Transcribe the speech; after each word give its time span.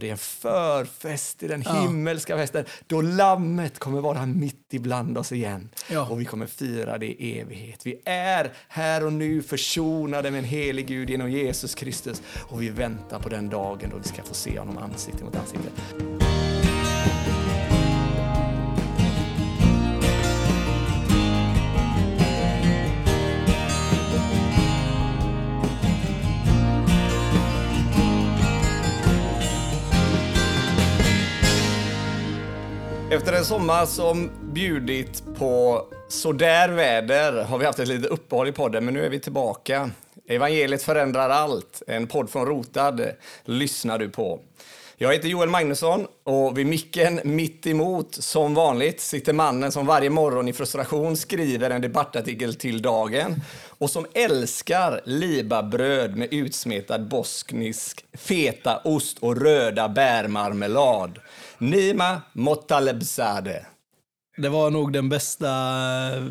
Det 0.00 0.08
är 0.08 0.12
en 0.12 0.18
förfest 0.18 1.42
i 1.42 1.48
den 1.48 1.62
himmelska 1.62 2.36
festen 2.36 2.64
då 2.86 3.00
Lammet 3.00 3.78
kommer 3.78 4.00
vara 4.00 4.26
mitt 4.26 4.74
ibland 4.74 5.18
oss 5.18 5.32
igen. 5.32 5.68
Ja. 5.90 6.08
Och 6.08 6.20
vi 6.20 6.24
kommer 6.24 6.46
fira 6.46 6.98
det 6.98 7.06
i 7.06 7.40
evighet. 7.40 7.86
Vi 7.86 8.00
är 8.04 8.52
här 8.68 9.06
och 9.06 9.12
nu 9.12 9.42
försonade 9.42 10.30
med 10.30 10.38
en 10.38 10.44
helig 10.44 10.86
Gud 10.86 11.10
genom 11.10 11.30
Jesus 11.30 11.74
Kristus. 11.74 12.22
Och 12.48 12.62
vi 12.62 12.68
väntar 12.68 13.18
på 13.18 13.28
den 13.28 13.48
dagen 13.48 13.90
då 13.90 13.96
vi 13.96 14.08
ska 14.08 14.22
få 14.22 14.34
se 14.34 14.58
honom 14.58 14.78
ansikte 14.78 15.24
mot 15.24 15.36
ansikte. 15.36 16.25
En 33.36 33.44
sommar 33.44 33.86
som 33.86 34.30
bjudit 34.52 35.22
på 35.38 35.84
sådär 36.08 36.68
väder 36.68 37.44
har 37.44 37.58
vi 37.58 37.64
haft 37.64 37.78
ett 37.78 37.88
litet 37.88 38.10
uppehåll 38.10 38.48
i 38.48 38.52
podden, 38.52 38.84
men 38.84 38.94
nu 38.94 39.04
är 39.04 39.10
vi 39.10 39.20
tillbaka. 39.20 39.90
Evangeliet 40.28 40.82
förändrar 40.82 41.30
allt. 41.30 41.82
En 41.86 42.06
podd 42.06 42.30
från 42.30 42.46
Rotad 42.46 43.00
lyssnar 43.44 43.98
du 43.98 44.08
på. 44.08 44.40
Jag 44.98 45.12
heter 45.12 45.28
Joel 45.28 45.48
Magnusson 45.48 46.06
och 46.24 46.58
vid 46.58 46.66
micken 46.66 47.20
mitt 47.24 47.66
emot, 47.66 48.14
som 48.14 48.54
vanligt, 48.54 49.00
sitter 49.00 49.32
mannen 49.32 49.72
som 49.72 49.86
varje 49.86 50.10
morgon 50.10 50.48
i 50.48 50.52
frustration 50.52 51.16
skriver 51.16 51.70
en 51.70 51.80
debattartikel 51.80 52.54
till 52.54 52.82
dagen 52.82 53.34
och 53.78 53.90
som 53.90 54.06
älskar 54.14 55.00
libabröd 55.04 56.16
med 56.16 56.32
utsmetad 56.32 56.98
bosknisk 56.98 58.04
fetaost 58.12 59.18
och 59.18 59.36
röda 59.36 59.88
bärmarmelad. 59.88 61.18
Nima 61.58 62.22
Mottalebzadeh. 62.32 63.62
Det 64.36 64.48
var 64.48 64.70
nog 64.70 64.92
den 64.92 65.08
bästa 65.08 65.48
eh, 66.16 66.22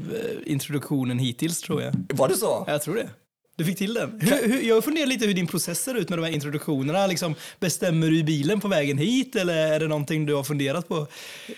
introduktionen 0.45 1.19
hittills, 1.19 1.61
tror 1.61 1.81
jag. 1.81 1.93
Var 2.13 2.27
det 2.27 2.35
så? 2.35 2.63
Jag 2.67 2.81
tror 2.81 2.95
det. 2.95 3.09
Du 3.57 3.65
fick 3.65 3.77
till 3.77 3.93
den. 3.93 4.19
Hur, 4.21 4.47
hur, 4.47 4.61
jag 4.61 4.83
funderar 4.83 5.05
lite 5.05 5.25
hur 5.25 5.33
din 5.33 5.47
process 5.47 5.79
ser 5.83 5.93
ut 5.95 6.09
med 6.09 6.19
de 6.19 6.25
här 6.25 6.31
introduktionerna. 6.31 7.07
Liksom, 7.07 7.35
bestämmer 7.59 8.07
du 8.07 8.19
i 8.19 8.23
bilen 8.23 8.59
på 8.59 8.67
vägen 8.67 8.97
hit 8.97 9.35
eller 9.35 9.55
är 9.73 9.79
det 9.79 9.87
någonting 9.87 10.25
du 10.25 10.33
har 10.33 10.43
funderat 10.43 10.87
på? 10.87 11.07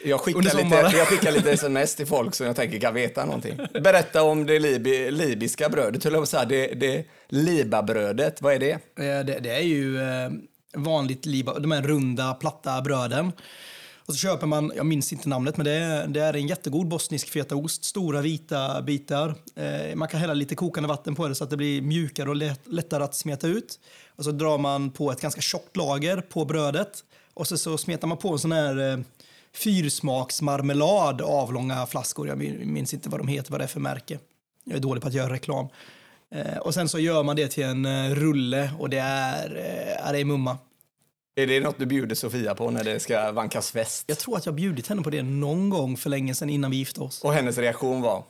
Jag 0.05 0.19
skickar, 0.19 0.41
lite, 0.41 0.97
jag 0.97 1.07
skickar 1.07 1.31
lite 1.31 1.51
sms 1.51 1.95
till 1.95 2.05
folk 2.07 2.35
som 2.35 2.45
jag 2.47 2.55
tänker 2.55 2.79
kan 2.79 2.93
veta 2.93 3.25
någonting. 3.25 3.57
Berätta 3.83 4.23
om 4.23 4.45
det 4.45 4.59
libi, 4.59 5.11
libiska 5.11 5.69
brödet, 5.69 6.03
höll 6.03 6.13
jag 6.13 6.19
på 6.19 6.23
att 6.23 6.29
säga. 6.29 6.45
Det, 6.45 6.67
det 6.67 7.05
libabrödet, 7.29 8.41
vad 8.41 8.53
är 8.53 8.59
det? 8.59 8.71
Eh, 8.71 9.25
Det, 9.25 9.39
det 9.43 9.51
är 9.55 9.61
ju 9.63 9.97
eh, 10.01 10.29
vanligt 10.75 11.25
liba, 11.25 11.59
de 11.59 11.71
här 11.71 11.81
runda, 11.81 12.33
platta 12.33 12.81
bröden. 12.81 13.31
Och 14.07 14.13
så 14.13 14.19
köper 14.19 14.47
man, 14.47 14.71
jag 14.75 14.85
minns 14.85 15.13
inte 15.13 15.29
namnet, 15.29 15.57
men 15.57 15.65
det 15.65 15.71
är, 15.71 16.07
det 16.07 16.21
är 16.21 16.33
en 16.33 16.47
jättegod 16.47 16.87
bosnisk 16.87 17.29
fetaost. 17.29 17.83
Stora 17.83 18.21
vita 18.21 18.81
bitar. 18.81 19.35
Eh, 19.55 19.95
man 19.95 20.07
kan 20.07 20.19
hälla 20.19 20.33
lite 20.33 20.55
kokande 20.55 20.89
vatten 20.89 21.15
på 21.15 21.27
det 21.27 21.35
så 21.35 21.43
att 21.43 21.49
det 21.49 21.57
blir 21.57 21.81
mjukare 21.81 22.29
och 22.29 22.35
lätt, 22.35 22.61
lättare 22.67 23.03
att 23.03 23.15
smeta 23.15 23.47
ut. 23.47 23.79
Och 24.15 24.23
så 24.23 24.31
drar 24.31 24.57
man 24.57 24.91
på 24.91 25.11
ett 25.11 25.21
ganska 25.21 25.41
tjockt 25.41 25.77
lager 25.77 26.21
på 26.21 26.45
brödet. 26.45 27.03
Och 27.33 27.47
så, 27.47 27.57
så 27.57 27.77
smetar 27.77 28.07
man 28.07 28.17
på 28.17 28.31
en 28.31 28.39
sån 28.39 28.51
här 28.51 28.91
eh, 28.91 28.99
fyrsmaksmarmelad, 29.55 31.21
avlånga 31.21 31.85
flaskor. 31.85 32.27
Jag 32.27 32.37
minns 32.67 32.93
inte 32.93 33.09
vad 33.09 33.19
de 33.19 33.27
heter, 33.27 33.51
vad 33.51 33.59
det 33.59 33.65
är 33.65 33.67
för 33.67 33.79
märke. 33.79 34.19
Jag 34.63 34.75
är 34.75 34.81
dålig 34.81 35.01
på 35.01 35.07
att 35.07 35.13
göra 35.13 35.33
reklam. 35.33 35.67
Eh, 36.35 36.57
och 36.57 36.73
sen 36.73 36.89
så 36.89 36.99
gör 36.99 37.23
man 37.23 37.35
det 37.35 37.47
till 37.47 37.63
en 37.63 37.85
eh, 37.85 38.15
rulle 38.15 38.71
och 38.79 38.89
det 38.89 38.97
är, 38.97 39.49
eh, 39.49 40.11
det 40.11 40.19
är 40.19 40.25
mumma. 40.25 40.57
Är 41.35 41.47
det 41.47 41.59
något 41.59 41.79
du 41.79 41.85
bjuder 41.85 42.15
Sofia 42.15 42.55
på 42.55 42.71
när 42.71 42.83
det 42.83 42.99
ska 42.99 43.31
vankas 43.31 43.71
fest? 43.71 44.03
Jag 44.07 44.17
tror 44.17 44.37
att 44.37 44.45
jag 44.45 44.55
bjudit 44.55 44.87
henne 44.87 45.01
på 45.01 45.09
det 45.09 45.23
någon 45.23 45.69
gång 45.69 45.97
för 45.97 46.09
länge 46.09 46.35
sedan 46.35 46.49
innan 46.49 46.71
vi 46.71 46.77
gifte 46.77 47.01
oss. 47.01 47.23
Och 47.23 47.33
hennes 47.33 47.57
reaktion 47.57 48.01
var? 48.01 48.23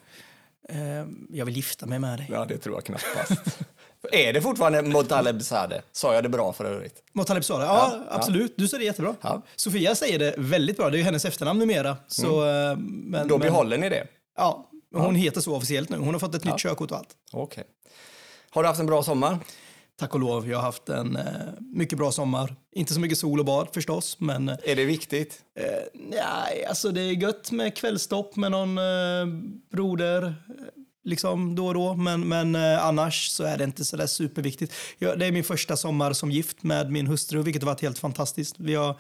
Eh, 0.70 1.06
jag 1.30 1.46
vill 1.46 1.56
gifta 1.56 1.86
mig 1.86 2.00
med 2.00 2.20
dig. 2.20 2.28
Ja, 2.32 2.46
det 2.46 2.58
tror 2.58 2.76
jag 2.76 2.86
knappast. 2.86 3.60
är 4.12 4.34
det 4.34 4.42
fortfarande 4.42 4.82
Mottalebzadeh? 4.82 5.80
Sa 5.92 6.14
jag 6.14 6.24
det 6.24 6.30
bra 6.30 6.54
för 6.54 6.66
övrigt? 6.66 7.04
Motaleb 7.14 7.44
sa 7.44 7.58
det. 7.58 7.66
Ja, 7.66 7.92
Ja, 7.94 8.16
absolut. 8.16 8.54
Du 8.58 8.68
säger 8.68 8.80
det 8.80 8.86
jättebra. 8.86 9.16
Ja. 9.22 9.42
Sofia 9.56 9.96
säger 9.96 10.20
det 10.20 10.36
väldigt 10.38 10.78
bra. 10.78 10.90
Det 10.90 10.96
är 10.96 11.00
ju 11.00 11.04
hennes 11.04 11.26
efternamn 11.26 11.60
numera. 11.60 11.98
Så, 12.08 12.50
eh, 12.50 12.78
men, 12.78 13.28
Då 13.28 13.38
men, 13.38 13.48
behåller 13.48 13.78
ni 13.78 13.90
det? 13.90 14.08
Ja, 14.38 14.70
hon 15.06 15.16
heter 15.16 15.42
så 15.42 15.56
officiellt 15.56 15.90
nu. 15.90 15.98
Hon 15.98 16.14
har 16.14 16.20
fått 16.20 16.36
ett 16.36 16.44
nytt 16.44 16.54
Ja. 16.54 16.58
körkort 16.70 16.92
och 16.92 16.98
allt. 16.98 17.10
Okej. 17.32 17.64
Har 18.50 18.64
du 18.64 18.68
haft 18.68 18.80
en 18.80 18.86
bra 18.86 19.04
sommar? 19.04 19.40
Tack 20.00 20.14
och 20.14 20.20
lov. 20.20 20.50
Jag 20.50 20.58
har 20.58 20.64
haft 20.64 20.90
en 20.90 21.16
eh, 21.16 21.24
mycket 21.60 21.98
bra 21.98 22.12
sommar. 22.12 22.56
Inte 22.76 22.94
så 22.94 23.00
mycket 23.00 23.18
sol 23.18 23.40
och 23.40 23.46
bad 23.46 23.68
förstås, 23.74 24.20
men 24.20 24.50
eh, 24.50 24.56
Är 24.64 24.76
det 24.76 24.86
viktigt? 24.86 25.40
nej, 25.94 26.66
alltså 26.66 26.92
det 26.92 27.02
är 27.02 27.12
gött 27.14 27.52
med 27.52 27.76
kvällstopp 27.78 28.36
med 28.36 28.52
någon 28.52 28.78
eh, 28.78 29.26
broder. 29.72 30.24
eh, 30.24 30.34
Liksom 31.04 31.56
då 31.56 31.68
och 31.68 31.74
då, 31.74 31.94
men, 31.96 32.28
men 32.28 32.56
eh, 32.56 32.86
annars 32.86 33.28
så 33.30 33.44
är 33.44 33.58
det 33.58 33.64
inte 33.64 33.86
så 33.86 33.98
där 33.98 34.08
superviktigt. 34.08 34.74
Jag, 34.98 35.20
det 35.20 35.26
är 35.26 35.32
min 35.32 35.44
första 35.44 35.78
sommar 35.78 36.14
som 36.14 36.32
gift 36.32 36.64
med 36.64 36.92
min 36.92 37.08
hustru, 37.08 37.42
vilket 37.44 37.62
har 37.64 37.72
varit 37.72 37.82
helt 37.82 38.00
fantastiskt. 38.00 38.56
Vi 38.60 38.76
har 38.76 39.00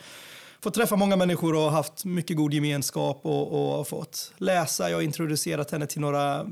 fått 0.61 0.73
träffa 0.73 0.95
många 0.95 1.15
människor 1.15 1.55
och 1.55 1.71
haft 1.71 2.05
mycket 2.05 2.37
god 2.37 2.53
gemenskap 2.53 3.19
och, 3.23 3.79
och 3.79 3.87
fått 3.87 4.33
läsa. 4.37 4.89
Jag 4.89 4.97
har 4.97 5.01
introducerat 5.01 5.71
henne 5.71 5.87
till 5.87 6.01
några 6.01 6.45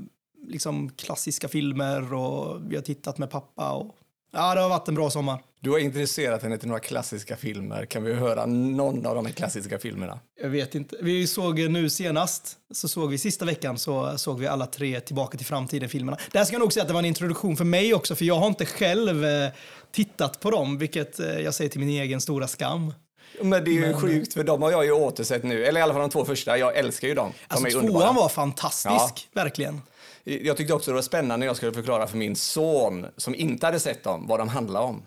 liksom, 0.48 0.90
klassiska 0.90 1.48
filmer 1.48 2.14
och 2.14 2.72
vi 2.72 2.76
har 2.76 2.84
tittat 2.84 3.18
med 3.18 3.30
pappa. 3.30 3.72
Och, 3.72 3.96
ja, 4.32 4.56
det 4.56 4.62
har 4.62 4.70
varit 4.70 4.88
en 4.88 4.96
bra 4.96 5.10
sommar. 5.10 5.40
Du 5.60 5.72
har 5.72 5.80
intresserat 5.80 6.44
henne 6.44 6.58
till 6.58 6.68
några 6.68 6.80
klassiska 6.80 7.36
filmer. 7.36 7.86
Kan 7.86 8.04
vi 8.04 8.14
höra 8.14 8.46
någon 8.46 9.06
av 9.06 9.16
de 9.16 9.26
här 9.26 9.34
klassiska 9.34 9.80
filmerna? 9.80 10.20
Jag 10.42 10.50
vet 10.50 10.76
inte. 10.76 10.98
Vi 11.02 11.28
såg 11.28 11.60
nu 11.60 11.90
senast, 11.90 12.58
så 12.74 12.88
såg 12.88 13.10
vi 13.10 13.18
sista 13.18 13.46
veckan, 13.46 13.78
så 13.78 14.18
såg 14.18 14.40
vi 14.40 14.48
alla 14.48 14.66
tre 14.66 15.00
Tillbaka 15.00 15.38
till 15.38 15.48
framtiden-filmerna. 15.48 16.18
Där 16.32 16.44
ska 16.44 16.54
jag 16.54 16.60
nog 16.60 16.74
säga 16.74 16.82
att 16.82 16.88
det 16.88 16.94
var 16.94 17.02
en 17.02 17.06
introduktion 17.06 17.58
för 17.58 17.66
mig 17.66 17.94
också, 17.94 18.16
för 18.16 18.26
jag 18.26 18.36
har 18.36 18.48
inte 18.48 18.66
själv 18.66 19.26
eh, 19.26 19.50
tittat 19.92 20.40
på 20.40 20.52
dem, 20.52 20.78
vilket 20.78 21.20
eh, 21.20 21.40
jag 21.40 21.54
säger 21.54 21.70
till 21.70 21.80
min 21.80 21.90
egen 21.90 22.22
stora 22.22 22.48
skam. 22.48 22.94
Men 23.41 23.63
det 23.63 23.72
är 23.72 23.88
ju 23.88 23.94
sjukt, 23.94 24.34
för 24.34 24.44
de 24.44 24.62
har 24.62 24.72
jag 24.72 24.85
ju 24.85 24.91
återsett 24.91 25.44
nu. 25.44 25.66
Eller 25.66 25.79
i 25.79 25.84
alla 25.84 25.94
fall 25.94 26.01
de 26.01 26.09
två 26.09 26.25
första. 26.25 26.57
Jag 26.57 26.78
älskar 26.78 27.07
ju 27.07 27.13
dem. 27.13 27.31
De 27.47 27.56
Alltså 27.56 27.69
tvåan 27.69 27.85
underbara. 27.85 28.12
var 28.12 28.29
fantastisk, 28.29 29.29
verkligen. 29.34 29.81
Jag 30.23 30.57
tyckte 30.57 30.73
också 30.73 30.91
det 30.91 30.96
var 30.96 31.01
spännande 31.01 31.38
när 31.38 31.45
jag 31.47 31.56
skulle 31.56 31.74
förklara 31.74 32.07
för 32.07 32.18
min 32.18 32.35
son, 32.35 33.06
som 33.18 33.35
inte 33.35 33.66
hade 33.66 33.79
sett 33.79 34.03
dem, 34.03 34.28
vad 34.28 34.40
de 34.40 34.50
handlar 34.50 34.81
om. 34.81 35.06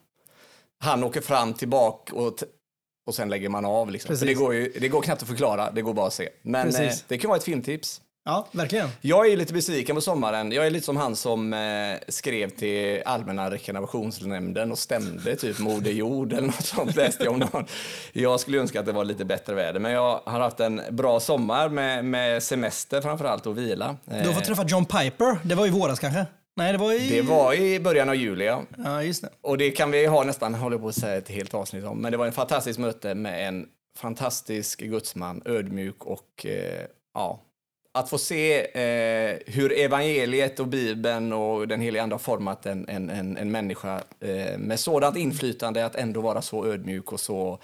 Han 0.80 1.04
åker 1.04 1.20
fram, 1.20 1.54
tillbaka 1.54 2.14
och, 2.14 2.34
och 3.06 3.14
sen 3.14 3.28
lägger 3.28 3.48
man 3.48 3.64
av. 3.64 3.90
Liksom. 3.90 4.16
Det, 4.20 4.34
går 4.34 4.54
ju, 4.54 4.72
det 4.80 4.88
går 4.88 5.02
knappt 5.02 5.22
att 5.22 5.28
förklara, 5.28 5.70
det 5.70 5.82
går 5.82 5.94
bara 5.94 6.06
att 6.06 6.14
se. 6.14 6.28
Men 6.42 6.74
eh, 6.76 6.92
det 7.08 7.18
kan 7.18 7.28
vara 7.28 7.38
ett 7.38 7.44
filmtips. 7.44 8.00
Ja, 8.28 8.46
verkligen. 8.52 8.88
Jag 9.00 9.32
är 9.32 9.36
lite 9.36 9.52
besviken 9.52 9.96
på 9.96 10.00
sommaren. 10.00 10.52
Jag 10.52 10.66
är 10.66 10.70
lite 10.70 10.86
som 10.86 10.96
han 10.96 11.16
som 11.16 11.52
eh, 11.52 11.58
skrev 12.08 12.50
till 12.50 13.02
Allmänna 13.04 13.50
reklamationsnämnden 13.50 14.72
och 14.72 14.78
stämde 14.78 15.36
typ 15.36 15.58
Moder 15.58 15.90
Jord 15.90 16.32
eller 16.32 16.46
något 16.46 16.64
sånt 16.64 16.96
läste 16.96 17.24
jag 17.24 17.32
om 17.32 17.38
någon. 17.38 17.64
Jag 18.12 18.40
skulle 18.40 18.58
önska 18.58 18.80
att 18.80 18.86
det 18.86 18.92
var 18.92 19.04
lite 19.04 19.24
bättre 19.24 19.54
väder, 19.54 19.80
men 19.80 19.92
jag 19.92 20.20
har 20.24 20.40
haft 20.40 20.60
en 20.60 20.82
bra 20.90 21.20
sommar 21.20 21.68
med, 21.68 22.04
med 22.04 22.42
semester 22.42 23.00
framförallt 23.00 23.46
och 23.46 23.58
vila. 23.58 23.96
Du 24.04 24.14
har 24.14 24.24
fått 24.24 24.36
Eh, 24.36 24.46
träffa 24.46 24.64
John 24.66 24.84
Piper. 24.84 25.38
Det 25.48 25.54
var 25.54 25.66
i 25.66 25.70
våras 25.70 25.98
kanske? 25.98 26.26
Nej, 26.56 26.72
det 26.72 26.78
var 26.78 26.92
i... 26.92 27.10
det 27.10 27.22
var 27.22 27.54
i 27.54 27.80
början 27.80 28.08
av 28.08 28.14
juli, 28.14 28.44
ja. 28.44 28.62
Ja, 28.84 29.02
just 29.02 29.22
det. 29.22 29.28
Och 29.40 29.58
det 29.58 29.70
kan 29.70 29.90
vi 29.90 30.06
ha 30.06 30.24
nästan, 30.24 30.54
håller 30.54 30.78
på 30.78 30.88
att 30.88 30.94
säga 30.94 31.16
ett 31.16 31.28
helt 31.28 31.54
avsnitt 31.54 31.84
om, 31.84 31.98
men 31.98 32.12
det 32.12 32.18
var 32.18 32.26
en 32.26 32.32
fantastisk 32.32 32.78
möte 32.78 33.14
med 33.14 33.48
en 33.48 33.66
fantastisk 33.98 34.80
gudsman, 34.80 35.42
ödmjuk 35.44 36.04
och 36.04 36.46
eh, 36.46 36.84
ja, 37.14 37.40
att 37.98 38.10
få 38.10 38.18
se 38.18 38.60
eh, 38.60 39.38
hur 39.46 39.72
evangeliet 39.72 40.60
och 40.60 40.66
Bibeln 40.66 41.32
och 41.32 41.68
den 41.68 41.80
heliga 41.80 42.02
Ande 42.02 42.14
har 42.14 42.18
format 42.18 42.66
en, 42.66 42.88
en, 42.88 43.10
en, 43.10 43.36
en 43.36 43.50
människa 43.50 44.02
eh, 44.20 44.58
med 44.58 44.80
sådant 44.80 45.16
inflytande 45.16 45.86
att 45.86 45.94
ändå 45.94 46.20
vara 46.20 46.42
så 46.42 46.66
ödmjuk 46.66 47.12
och 47.12 47.20
så 47.20 47.58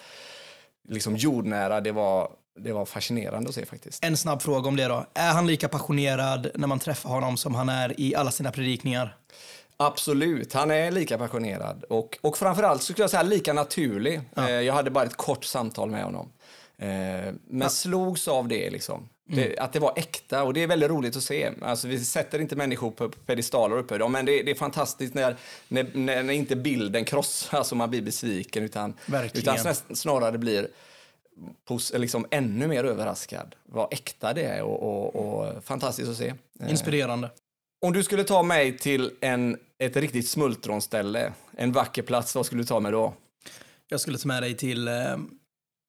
liksom 0.89 1.17
jordnära, 1.17 1.81
det 1.81 1.93
var, 1.93 2.31
det 2.59 2.73
var 2.73 2.85
fascinerande 2.85 3.49
att 3.49 3.55
se 3.55 3.67
faktiskt. 3.67 4.05
En 4.05 4.17
snabb 4.17 4.43
fråga 4.43 4.69
om 4.69 4.77
det 4.77 4.85
då. 4.85 5.07
Är 5.15 5.33
han 5.33 5.47
lika 5.47 5.69
passionerad 5.69 6.51
när 6.55 6.67
man 6.67 6.79
träffar 6.79 7.11
honom 7.11 7.37
som 7.37 7.55
han 7.55 7.69
är 7.69 8.01
i 8.01 8.15
alla 8.15 8.31
sina 8.31 8.53
predikningar? 8.53 9.17
Absolut, 9.77 10.53
han 10.53 10.71
är 10.71 10.91
lika 10.91 11.19
passionerad 11.19 11.85
och, 11.89 12.19
och 12.21 12.39
framförallt 12.39 12.83
så 12.83 12.93
skulle 12.93 13.03
jag 13.03 13.11
säga 13.11 13.23
lika 13.23 13.53
naturlig. 13.53 14.21
Eh, 14.37 14.51
jag 14.51 14.75
hade 14.75 14.91
bara 14.91 15.05
ett 15.05 15.17
kort 15.17 15.45
samtal 15.45 15.91
med 15.91 16.05
honom. 16.05 16.33
Eh, 16.79 17.35
men 17.49 17.71
slogs 17.71 18.29
av 18.29 18.49
det 18.49 18.71
liksom. 18.71 19.09
Det, 19.27 19.59
att 19.59 19.73
det 19.73 19.79
var 19.79 19.93
äkta 19.97 20.43
och 20.43 20.55
det 20.55 20.63
är 20.63 20.67
väldigt 20.67 20.91
roligt 20.91 21.17
att 21.17 21.23
se. 21.23 21.53
Alltså, 21.63 21.89
vi 21.89 22.05
sätter 22.05 22.41
inte 22.41 22.57
människor 22.57 22.91
på 22.91 23.09
pedestaler 23.09 23.79
uppe 23.79 23.99
dem, 23.99 24.13
men 24.13 24.27
det, 24.27 24.43
det 24.43 24.51
är 24.51 24.55
fantastiskt 24.55 25.15
när, 25.15 25.37
när, 25.69 25.87
när, 25.95 26.31
inte 26.31 26.57
bilden 26.57 27.05
krossas 27.05 27.73
och 27.73 27.79
man 27.79 27.91
blir 27.91 28.03
besviken 28.03 28.63
utan, 28.65 28.95
Verkligen. 29.07 29.57
utan 29.57 29.75
snarare 29.97 30.39
blir 30.39 30.69
liksom 31.95 32.27
ännu 32.31 32.67
mer 32.67 32.85
överraskad. 32.85 33.55
Vad 33.65 33.93
äkta 33.93 34.33
det 34.33 34.45
är 34.45 34.63
och, 34.63 34.83
och, 34.83 35.17
och 35.17 35.65
fantastiskt 35.65 36.09
att 36.09 36.17
se. 36.17 36.35
Eh, 36.61 36.71
Inspirerande. 36.71 37.31
om 37.81 37.93
du 37.93 38.03
skulle 38.03 38.25
ta 38.25 38.43
mig 38.43 38.79
till 38.79 39.11
en, 39.21 39.59
ett 39.79 39.97
riktigt 39.97 40.29
smultronställe, 40.29 41.33
en 41.57 41.73
vacker 41.73 42.03
plats, 42.03 42.35
vad 42.35 42.47
skulle 42.47 42.63
du 42.63 42.67
ta 42.67 42.81
mig 42.81 42.93
då? 42.93 43.15
Jag 43.89 44.01
skulle 44.01 44.19
ta 44.19 44.29
med 44.29 44.43
dig 44.43 44.55
till 44.57 44.89
eh, 44.89 45.17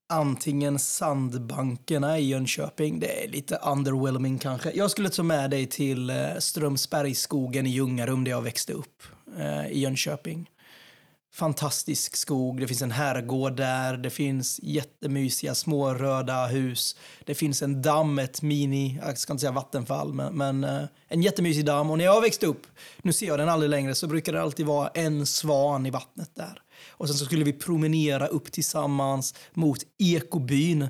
antingen 0.08 0.80
sandbankerna 0.80 2.20
i 2.20 2.28
Jönköping. 2.28 3.00
Det 3.00 3.24
är 3.24 3.28
lite 3.28 3.56
underwhelming 3.56 4.38
kanske. 4.38 4.72
Jag 4.72 4.92
skulle 4.92 5.10
ta 5.10 5.24
med 5.24 5.50
dig 5.50 5.66
till 5.66 6.10
eh, 6.10 6.16
Strömsbergsskogen 6.40 7.66
i 7.66 7.70
Ljungarum 7.70 8.24
där 8.24 8.32
jag 8.32 8.42
växte 8.42 8.74
upp 8.74 9.04
eh, 9.38 9.68
i 9.68 9.80
Jönköping. 9.80 10.50
Fantastisk 11.34 12.16
skog, 12.16 12.60
det 12.60 12.68
finns 12.68 12.82
en 12.82 12.92
herrgård 12.92 13.56
där, 13.56 13.98
det 13.98 14.10
finns 14.10 14.60
jättemysiga 14.64 15.56
små 15.56 15.94
röda 15.94 16.46
hus. 16.46 16.96
Det 17.26 17.36
finns 17.36 17.62
en 17.62 17.82
damm, 17.82 18.20
ett 18.20 18.42
mini, 18.42 19.00
jag 19.06 19.18
ska 19.18 19.34
inte 19.34 19.42
säga 19.42 19.52
vattenfall, 19.52 20.14
men, 20.14 20.38
men 20.38 20.64
eh, 20.64 20.84
en 21.08 21.22
jättemysig 21.22 21.66
damm. 21.66 21.92
Och 21.92 21.98
när 21.98 22.06
jag 22.06 22.22
växte 22.22 22.48
upp, 22.48 22.68
nu 23.02 23.14
ser 23.14 23.28
jag 23.28 23.40
den 23.40 23.50
aldrig 23.50 23.70
längre, 23.70 23.96
så 23.96 24.08
brukar 24.08 24.34
det 24.34 24.42
alltid 24.42 24.66
vara 24.66 24.88
en 24.88 25.26
svan 25.26 25.86
i 25.86 25.90
vattnet 25.90 26.30
där. 26.36 26.62
Och 26.98 27.08
sen 27.08 27.18
så 27.18 27.26
skulle 27.26 27.46
vi 27.46 27.54
promenera 27.54 28.28
upp 28.28 28.52
tillsammans 28.52 29.34
mot 29.54 29.80
ekobyn 29.98 30.88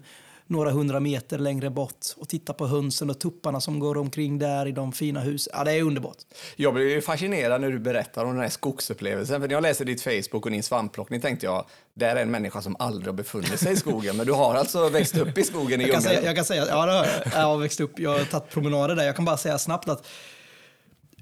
några 0.47 0.71
hundra 0.71 0.99
meter 0.99 1.37
längre 1.37 1.69
bort 1.69 2.05
och 2.17 2.29
titta 2.29 2.53
på 2.53 2.67
hönsen 2.67 3.09
och 3.09 3.19
tupparna 3.19 3.61
som 3.61 3.79
går 3.79 3.97
omkring 3.97 4.39
där 4.39 4.65
i 4.65 4.71
de 4.71 4.91
fina 4.91 5.19
husen. 5.19 5.53
Ja, 5.57 5.63
det 5.63 5.71
är 5.71 5.81
underbart. 5.81 6.17
Jag 6.55 6.73
blev 6.73 7.01
fascinerad 7.01 7.61
när 7.61 7.71
du 7.71 7.79
berättar 7.79 8.25
om 8.25 8.33
den 8.33 8.41
här 8.41 8.49
skogsupplevelsen. 8.49 9.41
För 9.41 9.47
när 9.47 9.55
jag 9.55 9.61
läser 9.61 9.85
ditt 9.85 10.01
Facebook 10.01 10.45
och 10.45 10.51
din 10.51 10.63
svampplockning 10.63 11.21
tänkte 11.21 11.45
jag, 11.45 11.65
där 11.93 12.15
är 12.15 12.21
en 12.21 12.31
människa 12.31 12.61
som 12.61 12.75
aldrig 12.79 13.07
har 13.07 13.13
befunnit 13.13 13.59
sig 13.59 13.73
i 13.73 13.75
skogen. 13.75 14.17
Men 14.17 14.25
du 14.25 14.31
har 14.31 14.55
alltså 14.55 14.89
växt 14.89 15.17
upp 15.17 15.37
i 15.37 15.43
skogen 15.43 15.81
i 15.81 15.83
Jag 15.83 15.93
kan 15.93 16.01
säga, 16.01 16.23
jag 16.23 16.35
kan 16.35 16.45
säga 16.45 16.65
ja, 16.67 16.85
det 16.85 16.91
har 16.91 17.05
jag. 17.05 17.33
Jag 17.33 17.47
har 17.47 17.57
växt 17.57 17.79
upp, 17.79 17.99
jag 17.99 18.17
har 18.17 18.25
tagit 18.25 18.49
promenader 18.49 18.95
där. 18.95 19.03
Jag 19.03 19.15
kan 19.15 19.25
bara 19.25 19.37
säga 19.37 19.57
snabbt 19.57 19.89
att 19.89 20.07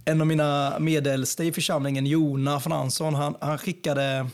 en 0.06 0.22
av 0.22 0.28
mina 0.28 0.80
medelste 0.80 1.44
i 1.44 1.52
församlingen, 1.52 2.06
Jona 2.06 2.60
Fransson, 2.60 3.16
han, 3.16 3.36
han 3.42 3.58
skickade 3.58 4.28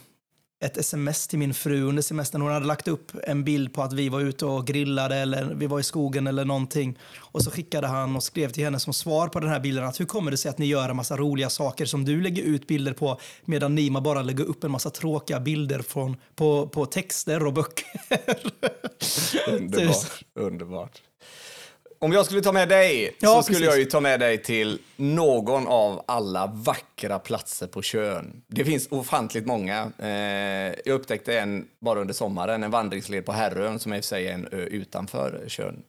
ett 0.61 0.77
sms 0.77 1.27
till 1.27 1.39
min 1.39 1.53
fru 1.53 1.81
under 1.81 2.01
semestern. 2.01 2.41
Hon 2.41 2.51
hade 2.51 2.65
lagt 2.65 2.87
upp 2.87 3.11
en 3.23 3.43
bild 3.43 3.73
på 3.73 3.81
att 3.81 3.93
vi 3.93 4.09
var 4.09 4.21
ute 4.21 4.45
och 4.45 4.67
grillade 4.67 5.15
eller 5.15 5.53
vi 5.53 5.67
var 5.67 5.79
i 5.79 5.83
skogen 5.83 6.27
eller 6.27 6.45
någonting. 6.45 6.97
Och 7.17 7.43
så 7.43 7.51
skickade 7.51 7.87
han 7.87 8.15
och 8.15 8.23
skrev 8.23 8.49
till 8.49 8.63
henne 8.63 8.79
som 8.79 8.93
svar 8.93 9.27
på 9.27 9.39
den 9.39 9.49
här 9.49 9.59
bilden 9.59 9.83
att 9.85 9.99
hur 9.99 10.05
kommer 10.05 10.31
det 10.31 10.37
sig 10.37 10.49
att 10.49 10.57
ni 10.57 10.65
gör 10.65 10.89
en 10.89 10.95
massa 10.95 11.17
roliga 11.17 11.49
saker 11.49 11.85
som 11.85 12.05
du 12.05 12.21
lägger 12.21 12.43
ut 12.43 12.67
bilder 12.67 12.93
på 12.93 13.19
medan 13.45 13.75
Nima 13.75 14.01
bara 14.01 14.21
lägger 14.21 14.43
upp 14.43 14.63
en 14.63 14.71
massa 14.71 14.89
tråkiga 14.89 15.39
bilder 15.39 15.81
från, 15.81 16.17
på, 16.35 16.67
på 16.67 16.85
texter 16.85 17.45
och 17.45 17.53
böcker. 17.53 17.85
Underbart. 19.49 20.23
Underbart. 20.35 21.01
Om 22.01 22.11
jag 22.11 22.25
skulle 22.25 22.41
ta 22.41 22.51
med 22.51 22.69
dig 22.69 23.15
Ja, 23.19 23.35
så 23.35 23.43
skulle 23.43 23.57
precis. 23.57 23.69
jag 23.73 23.79
ju 23.79 23.85
ta 23.85 23.99
med 23.99 24.19
dig 24.19 24.37
till 24.43 24.79
någon 24.95 25.67
av 25.67 26.03
alla 26.07 26.47
vackra 26.47 27.19
platser 27.19 27.67
på 27.67 27.81
Tjörn. 27.81 28.41
Det 28.47 28.65
finns 28.65 28.87
ofantligt 28.91 29.45
många. 29.45 29.91
Eh, 29.97 30.09
jag 30.85 30.87
upptäckte 30.95 31.39
en 31.39 31.67
bara 31.79 31.99
under 31.99 32.13
sommaren, 32.13 32.63
en 32.63 32.71
vandringsled 32.71 33.25
på 33.25 33.31
Herrön 33.31 33.79
som 33.79 33.93
i 33.93 33.99
och 33.99 34.03
för 34.03 34.07
sig 34.07 34.27
är 34.27 34.33
en 34.33 34.47
ö 34.51 34.57
utanför 34.57 35.43
Tjörn. 35.47 35.83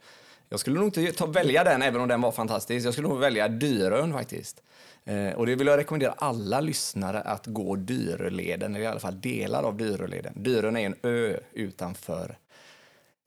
Jag 0.49 0.61
skulle 0.61 0.77
nog 0.81 0.87
inte 0.99 1.13
ta, 1.13 1.27
välja 1.27 1.65
den, 1.65 1.83
även 1.83 2.01
om 2.01 2.09
den 2.09 2.21
var 2.21 2.33
fantastisk. 2.33 2.87
Jag 2.87 2.93
skulle 2.93 3.09
nog 3.09 3.19
välja 3.19 3.49
Dyrön 3.49 4.13
faktiskt. 4.13 4.63
Eh, 5.05 5.31
och 5.31 5.47
det 5.47 5.55
vill 5.55 5.67
jag 5.67 5.79
rekommendera 5.79 6.15
alla 6.19 6.61
lyssnare 6.61 7.21
att 7.21 7.47
gå 7.47 7.77
Dyröleden, 7.77 8.75
eller 8.75 8.85
i 8.85 8.89
alla 8.89 9.01
fall 9.01 9.21
delar 9.21 9.63
av 9.63 9.77
Dyröleden. 9.77 10.33
Dyrön 10.37 10.77
är 10.77 10.87
en 10.87 10.95
ö 11.03 11.37
utanför 11.53 12.39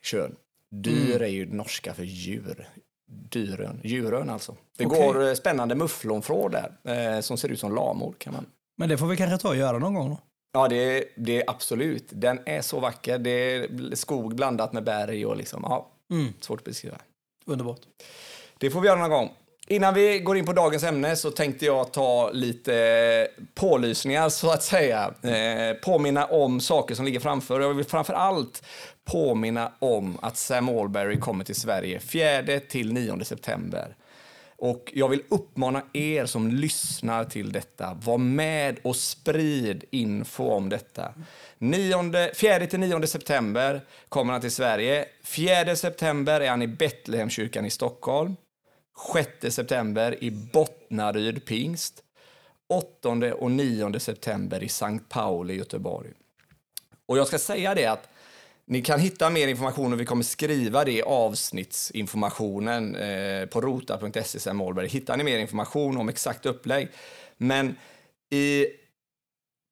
Tjörn. 0.04 0.36
Dyr 0.82 1.22
är 1.22 1.28
ju 1.28 1.46
norska 1.46 1.94
för 1.94 2.04
djur. 2.04 2.68
Dyrön, 3.12 3.80
djurön 3.84 4.30
alltså. 4.30 4.56
Det 4.78 4.86
Okej. 4.86 5.00
går 5.08 5.28
eh, 5.28 5.34
spännande 5.34 5.76
mufflonfrån 5.76 6.52
där, 6.52 6.72
eh, 7.16 7.22
som 7.22 7.38
ser 7.38 7.50
ut 7.50 7.60
som 7.60 7.76
lamor. 7.76 8.16
Kan 8.18 8.34
man. 8.34 8.46
Men 8.78 8.90
det 8.90 8.98
får 8.98 9.08
vi 9.08 9.18
kanske 9.18 9.38
ta 9.38 9.50
och 9.50 9.56
göra 9.56 9.78
någon 9.80 9.94
gång 9.94 10.10
då. 10.10 10.18
Ja, 10.54 10.68
det, 10.68 11.06
det 11.18 11.38
är 11.42 11.50
absolut. 11.50 12.06
Den 12.10 12.40
är 12.46 12.62
så 12.62 12.80
vacker. 12.80 13.18
Det 13.18 13.30
är 13.56 13.96
skog 13.96 14.36
blandat 14.36 14.74
med 14.74 14.84
berg 14.84 15.26
och 15.26 15.38
liksom, 15.38 15.62
ja, 15.64 15.90
Mm. 16.12 16.34
svårt 16.40 16.60
att 16.60 16.66
beskriva. 16.66 16.98
Underbart. 17.46 17.80
Det 18.58 18.70
får 18.70 18.82
vi 18.82 18.88
göra 18.88 19.00
någon 19.00 19.10
gång. 19.10 19.32
Innan 19.68 19.94
vi 19.94 20.20
går 20.20 20.38
in 20.38 20.46
på 20.46 20.54
dagens 20.54 20.84
ämne 20.84 21.16
så 21.16 21.32
tänkte 21.32 21.66
jag 21.66 21.94
ta 21.94 22.32
lite 22.32 23.28
pålysningar 23.54 24.30
så 24.30 24.52
att 24.52 24.64
säga. 24.64 25.14
Eh, 25.22 25.74
påminna 25.84 26.26
om 26.26 26.60
saker 26.60 26.96
som 26.96 27.06
ligger 27.06 27.20
framför. 27.20 27.60
Jag 27.60 27.74
vill 27.74 27.86
framför 27.86 28.14
allt 28.14 28.64
påminna 29.06 29.72
om 29.80 30.18
att 30.22 30.38
Sam 30.38 30.70
Alberry 30.70 31.20
kommer 31.20 31.44
till 31.44 31.56
Sverige 31.56 32.00
4 32.00 32.60
till 32.60 32.94
9 32.94 33.24
september. 33.24 33.96
Och 34.58 34.92
jag 34.96 35.10
vill 35.10 35.24
uppmana 35.30 35.82
er 35.94 36.26
som 36.26 36.48
lyssnar 36.52 37.24
till 37.24 37.52
detta, 37.52 37.98
var 38.04 38.18
med 38.18 38.80
och 38.82 38.96
sprid 38.96 39.84
info 39.92 40.44
om 40.44 40.70
detta. 40.70 41.14
4-9 41.60 43.06
september 43.06 43.82
kommer 44.10 44.34
han 44.34 44.42
till 44.42 44.52
Sverige. 44.52 45.06
4 45.24 45.76
september 45.76 46.42
är 46.42 46.50
han 46.50 46.62
i 46.62 46.68
Betlehemskyrkan 46.68 47.66
i 47.66 47.70
Stockholm. 47.70 48.36
6 49.14 49.56
september 49.56 50.24
i 50.24 50.32
Bottnaryd 50.32 51.46
pingst. 51.46 52.04
8 52.70 53.10
och 53.34 53.52
9 53.52 54.00
september 54.00 54.64
i 54.64 54.70
Sankt 54.70 55.10
Pauli 55.10 55.54
i 55.54 55.58
Göteborg. 55.58 56.10
Och 57.06 57.18
jag 57.18 57.28
ska 57.28 57.40
säga 57.40 57.76
det 57.76 57.86
att 57.86 58.10
ni 58.66 58.82
kan 58.82 59.00
hitta 59.00 59.30
mer 59.30 59.48
information 59.48 59.94
och 59.94 60.02
vi 60.02 60.06
kommer 60.06 60.24
skriva 60.24 60.86
det 60.86 60.92
i 60.92 61.02
avsnittsinformationen 61.02 62.96
eh, 62.96 63.46
på 63.46 63.62
rota.se 63.62 64.40
sen 64.40 64.88
Hittar 64.90 65.18
ni 65.18 65.24
mer 65.24 65.40
information 65.40 65.98
om 65.98 66.10
exakt 66.10 66.46
upplägg. 66.46 66.88
Men 67.38 67.76
i, 68.30 68.66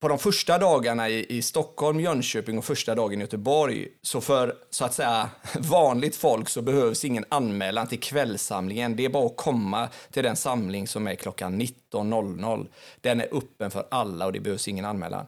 på 0.02 0.08
de 0.08 0.20
första 0.20 0.58
dagarna 0.58 1.10
i, 1.10 1.38
i 1.38 1.42
Stockholm, 1.42 2.00
Jönköping 2.00 2.58
och 2.58 2.66
första 2.66 2.96
dagen 2.96 3.20
i 3.20 3.24
Göteborg 3.24 3.88
så 4.02 4.22
för 4.22 4.56
så 4.70 4.86
att 4.86 4.94
säga 4.94 5.30
vanligt 5.60 6.16
folk 6.16 6.50
så 6.50 6.62
behövs 6.62 7.06
ingen 7.06 7.26
anmälan 7.30 7.88
till 7.88 8.00
kvällssamlingen. 8.00 8.96
Det 8.96 9.06
är 9.06 9.10
bara 9.10 9.26
att 9.26 9.38
komma 9.38 9.90
till 10.12 10.24
den 10.24 10.36
samling 10.36 10.88
som 10.88 11.08
är 11.08 11.16
klockan 11.16 11.62
19.00. 11.62 12.68
Den 13.02 13.22
är 13.22 13.28
öppen 13.32 13.72
för 13.72 13.86
alla 13.92 14.26
och 14.26 14.32
det 14.32 14.40
behövs 14.40 14.68
ingen 14.68 14.86
anmälan. 14.86 15.26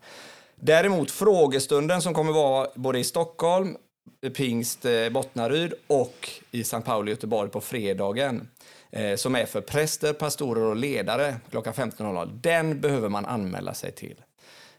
Däremot 0.56 1.12
frågestunden 1.12 2.02
som 2.02 2.14
kommer 2.14 2.32
vara 2.32 2.68
både 2.76 3.00
i 3.00 3.04
Stockholm, 3.04 3.78
Pingst 4.36 4.86
eh, 4.86 5.10
Bottnaryd 5.10 5.74
och 5.88 6.30
i 6.52 6.62
St. 6.62 6.82
Pauli 6.82 7.12
Göteborg 7.12 7.50
på 7.50 7.62
fredagen 7.62 8.48
eh, 8.92 9.16
som 9.16 9.36
är 9.36 9.46
för 9.46 9.62
präster, 9.62 10.14
pastorer 10.14 10.62
och 10.62 10.76
ledare 10.76 11.36
klockan 11.50 11.74
15.00. 11.74 12.40
Den 12.42 12.82
behöver 12.82 13.10
man 13.10 13.26
anmäla 13.26 13.74
sig 13.74 13.92
till. 13.92 14.16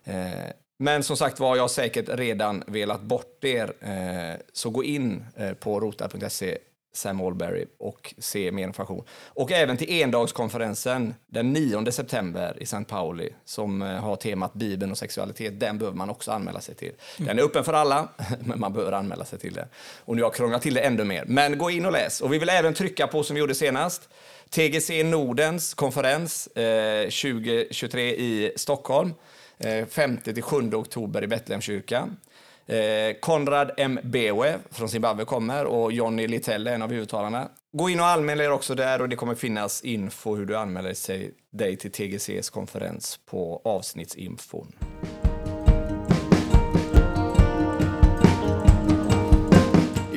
Eh, 0.04 0.50
men 0.78 1.02
som 1.02 1.16
sagt 1.16 1.40
var, 1.40 1.56
jag 1.56 1.62
har 1.62 1.68
säkert 1.68 2.08
redan 2.08 2.64
velat 2.66 3.00
bort 3.00 3.44
er. 3.44 3.72
Eh, 3.80 4.40
så 4.52 4.70
gå 4.70 4.84
in 4.84 5.24
eh, 5.36 5.52
på 5.52 5.80
rota.se 5.80 6.58
Sam 6.92 7.20
Alberry 7.20 7.66
och 7.78 8.14
se 8.18 8.52
mer 8.52 8.64
information. 8.64 9.04
Och 9.26 9.52
även 9.52 9.76
till 9.76 9.90
endagskonferensen 9.90 11.14
den 11.26 11.52
9 11.52 11.92
september 11.92 12.56
i 12.60 12.62
St. 12.62 12.84
Pauli 12.84 13.30
som 13.44 13.80
har 13.80 14.16
temat 14.16 14.54
Bibeln 14.54 14.92
och 14.92 14.98
sexualitet. 14.98 15.60
Den 15.60 15.78
behöver 15.78 15.96
man 15.96 16.10
också 16.10 16.30
anmäla 16.30 16.60
sig 16.60 16.74
till. 16.74 16.92
Den 17.16 17.38
är 17.38 17.42
öppen 17.42 17.64
för 17.64 17.72
alla, 17.72 18.08
men 18.40 18.60
man 18.60 18.72
behöver 18.72 18.92
anmäla 18.92 19.24
sig 19.24 19.38
till 19.38 19.54
den. 19.54 19.68
Och 19.98 20.16
nu 20.16 20.22
har 20.22 20.26
jag 20.26 20.34
krånglat 20.34 20.62
till 20.62 20.74
det 20.74 20.80
ännu 20.80 21.04
mer. 21.04 21.24
Men 21.26 21.58
gå 21.58 21.70
in 21.70 21.86
och 21.86 21.92
läs. 21.92 22.20
Och 22.20 22.32
vi 22.32 22.38
vill 22.38 22.48
även 22.48 22.74
trycka 22.74 23.06
på, 23.06 23.22
som 23.22 23.34
vi 23.34 23.40
gjorde 23.40 23.54
senast, 23.54 24.08
TGC 24.50 25.04
Nordens 25.04 25.74
konferens 25.74 26.46
eh, 26.46 27.02
2023 27.02 28.14
i 28.14 28.52
Stockholm. 28.56 29.12
Eh, 29.58 29.86
5-7 29.86 30.74
oktober 30.74 31.24
i 31.24 31.26
Betlehemskyrkan. 31.26 32.16
Eh, 32.66 33.16
Konrad 33.20 33.70
M. 33.76 33.98
Bewe 34.02 34.58
från 34.70 34.88
Zimbabwe 34.88 35.24
kommer 35.24 35.64
och 35.64 35.92
Johnny 35.92 36.26
Litelle 36.26 36.70
är 36.70 36.74
en 36.74 36.82
av 36.82 36.90
huvudtalarna. 36.90 37.48
Gå 37.72 37.90
in 37.90 38.00
och 38.00 38.06
anmäl 38.06 38.40
er 38.40 38.50
också 38.50 38.74
där 38.74 39.02
och 39.02 39.08
det 39.08 39.16
kommer 39.16 39.34
finnas 39.34 39.82
info 39.84 40.36
hur 40.36 40.46
du 40.46 40.56
anmäler 40.56 40.94
dig 41.50 41.76
till 41.76 41.92
TGCs 41.92 42.50
konferens 42.50 43.20
på 43.26 43.62
avsnittsinfon. 43.64 44.72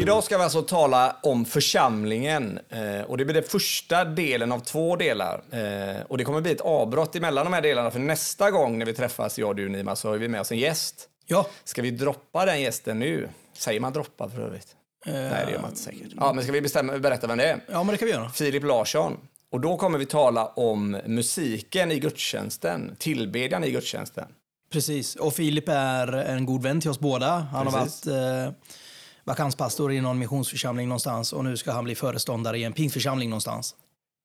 Idag 0.07 0.23
ska 0.23 0.37
vi 0.37 0.43
alltså 0.43 0.61
tala 0.61 1.15
om 1.23 1.45
församlingen 1.45 2.59
eh, 2.69 3.01
och 3.01 3.17
det 3.17 3.25
blir 3.25 3.33
den 3.33 3.43
första 3.43 4.05
delen 4.05 4.51
av 4.51 4.59
två 4.59 4.95
delar. 4.95 5.43
Eh, 5.51 6.01
och 6.07 6.17
det 6.17 6.23
kommer 6.23 6.41
bli 6.41 6.51
ett 6.51 6.61
avbrott 6.61 7.15
emellan 7.15 7.45
de 7.45 7.53
här 7.53 7.61
delarna 7.61 7.91
för 7.91 7.99
nästa 7.99 8.51
gång 8.51 8.79
när 8.79 8.85
vi 8.85 8.93
träffas, 8.93 9.39
jag, 9.39 9.55
du, 9.55 9.69
Nima, 9.69 9.95
så 9.95 10.09
har 10.09 10.17
vi 10.17 10.27
med 10.27 10.41
oss 10.41 10.51
en 10.51 10.57
gäst. 10.57 11.09
Ja. 11.25 11.47
Ska 11.63 11.81
vi 11.81 11.91
droppa 11.91 12.45
den 12.45 12.61
gästen 12.61 12.99
nu? 12.99 13.29
Säger 13.53 13.79
man 13.79 13.93
droppa 13.93 14.29
för 14.29 14.41
övrigt? 14.41 14.67
Nej, 15.05 15.45
det 15.45 15.51
gör 15.51 15.59
man 15.59 15.69
inte 15.69 15.81
säkert. 15.81 16.11
Ja, 16.17 16.33
men 16.33 16.43
ska 16.43 16.53
vi 16.53 16.61
bestämma, 16.61 16.97
berätta 16.97 17.27
vem 17.27 17.37
det 17.37 17.49
är? 17.49 17.59
Ja, 17.71 17.83
men 17.83 17.87
det 17.87 17.97
kan 17.97 18.05
vi 18.05 18.11
göra. 18.11 18.29
Filip 18.29 18.63
Larsson. 18.63 19.17
Och 19.51 19.61
då 19.61 19.77
kommer 19.77 19.97
vi 19.97 20.05
tala 20.05 20.45
om 20.45 20.97
musiken 21.05 21.91
i 21.91 21.99
gudstjänsten, 21.99 22.95
tillbedjan 22.99 23.63
i 23.63 23.71
gudstjänsten. 23.71 24.25
Precis. 24.71 25.15
Och 25.15 25.33
Filip 25.33 25.69
är 25.69 26.13
en 26.13 26.45
god 26.45 26.63
vän 26.63 26.81
till 26.81 26.89
oss 26.89 26.99
båda. 26.99 27.29
Han 27.29 27.65
Precis. 27.65 28.05
har 28.05 28.13
varit 28.13 28.47
eh, 28.47 28.53
vakanspastor 29.27 29.93
i 29.93 30.01
någon 30.01 30.19
missionsförsamling 30.19 30.87
någonstans 30.87 31.33
och 31.33 31.45
nu 31.45 31.57
ska 31.57 31.71
han 31.71 31.83
bli 31.83 31.95
föreståndare 31.95 32.57
i 32.57 32.63
en 32.63 32.73
pingstförsamling 32.73 33.29
någonstans. 33.29 33.75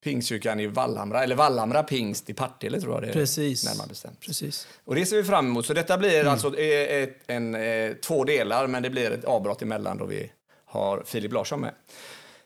Pingstkyrkan 0.05 0.61
i 0.61 0.67
Vallhamra, 0.67 1.25
eller 1.25 1.37
Vallhamra 1.37 1.83
pingst 1.83 2.31
i 2.31 2.35
Partille 2.35 2.81
tror 2.81 2.95
jag 2.95 3.03
det 3.03 3.09
är. 3.09 3.13
Precis. 3.13 3.65
Närmare 3.65 3.89
bestämt. 3.89 4.21
Precis. 4.21 4.67
Och 4.85 4.95
det 4.95 5.07
ser 5.07 5.17
vi 5.17 5.25
fram 5.25 5.47
emot. 5.47 5.67
Så 5.67 5.75
detta 5.75 5.99
blir 5.99 6.27
alltså 6.27 6.59
eh, 6.59 7.03
ett, 7.03 7.17
en, 7.27 7.55
eh, 7.55 7.93
två 7.93 8.25
delar, 8.25 8.67
men 8.67 8.83
det 8.83 8.91
blir 8.91 9.11
ett 9.11 9.25
avbrott 9.25 9.63
emellan 9.63 9.99
då 9.99 10.07
vi 10.07 10.31
har 10.67 11.03
Filip 11.07 11.33
Larsson 11.33 11.61
med. 11.61 11.75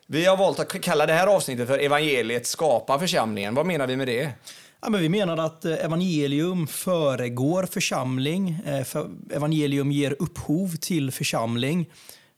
Vi 0.07 0.25
har 0.25 0.37
valt 0.37 0.59
att 0.59 0.81
kalla 0.81 1.05
det 1.05 1.13
här 1.13 1.27
avsnittet 1.27 1.67
för 1.67 1.79
Evangeliet 1.79 2.47
skapar 2.47 2.99
församlingen. 2.99 3.55
Vad 3.55 3.65
menar 3.65 3.87
vi 3.87 3.95
med 3.95 4.07
det? 4.07 4.31
Ja, 4.81 4.89
men 4.89 5.01
vi 5.01 5.09
menar 5.09 5.37
att 5.37 5.65
eh, 5.65 5.85
evangelium 5.85 6.67
föregår 6.67 7.65
församling. 7.65 8.59
Eh, 8.65 8.87
evangelium 9.31 9.91
ger 9.91 10.15
upphov 10.19 10.75
till 10.75 11.11
församling. 11.11 11.89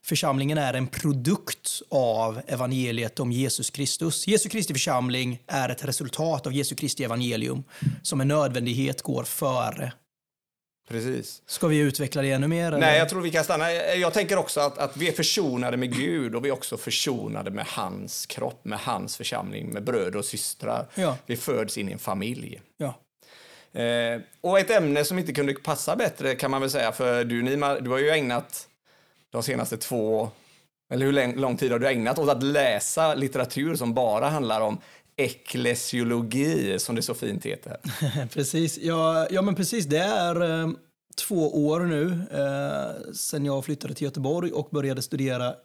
Församlingen 0.06 0.58
är 0.58 0.74
en 0.74 0.88
produkt 0.88 1.82
av 1.90 2.42
evangeliet 2.48 3.20
om 3.20 3.32
Jesus 3.32 3.70
Kristus. 3.70 4.28
Jesu 4.28 4.50
Kristi 4.50 4.74
församling 4.74 5.44
är 5.48 5.70
ett 5.70 5.86
resultat 5.86 6.48
av 6.48 6.54
Jesu 6.54 6.76
Kristi 6.76 7.04
evangelium 7.04 7.64
som 8.04 8.18
med 8.18 8.28
nödvändighet 8.28 9.02
går 9.02 9.24
före. 9.24 9.94
Precis. 10.90 11.42
Ska 11.46 11.68
vi 11.68 11.78
utveckla 11.78 12.22
det 12.22 12.32
ännu 12.32 12.48
mer? 12.48 12.68
eller? 12.68 12.80
Nej, 12.80 12.98
jag 12.98 13.10
tror 13.10 13.22
vi 13.22 13.32
kan 13.32 13.44
stanna. 13.44 13.72
Jag 13.74 14.14
tänker 14.14 14.38
också 14.38 14.60
att, 14.60 14.78
att 14.78 14.98
vi 14.98 15.08
är 15.08 15.12
försonade 15.12 15.78
med 15.78 15.96
Gud 15.96 16.36
och 16.36 16.46
vi 16.46 16.50
är 16.50 16.54
också 16.54 16.78
försonade 16.78 17.52
med 17.52 17.66
hans 17.66 18.26
kropp, 18.26 18.66
med 18.66 18.80
hans 18.80 19.18
församling, 19.18 19.70
med 19.70 19.84
bröder 19.84 20.20
och 20.20 20.26
systrar. 20.26 20.88
Ja. 20.96 21.18
Vi 21.26 21.38
föds 21.38 21.78
in 21.78 21.90
i 21.90 21.92
en 21.92 22.00
familj. 22.00 22.62
Ja. 22.78 23.00
Eh, 23.82 24.22
och 24.42 24.60
ett 24.60 24.70
ämne 24.70 25.06
som 25.06 25.20
inte 25.20 25.34
kunde 25.34 25.54
passa 25.54 25.96
bättre 25.96 26.36
kan 26.36 26.52
man 26.52 26.62
väl 26.62 26.70
säga, 26.70 26.92
för 26.92 27.24
du 27.24 27.42
Nima, 27.42 27.80
du 27.80 27.90
har 27.90 28.00
ju 28.00 28.10
ägnat 28.10 28.69
de 29.32 29.44
senaste 29.44 29.78
två, 29.78 30.30
eller 30.94 31.06
hur 31.06 31.14
lång, 31.14 31.36
lång 31.36 31.58
tid 31.58 31.72
har 31.72 31.80
du 31.80 31.88
ägnat 31.88 32.20
åt 32.20 32.30
att 32.30 32.44
läsa 32.44 33.16
litteratur 33.16 33.76
som 33.76 33.94
bara 33.94 34.30
handlar 34.30 34.62
om 34.62 34.82
eklesiologi, 35.18 36.80
som 36.80 36.96
det 36.96 37.02
så 37.02 37.14
fint 37.14 37.46
heter. 37.46 37.78
precis. 38.34 38.78
Ja, 38.78 39.28
ja, 39.32 39.42
men 39.42 39.56
precis. 39.56 39.86
Det 39.86 39.98
är 39.98 40.62
eh, 40.62 40.70
två 41.18 41.68
år 41.68 41.80
nu 41.80 42.22
eh, 42.32 43.14
sen 43.14 43.46
jag 43.46 43.66
flyttade 43.66 43.94
till 43.94 44.06
Göteborg 44.06 44.52
och 44.52 44.70
började 44.72 45.02
studera 45.02 45.56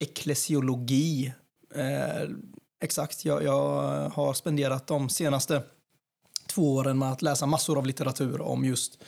eklesiologi. 0.00 1.32
Eh, 1.74 2.28
exakt. 2.84 3.24
Jag, 3.24 3.42
jag 3.44 3.80
har 4.08 4.34
spenderat 4.34 4.86
de 4.86 5.08
senaste 5.08 5.62
två 6.46 6.74
åren 6.74 6.98
med 6.98 7.12
att 7.12 7.22
läsa 7.22 7.46
massor 7.46 7.78
av 7.78 7.86
litteratur 7.86 8.40
om 8.40 8.64
just 8.64 8.98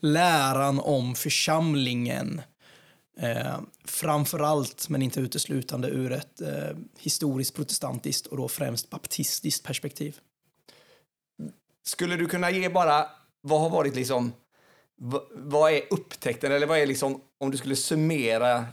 läran 0.00 0.80
om 0.80 1.14
församlingen. 1.14 2.40
Eh, 3.20 3.60
framförallt, 3.84 4.88
men 4.88 5.02
inte 5.02 5.20
uteslutande, 5.20 5.88
ur 5.88 6.12
ett 6.12 6.40
eh, 6.40 6.76
historiskt 6.98 7.54
protestantiskt 7.54 8.26
och 8.26 8.36
då 8.36 8.48
främst 8.48 8.90
baptistiskt 8.90 9.64
perspektiv. 9.64 10.16
Skulle 11.86 12.16
du 12.16 12.26
kunna 12.26 12.50
ge 12.50 12.68
bara, 12.68 13.06
vad 13.40 13.60
har 13.60 13.70
varit 13.70 13.94
liksom, 13.94 14.32
vad, 15.34 15.72
är 15.72 15.82
upptäckten, 15.90 16.52
eller 16.52 16.66
vad 16.66 16.78
är 16.78 16.86
liksom, 16.86 17.20
om 17.38 17.50
du 17.50 17.56
skulle 17.56 17.76
summera 17.76 18.66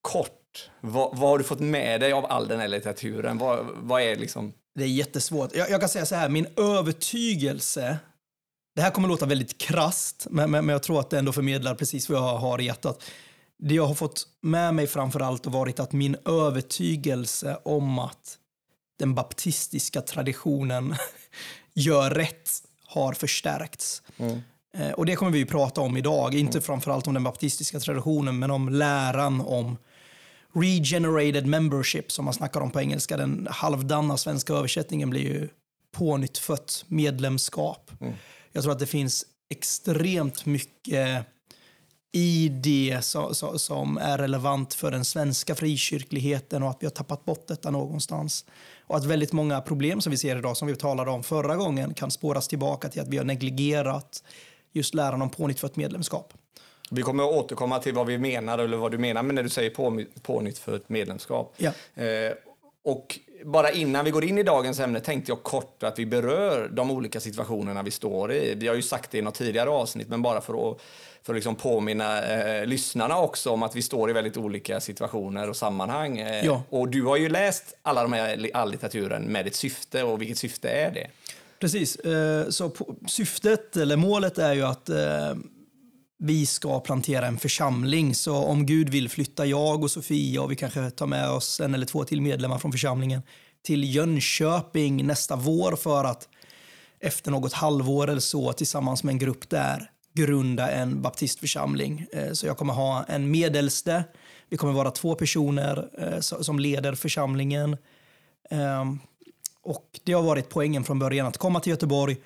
kort, 0.00 0.70
vad, 0.80 1.18
vad 1.18 1.30
har 1.30 1.38
du 1.38 1.44
fått 1.44 1.60
med 1.60 2.00
dig 2.00 2.12
av 2.12 2.26
all 2.26 2.48
den 2.48 2.60
här 2.60 2.68
litteraturen? 2.68 3.38
Vad, 3.38 3.66
vad 3.76 4.02
är 4.02 4.16
liksom... 4.16 4.52
Det 4.74 4.84
är 4.84 4.88
jättesvårt. 4.88 5.54
Jag, 5.54 5.70
jag 5.70 5.80
kan 5.80 5.88
säga 5.88 6.06
så 6.06 6.14
här, 6.14 6.28
min 6.28 6.46
övertygelse, 6.56 7.98
det 8.74 8.82
här 8.82 8.90
kommer 8.90 9.08
låta 9.08 9.26
väldigt 9.26 9.58
krast, 9.58 10.26
men, 10.30 10.50
men, 10.50 10.66
men 10.66 10.72
jag 10.72 10.82
tror 10.82 11.00
att 11.00 11.10
det 11.10 11.18
ändå 11.18 11.32
förmedlar 11.32 11.74
precis 11.74 12.08
vad 12.08 12.18
jag 12.18 12.38
har 12.38 12.60
i 12.60 12.64
hjärtat. 12.64 13.02
Det 13.64 13.74
jag 13.74 13.86
har 13.86 13.94
fått 13.94 14.26
med 14.40 14.74
mig 14.74 14.86
framför 14.86 15.20
allt 15.20 15.44
har 15.44 15.52
varit 15.52 15.80
att 15.80 15.92
min 15.92 16.16
övertygelse 16.24 17.58
om 17.64 17.98
att 17.98 18.38
den 18.98 19.14
baptistiska 19.14 20.00
traditionen 20.00 20.94
gör 21.74 22.10
rätt 22.10 22.50
har 22.86 23.12
förstärkts. 23.12 24.02
Eh, 24.74 24.90
Och 24.90 25.06
det 25.06 25.16
kommer 25.16 25.32
vi 25.32 25.38
ju 25.38 25.46
prata 25.46 25.80
om 25.80 25.96
idag, 25.96 26.34
inte 26.34 26.60
framförallt 26.60 27.06
om 27.06 27.14
den 27.14 27.24
baptistiska 27.24 27.80
traditionen, 27.80 28.38
men 28.38 28.50
om 28.50 28.68
läran 28.68 29.40
om 29.40 29.76
regenerated 30.54 31.46
membership 31.46 32.12
som 32.12 32.24
man 32.24 32.34
snackar 32.34 32.60
om 32.60 32.70
på 32.70 32.80
engelska. 32.80 33.16
Den 33.16 33.48
halvdana 33.50 34.16
svenska 34.16 34.52
översättningen 34.52 35.10
blir 35.10 35.22
ju 35.22 35.48
pånyttfött 35.96 36.84
medlemskap. 36.88 37.90
Jag 38.52 38.62
tror 38.62 38.72
att 38.72 38.78
det 38.78 38.86
finns 38.86 39.24
extremt 39.50 40.46
mycket 40.46 41.26
i 42.12 42.48
det 42.48 43.04
som 43.56 43.98
är 43.98 44.18
relevant 44.18 44.74
för 44.74 44.90
den 44.90 45.04
svenska 45.04 45.54
frikyrkligheten 45.54 46.62
och 46.62 46.70
att 46.70 46.76
vi 46.80 46.86
har 46.86 46.90
tappat 46.90 47.24
bort 47.24 47.46
detta 47.48 47.70
någonstans. 47.70 48.44
Och 48.80 48.96
att 48.96 49.04
väldigt 49.04 49.32
många 49.32 49.60
problem 49.60 50.00
som 50.00 50.10
vi 50.10 50.16
ser 50.16 50.36
idag, 50.36 50.56
som 50.56 50.68
vi 50.68 50.76
talade 50.76 51.10
om 51.10 51.22
förra 51.22 51.56
gången, 51.56 51.94
kan 51.94 52.10
spåras 52.10 52.48
tillbaka 52.48 52.88
till 52.88 53.00
att 53.00 53.08
vi 53.08 53.16
har 53.16 53.24
negligerat 53.24 54.22
just 54.72 54.94
läran 54.94 55.22
om 55.22 55.30
pånyttfött 55.30 55.76
medlemskap. 55.76 56.32
Vi 56.90 57.02
kommer 57.02 57.24
att 57.24 57.34
återkomma 57.34 57.78
till 57.78 57.94
vad 57.94 58.06
vi 58.06 58.18
menar, 58.18 58.58
eller 58.58 58.76
vad 58.76 58.90
du 58.90 58.98
menar 58.98 59.22
med 59.22 59.34
när 59.34 59.42
du 59.42 59.48
säger 59.48 59.70
på, 59.70 60.04
pånytt 60.22 60.58
för 60.58 60.76
ett 60.76 60.88
medlemskap. 60.88 61.54
Ja. 61.56 61.72
Eh, 61.94 62.32
och 62.84 63.18
bara 63.44 63.70
innan 63.70 64.04
vi 64.04 64.10
går 64.10 64.24
in 64.24 64.38
i 64.38 64.42
dagens 64.42 64.80
ämne 64.80 65.00
tänkte 65.00 65.30
jag 65.32 65.42
kort 65.42 65.82
att 65.82 65.98
vi 65.98 66.06
berör 66.06 66.68
de 66.68 66.90
olika 66.90 67.20
situationerna 67.20 67.82
vi 67.82 67.90
står 67.90 68.32
i. 68.32 68.54
Vi 68.54 68.68
har 68.68 68.74
ju 68.74 68.82
sagt 68.82 69.10
det 69.10 69.18
i 69.18 69.22
något 69.22 69.34
tidigare 69.34 69.70
avsnitt, 69.70 70.08
men 70.08 70.22
bara 70.22 70.40
för 70.40 70.70
att, 70.70 70.78
för 71.22 71.32
att 71.32 71.36
liksom 71.36 71.54
påminna 71.56 72.22
eh, 72.22 72.66
lyssnarna 72.66 73.18
också 73.18 73.50
om 73.50 73.62
att 73.62 73.76
vi 73.76 73.82
står 73.82 74.10
i 74.10 74.12
väldigt 74.12 74.36
olika 74.36 74.80
situationer 74.80 75.48
och 75.48 75.56
sammanhang. 75.56 76.18
Eh, 76.18 76.44
Ja. 76.46 76.62
Och 76.70 76.88
du 76.88 77.02
har 77.02 77.16
ju 77.16 77.28
läst 77.28 77.74
alla 77.82 78.02
de 78.02 78.12
här, 78.12 78.50
all 78.54 78.70
litteraturen 78.70 79.22
med 79.22 79.46
ett 79.46 79.54
syfte, 79.56 80.02
och 80.02 80.20
vilket 80.20 80.38
syfte 80.38 80.68
är 80.68 80.90
det? 80.90 81.06
Precis. 81.58 81.96
Eh, 81.96 82.48
Så 82.48 82.70
på- 82.70 82.94
syftet, 83.08 83.76
eller 83.76 83.96
målet, 83.96 84.38
är 84.38 84.52
ju 84.54 84.62
att 84.62 84.88
eh, 84.88 84.96
vi 86.24 86.46
ska 86.46 86.80
plantera 86.80 87.26
en 87.26 87.38
församling. 87.38 88.14
Så 88.14 88.36
om 88.36 88.66
Gud 88.66 88.88
vill 88.88 89.08
flytta 89.08 89.46
jag 89.46 89.82
och 89.82 89.90
Sofia 89.90 90.42
och 90.42 90.50
vi 90.50 90.56
kanske 90.56 90.90
tar 90.90 91.06
med 91.06 91.30
oss 91.30 91.60
en 91.60 91.74
eller 91.74 91.86
två 91.86 92.04
till 92.04 92.22
medlemmar 92.22 92.58
från 92.58 92.72
församlingen 92.72 93.22
till 93.62 93.94
Jönköping 93.94 95.06
nästa 95.06 95.36
vår 95.36 95.76
för 95.76 96.04
att 96.04 96.28
efter 97.00 97.30
något 97.30 97.52
halvår 97.52 98.10
eller 98.10 98.20
så 98.20 98.52
tillsammans 98.52 99.04
med 99.04 99.12
en 99.12 99.18
grupp 99.18 99.48
där 99.48 99.90
grunda 100.14 100.70
en 100.70 101.02
baptistförsamling. 101.02 102.06
Eh, 102.12 102.32
så 102.32 102.46
jag 102.46 102.56
kommer 102.56 102.74
ha 102.74 103.04
en 103.04 103.30
medelste. 103.30 104.04
Vi 104.48 104.56
kommer 104.56 104.72
vara 104.72 104.90
två 104.90 105.14
personer 105.14 105.88
eh, 105.98 106.20
som 106.20 106.58
leder 106.58 106.94
församlingen. 106.94 107.76
Ehm, 108.50 108.98
och 109.62 110.00
det 110.04 110.12
har 110.12 110.22
varit 110.22 110.48
poängen 110.48 110.84
från 110.84 110.98
början 110.98 111.26
att 111.26 111.38
komma 111.38 111.60
till 111.60 111.70
Göteborg, 111.70 112.16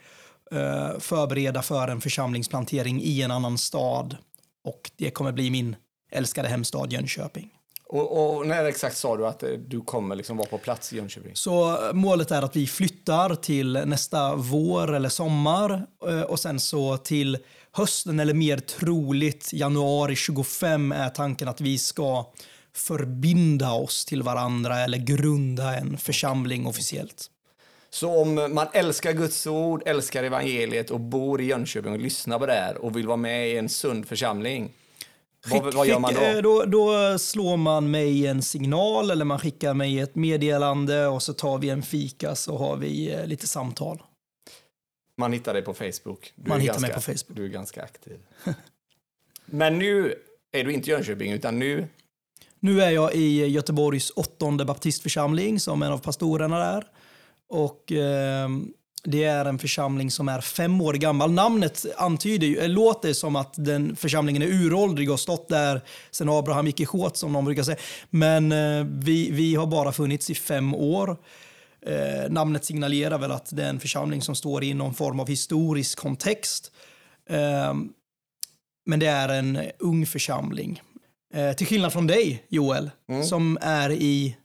förbereda 0.99 1.63
för 1.63 1.89
en 1.89 2.01
församlingsplantering 2.01 3.03
i 3.03 3.23
en 3.23 3.31
annan 3.31 3.59
stad. 3.59 4.17
Och 4.65 4.91
det 4.97 5.11
kommer 5.11 5.33
bli 5.33 5.51
min 5.51 5.77
älskade 6.11 6.49
hemstad 6.49 6.93
Jönköping. 6.93 7.51
Och, 7.89 8.39
och 8.39 8.47
när 8.47 8.65
exakt 8.65 8.97
sa 8.97 9.17
du 9.17 9.27
att 9.27 9.43
eh, 9.43 9.51
du 9.51 9.81
kommer 9.81 10.17
liksom 10.17 10.37
vara 10.37 10.49
på 10.49 10.59
plats 10.59 10.93
i 10.93 10.97
Jönköping? 10.97 11.31
Så 11.35 11.79
målet 11.93 12.31
är 12.31 12.43
att 12.43 12.57
vi 12.57 12.67
flyttar 12.67 13.35
till 13.35 13.73
nästa 13.73 14.35
vår 14.35 14.95
eller 14.95 15.09
sommar 15.09 15.87
eh, 16.09 16.21
och 16.21 16.41
sen 16.41 16.61
så 16.61 16.97
till 16.97 17.39
hösten 17.73 18.21
eller 18.21 18.35
mer 18.35 18.59
troligt 18.59 19.53
januari 19.53 20.17
25 20.17 20.93
är 20.93 21.09
tanken 21.09 21.49
att 21.49 21.61
vi 21.61 21.79
ska 21.79 22.33
förbinda 22.75 23.73
oss 23.73 24.05
till 24.05 24.23
varandra 24.23 24.79
eller 24.79 24.99
grunda 24.99 25.77
en 25.77 25.99
församling 25.99 26.67
officiellt. 26.67 27.31
Så 27.91 28.21
om 28.23 28.35
man 28.35 28.67
älskar 28.73 29.13
Guds 29.13 29.47
ord, 29.47 29.83
älskar 29.87 30.25
evangeliet 30.25 30.91
och 30.91 31.01
bor 31.01 31.41
i 31.41 31.45
Jönköping 31.45 31.93
och 31.93 31.99
lyssnar 31.99 32.39
på 32.39 32.47
det 32.47 32.53
här 32.53 32.77
och 32.77 32.97
vill 32.97 33.07
vara 33.07 33.17
med 33.17 33.49
i 33.49 33.57
en 33.57 33.69
sund 33.69 34.09
församling, 34.09 34.73
vad, 35.51 35.75
vad 35.75 35.87
gör 35.87 35.99
man 35.99 36.15
Skick- 36.15 36.37
eh, 36.37 36.43
då? 36.43 36.65
då? 36.65 36.65
Då 36.65 37.19
slår 37.19 37.57
man 37.57 37.91
mig 37.91 38.27
en 38.27 38.43
signal 38.43 39.11
eller 39.11 39.25
man 39.25 39.39
skickar 39.39 39.75
mig 39.75 40.01
ett 40.01 40.15
meddelande 40.15 41.07
och 41.07 41.23
så 41.23 41.33
tar 41.33 41.59
vi 41.59 41.71
en 41.71 41.83
fika 41.83 42.35
så 42.35 42.57
har 42.59 42.77
vi 42.77 43.13
eh, 43.15 43.27
lite 43.27 43.47
samtal. 43.47 44.03
Man 45.19 45.33
hittar 45.33 45.55
dig 45.55 45.63
på 45.63 45.75
Facebook. 45.75 46.33
Du 46.35 46.49
Man 46.49 46.61
hittar 46.61 46.73
ganska, 46.75 46.87
mig 46.89 46.95
på 46.95 47.01
Facebook. 47.01 47.37
Du 47.37 47.45
är 47.45 47.49
ganska 47.49 47.83
aktiv. 47.83 48.19
Men 49.47 49.79
nu 49.79 50.15
är 50.53 50.65
du 50.65 50.73
inte 50.73 50.91
i 50.91 50.93
Jönköping, 50.93 51.33
utan 51.33 51.59
nu... 51.59 51.89
Nu 52.61 52.83
är 52.83 52.91
jag 52.91 53.15
i 53.15 53.47
Göteborgs 53.47 54.11
åttonde 54.11 54.65
baptistförsamling 54.65 55.61
som 55.61 55.83
en 55.83 55.93
av 55.93 55.99
pastorerna 55.99 56.59
där. 56.59 56.87
Och 57.49 57.93
eh, 57.93 58.49
det 59.07 59.25
är 59.25 59.45
en 59.45 59.59
församling 59.59 60.11
som 60.11 60.29
är 60.29 60.41
fem 60.41 60.81
år 60.81 60.95
gammal. 60.95 61.33
Namnet 61.33 61.87
antyder 61.97 62.47
ju, 62.47 62.69
låter 62.69 63.13
som 63.13 63.37
att 63.37 63.55
den 63.57 63.97
församlingen 63.97 64.43
är 64.43 64.47
uråldrig 64.47 65.09
och 65.09 65.13
har 65.13 65.19
stått 65.19 65.49
där 65.49 65.81
sedan 66.11 66.29
Abraham 66.29 66.67
gick 66.67 66.81
i 66.81 66.87
skåt 66.87 67.17
som 67.17 67.33
de 67.33 67.45
brukar 67.45 67.63
säga. 67.63 67.77
Men 68.11 68.53
eh, 68.53 68.87
vi, 68.89 69.31
vi 69.31 69.55
har 69.55 69.67
bara 69.67 69.93
funnits 69.93 70.31
i 70.31 70.35
fem 70.35 70.75
år. 70.75 71.17
Eh, 71.87 72.31
namnet 72.31 72.65
signalerar 72.65 73.19
väl 73.19 73.33
att 73.33 73.57
det 73.57 73.65
är 73.65 73.69
en 73.69 73.81
församling 73.81 74.23
som 74.23 74.35
står 74.35 74.65
i 74.65 74.75
någon 74.75 74.95
form 74.95 75.21
av 75.21 75.29
historisk 75.29 75.99
kontext. 75.99 76.73
Eh, 77.31 77.75
men 78.87 79.01
det 79.01 79.07
är 79.07 79.29
en 79.29 79.61
ung 79.79 80.07
församling. 80.07 80.83
Eh, 81.35 81.53
till 81.53 81.67
skillnad 81.67 81.93
från 81.93 82.07
dig, 82.07 82.45
Joel, 82.49 82.91
som 83.29 83.59
är 83.61 83.91
i... 83.91 84.37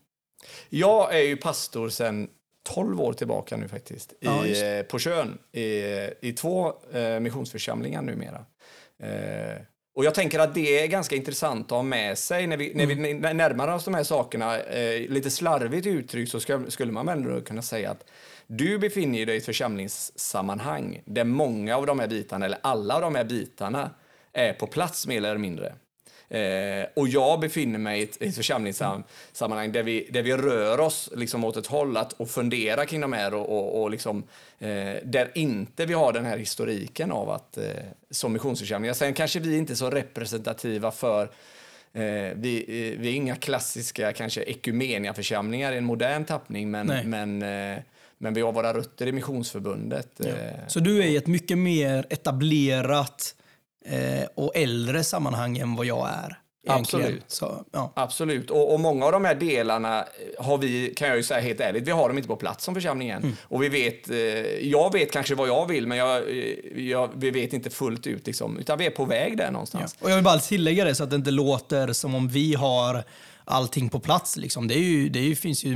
Jag 0.68 1.14
är 1.14 1.22
ju 1.22 1.36
pastor 1.36 1.88
sedan 1.88 2.28
12 2.62 3.00
år 3.00 3.12
tillbaka 3.12 3.56
nu 3.56 3.68
faktiskt, 3.68 4.12
Ja, 4.20 4.46
i, 4.46 4.84
på 4.88 4.98
Tjörn, 4.98 5.38
i, 5.52 5.62
i 6.20 6.32
två 6.32 6.72
eh, 6.92 7.20
missionsförsamlingar 7.20 8.02
numera. 8.02 8.44
Eh, 9.02 9.62
och 9.94 10.04
jag 10.04 10.14
tänker 10.14 10.38
att 10.38 10.54
det 10.54 10.82
är 10.82 10.86
ganska 10.86 11.16
intressant 11.16 11.66
att 11.66 11.70
ha 11.76 11.82
med 11.82 12.18
sig 12.18 12.46
när 12.46 12.56
vi, 12.56 12.74
när 12.74 12.86
vi 12.86 13.10
Mm. 13.10 13.36
närmar 13.36 13.68
oss 13.68 13.84
de 13.84 13.94
här 13.94 14.02
sakerna. 14.04 14.60
Eh, 14.60 15.08
lite 15.10 15.30
slarvigt 15.30 15.86
uttryckt 15.86 16.30
så 16.32 16.40
ska, 16.40 16.60
skulle 16.68 16.92
man 16.92 17.06
väl 17.06 17.42
kunna 17.42 17.62
säga 17.62 17.90
att 17.90 18.04
du 18.46 18.78
befinner 18.78 19.26
dig 19.26 19.34
i 19.34 19.38
ett 19.38 19.44
församlingssammanhang 19.44 21.02
där 21.04 21.24
många 21.24 21.76
av 21.76 21.86
de 21.86 21.98
här 22.00 22.08
bitarna, 22.08 22.46
eller 22.46 22.58
alla 22.62 22.94
av 22.94 23.00
de 23.00 23.14
här 23.14 23.24
bitarna, 23.24 23.90
är 24.32 24.52
på 24.52 24.66
plats 24.66 25.06
mer 25.06 25.16
eller 25.16 25.38
mindre. 25.38 25.74
Eh, 26.32 26.86
och 26.94 27.08
jag 27.08 27.40
befinner 27.40 27.78
mig 27.78 28.00
i 28.00 28.02
ett, 28.02 28.22
i 28.22 28.28
ett 28.28 28.36
församlingssammanhang 28.36 29.72
där 29.72 29.82
vi, 29.82 30.08
där 30.10 30.22
vi 30.22 30.36
rör 30.36 30.80
oss 30.80 31.10
liksom 31.16 31.44
åt 31.44 31.56
ett 31.56 31.66
håll 31.66 31.96
att, 31.96 32.12
och 32.12 32.30
funderar 32.30 32.84
kring 32.84 33.00
de 33.00 33.12
här 33.12 33.34
och, 33.34 33.58
och, 33.58 33.82
och 33.82 33.90
liksom, 33.90 34.22
eh, 34.58 34.94
där 35.04 35.30
inte 35.34 35.86
vi 35.86 35.94
har 35.94 36.12
den 36.12 36.24
här 36.24 36.38
historiken 36.38 37.12
av 37.12 37.30
att 37.30 37.56
eh, 37.58 37.64
som 38.10 38.32
missionsförsamlingar. 38.32 38.94
Sen 38.94 39.14
kanske 39.14 39.40
vi 39.40 39.56
inte 39.56 39.72
är 39.72 39.74
så 39.74 39.90
representativa 39.90 40.90
för 40.90 41.28
Eh, 41.94 42.02
vi, 42.36 42.64
eh, 42.68 43.00
vi 43.00 43.08
är 43.08 43.14
inga 43.14 43.36
klassiska 43.36 44.12
kanske 44.12 44.42
ekumeniaförsamlingar 44.42 45.72
i 45.72 45.76
en 45.76 45.84
modern 45.84 46.24
tappning 46.24 46.70
men, 46.70 46.86
Nej. 46.86 47.04
men, 47.04 47.42
eh, 47.42 47.78
men 48.18 48.34
vi 48.34 48.40
har 48.40 48.52
våra 48.52 48.74
rötter 48.74 49.06
i 49.06 49.12
Missionsförbundet. 49.12 50.20
Eh, 50.20 50.34
Så 50.68 50.80
du 50.80 51.02
är 51.02 51.06
i 51.06 51.16
ett 51.16 51.26
mycket 51.26 51.58
mer 51.58 52.06
etablerat 52.10 53.34
eh, 53.84 54.26
och 54.34 54.56
äldre 54.56 55.04
sammanhang 55.04 55.58
än 55.58 55.76
vad 55.76 55.86
jag 55.86 56.08
är. 56.08 56.38
egentligen. 56.68 57.06
Absolut. 57.06 57.24
Så, 57.30 57.64
ja. 57.72 57.92
Absolut, 57.96 58.50
och, 58.50 58.74
och 58.74 58.80
många 58.80 59.06
av 59.06 59.12
de 59.12 59.24
här 59.24 59.34
delarna 59.34 59.98
eh, 60.00 60.44
har 60.44 60.58
vi, 60.58 60.94
kan 60.96 61.08
jag 61.08 61.16
ju 61.16 61.22
säga 61.22 61.40
helt 61.40 61.60
ärligt, 61.60 61.86
vi 61.86 61.90
har 61.90 62.08
dem 62.08 62.18
inte 62.18 62.28
på 62.28 62.36
plats 62.36 62.64
som 62.64 62.74
församling 62.74 63.08
än. 63.08 63.22
Mm. 63.22 63.36
Och 63.42 63.62
vi 63.62 63.68
vet, 63.68 64.10
eh, 64.10 64.16
jag 64.68 64.92
vet 64.92 65.12
kanske 65.12 65.34
vad 65.34 65.48
jag 65.48 65.66
vill, 65.66 65.86
men 65.86 65.98
jag, 65.98 66.16
eh, 66.16 66.82
jag, 66.88 67.10
vi 67.14 67.30
vet 67.30 67.52
inte 67.52 67.70
fullt 67.70 68.06
ut 68.06 68.26
liksom, 68.26 68.58
utan 68.58 68.78
vi 68.78 68.86
är 68.86 68.90
på 68.90 69.04
väg 69.04 69.36
där 69.36 69.44
Ja. 69.44 69.50
någonstans. 69.50 69.96
Och 70.00 70.10
jag 70.10 70.14
vill 70.14 70.24
bara 70.24 70.38
tillägga 70.38 70.84
det 70.84 70.94
så 70.94 71.04
att 71.04 71.10
det 71.10 71.16
inte 71.16 71.30
låter 71.30 71.92
som 71.92 72.14
om 72.14 72.28
vi 72.28 72.54
har 72.54 73.04
allting 73.44 73.88
på 73.88 74.00
plats. 74.00 74.36
Liksom. 74.36 74.68
Det, 74.68 74.74
är 74.74 74.78
ju, 74.78 75.08
det 75.08 75.18
är 75.18 75.24
ju, 75.24 75.36
finns 75.36 75.64
ju, 75.64 75.72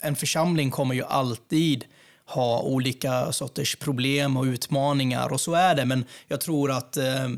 en 0.00 0.16
församling 0.16 0.70
kommer 0.70 0.94
ju 0.94 1.04
alltid 1.04 1.84
ha 2.30 2.62
olika 2.62 3.32
sorters 3.32 3.76
problem 3.76 4.36
och 4.36 4.44
utmaningar 4.44 5.32
och 5.32 5.40
så 5.40 5.54
är 5.54 5.74
det. 5.74 5.84
Men 5.84 6.04
jag 6.28 6.40
tror 6.40 6.70
att 6.70 6.96
eh, 6.96 7.28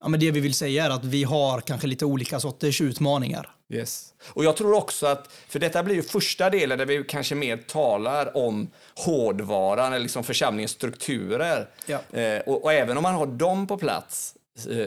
ja, 0.00 0.08
men 0.08 0.20
det 0.20 0.30
vi 0.30 0.40
vill 0.40 0.54
säga 0.54 0.84
är 0.84 0.90
att 0.90 1.04
vi 1.04 1.24
har 1.24 1.60
kanske 1.60 1.86
lite 1.86 2.04
olika 2.04 2.40
sorters 2.40 2.80
utmaningar. 2.80 3.50
Yes. 3.68 4.14
Och 4.28 4.44
jag 4.44 4.56
tror 4.56 4.74
också 4.74 5.06
att, 5.06 5.32
för 5.48 5.58
detta 5.58 5.82
blir 5.82 5.94
ju 5.94 6.02
första 6.02 6.50
delen 6.50 6.78
där 6.78 6.86
vi 6.86 7.04
kanske 7.04 7.34
mer 7.34 7.56
talar 7.56 8.36
om 8.36 8.70
hårdvaran 8.94 9.92
eller 9.92 10.02
liksom 10.02 10.24
församlingens 10.24 10.70
strukturer. 10.70 11.68
Ja. 11.86 12.18
Eh, 12.20 12.40
och, 12.40 12.64
och 12.64 12.72
även 12.72 12.96
om 12.96 13.02
man 13.02 13.14
har 13.14 13.26
dem 13.26 13.66
på 13.66 13.78
plats 13.78 14.34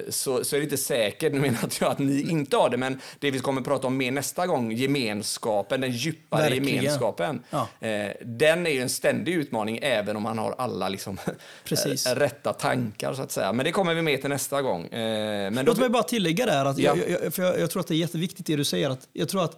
så, 0.10 0.44
så 0.44 0.56
är 0.56 0.60
det 0.60 0.64
inte 0.64 0.78
säkert, 0.78 1.34
nu 1.34 1.40
menar 1.40 1.70
jag 1.80 1.92
att 1.92 2.00
ni 2.00 2.22
inte 2.30 2.58
har 2.58 2.70
det, 2.70 2.78
men 2.78 3.00
det 3.20 3.32
vi 3.32 3.40
kommer 3.40 3.62
att 3.62 3.68
prata 3.68 3.88
om 3.88 3.98
mer 3.98 4.12
nästa 4.12 4.48
gång, 4.48 4.72
gemenskapen, 4.72 5.82
den 5.82 5.92
djupare 5.92 6.42
Verkligen. 6.42 6.76
gemenskapen. 6.76 7.44
Ja. 7.50 7.68
Eh, 7.88 8.12
den 8.26 8.68
är 8.68 8.72
ju 8.72 8.82
en 8.82 8.90
ständig 8.90 9.34
utmaning 9.34 9.80
även 9.82 10.16
om 10.16 10.24
man 10.24 10.38
har 10.38 10.56
alla 10.58 10.90
liksom, 10.90 11.18
eh, 11.72 12.16
rätta 12.16 12.54
tankar 12.54 13.14
så 13.14 13.22
att 13.22 13.32
säga. 13.32 13.54
Men 13.54 13.66
det 13.66 13.72
kommer 13.72 13.94
vi 13.94 14.02
med 14.02 14.22
till 14.22 14.30
nästa 14.30 14.62
gång. 14.62 14.86
Eh, 14.86 15.52
men 15.52 15.66
då, 15.66 15.72
Låt 15.72 15.80
mig 15.80 15.90
bara 15.90 16.04
tillägga 16.04 16.46
där, 16.46 16.66
att 16.66 16.78
jag, 16.78 16.98
Ja. 16.98 17.18
jag, 17.24 17.34
för 17.34 17.44
jag, 17.44 17.60
jag 17.60 17.72
tror 17.72 17.80
att 17.80 17.88
det 17.88 17.94
är 17.96 17.98
jätteviktigt 17.98 18.46
det 18.46 18.56
du 18.56 18.64
säger. 18.64 18.90
Att 18.90 19.08
jag 19.14 19.30
tror 19.30 19.44
att 19.44 19.58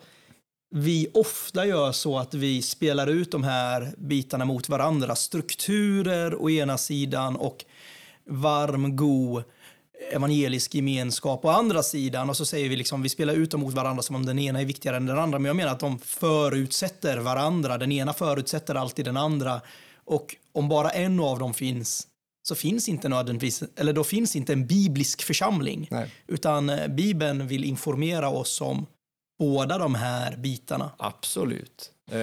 vi 0.76 1.08
ofta 1.14 1.66
gör 1.66 1.92
så 1.92 2.18
att 2.18 2.34
vi 2.34 2.62
spelar 2.62 3.08
ut 3.08 3.32
de 3.32 3.44
här 3.44 3.94
bitarna 3.98 4.46
mot 4.46 4.70
varandra. 4.70 5.16
Strukturer 5.16 6.42
å 6.42 6.50
ena 6.50 6.78
sidan 6.78 7.36
och 7.36 7.66
varm, 8.30 8.96
god 8.96 9.44
evangelisk 10.12 10.76
gemenskap 10.76 11.46
å 11.46 11.50
andra 11.50 11.84
sidan. 11.84 12.30
Och 12.30 12.38
så 12.38 12.46
säger 12.46 12.70
vi 12.70 12.76
liksom, 12.76 13.02
vi 13.02 13.10
spelar 13.10 13.34
ut 13.34 13.52
dem 13.52 13.62
mot 13.62 13.74
varandra 13.74 14.04
som 14.04 14.16
om 14.16 14.26
den 14.26 14.40
ena 14.40 14.62
är 14.62 14.66
viktigare 14.66 14.98
än 14.98 15.06
den 15.06 15.20
andra. 15.20 15.40
Men 15.40 15.46
jag 15.46 15.56
menar 15.56 15.72
att 15.72 15.80
de 15.80 16.00
förutsätter 16.00 17.18
varandra. 17.18 17.78
Den 17.78 17.92
ena 17.92 18.14
förutsätter 18.14 18.76
alltid 18.76 19.06
den 19.06 19.18
andra. 19.18 19.62
Och 20.06 20.36
om 20.54 20.70
bara 20.70 20.90
en 20.90 21.20
av 21.20 21.40
dem 21.40 21.54
finns 21.54 22.08
så 22.44 22.56
finns 22.56 22.90
inte 22.90 23.10
nödvändigtvis, 23.10 23.64
eller 23.76 23.94
då 23.94 24.04
finns 24.04 24.36
inte 24.36 24.54
en 24.54 24.68
biblisk 24.68 25.22
församling. 25.22 25.88
Nej. 25.92 26.12
Utan 26.28 26.70
eh, 26.70 26.88
Bibeln 26.88 27.48
vill 27.48 27.64
informera 27.64 28.30
oss 28.30 28.62
om 28.62 28.86
båda 29.40 29.78
de 29.78 29.96
här 29.96 30.38
bitarna. 30.38 30.92
Absolut. 30.98 31.92
Eh, 32.12 32.18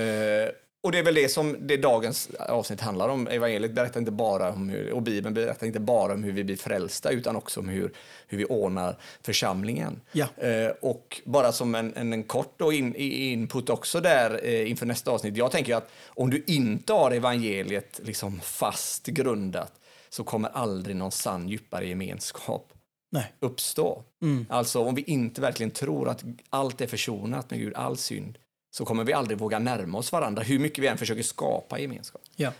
och 0.89 0.93
det 0.93 0.99
är 0.99 1.03
väl 1.03 1.15
det 1.15 1.29
som 1.29 1.57
det 1.61 1.77
dagens 1.77 2.31
avsnitt 2.39 2.81
handlar 2.81 3.09
om. 3.09 3.29
Evangeliet 3.29 3.73
berättar 3.73 4.01
inte 4.01 4.11
bara 4.11 4.53
om 4.53 4.69
hur, 4.69 4.93
och 4.93 5.03
Bibeln 5.03 5.35
berättar 5.35 5.67
inte 5.67 5.81
bara 5.81 6.13
om 6.13 6.25
hur 6.25 6.33
vi 6.33 6.45
blir 6.45 6.57
frälsta 6.57 7.11
utan 7.11 7.37
också 7.37 7.61
om 7.61 7.69
hur, 7.69 7.93
hur 8.27 8.39
vi 8.39 8.45
ordnar 8.45 8.99
församlingen. 9.23 10.01
Ja. 10.13 10.27
Eh, 10.37 10.71
och 10.81 11.21
bara 11.25 11.53
som 11.53 11.75
en, 11.75 11.95
en, 11.97 12.13
en 12.13 12.23
kort 12.23 12.55
då 12.57 12.73
in, 12.73 12.95
input 12.95 13.71
också 13.71 14.01
där 14.01 14.41
eh, 14.45 14.71
inför 14.71 14.87
nästa 14.87 15.11
avsnitt. 15.11 15.37
Jag 15.37 15.51
tänker 15.51 15.77
att 15.77 15.91
om 16.07 16.31
du 16.31 16.45
inte 16.47 16.93
har 16.93 17.11
evangeliet 17.11 18.01
liksom 18.05 18.41
fast 18.41 19.07
grundat 19.07 19.73
så 20.09 20.25
kommer 20.25 20.49
aldrig 20.49 20.97
någon 20.97 21.13
sann 21.13 21.49
djupare 21.49 21.87
gemenskap 21.87 22.73
Nej. 23.11 23.33
uppstå. 23.41 24.05
Mm. 24.23 24.47
Alltså 24.49 24.85
om 24.85 24.95
vi 24.95 25.03
inte 25.03 25.41
verkligen 25.41 25.71
tror 25.71 26.09
att 26.09 26.25
allt 26.51 26.81
är 26.81 26.87
försonat 26.87 27.51
med 27.51 27.61
Gud, 27.61 27.75
all 27.75 27.97
synd, 27.97 28.39
så 28.79 28.85
kommer 28.85 29.05
vi 29.05 29.13
aldrig 29.13 29.39
våga 29.39 29.59
närma 29.59 29.99
oss 29.99 30.13
varandra, 30.13 30.43
hur 30.43 30.59
mycket 30.59 30.85
vi 30.85 30.87
än 30.87 30.99
försöker 30.99 31.23
skapa 31.23 31.79
gemenskap. 31.79 32.23
Ja. 32.37 32.53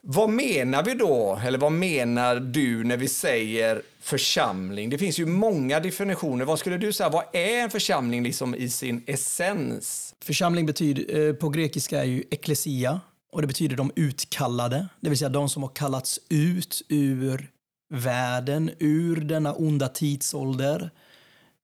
Vad 0.00 0.30
menar 0.30 0.82
vi 0.82 0.94
då, 0.94 1.40
eller 1.44 1.58
vad 1.58 1.72
menar 1.72 2.36
du 2.36 2.84
när 2.84 2.96
vi 2.96 3.08
säger 3.08 3.82
församling? 4.00 4.90
Det 4.90 4.98
finns 4.98 5.18
ju 5.18 5.26
många 5.26 5.80
definitioner. 5.80 6.44
Vad 6.44 6.58
skulle 6.58 6.76
du 6.76 6.92
säga, 6.92 7.08
vad 7.08 7.24
är 7.32 7.62
en 7.62 7.70
församling 7.70 8.22
liksom 8.22 8.54
i 8.54 8.68
sin 8.68 9.02
essens? 9.06 10.14
Församling 10.20 10.66
betyder, 10.66 11.28
eh, 11.28 11.34
på 11.34 11.48
grekiska 11.48 12.00
är 12.00 12.04
ju 12.04 12.24
eklesia 12.30 13.00
och 13.32 13.40
det 13.40 13.46
betyder 13.46 13.76
de 13.76 13.90
utkallade, 13.96 14.86
det 15.00 15.08
vill 15.08 15.18
säga 15.18 15.28
de 15.28 15.48
som 15.48 15.62
har 15.62 15.70
kallats 15.74 16.20
ut 16.28 16.82
ur 16.88 17.50
världen, 17.94 18.70
ur 18.78 19.16
denna 19.16 19.52
onda 19.52 19.88
tidsålder. 19.88 20.90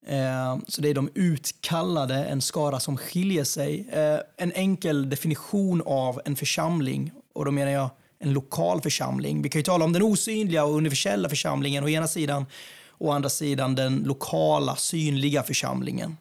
Eh, 0.06 0.58
Så 0.68 0.80
det 0.80 0.88
är 0.88 0.94
de 0.94 1.10
utkallade, 1.14 2.14
en 2.24 2.40
skara 2.42 2.80
som 2.80 2.96
skiljer 2.96 3.44
sig. 3.44 3.88
Eh, 3.92 4.18
En 4.36 4.52
enkel 4.52 5.10
definition 5.10 5.82
av 5.86 6.20
en 6.24 6.36
församling, 6.36 7.12
och 7.32 7.44
då 7.44 7.50
menar 7.50 7.72
jag 7.72 7.90
en 8.18 8.32
lokal 8.32 8.80
församling. 8.80 9.42
Vi 9.42 9.48
kan 9.48 9.58
ju 9.58 9.62
tala 9.64 9.84
om 9.84 9.92
den 9.92 10.02
osynliga 10.02 10.64
och 10.64 10.76
universella 10.76 11.28
församlingen 11.28 11.84
å 11.84 11.88
ena 11.88 12.08
sidan, 12.08 12.46
å 12.98 13.10
andra 13.10 13.28
sidan 13.28 13.74
den 13.74 13.96
lokala, 14.06 14.76
synliga 14.76 15.42
församlingen. 15.42 16.16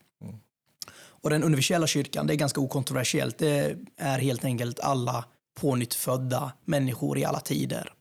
Och 1.24 1.30
den 1.30 1.44
universella 1.44 1.88
kyrkan, 1.88 2.28
det 2.28 2.34
är 2.34 2.36
ganska 2.36 2.62
okontroversiellt. 2.62 3.38
Det 3.38 3.76
är 3.98 4.20
helt 4.20 4.46
enkelt 4.46 4.80
alla 4.80 5.26
pånyttfödda 5.60 6.52
människor 6.66 7.18
i 7.18 7.26
alla 7.26 7.40
tider. 7.40 7.94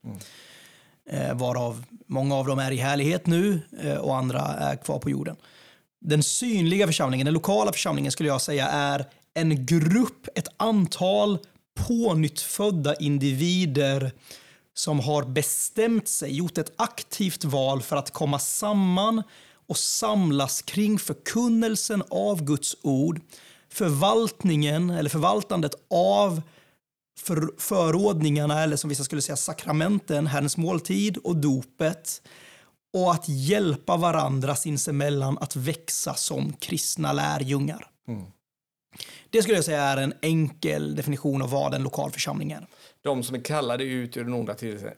Eh, 1.11 1.35
varav 1.35 1.85
många 2.07 2.35
av 2.35 2.47
dem 2.47 2.59
är 2.59 2.71
i 2.71 2.77
härlighet 2.77 3.27
nu 3.27 3.61
och 4.01 4.17
andra 4.17 4.41
är 4.41 4.77
kvar 4.77 4.99
på 4.99 5.11
jorden. 5.11 5.37
Den 6.01 6.23
synliga 6.23 6.87
församlingen, 6.87 7.25
den 7.25 7.35
lokala 7.35 7.73
församlingen 7.73 8.13
skulle 8.13 8.29
jag 8.29 8.41
säga 8.41 8.69
är 8.69 9.05
en 9.35 9.67
grupp, 9.67 10.29
ett 10.35 10.49
antal 10.57 11.39
pånyttfödda 11.89 12.95
individer 12.95 14.13
som 14.75 15.01
har 15.01 15.25
bestämt 15.25 16.09
sig, 16.09 16.37
gjort 16.37 16.59
ett 16.59 16.73
aktivt 16.77 17.45
val 17.45 17.83
för 17.83 17.97
att 17.97 18.11
komma 18.11 18.39
samman 18.39 19.23
och 19.67 19.77
samlas 19.77 20.63
kring 20.63 20.99
förkunnelsen 20.99 22.03
av 22.11 22.45
Guds 22.45 22.77
ord, 22.83 23.21
förvaltningen 23.69 24.91
eller 24.91 25.11
förvaltandet 25.11 25.75
av 25.91 26.43
för, 27.19 27.51
förordningarna, 27.59 28.63
eller 28.63 28.77
som 28.77 28.91
vissa 28.91 29.05
skulle 29.05 29.23
säga 29.23 29.37
sakramenten, 29.37 30.27
Herrens 30.27 30.57
måltid 30.57 31.17
och 31.17 31.37
dopet 31.37 32.23
och 32.93 33.13
att 33.13 33.29
hjälpa 33.29 33.97
varandra 33.97 34.57
sinsemellan 34.57 35.39
att 35.39 35.57
växa 35.57 36.15
som 36.15 36.53
kristna 36.53 37.13
lärjungar. 37.13 37.87
Det 39.31 39.43
skulle 39.43 39.57
jag 39.57 39.65
säga 39.65 39.83
är 39.83 39.97
en 39.97 40.15
enkel 40.23 40.97
definition 40.97 41.43
av 41.43 41.51
vad 41.51 41.75
en 41.75 41.83
lokal 41.83 42.11
församling 42.11 42.53
är. 42.53 42.67
De 43.03 43.23
som 43.23 43.35
är 43.35 43.41
kallade 43.41 43.85
ut 43.85 44.17
ur 44.17 44.25
den 44.25 44.35
onda 44.35 44.55
tids- 44.55 44.95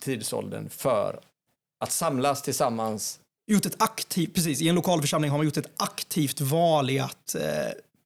tidsåldern 0.00 0.68
för 0.68 1.20
att 1.80 1.92
samlas 1.92 2.42
tillsammans 2.42 3.18
Gjort 3.46 3.66
ett 3.66 3.82
aktivt, 3.82 4.34
precis, 4.34 4.62
I 4.62 4.68
en 4.68 4.74
lokal 4.74 5.00
församling 5.00 5.30
har 5.30 5.38
man 5.38 5.44
gjort 5.46 5.56
ett 5.56 5.70
aktivt 5.76 6.40
val 6.40 6.90
i 6.90 6.98
att 6.98 7.34
eh, 7.34 7.42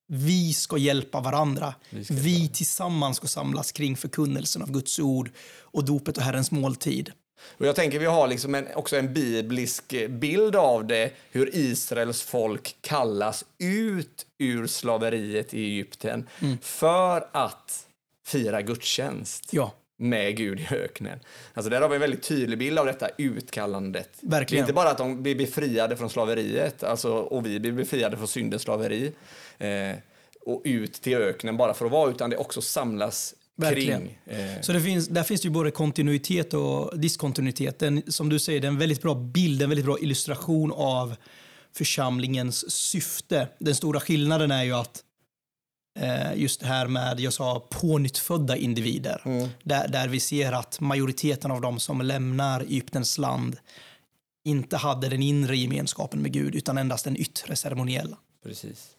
vi 0.08 0.54
ska 0.54 0.78
hjälpa 0.78 1.20
varandra. 1.20 1.74
Vi 1.90 1.98
Vi, 1.98 2.46
ska 2.46 2.54
tillsammans 2.54 3.16
ska 3.16 3.26
samlas 3.26 3.72
kring 3.72 3.96
förkunnelsen 3.96 4.62
av 4.62 4.70
Guds 4.70 4.98
ord 4.98 5.30
och 5.60 5.84
dopet 5.84 6.16
och 6.16 6.22
Herrens 6.22 6.50
måltid. 6.50 7.12
Och 7.58 7.66
jag 7.66 7.76
tänker 7.76 7.98
vi 7.98 8.06
har 8.06 8.28
liksom 8.28 8.54
en, 8.54 8.66
också 8.74 8.96
en 8.96 9.14
biblisk 9.14 9.94
bild 10.08 10.56
av 10.56 10.86
det, 10.86 11.10
hur 11.30 11.50
Israels 11.56 12.22
folk 12.22 12.76
kallas 12.80 13.44
ut 13.58 14.26
ur 14.38 14.66
slaveriet 14.66 15.54
i 15.54 15.64
Egypten 15.64 16.28
mm. 16.42 16.58
för 16.62 17.28
att 17.32 17.86
fira 18.26 18.62
gudstjänst. 18.62 19.52
Ja 19.52 19.72
med 19.98 20.36
Gud 20.36 20.60
i 20.60 20.66
öknen. 20.70 21.20
Alltså 21.54 21.70
där 21.70 21.80
har 21.80 21.88
vi 21.88 21.94
en 21.94 22.00
väldigt 22.00 22.22
tydlig 22.22 22.58
bild 22.58 22.78
av 22.78 22.86
detta 22.86 23.08
utkallandet. 23.18 24.10
Verkligen. 24.20 24.64
inte 24.64 24.72
bara 24.72 24.90
att 24.90 24.98
de 24.98 25.22
blir 25.22 25.34
befriade 25.34 25.96
från 25.96 26.10
slaveriet, 26.10 26.82
alltså, 26.82 27.12
och 27.12 27.46
vi 27.46 27.60
blir 27.60 27.72
befriade 27.72 28.16
från 28.16 28.28
syndens 28.28 28.62
slaveri 28.62 29.12
eh, 29.58 29.92
och 30.40 30.62
ut 30.64 30.92
till 30.92 31.16
öknen 31.16 31.56
bara 31.56 31.74
för 31.74 31.86
att 31.86 31.92
vara, 31.92 32.10
utan 32.10 32.30
det 32.30 32.36
också 32.36 32.62
samlas 32.62 33.34
Verkligen. 33.56 34.00
kring. 34.00 34.18
Eh. 34.26 34.60
Så 34.60 34.72
det 34.72 34.80
finns, 34.80 35.08
där 35.08 35.22
finns 35.22 35.40
det 35.40 35.46
ju 35.46 35.52
både 35.52 35.70
kontinuitet 35.70 36.54
och 36.54 36.98
diskontinuitet. 36.98 37.78
Den, 37.78 38.02
som 38.12 38.28
du 38.28 38.38
säger, 38.38 38.60
det 38.60 38.66
är 38.66 38.68
en 38.68 38.78
väldigt 38.78 39.02
bra 39.02 39.14
bild, 39.14 39.62
en 39.62 39.68
väldigt 39.68 39.86
bra 39.86 39.98
illustration 39.98 40.72
av 40.72 41.16
församlingens 41.76 42.70
syfte. 42.70 43.48
Den 43.58 43.74
stora 43.74 44.00
skillnaden 44.00 44.50
är 44.50 44.64
ju 44.64 44.72
att 44.72 45.02
Eh, 45.96 46.34
just 46.36 46.60
det 46.60 46.66
här 46.66 46.86
med, 46.86 47.20
jag 47.20 47.32
sa, 47.32 47.66
pånyttfödda 47.70 48.56
individer. 48.56 49.22
Mm. 49.24 49.48
Där, 49.62 49.88
där 49.88 50.08
vi 50.08 50.20
ser 50.20 50.52
att 50.52 50.80
majoriteten 50.80 51.50
av 51.50 51.60
de 51.60 51.80
som 51.80 52.00
lämnar 52.00 52.60
Egyptens 52.60 53.18
land 53.18 53.56
inte 54.44 54.76
hade 54.76 55.08
den 55.08 55.22
inre 55.22 55.56
gemenskapen 55.56 56.22
med 56.22 56.32
Gud, 56.32 56.54
utan 56.54 56.78
endast 56.78 57.04
den 57.04 57.16
yttre 57.16 57.56
ceremoniella. 57.56 58.16
Precis. 58.42 58.95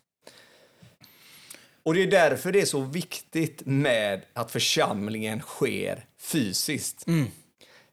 Och 1.87 1.93
det 1.93 2.03
är 2.03 2.07
därför 2.07 2.51
det 2.51 2.61
är 2.61 2.65
så 2.65 2.81
viktigt 2.81 3.61
med 3.65 4.21
att 4.33 4.51
församlingen 4.51 5.41
sker 5.41 6.05
fysiskt. 6.19 7.07
Mm. 7.07 7.27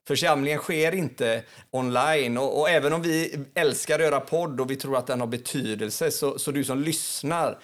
Församlingen 0.06 0.58
sker 0.58 0.94
inte 0.94 1.42
online 1.70 2.38
och, 2.38 2.60
och, 2.60 2.70
även 2.70 2.92
om 2.92 3.02
vi 3.02 3.38
älskar 3.54 3.94
att 3.94 4.04
göra 4.04 4.20
podd 4.20 4.60
och 4.60 4.70
vi 4.70 4.76
tror 4.76 4.96
att 4.96 5.06
den 5.06 5.20
har 5.20 5.26
betydelse 5.26 6.10
så, 6.10 6.38
så 6.38 6.50
du 6.50 6.64
som 6.64 6.80
lyssnar 6.80 7.58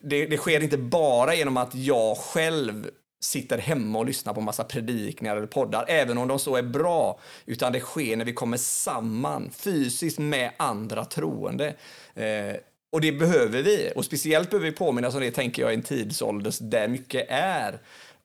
det, 0.00 0.26
det 0.26 0.36
sker 0.36 0.62
inte 0.62 0.78
bara 0.78 1.34
genom 1.34 1.56
att 1.56 1.74
jag 1.74 2.16
själv 2.16 2.90
sitter 3.20 3.58
hemma 3.58 3.98
och 3.98 4.06
lyssnar 4.06 4.34
på 4.34 4.40
massa 4.40 4.64
predikningar 4.64 5.36
eller 5.36 5.46
poddar, 5.46 5.84
även 5.88 6.18
om 6.18 6.28
de 6.28 6.38
så 6.38 6.56
är 6.56 6.62
bra, 6.62 7.20
utan 7.46 7.72
det 7.72 7.80
sker 7.80 8.16
när 8.16 8.24
vi 8.24 8.32
kommer 8.32 8.56
samman 8.56 9.50
fysiskt 9.50 10.18
med 10.18 10.52
andra 10.56 11.04
troende. 11.04 11.74
Eh, 12.14 12.56
och 12.92 13.00
det 13.00 13.12
behöver 13.12 13.62
vi, 13.62 13.92
och 13.94 14.04
speciellt 14.04 14.50
behöver 14.50 14.70
vi 14.70 14.76
påminnas 14.76 15.14
om 15.14 15.20
det, 15.20 15.30
tänker 15.30 15.62
jag, 15.62 15.72
i 15.72 15.74
en 15.74 15.82
tidsålder 15.82 16.54
där 16.60 16.88
mycket 16.88 17.26
är 17.28 17.78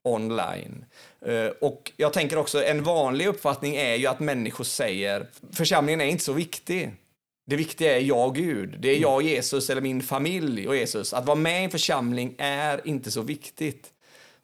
online. 0.04 0.86
Eh, 1.26 1.48
och 1.62 1.92
jag 1.98 2.14
tänker 2.14 2.38
också, 2.38 2.64
en 2.64 2.84
vanlig 2.84 3.28
uppfattning 3.28 3.76
är 3.76 3.96
ju 3.96 4.08
att 4.08 4.20
människor 4.20 4.64
säger, 4.64 5.28
församlingen 5.52 6.02
är 6.02 6.06
inte 6.06 6.24
så 6.24 6.34
viktig. 6.34 6.92
Det 7.48 7.56
viktiga 7.56 7.98
är 7.98 8.02
jag 8.02 8.36
Gud. 8.36 8.76
Det 8.80 8.90
är 8.90 9.00
jag 9.00 9.16
och 9.16 9.24
Jesus 9.24 9.70
eller 9.70 9.82
min 9.82 10.02
familj 10.02 10.68
och 10.68 10.76
Jesus. 10.76 11.14
Att 11.14 11.26
vara 11.26 11.36
med 11.36 11.62
i 11.62 11.64
en 11.64 11.72
församling 11.72 12.36
är 12.38 12.88
inte 12.88 13.12
så 13.12 13.22
viktigt. 13.22 13.92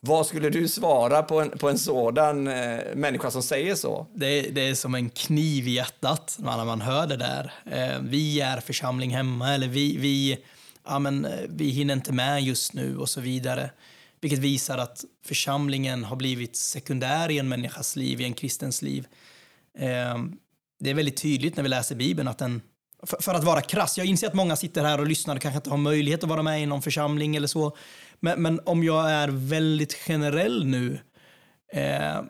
Vad 0.03 0.27
skulle 0.27 0.49
du 0.49 0.67
svara 0.67 1.23
på 1.23 1.41
en, 1.41 1.49
på 1.49 1.69
en 1.69 1.77
sådan 1.77 2.47
eh, 2.47 2.95
människa 2.95 3.31
som 3.31 3.43
säger 3.43 3.75
så? 3.75 4.07
Det, 4.13 4.41
det, 4.41 4.61
är 4.61 4.75
som 4.75 4.95
en 4.95 5.09
kniv 5.09 5.67
i 5.67 5.71
hjärtat 5.71 6.37
när 6.39 6.65
man 6.65 6.81
hör 6.81 7.07
det 7.07 7.17
där. 7.17 7.53
Eh, 7.65 8.01
vi 8.01 8.41
är 8.41 8.59
församling 8.59 9.15
hemma 9.15 9.53
eller 9.53 9.67
vi, 9.67 9.97
vi, 9.97 10.37
ja, 10.85 10.99
men, 10.99 11.25
eh, 11.25 11.31
vi 11.49 11.69
hinner 11.69 11.93
inte 11.93 12.13
med 12.13 12.43
just 12.43 12.73
nu 12.73 12.97
och 12.97 13.09
så 13.09 13.21
vidare. 13.21 13.71
Vilket 14.21 14.39
visar 14.39 14.77
att 14.77 15.05
församlingen 15.25 16.03
har 16.03 16.15
blivit 16.15 16.55
sekundär 16.55 17.31
i 17.31 17.39
en 17.39 17.49
människas 17.49 17.95
liv, 17.95 18.21
i 18.21 18.23
en 18.23 18.33
kristens 18.33 18.81
liv. 18.81 19.07
Eh, 19.79 20.17
det 20.79 20.89
är 20.89 20.93
väldigt 20.93 21.21
tydligt 21.21 21.55
när 21.55 21.63
vi 21.63 21.69
läser 21.69 21.95
Bibeln 21.95 22.27
att 22.27 22.37
den 22.37 22.61
för, 23.03 23.17
för, 23.21 23.33
att 23.33 23.43
vara 23.43 23.61
krass. 23.61 23.97
Jag 23.97 24.07
inser 24.07 24.27
att 24.27 24.33
många 24.33 24.55
sitter 24.55 24.83
här 24.83 24.99
och 24.99 25.07
lyssnar 25.07 25.35
och 25.35 25.41
kanske 25.41 25.57
inte 25.57 25.69
har 25.69 25.77
möjlighet 25.77 26.23
att 26.23 26.29
vara 26.29 26.43
med 26.43 26.63
i 26.63 26.65
någon 26.65 26.81
församling 26.81 27.35
eller 27.35 27.47
så. 27.47 27.75
Men, 28.21 28.41
men 28.41 28.59
om 28.65 28.83
jag 28.83 29.11
är 29.11 29.27
väldigt 29.27 29.93
generell 29.93 30.65
nu 30.65 30.99
eh, 31.73 32.21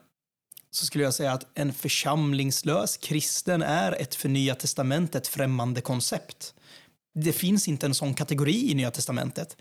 så 0.72 0.86
skulle 0.86 1.04
jag 1.04 1.14
säga 1.14 1.32
att 1.32 1.48
en 1.54 1.74
församlingslös 1.74 2.98
kristen 2.98 3.62
är 3.62 3.92
ett 3.92 4.16
för 4.16 4.30
Nya 4.30 4.56
Testamentet 4.56 5.28
främmande 5.28 5.82
koncept. 5.82 6.54
Det 7.14 7.34
finns 7.34 7.68
inte 7.68 7.86
en 7.86 7.94
sån 7.94 8.14
kategori 8.14 8.72
i 8.72 8.76
Nya 8.76 8.92
Testamentet. 8.92 9.58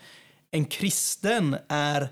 En 0.51 0.64
kristen 0.64 1.57
är 1.69 2.09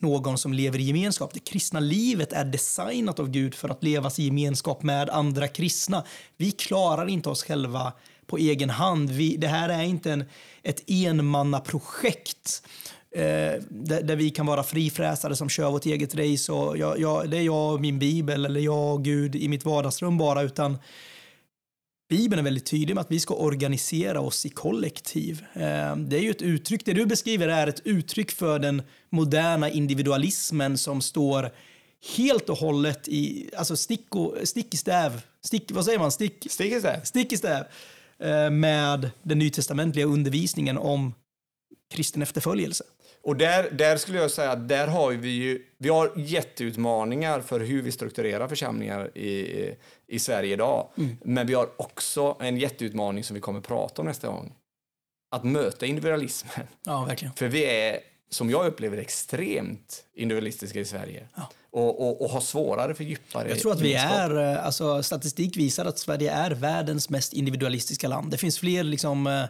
någon 0.00 0.38
som 0.38 0.52
lever 0.52 0.78
i 0.78 0.82
gemenskap. 0.82 1.34
Det 1.34 1.40
kristna 1.40 1.80
livet 1.80 2.32
är 2.32 2.44
designat 2.44 3.18
av 3.18 3.30
Gud 3.30 3.54
för 3.54 3.68
att 3.68 3.82
levas 3.82 4.18
i 4.18 4.24
gemenskap 4.24 4.82
med 4.82 5.10
andra 5.10 5.48
kristna. 5.48 6.04
Vi 6.36 6.52
klarar 6.52 7.06
inte 7.06 7.28
oss 7.28 7.42
själva 7.42 7.92
på 8.26 8.38
egen 8.38 8.70
hand. 8.70 9.10
Vi, 9.10 9.36
det 9.36 9.48
här 9.48 9.68
är 9.68 9.82
inte 9.82 10.12
en, 10.12 10.24
ett 10.62 10.84
enmannaprojekt 10.86 12.62
eh, 13.14 13.62
där, 13.68 14.02
där, 14.02 14.16
vi 14.16 14.30
kan 14.30 14.46
vara 14.46 14.62
frifräsare 14.62 15.36
som 15.36 15.48
kör 15.48 15.70
vårt 15.70 15.86
eget 15.86 16.14
race. 16.14 16.52
Och 16.52 16.78
jag, 16.78 17.00
jag, 17.00 17.30
det 17.30 17.36
är 17.36 17.42
jag 17.42 17.74
och 17.74 17.80
min 17.80 17.98
bibel 17.98 18.44
eller 18.44 18.60
jag 18.60 18.94
och 18.94 19.04
Gud 19.04 19.36
i 19.36 19.48
mitt 19.48 19.64
vardagsrum 19.64 20.18
bara. 20.18 20.42
utan 20.42 20.78
Bibeln 22.08 22.38
är 22.38 22.44
väldigt 22.44 22.66
tydlig 22.66 22.94
med 22.94 23.00
att 23.00 23.10
vi 23.10 23.20
ska 23.20 23.34
organisera 23.34 24.20
oss 24.20 24.46
i 24.46 24.48
kollektiv. 24.48 25.44
Eh, 25.52 25.96
det 25.96 26.16
är 26.16 26.20
ju 26.20 26.30
ett 26.30 26.42
uttryck, 26.42 26.84
det 26.84 26.92
du 26.92 27.06
beskriver 27.06 27.48
är 27.48 27.66
ett 27.66 27.80
uttryck 27.84 28.30
för 28.30 28.58
den 28.58 28.82
moderna 29.10 29.70
individualismen 29.70 30.78
som 30.78 31.00
står 31.00 31.50
helt 32.16 32.48
och 32.48 32.58
hållet 32.58 33.08
i, 33.08 33.50
alltså 33.56 33.76
stick, 33.76 34.14
och, 34.14 34.36
stick 34.44 34.74
i 34.74 34.76
stäv, 34.76 35.22
stick, 35.40 35.70
vad 35.72 35.84
säger 35.84 35.98
man? 35.98 36.12
Stick, 36.12 36.46
stick 36.50 36.72
i 36.72 36.80
stäv. 36.80 37.04
Stick 37.04 37.32
i 37.32 37.36
stäv 37.36 37.64
eh, 38.18 38.50
med 38.50 39.10
den 39.22 39.38
nytestamentliga 39.38 40.06
undervisningen 40.06 40.78
om 40.78 41.14
kristen 41.94 42.22
efterföljelse. 42.22 42.84
Och 43.24 43.36
där, 43.36 43.70
där 43.70 43.96
skulle 43.96 44.18
jag 44.18 44.30
säga 44.30 44.50
att 44.50 44.68
där 44.68 44.86
har 44.86 45.12
vi 45.12 45.28
ju, 45.28 45.62
vi 45.78 45.88
har 45.88 46.12
jätteutmaningar 46.16 47.40
för 47.40 47.60
hur 47.60 47.82
vi 47.82 47.92
strukturerar 47.92 48.48
församlingar 48.48 49.18
i, 49.18 49.74
i 50.06 50.18
Sverige 50.18 50.52
idag. 50.52 50.88
Mm. 50.96 51.16
Men 51.24 51.46
vi 51.46 51.54
har 51.54 51.68
också 51.76 52.36
en 52.40 52.56
jätteutmaning 52.56 53.24
som 53.24 53.34
vi 53.34 53.40
kommer 53.40 53.60
prata 53.60 54.02
om 54.02 54.06
nästa 54.06 54.28
gång. 54.28 54.52
Att 55.30 55.44
möta 55.44 55.86
individualismen. 55.86 56.66
Ja, 56.84 57.04
verkligen. 57.04 57.34
För 57.34 57.48
vi 57.48 57.64
är, 57.64 57.98
som 58.30 58.50
jag 58.50 58.66
upplever 58.66 58.98
extremt 58.98 60.04
individualistiska 60.14 60.80
i 60.80 60.84
Sverige. 60.84 61.28
Ja. 61.34 61.50
Och, 61.70 62.00
och, 62.00 62.22
och 62.22 62.30
har 62.30 62.40
svårare 62.40 62.94
för 62.94 63.04
djupare 63.04 63.48
Jag 63.48 63.58
tror 63.58 63.72
att 63.72 63.80
vi 63.80 63.94
är, 63.94 64.52
eh, 64.52 64.66
alltså 64.66 65.02
statistik 65.02 65.56
visar 65.56 65.84
att 65.84 65.98
Sverige 65.98 66.32
är 66.32 66.50
världens 66.50 67.10
mest 67.10 67.32
individualistiska 67.32 68.08
land. 68.08 68.30
Det 68.30 68.38
finns 68.38 68.58
fler 68.58 68.82
liksom, 68.82 69.26
eh, 69.26 69.44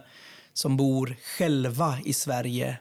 som 0.53 0.77
bor 0.77 1.15
själva 1.37 1.97
i 2.05 2.13
Sverige 2.13 2.77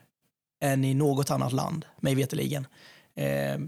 än 0.64 0.84
i 0.84 0.94
något 0.94 1.30
annat 1.30 1.52
land, 1.52 1.84
mig 2.00 2.14
veterligen. 2.14 2.66
Eh, 3.14 3.58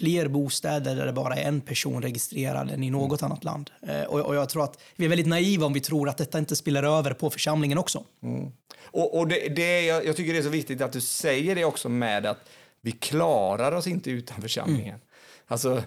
fler 0.00 0.28
bostäder 0.28 0.96
där 0.96 1.06
det 1.06 1.12
bara 1.12 1.34
är 1.34 1.48
en 1.48 1.60
person 1.60 2.02
registrerad 2.02 2.70
än 2.70 2.82
i 2.82 2.86
mm. 2.86 3.00
något 3.00 3.22
annat 3.22 3.44
land. 3.44 3.70
Eh, 3.82 4.02
och, 4.02 4.20
och, 4.20 4.34
jag 4.34 4.48
tror 4.48 4.64
att 4.64 4.80
vi 4.96 5.04
är 5.04 5.08
väldigt 5.08 5.26
naiva 5.26 5.66
om 5.66 5.72
vi 5.72 5.80
tror 5.80 6.08
att 6.08 6.16
detta 6.16 6.38
inte 6.38 6.56
spiller 6.56 6.82
över 6.82 7.12
på 7.12 7.30
församlingen 7.30 7.78
också. 7.78 8.04
Mm. 8.22 8.52
Och, 8.82 9.18
och 9.18 9.28
det, 9.28 9.48
det, 9.48 9.82
jag, 9.82 10.06
jag, 10.06 10.16
tycker 10.16 10.32
det 10.32 10.38
är 10.38 10.42
så 10.42 10.48
viktigt 10.48 10.80
att 10.80 10.92
du 10.92 11.00
säger 11.00 11.54
det 11.54 11.64
också 11.64 11.88
med 11.88 12.26
att 12.26 12.38
vi 12.80 12.92
klarar 12.92 13.72
oss 13.72 13.86
inte 13.86 14.10
utan 14.10 14.42
församlingen. 14.42 14.94
Mm. 14.94 15.00
Alltså, 15.46 15.82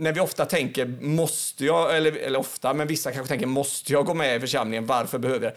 när 0.00 0.12
vi 0.12 0.20
ofta 0.20 0.44
tänker, 0.44 0.86
måste 1.00 1.64
jag, 1.64 1.96
eller, 1.96 2.12
eller 2.12 2.38
ofta, 2.38 2.74
men 2.74 2.86
vissa 2.86 3.12
kanske 3.12 3.28
tänker, 3.28 3.46
måste 3.46 3.92
jag 3.92 4.06
gå 4.06 4.14
med 4.14 4.36
i 4.36 4.40
församlingen? 4.40 4.86
Varför 4.86 5.18
behöver 5.18 5.46
jag? 5.46 5.54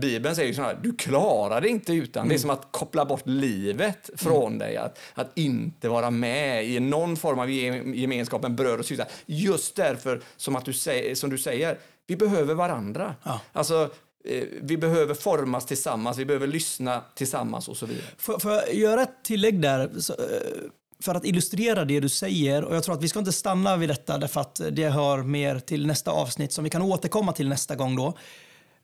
Bibeln 0.00 0.36
säger 0.36 0.48
ju 0.48 0.54
så 0.54 0.62
här, 0.62 0.78
du 0.82 0.96
klarar 0.96 1.60
det 1.60 1.68
inte 1.68 1.92
utan. 1.92 2.20
Mm. 2.20 2.28
Det 2.28 2.34
är 2.34 2.36
mm. 2.36 2.40
som 2.40 2.50
att 2.50 2.68
koppla 2.70 3.04
bort 3.04 3.26
livet 3.26 4.10
från 4.16 4.46
mm. 4.46 4.58
dig. 4.58 4.76
Att, 4.76 4.98
att 5.14 5.38
inte 5.38 5.88
vara 5.88 6.10
med 6.10 6.64
i 6.64 6.80
någon 6.80 7.16
form 7.16 7.38
av 7.38 7.50
gemenskap 7.50 8.48
bröd 8.48 8.78
och 8.78 8.86
systrar. 8.86 9.08
Just 9.26 9.76
därför, 9.76 10.20
som, 10.36 10.56
att 10.56 10.64
du 10.64 10.72
säger, 10.72 11.14
som 11.14 11.30
du 11.30 11.38
säger, 11.38 11.78
vi 12.06 12.16
behöver 12.16 12.54
varandra. 12.54 13.14
Ja. 13.22 13.40
Alltså, 13.52 13.90
eh, 14.24 14.44
vi 14.62 14.76
behöver 14.76 15.14
formas 15.14 15.66
tillsammans, 15.66 16.18
vi 16.18 16.24
behöver 16.24 16.46
lyssna 16.46 17.02
tillsammans 17.14 17.68
och 17.68 17.76
så 17.76 17.86
vidare. 17.86 18.06
Får 18.18 18.52
jag 18.52 18.74
göra 18.74 19.02
ett 19.02 19.24
tillägg 19.24 19.60
där? 19.60 19.90
Så, 20.00 20.12
eh, 20.12 20.18
för 21.02 21.14
att 21.14 21.24
illustrera 21.24 21.84
det 21.84 22.00
du 22.00 22.08
säger, 22.08 22.64
och 22.64 22.76
jag 22.76 22.84
tror 22.84 22.94
att 22.94 23.02
vi 23.02 23.08
ska 23.08 23.18
inte 23.18 23.32
stanna 23.32 23.76
vid 23.76 23.88
detta 23.88 24.18
därför 24.18 24.40
att 24.40 24.60
det 24.70 24.88
hör 24.88 25.22
mer 25.22 25.58
till 25.58 25.86
nästa 25.86 26.10
avsnitt 26.10 26.52
som 26.52 26.64
vi 26.64 26.70
kan 26.70 26.82
återkomma 26.82 27.32
till 27.32 27.48
nästa 27.48 27.76
gång 27.76 27.96
då. 27.96 28.16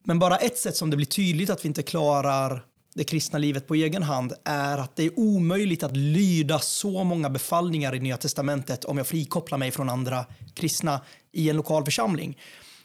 Men 0.05 0.19
bara 0.19 0.37
ett 0.37 0.59
sätt 0.59 0.77
som 0.77 0.91
det 0.91 0.97
blir 0.97 1.07
tydligt 1.07 1.51
att 1.51 1.65
vi 1.65 1.69
inte 1.69 1.83
klarar 1.83 2.63
det 2.95 3.05
kristna 3.05 3.39
livet 3.39 3.67
på 3.67 3.75
egen 3.75 4.03
hand 4.03 4.33
är 4.45 4.79
att 4.79 4.97
det 4.97 5.05
är 5.05 5.19
omöjligt 5.19 5.83
att 5.83 5.97
lyda 5.97 6.59
så 6.59 7.05
många 7.05 7.31
befallningar 7.31 7.95
i 7.95 8.01
Nya 8.01 8.17
Testamentet 8.17 8.85
om 8.85 8.99
jag 8.99 9.07
frikopplar 9.07 9.59
mig 9.59 9.71
från 9.71 9.89
andra 9.89 10.25
kristna 10.55 11.01
i 11.33 11.51
en 11.51 11.57
lokal 11.57 11.85
församling. 11.85 12.39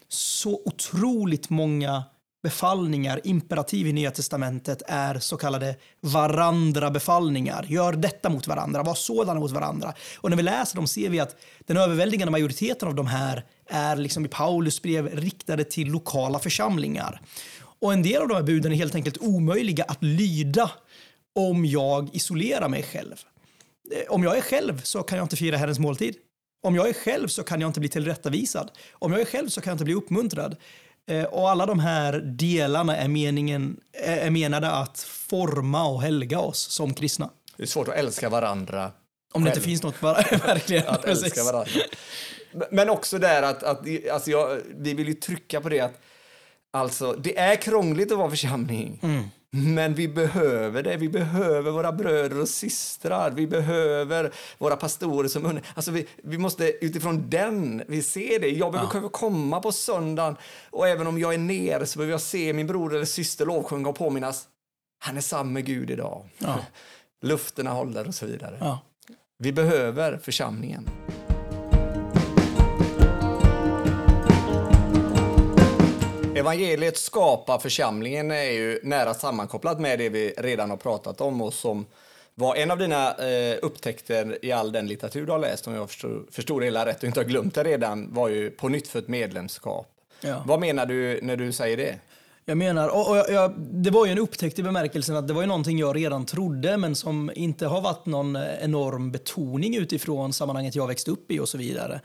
Så 0.08 0.62
otroligt 0.64 1.50
många 1.50 2.02
befallningar, 2.42 3.20
imperativ 3.24 3.86
i 3.86 3.92
Nya 3.92 4.10
Testamentet 4.10 4.82
är 4.86 5.18
så 5.18 5.36
kallade 5.36 5.76
varandra-befallningar. 6.00 7.66
Gör 7.68 7.92
detta 7.92 8.28
mot 8.28 8.46
varandra, 8.46 8.82
var 8.82 8.94
sådana 8.94 9.40
mot 9.40 9.50
varandra. 9.50 9.94
Och 10.20 10.30
när 10.30 10.36
vi 10.36 10.42
läser 10.42 10.76
dem 10.76 10.86
ser 10.86 11.08
vi 11.08 11.20
att 11.20 11.36
den 11.66 11.76
överväldigande 11.76 12.30
majoriteten 12.30 12.88
av 12.88 12.94
de 12.94 13.06
här 13.06 13.44
är 13.66 13.96
liksom 13.96 14.24
i 14.24 14.28
Paulus 14.28 14.82
brev 14.82 15.16
riktade 15.16 15.64
till 15.64 15.88
lokala 15.88 16.38
församlingar. 16.38 17.20
Och 17.80 17.92
en 17.92 18.02
del 18.02 18.22
av 18.22 18.28
de 18.28 18.34
här 18.34 18.42
buden 18.42 18.72
är 18.72 18.76
helt 18.76 18.94
enkelt 18.94 19.18
omöjliga 19.18 19.84
att 19.84 20.02
lyda 20.02 20.70
om 21.34 21.64
jag 21.64 22.14
isolerar 22.14 22.68
mig 22.68 22.82
själv. 22.82 23.14
Eh, 23.92 24.12
om 24.12 24.22
jag 24.22 24.36
är 24.36 24.42
själv 24.42 24.80
så 24.82 25.02
kan 25.02 25.18
jag 25.18 25.24
inte 25.24 25.36
fira 25.36 25.56
Herrens 25.56 25.78
måltid. 25.78 26.14
Om 26.62 26.74
jag 26.74 26.88
är 26.88 26.92
själv 26.92 27.28
så 27.28 27.42
kan 27.42 27.60
jag 27.60 27.68
inte 27.68 27.80
bli 27.80 27.88
tillrättavisad. 27.88 28.70
Om 28.92 29.12
jag 29.12 29.20
är 29.20 29.24
själv 29.24 29.48
så 29.48 29.60
kan 29.60 29.70
jag 29.70 29.74
inte 29.74 29.84
bli 29.84 29.94
uppmuntrad. 29.94 30.56
Eh, 31.10 31.24
och 31.24 31.50
alla 31.50 31.66
de 31.66 31.78
här 31.78 32.12
delarna 32.18 32.96
är, 32.96 33.08
meningen, 33.08 33.80
är 33.92 34.30
menade 34.30 34.70
att 34.70 35.00
forma 35.00 35.88
och 35.88 36.02
helga 36.02 36.40
oss 36.40 36.58
som 36.58 36.94
kristna. 36.94 37.30
Det 37.56 37.62
är 37.62 37.66
svårt 37.66 37.88
att 37.88 37.94
älska 37.94 38.28
varandra. 38.28 38.92
Om 39.32 39.44
det 39.44 39.50
inte 39.50 39.60
finns 39.60 39.82
något, 39.82 40.02
verkligen. 40.02 40.88
Att 40.88 41.04
älska 41.04 41.44
varandra. 41.44 41.70
Men 42.70 42.90
också 42.90 43.18
där 43.18 43.42
att, 43.42 43.62
att 43.62 43.86
alltså 44.12 44.30
jag, 44.30 44.60
vi 44.76 44.94
vill 44.94 45.08
ju 45.08 45.14
trycka 45.14 45.60
på 45.60 45.68
det 45.68 45.80
att 45.80 46.00
alltså, 46.70 47.12
det 47.12 47.38
är 47.38 47.56
krångligt 47.56 48.12
att 48.12 48.18
vara 48.18 48.30
församling. 48.30 49.00
Mm. 49.02 49.24
Men 49.54 49.94
vi 49.94 50.08
behöver 50.08 50.82
det. 50.82 50.96
Vi 50.96 51.08
behöver 51.08 51.70
våra 51.70 51.92
bröder 51.92 52.40
och 52.40 52.48
systrar. 52.48 53.30
Vi 53.30 53.46
behöver 53.46 54.32
våra 54.58 54.76
pastorer 54.76 55.28
som 55.28 55.46
under... 55.46 55.62
Alltså 55.74 55.90
vi, 55.90 56.06
vi 56.22 56.38
måste 56.38 56.84
utifrån 56.84 57.30
den, 57.30 57.82
vi 57.88 58.02
ser 58.02 58.40
det. 58.40 58.48
Jag 58.48 58.72
behöver 58.72 59.00
ja. 59.02 59.08
komma 59.08 59.60
på 59.60 59.72
söndagen 59.72 60.36
och 60.70 60.88
även 60.88 61.06
om 61.06 61.18
jag 61.18 61.34
är 61.34 61.38
nere 61.38 61.86
så 61.86 61.98
behöver 61.98 62.12
jag 62.12 62.20
se 62.20 62.52
min 62.52 62.66
bror 62.66 62.94
eller 62.94 63.04
syster 63.04 63.46
lovsjunga 63.46 63.88
och 63.88 63.96
påminnas. 63.96 64.48
Han 64.98 65.16
är 65.16 65.20
samma 65.20 65.60
Gud 65.60 65.90
idag. 65.90 66.28
Ja. 66.38 66.58
Lufterna 67.22 67.70
håller 67.70 68.08
och 68.08 68.14
så 68.14 68.26
vidare. 68.26 68.56
Ja. 68.60 68.80
Vi 69.38 69.52
behöver 69.52 70.18
församlingen. 70.18 70.88
Evangeliet 76.34 76.96
skapar 76.96 77.58
församlingen 77.58 78.30
är 78.30 78.50
ju 78.50 78.80
nära 78.82 79.14
sammankopplat 79.14 79.80
med 79.80 79.98
det 79.98 80.08
vi 80.08 80.34
redan 80.38 80.70
har 80.70 80.76
pratat 80.76 81.20
om 81.20 81.42
och 81.42 81.54
som 81.54 81.86
var 82.34 82.56
en 82.56 82.70
av 82.70 82.78
dina 82.78 83.14
eh, 83.14 83.58
upptäckter 83.62 84.44
i 84.44 84.52
all 84.52 84.72
den 84.72 84.86
litteratur 84.86 85.26
du 85.26 85.32
har 85.32 85.38
läst, 85.38 85.66
om 85.66 85.74
jag 85.74 85.90
förstod, 85.90 86.28
förstod 86.30 86.60
det 86.60 86.64
hela 86.64 86.86
rätt 86.86 86.98
och 86.98 87.04
inte 87.04 87.20
har 87.20 87.24
glömt 87.24 87.54
det 87.54 87.64
redan, 87.64 88.14
var 88.14 88.28
ju 88.28 88.50
på 88.50 88.68
nytt 88.68 88.88
för 88.88 88.98
ett 88.98 89.08
medlemskap. 89.08 89.86
Ja. 90.20 90.42
Vad 90.46 90.60
menar 90.60 90.86
du 90.86 91.20
när 91.22 91.36
du 91.36 91.52
säger 91.52 91.76
det? 91.76 91.98
Jag 92.44 92.58
menar, 92.58 92.88
och, 92.88 93.10
och 93.10 93.16
jag, 93.16 93.52
det 93.58 93.90
var 93.90 94.06
ju 94.06 94.12
en 94.12 94.18
upptäckt 94.18 94.58
i 94.58 94.62
bemärkelsen 94.62 95.16
att 95.16 95.28
det 95.28 95.34
var 95.34 95.42
ju 95.42 95.48
någonting 95.48 95.78
jag 95.78 95.96
redan 95.96 96.26
trodde 96.26 96.76
men 96.76 96.96
som 96.96 97.30
inte 97.34 97.66
har 97.66 97.80
varit 97.80 98.06
någon 98.06 98.36
enorm 98.60 99.12
betoning 99.12 99.76
utifrån 99.76 100.32
sammanhanget 100.32 100.74
jag 100.74 100.86
växte 100.86 101.10
upp 101.10 101.30
i 101.30 101.40
och 101.40 101.48
så 101.48 101.58
vidare. 101.58 102.00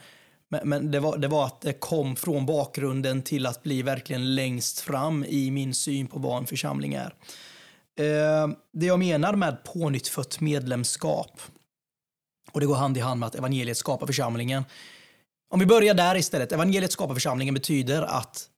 Men, 0.50 0.70
men 0.70 0.92
det, 0.92 1.00
var, 1.00 1.18
det 1.18 1.28
var 1.28 1.46
att 1.46 1.62
det 1.62 1.74
kom 1.74 2.16
från 2.16 2.46
bakgrunden 2.46 3.22
till 3.22 3.46
att 3.46 3.64
bli 3.64 3.82
verkligen 3.82 4.36
längst 4.36 4.80
fram 4.80 5.26
i 5.28 5.52
min 5.52 5.74
syn 5.74 6.08
på 6.08 6.20
vad 6.20 6.38
en 6.38 6.48
församling 6.48 6.94
är. 6.94 7.14
Eh, 8.00 8.48
det 8.74 8.86
jag 8.86 9.00
menar 9.00 9.34
med 9.34 9.64
pånyttfött 9.64 10.40
medlemskap, 10.40 11.42
och 12.52 12.60
det 12.60 12.66
går 12.66 12.76
hand 12.76 12.98
i 12.98 13.00
hand 13.00 13.20
med 13.20 13.28
att 13.28 13.36
evangeliet 13.36 13.78
skapar 13.78 14.08
församlingen. 14.08 14.64
Om 15.50 15.60
vi 15.60 15.66
börjar 15.66 15.94
där 15.94 16.16
istället. 16.16 16.52
Evangeliet 16.52 16.92
skapar 16.92 17.14
församlingen 17.14 17.54
betyder 17.54 18.02
att 18.02 18.50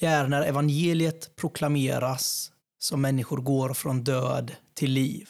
det 0.00 0.06
är 0.06 0.28
när 0.28 0.42
evangeliet 0.42 1.36
proklameras 1.36 2.52
som 2.78 3.00
människor 3.00 3.36
går 3.36 3.74
från 3.74 4.04
död 4.04 4.54
till 4.74 4.90
liv. 4.90 5.28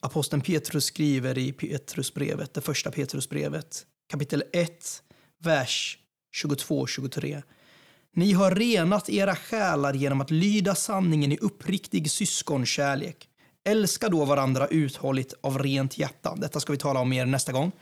Aposteln 0.00 0.42
Petrus 0.42 0.84
skriver 0.84 1.38
i 1.38 1.52
Petrusbrevet, 1.52 2.54
det 2.54 2.60
första 2.60 2.90
Petrusbrevet, 2.90 3.86
kapitel 4.10 4.44
1, 4.52 5.02
vers 5.44 5.98
22-23. 6.42 7.42
Ni 8.14 8.32
har 8.32 8.50
renat 8.50 9.08
era 9.08 9.36
själar 9.36 9.94
genom 9.94 10.20
att 10.20 10.30
lyda 10.30 10.74
sanningen 10.74 11.32
i 11.32 11.38
uppriktig 11.38 12.10
syskonkärlek. 12.10 13.28
Älska 13.64 14.08
då 14.08 14.24
varandra 14.24 14.66
uthålligt 14.66 15.34
av 15.40 15.58
rent 15.58 15.98
hjärta. 15.98 16.34
Detta 16.36 16.60
ska 16.60 16.72
vi 16.72 16.78
tala 16.78 17.00
om 17.00 17.08
mer 17.08 17.26
nästa 17.26 17.52
gång. 17.52 17.72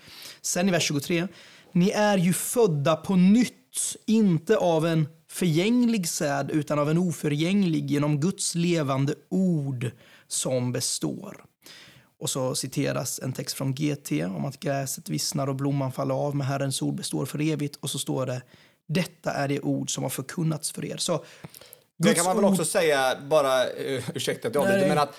Sen 0.43 0.69
i 0.69 0.73
vers 0.73 0.83
23. 0.83 1.29
Ni 1.73 1.91
är 1.91 2.19
ju 2.19 2.33
födda 2.33 2.97
på 2.97 3.17
nytt, 3.17 3.97
inte 4.07 4.57
av 4.57 4.87
en 4.87 5.09
förgänglig 5.31 6.09
säd 6.09 6.51
utan 6.51 6.79
av 6.79 6.91
en 6.91 6.99
oförgänglig 6.99 7.91
genom 7.91 8.21
Guds 8.21 8.55
levande 8.55 9.15
ord 9.29 9.91
som 10.29 10.73
består. 10.73 11.45
Och 12.23 12.31
så 12.31 12.55
citeras 12.55 13.21
en 13.23 13.33
text 13.33 13.57
från 13.57 13.75
GT 13.75 14.13
om 14.13 14.45
att 14.45 14.61
gräset 14.61 15.09
vissnar 15.09 15.47
och 15.47 15.55
blomman 15.55 15.93
faller 15.93 16.15
av, 16.15 16.37
men 16.37 16.47
Herrens 16.47 16.83
ord 16.83 16.95
består 16.95 17.27
för 17.27 17.41
evigt. 17.41 17.77
Och 17.77 17.91
så 17.91 17.99
står 17.99 18.27
det, 18.27 18.43
detta 18.89 19.33
är 19.33 19.49
det 19.49 19.61
ord 19.61 19.95
som 19.95 20.03
har 20.03 20.11
förkunnats 20.11 20.73
för 20.73 20.85
er. 20.85 20.97
Så, 20.97 21.25
det 21.99 22.15
kan 22.15 22.25
man 22.25 22.37
väl 22.37 22.45
också 22.45 22.65
säga, 22.65 23.21
bara, 23.21 23.65
uh, 23.65 24.11
ursäkta 24.15 24.49
att 24.49 24.55
jag 24.55 24.63
avbryter, 24.63 24.89
men 24.89 24.99
att 24.99 25.15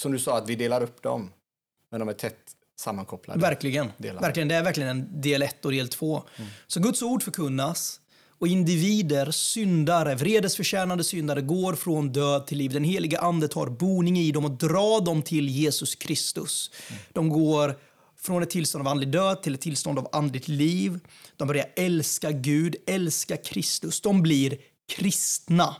som 0.00 0.12
du 0.12 0.18
sa, 0.18 0.38
att 0.38 0.48
vi 0.48 0.54
delar 0.54 0.82
upp 0.82 1.02
dem, 1.02 1.30
men 1.90 2.00
de 2.00 2.08
är 2.08 2.12
tätt 2.12 2.38
sammankopplade. 2.80 3.40
Verkligen. 3.40 3.92
Delar. 3.96 4.20
verkligen. 4.20 4.48
Det 4.48 4.54
är 4.54 4.62
verkligen 4.62 4.90
en 4.90 5.20
del 5.20 5.42
ett 5.42 5.64
och 5.64 5.72
del 5.72 5.88
två. 5.88 6.22
Mm. 6.36 6.50
Så 6.66 6.80
Guds 6.80 7.02
ord 7.02 7.22
förkunnas, 7.22 8.00
och 8.40 8.48
individer, 8.48 9.30
syndare, 9.30 10.14
vredesförtjänade 10.14 11.04
syndare 11.04 11.40
går 11.40 11.74
från 11.74 12.12
död 12.12 12.46
till 12.46 12.58
liv. 12.58 12.70
Den 12.70 12.84
heliga 12.84 13.18
ande 13.18 13.48
tar 13.48 13.66
boning 13.66 14.18
i 14.18 14.32
dem 14.32 14.44
och 14.44 14.50
drar 14.50 15.04
dem 15.04 15.22
till 15.22 15.48
Jesus 15.48 15.94
Kristus. 15.94 16.70
Mm. 16.88 17.02
De 17.12 17.28
går 17.28 17.78
från 18.20 18.42
ett 18.42 18.50
tillstånd 18.50 18.86
av 18.86 18.90
andlig 18.90 19.08
död 19.08 19.42
till 19.42 19.54
ett 19.54 19.60
tillstånd 19.60 19.98
av 19.98 20.08
andligt 20.12 20.48
liv. 20.48 21.00
De 21.36 21.48
börjar 21.48 21.66
älska 21.76 22.30
Gud, 22.30 22.76
älska 22.86 23.36
Kristus. 23.36 24.00
De 24.00 24.22
blir 24.22 24.58
kristna. 24.96 25.76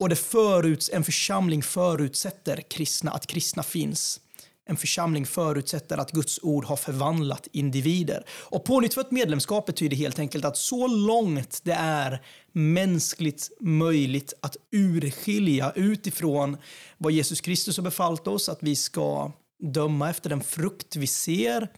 Och 0.00 0.08
det 0.08 0.16
föruts, 0.16 0.90
en 0.92 1.04
församling 1.04 1.62
förutsätter 1.62 2.62
kristna, 2.70 3.10
att 3.10 3.26
kristna 3.26 3.62
finns. 3.62 4.20
En 4.64 4.76
församling 4.76 5.26
förutsätter 5.26 5.98
att 5.98 6.10
Guds 6.10 6.38
ord 6.42 6.64
har 6.64 6.76
förvandlat 6.76 7.48
individer. 7.52 8.24
Och 8.30 8.64
pånyttfött 8.64 9.10
medlemskap 9.10 9.66
betyder 9.66 9.96
helt 9.96 10.18
enkelt 10.18 10.44
att 10.44 10.56
så 10.56 10.86
långt 10.86 11.60
det 11.64 11.72
är 11.72 12.22
mänskligt 12.52 13.50
möjligt 13.60 14.32
att 14.40 14.56
urskilja 14.70 15.72
utifrån 15.74 16.56
vad 16.98 17.12
Jesus 17.12 17.40
Kristus 17.40 17.76
har 17.76 17.84
befallt 17.84 18.26
oss, 18.26 18.48
att 18.48 18.62
vi 18.62 18.76
ska 18.76 19.32
döma 19.62 20.10
efter 20.10 20.30
den 20.30 20.40
frukt 20.40 20.96
vi 20.96 21.06
ser, 21.06 21.68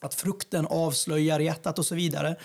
att 0.00 0.14
frukten 0.14 0.66
avslöjar 0.66 1.40
hjärtat 1.40 1.78
och 1.78 1.86
så 1.86 1.94
vidare. 1.94 2.36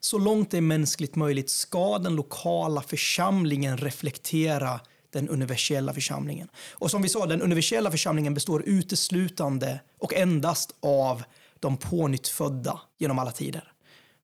Så 0.00 0.18
långt 0.18 0.50
det 0.50 0.56
är 0.56 0.60
mänskligt 0.60 1.16
möjligt 1.16 1.50
ska 1.50 1.98
den 1.98 2.16
lokala 2.16 2.82
församlingen 2.82 3.76
reflektera 3.76 4.80
den 5.10 5.28
universella 5.28 5.94
församlingen. 5.94 6.48
Och 6.70 6.90
som 6.90 7.02
vi 7.02 7.08
sa, 7.08 7.26
den 7.26 7.42
universella 7.42 7.90
församlingen 7.90 8.34
består 8.34 8.62
uteslutande 8.66 9.80
och 9.98 10.14
endast 10.14 10.74
av 10.80 11.22
de 11.60 11.76
pånyttfödda 11.76 12.80
genom 12.98 13.18
alla 13.18 13.32
tider. 13.32 13.72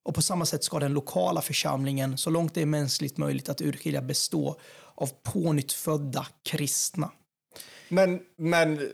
Och 0.03 0.15
på 0.15 0.21
samma 0.21 0.45
sätt 0.45 0.63
ska 0.63 0.79
den 0.79 0.93
lokala 0.93 1.41
församlingen, 1.41 2.17
så 2.17 2.29
långt 2.29 2.53
det 2.53 2.61
är 2.61 2.65
mänskligt 2.65 3.17
möjligt 3.17 3.49
att 3.49 3.61
urskilja, 3.61 4.01
bestå 4.01 4.59
av 4.95 5.09
pånyttfödda 5.23 6.27
kristna. 6.43 7.11
Men, 7.89 8.19
men 8.35 8.91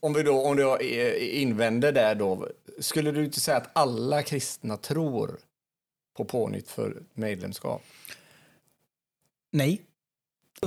om 0.00 0.12
vi 0.12 0.22
då 0.22 0.46
om 0.46 0.56
du 0.56 0.78
invänder 1.18 1.92
där 1.92 2.14
då, 2.14 2.48
skulle 2.78 3.12
du 3.12 3.24
inte 3.24 3.40
säga 3.40 3.56
att 3.56 3.70
alla 3.72 4.22
kristna 4.22 4.76
tror 4.76 5.38
på 6.16 6.24
pånytt 6.24 6.70
för 6.70 7.02
medlemskap? 7.14 7.82
Nej, 9.50 9.82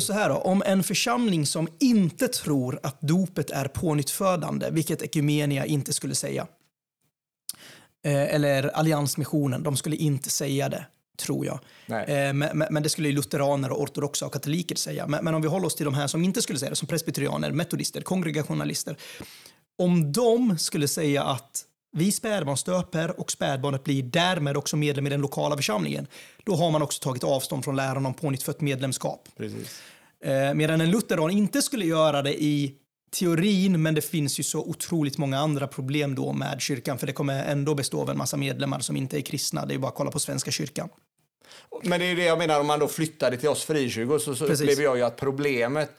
så 0.02 0.14
här 0.14 0.30
då, 0.30 0.36
om 0.36 0.64
en 0.66 0.84
församling 0.84 1.46
som 1.46 1.68
inte 1.80 2.28
tror 2.28 2.80
att 2.84 3.02
dopet 3.02 3.52
är 3.52 3.68
pånyttfödande, 3.68 4.70
vilket 4.72 5.02
Ekumenia 5.02 5.66
inte 5.66 5.94
skulle 5.94 6.16
säga, 6.16 6.48
eh, 8.06 8.36
eller 8.36 8.68
Alliansmissionen, 8.68 9.64
de 9.64 9.78
skulle 9.78 9.96
inte 9.96 10.30
säga 10.30 10.70
det, 10.70 10.86
tror 11.18 11.46
jag. 11.46 11.60
Eh, 12.10 12.34
men, 12.34 12.64
men, 12.70 12.84
det 12.84 12.90
skulle 12.90 13.12
lutheraner, 13.12 13.72
och 13.72 13.82
ortodoxa 13.82 14.26
och 14.26 14.34
katoliker 14.34 14.76
säga. 14.76 15.08
Men, 15.08 15.24
men, 15.26 15.36
om 15.36 15.42
vi 15.42 15.48
håller 15.48 15.68
oss 15.68 15.76
till 15.76 15.86
de 15.86 15.94
här 15.94 16.08
som 16.08 16.24
inte 16.24 16.42
skulle 16.42 16.60
säga 16.60 16.70
det, 16.70 16.76
som 16.76 16.88
presbyterianer, 16.88 17.52
metodister, 17.52 18.02
kongregationalister. 18.02 18.98
Om 19.78 20.12
de 20.12 20.58
skulle 20.58 20.88
säga 20.88 21.24
att 21.24 21.66
vi 21.96 22.12
spädbarnsdöper 22.12 23.20
och 23.20 23.32
spädbarnet 23.32 23.84
blir 23.84 24.04
därmed 24.04 24.58
också 24.58 24.78
medlem 24.78 25.08
i 25.08 25.10
den 25.10 25.22
lokala 25.22 25.56
församlingen. 25.56 26.08
Då 26.44 26.56
har 26.56 26.72
man 26.72 26.82
också 26.82 27.04
tagit 27.04 27.24
avstånd 27.24 27.64
från 27.64 27.76
läran 27.76 28.06
om 28.06 28.14
pånyttfött 28.14 28.62
medlemskap. 28.62 29.30
Precis. 29.38 29.82
Eh, 30.24 30.54
medan 30.54 30.82
en 30.82 30.92
lutheran 30.92 31.32
inte 31.32 31.62
skulle 31.62 31.86
göra 31.86 32.22
det 32.22 32.44
i 32.44 32.76
teorin, 33.20 33.82
men 33.82 33.96
det 33.96 34.02
finns 34.02 34.40
ju 34.40 34.44
så 34.44 34.60
otroligt 34.60 35.18
många 35.18 35.40
andra 35.40 35.68
problem 35.68 36.16
då 36.16 36.34
med 36.34 36.62
kyrkan, 36.62 36.98
för 36.98 37.08
det 37.08 37.14
kommer 37.14 37.44
ändå 37.44 37.76
bestå 37.76 38.02
av 38.02 38.10
en 38.10 38.18
massa 38.18 38.38
medlemmar 38.38 38.80
som 38.80 38.96
inte 38.96 39.18
är 39.18 39.22
kristna. 39.22 39.66
Det 39.66 39.74
är 39.74 39.78
bara 39.78 39.88
att 39.88 39.96
kolla 39.96 40.12
på 40.12 40.20
Svenska 40.20 40.52
kyrkan. 40.52 40.90
Men 41.84 42.00
det 42.00 42.06
är 42.06 42.10
ju 42.10 42.16
det 42.16 42.24
jag 42.24 42.38
menar, 42.38 42.60
om 42.60 42.68
man 42.68 42.80
då 42.80 42.88
flyttade 42.88 43.38
till 43.38 43.50
oss 43.50 43.64
frikyrkor 43.64 44.20
så, 44.20 44.36
så 44.36 44.46
upplever 44.46 44.84
jag 44.84 44.98
ju 44.98 45.04
att 45.04 45.16
problemet 45.16 45.90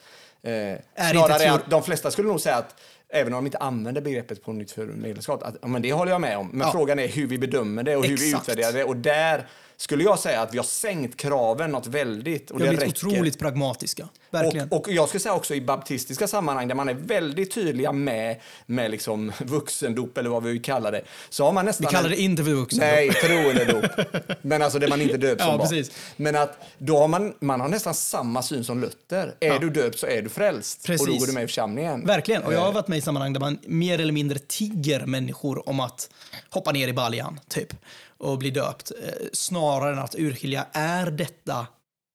eh, 0.41 0.71
inte 0.71 0.83
snarare 1.11 1.43
är 1.43 1.51
att 1.51 1.69
de 1.69 1.83
flesta 1.83 2.11
skulle 2.11 2.27
nog 2.27 2.41
säga 2.41 2.55
att 2.55 2.75
Även 3.09 3.33
om 3.33 3.37
de 3.37 3.45
inte 3.45 3.57
använder 3.57 4.01
begreppet 4.01 4.43
på 4.43 4.53
nytt 4.53 4.71
för 4.71 4.85
medlemskap. 4.85 5.43
Att, 5.43 5.69
men 5.69 5.81
det 5.81 5.91
håller 5.93 6.11
jag 6.11 6.21
med 6.21 6.37
om. 6.37 6.47
Men 6.47 6.59
Ja. 6.67 6.71
frågan 6.71 6.99
är 6.99 7.07
hur 7.07 7.27
vi 7.27 7.37
bedömer 7.37 7.83
det 7.83 7.95
och 7.95 8.05
hur 8.05 8.17
vi 8.17 8.29
Exakt. 8.29 8.49
utvärderar 8.49 8.73
det. 8.73 8.83
Och 8.83 8.95
där 8.97 9.47
skulle 9.77 10.03
jag 10.03 10.19
säga 10.19 10.41
att 10.41 10.53
vi 10.53 10.57
har 10.57 10.65
sänkt 10.65 11.17
kraven 11.17 11.71
något 11.71 11.87
väldigt. 11.87 12.51
Och 12.51 12.61
Vi 12.61 12.65
har 12.65 12.71
det 12.73 12.77
blivit 12.77 12.95
räcker. 13.03 13.07
otroligt 13.07 13.39
pragmatiska. 13.39 14.07
Verkligen. 14.31 14.69
Och, 14.69 14.87
och 14.87 14.93
jag 14.93 15.07
skulle 15.07 15.21
säga 15.21 15.33
också 15.35 15.55
i 15.55 15.61
baptistiska 15.61 16.27
sammanhang 16.27 16.67
där 16.67 16.75
man 16.75 16.89
är 16.89 16.93
väldigt 16.93 17.51
tydliga 17.53 17.91
med, 17.91 18.39
med 18.65 18.91
liksom 18.91 19.31
vuxendop 19.39 20.17
eller 20.17 20.29
vad 20.29 20.43
vi 20.43 20.51
vill 20.51 20.61
kalla 20.61 20.91
det. 20.91 21.01
Så 21.29 21.45
har 21.45 21.51
man 21.51 21.65
nästan 21.65 21.87
Vi 21.89 21.95
kallar 21.95 22.09
det 22.09 22.15
inte 22.21 22.43
för 22.43 22.51
vuxen. 22.51 22.79
Nej, 22.79 23.09
troendedop. 23.11 23.85
Men 24.41 24.61
alltså 24.61 24.79
det 24.79 24.87
man 24.87 25.01
inte 25.01 25.17
döps 25.17 25.39
Ja, 25.39 25.45
som 25.47 25.57
barn. 25.57 25.69
precis. 25.69 25.91
Men 26.15 26.35
att 26.35 26.57
då 26.77 26.97
har 26.97 27.07
man, 27.07 27.33
man 27.39 27.61
har 27.61 27.67
nästan 27.67 27.93
samma 27.93 28.43
syn 28.43 28.63
som 28.63 28.81
Luther. 28.81 29.35
Är 29.39 29.47
Ja. 29.47 29.59
du 29.59 29.69
döpt 29.69 29.99
så 29.99 30.07
är 30.07 30.21
du 30.21 30.29
frälst. 30.29 30.81
Och 30.89 30.97
då 30.97 31.05
Precis. 31.05 31.19
går 31.19 31.27
du 31.27 31.33
med 31.33 31.43
i 31.43 31.47
församlingen. 31.47 32.05
Verkligen. 32.05 32.43
Och 32.43 32.53
jag 32.53 32.59
Eh. 32.59 32.65
har 32.65 32.71
varit 32.73 32.87
med 32.87 32.97
i 32.97 33.01
sammanhang 33.01 33.33
där 33.33 33.39
man 33.39 33.57
mer 33.65 33.99
eller 33.99 34.13
mindre 34.13 34.39
tigger 34.39 35.05
människor 35.05 35.69
om 35.69 35.79
att 35.79 36.09
hoppa 36.49 36.71
ner 36.71 36.87
i 36.87 36.93
baljan, 36.93 37.39
typ, 37.47 37.73
och 38.17 38.37
bli 38.37 38.49
döpt. 38.49 38.91
Eh, 39.03 39.27
Snarare 39.33 39.93
än 39.93 39.99
att 39.99 40.15
urskilja, 40.15 40.65
är 40.71 41.11
detta 41.11 41.67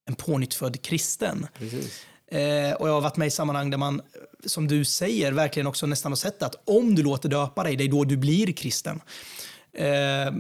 en 0.09 0.15
pånyttfödd 0.15 0.83
kristen? 0.83 1.47
Precis. 1.59 2.07
Eh, 2.27 2.73
och 2.73 2.89
jag 2.89 2.93
har 2.93 3.01
varit 3.01 3.17
med 3.17 3.29
i 3.29 3.31
sammanhang 3.31 3.71
där 3.71 3.79
man, 3.79 4.03
som 4.47 4.69
du 4.69 4.85
säger, 4.85 5.33
verkligen 5.33 5.67
också 5.67 5.87
nästan 5.87 6.13
har 6.13 6.17
sett 6.17 6.43
att 6.43 6.69
om 6.69 6.95
du 6.95 7.03
låter 7.03 7.29
döpa 7.29 7.63
dig, 7.63 7.77
det 7.77 7.85
är 7.85 7.89
då 7.89 8.05
du 8.05 8.17
blir 8.17 8.53
kristen. 8.53 9.01
Eh, 9.73 10.35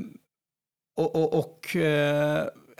och 0.97 1.17
och, 1.17 1.35
och 1.35 1.77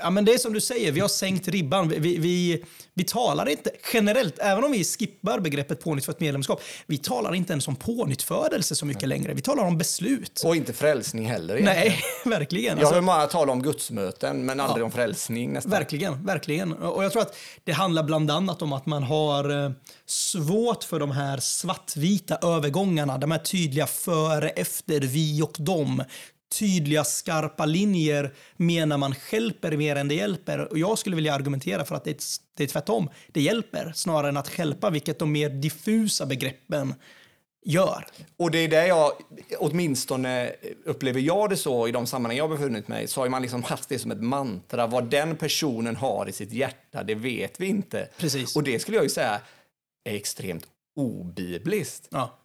ja, 0.03 0.11
men 0.11 0.25
det 0.25 0.33
är 0.35 0.39
som 0.39 0.53
du 0.53 0.61
säger, 0.61 0.93
vi 0.93 1.01
har 1.01 1.09
sänkt 1.09 1.49
ribban. 1.49 1.89
Vi, 1.89 1.99
vi, 1.99 2.65
vi, 2.95 3.05
talar 3.05 3.49
inte 3.49 3.71
generellt, 3.93 4.39
även 4.39 4.65
om 4.65 4.73
vi 4.73 4.85
skippar 4.85 5.41
begreppet 5.41 5.81
pånyttfött 5.81 6.21
medlemskap, 6.21 6.63
vi 6.87 6.99
talar 6.99 7.35
inte 7.35 7.53
ens 7.53 7.69
om 7.69 7.77
pånyttfödelse 7.77 8.75
så 8.75 8.87
mycket 8.87 9.09
längre. 9.09 9.35
Vi 9.35 9.43
talar 9.43 9.65
om 9.65 9.79
beslut. 9.79 10.43
Och 10.45 10.57
inte 10.57 10.73
frälsning 10.73 11.27
heller 11.27 11.57
egentligen. 11.57 11.89
Nej, 11.89 12.01
verkligen. 12.39 12.65
Jag 12.79 12.79
Alltså- 12.79 12.95
hör 12.95 13.01
många 13.01 13.27
tala 13.27 13.53
om 13.53 13.63
gudsmöten 13.63 14.45
men 14.45 14.61
aldrig 14.61 14.81
Ja. 14.81 14.85
om 14.85 14.91
frälsning 14.91 15.53
nästan. 15.53 15.71
Verkligen, 15.71 16.25
verkligen. 16.27 16.73
Och 16.73 17.05
jag 17.05 17.13
tror 17.13 17.23
att 17.23 17.37
det 17.65 17.73
handlar 17.73 18.03
bland 18.03 18.31
annat 18.31 18.63
om 18.63 18.73
att 18.73 18.87
man 18.87 19.03
har 19.03 19.65
eh, 19.65 19.71
svårt 20.07 20.85
för 20.85 21.01
de 21.01 21.11
här 21.11 21.39
svartvita 21.39 22.39
övergångarna, 22.43 23.19
de 23.19 23.31
här 23.31 23.39
tydliga 23.39 23.87
före, 23.87 24.49
efter, 24.49 25.01
vi 25.01 25.43
och 25.43 25.57
dem. 25.59 26.03
Tydliga, 26.59 27.05
skarpa 27.05 27.67
linjer 27.67 28.35
menar 28.57 28.99
man 28.99 29.15
hjälper 29.33 29.77
mer 29.77 29.97
än 29.97 30.09
det 30.09 30.15
hjälper. 30.15 30.59
Och 30.73 30.79
jag 30.79 30.99
skulle 30.99 31.17
vilja 31.17 31.35
argumentera 31.35 31.85
för 31.85 31.95
att 31.95 32.05
det 32.05 32.11
är, 32.11 32.17
det 32.57 32.63
är 32.63 32.69
tvärtom. 32.69 33.09
Det 33.33 33.41
hjälper 33.41 33.93
snarare 33.95 34.29
än 34.29 34.37
att 34.37 34.59
hjälpa, 34.59 34.91
vilket 34.91 35.19
de 35.19 35.33
mer 35.33 35.49
diffusa 35.51 36.27
begreppen 36.27 36.95
gör. 37.65 38.07
Och 38.37 38.51
det 38.51 38.59
är 38.59 38.69
där 38.69 38.87
jag, 38.87 39.13
åtminstone 39.59 40.53
upplever 40.85 41.21
jag 41.21 41.51
det 41.51 41.57
så 41.57 41.89
i 41.89 41.93
de 41.93 42.07
sammanhang 42.07 42.39
jag 42.39 42.51
befunnit 42.51 42.89
mig, 42.89 43.09
så 43.09 43.21
har 43.21 43.29
man 43.29 43.43
liksom 43.43 43.63
haft 43.63 43.89
det 43.89 43.99
som 43.99 44.11
ett 44.11 44.23
mantra. 44.23 44.87
Vad 44.87 45.11
den 45.11 45.37
personen 45.37 45.97
har 45.97 46.29
i 46.29 46.33
sitt 46.33 46.53
hjärta, 46.53 47.03
det 47.03 47.15
vet 47.15 47.61
vi 47.61 47.67
inte. 47.67 48.09
Precis. 48.19 48.57
Och 48.57 48.63
det 48.63 48.79
skulle 48.79 48.97
jag 48.97 49.05
ju 49.05 49.11
säga 49.11 49.41
är 50.05 50.15
extremt 50.15 50.67
obibliskt. 50.97 52.09
Ja, 52.11 52.39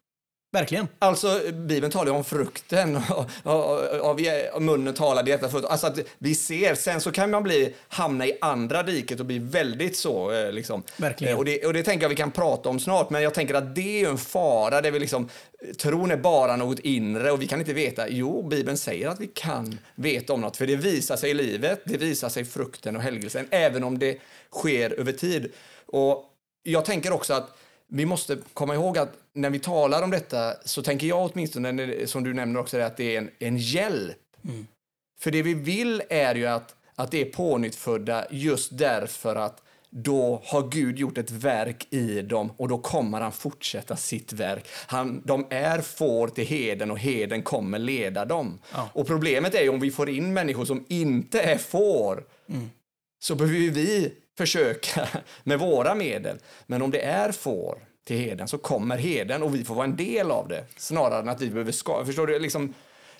verkligen. 0.51 0.87
Alltså, 0.99 1.41
Bibeln 1.53 1.91
talar 1.91 2.11
ju 2.11 2.17
om 2.17 2.23
frukten, 2.23 2.99
och, 3.43 4.61
munnen 4.61 4.93
talar 4.93 5.23
det 5.23 5.29
hjärtat 5.29 5.51
fullt. 5.51 5.65
Alltså 5.65 5.87
att 5.87 5.99
vi 6.17 6.35
ser, 6.35 6.75
sen 6.75 7.01
så 7.01 7.11
kan 7.11 7.31
man 7.31 7.43
bli, 7.43 7.75
hamna 7.87 8.25
i 8.27 8.37
andra 8.41 8.83
diket 8.83 9.19
och 9.19 9.25
bli 9.25 9.39
väldigt 9.39 9.97
så. 9.97 10.31
eh, 10.31 10.51
Liksom. 10.51 10.83
Verkligen. 10.97 11.33
Eh, 11.33 11.37
Och 11.39 11.45
det, 11.45 11.65
och 11.65 11.73
det 11.73 11.83
tänker 11.83 12.03
jag 12.03 12.09
vi 12.09 12.15
kan 12.15 12.31
prata 12.31 12.69
om 12.69 12.79
snart, 12.79 13.09
men 13.09 13.21
jag 13.23 13.33
tänker 13.33 13.53
att 13.53 13.75
det 13.75 14.03
är 14.03 14.09
en 14.09 14.17
fara. 14.17 14.81
Det 14.81 14.87
är 14.87 14.91
vi 14.91 14.99
liksom, 14.99 15.29
tron 15.77 16.11
är 16.11 16.17
bara 16.17 16.55
något 16.55 16.79
inre 16.79 17.31
och 17.31 17.41
vi 17.41 17.47
kan 17.47 17.59
inte 17.59 17.73
veta. 17.73 18.09
Jo, 18.09 18.47
Bibeln 18.47 18.77
säger 18.77 19.07
att 19.07 19.19
vi 19.19 19.27
kan 19.27 19.79
veta 19.95 20.33
om 20.33 20.41
något, 20.41 20.57
för 20.57 20.67
det 20.67 20.75
visar 20.75 21.17
sig 21.17 21.29
i 21.29 21.33
livet, 21.33 21.81
det 21.85 21.97
visar 21.97 22.29
sig 22.29 22.41
i 22.41 22.45
frukten 22.45 22.95
och 22.95 23.01
helgelsen, 23.01 23.47
även 23.49 23.83
om 23.83 23.99
det 23.99 24.17
sker 24.51 24.99
över 24.99 25.11
tid. 25.11 25.51
Och 25.85 26.23
jag 26.63 26.85
tänker 26.85 27.11
också 27.13 27.33
att 27.33 27.57
vi 27.87 28.05
måste 28.05 28.37
komma 28.53 28.75
ihåg 28.75 28.97
att 28.97 29.13
när 29.33 29.49
vi 29.49 29.59
talar 29.59 30.03
om 30.03 30.11
detta 30.11 30.53
så 30.65 30.83
tänker 30.83 31.07
jag 31.07 31.31
åtminstone, 31.31 32.07
som 32.07 32.23
du 32.23 32.33
nämner 32.33 32.59
också, 32.59 32.79
att 32.79 32.97
det 32.97 33.15
är 33.15 33.17
en, 33.17 33.29
en 33.39 33.57
hjälp. 33.57 34.17
För 35.19 35.31
det 35.31 35.41
vi 35.41 35.53
vill 35.53 36.03
är 36.09 36.35
ju 36.35 36.45
att, 36.45 36.75
att 36.95 37.11
det 37.11 37.21
är 37.21 37.25
pånyttfödda 37.25 38.25
just 38.31 38.77
därför 38.77 39.35
att 39.35 39.61
då 39.89 40.41
har 40.45 40.69
Gud 40.69 40.99
gjort 40.99 41.17
ett 41.17 41.31
verk 41.31 41.87
i 41.89 42.21
dem 42.21 42.51
och 42.57 42.67
då 42.67 42.77
kommer 42.77 43.21
han 43.21 43.31
fortsätta 43.31 43.95
sitt 43.95 44.33
verk. 44.33 44.67
Han, 44.87 45.21
de 45.25 45.47
är 45.49 45.81
får 45.81 46.27
till 46.27 46.47
heden 46.47 46.91
och 46.91 46.99
heden 46.99 47.41
kommer 47.41 47.79
leda 47.79 48.25
dem. 48.25 48.59
Ja. 48.73 48.89
Och 48.93 49.07
problemet 49.07 49.55
är 49.55 49.61
ju 49.61 49.69
om 49.69 49.79
vi 49.79 49.91
får 49.91 50.09
in 50.09 50.33
människor 50.33 50.65
som 50.65 50.85
inte 50.87 51.41
är 51.41 51.57
får 51.57 52.23
så 53.19 53.35
behöver 53.35 53.69
vi 53.69 54.13
försöka 54.37 55.07
med 55.43 55.59
våra 55.59 55.95
medel. 55.95 56.37
Men 56.65 56.81
om 56.81 56.91
det 56.91 57.01
är 57.01 57.31
får 57.31 57.77
till 58.03 58.17
heden 58.17 58.47
så 58.47 58.57
kommer 58.57 58.97
heden 58.97 59.43
och 59.43 59.55
vi 59.55 59.63
får 59.63 59.75
vara 59.75 59.85
en 59.85 59.95
del 59.95 60.31
av 60.31 60.47
det 60.47 60.65
snarare 60.77 61.19
än 61.19 61.29
att 61.29 61.41
vi 61.41 61.49
behöver 61.49 61.71
skapa. 61.71 62.05
Förstår 62.05 62.27
du? 62.27 62.39
Liksom, 62.39 62.73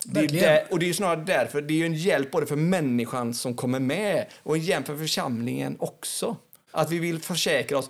det 0.05 0.19
är 0.19 0.27
där, 0.27 0.63
och 0.71 0.79
det 0.79 0.89
är 0.89 0.93
snarare 0.93 1.23
därför, 1.25 1.61
det 1.61 1.81
är 1.81 1.85
en 1.85 1.93
hjälp 1.93 2.31
både 2.31 2.45
för 2.45 2.55
människan 2.55 3.33
som 3.33 3.55
kommer 3.55 3.79
med 3.79 4.25
och 4.43 4.55
en 4.55 4.61
hjälp 4.61 4.85
för 4.85 4.97
församlingen 4.97 5.77
också. 5.79 6.35
Att 6.71 6.91
vi 6.91 6.99
vill 6.99 7.19
försäkra 7.19 7.77
oss 7.77 7.89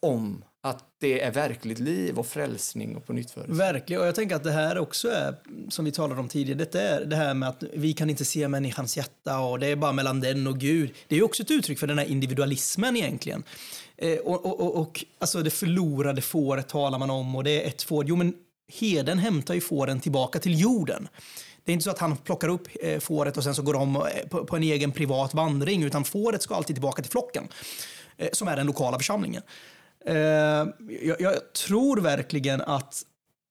om 0.00 0.44
att 0.62 0.84
det 1.00 1.20
är 1.20 1.30
verkligt 1.30 1.78
liv 1.78 2.18
och 2.18 2.26
frälsning 2.26 2.96
och 2.96 3.06
på 3.06 3.12
nytt 3.12 3.36
Verkligen, 3.36 4.02
och 4.02 4.08
jag 4.08 4.14
tänker 4.14 4.36
att 4.36 4.44
det 4.44 4.52
här 4.52 4.78
också 4.78 5.08
är, 5.08 5.34
som 5.68 5.84
vi 5.84 5.92
talade 5.92 6.20
om 6.20 6.28
tidigare, 6.28 6.66
det 6.72 6.80
är 6.80 7.04
det 7.04 7.16
här 7.16 7.34
med 7.34 7.48
att 7.48 7.62
vi 7.72 7.92
kan 7.92 8.10
inte 8.10 8.24
se 8.24 8.48
människans 8.48 8.96
hjärta 8.96 9.38
och 9.38 9.58
det 9.58 9.66
är 9.66 9.76
bara 9.76 9.92
mellan 9.92 10.20
den 10.20 10.46
och 10.46 10.58
Gud. 10.58 10.94
Det 11.08 11.14
är 11.14 11.16
ju 11.16 11.24
också 11.24 11.42
ett 11.42 11.50
uttryck 11.50 11.78
för 11.78 11.86
den 11.86 11.98
här 11.98 12.06
individualismen 12.06 12.96
egentligen. 12.96 13.42
Eh, 13.96 14.18
och, 14.18 14.46
och, 14.46 14.60
och, 14.60 14.76
och 14.76 15.04
alltså 15.18 15.42
det 15.42 15.50
förlorade 15.50 16.22
fåret 16.22 16.68
talar 16.68 16.98
man 16.98 17.10
om 17.10 17.36
och 17.36 17.44
det 17.44 17.62
är 17.62 17.68
ett 17.68 17.82
får. 17.82 18.04
Jo, 18.08 18.16
men 18.16 18.34
heden 18.80 19.18
hämtar 19.18 19.54
ju 19.54 19.60
fåren 19.60 20.00
tillbaka 20.00 20.38
till 20.38 20.60
jorden. 20.60 21.08
Det 21.64 21.72
är 21.72 21.74
inte 21.74 21.84
så 21.84 21.90
att 21.90 21.98
han 21.98 22.16
plockar 22.16 22.48
upp 22.48 22.68
eh, 22.82 22.98
fåret 22.98 23.36
och 23.36 23.44
sen 23.44 23.54
så 23.54 23.62
går 23.62 23.72
de 23.72 23.96
eh, 23.96 24.02
på, 24.30 24.44
på 24.44 24.56
en 24.56 24.62
egen 24.62 24.92
privat 24.92 25.34
vandring, 25.34 25.82
utan 25.82 26.04
fåret 26.04 26.42
ska 26.42 26.54
alltid 26.54 26.76
tillbaka 26.76 27.02
till 27.02 27.10
flocken, 27.10 27.48
eh, 28.16 28.28
som 28.32 28.48
är 28.48 28.56
den 28.56 28.66
lokala 28.66 28.98
församlingen. 28.98 29.42
Eh, 30.06 30.14
jag, 31.02 31.20
jag 31.20 31.52
tror 31.52 32.00
verkligen 32.00 32.60
att... 32.60 33.02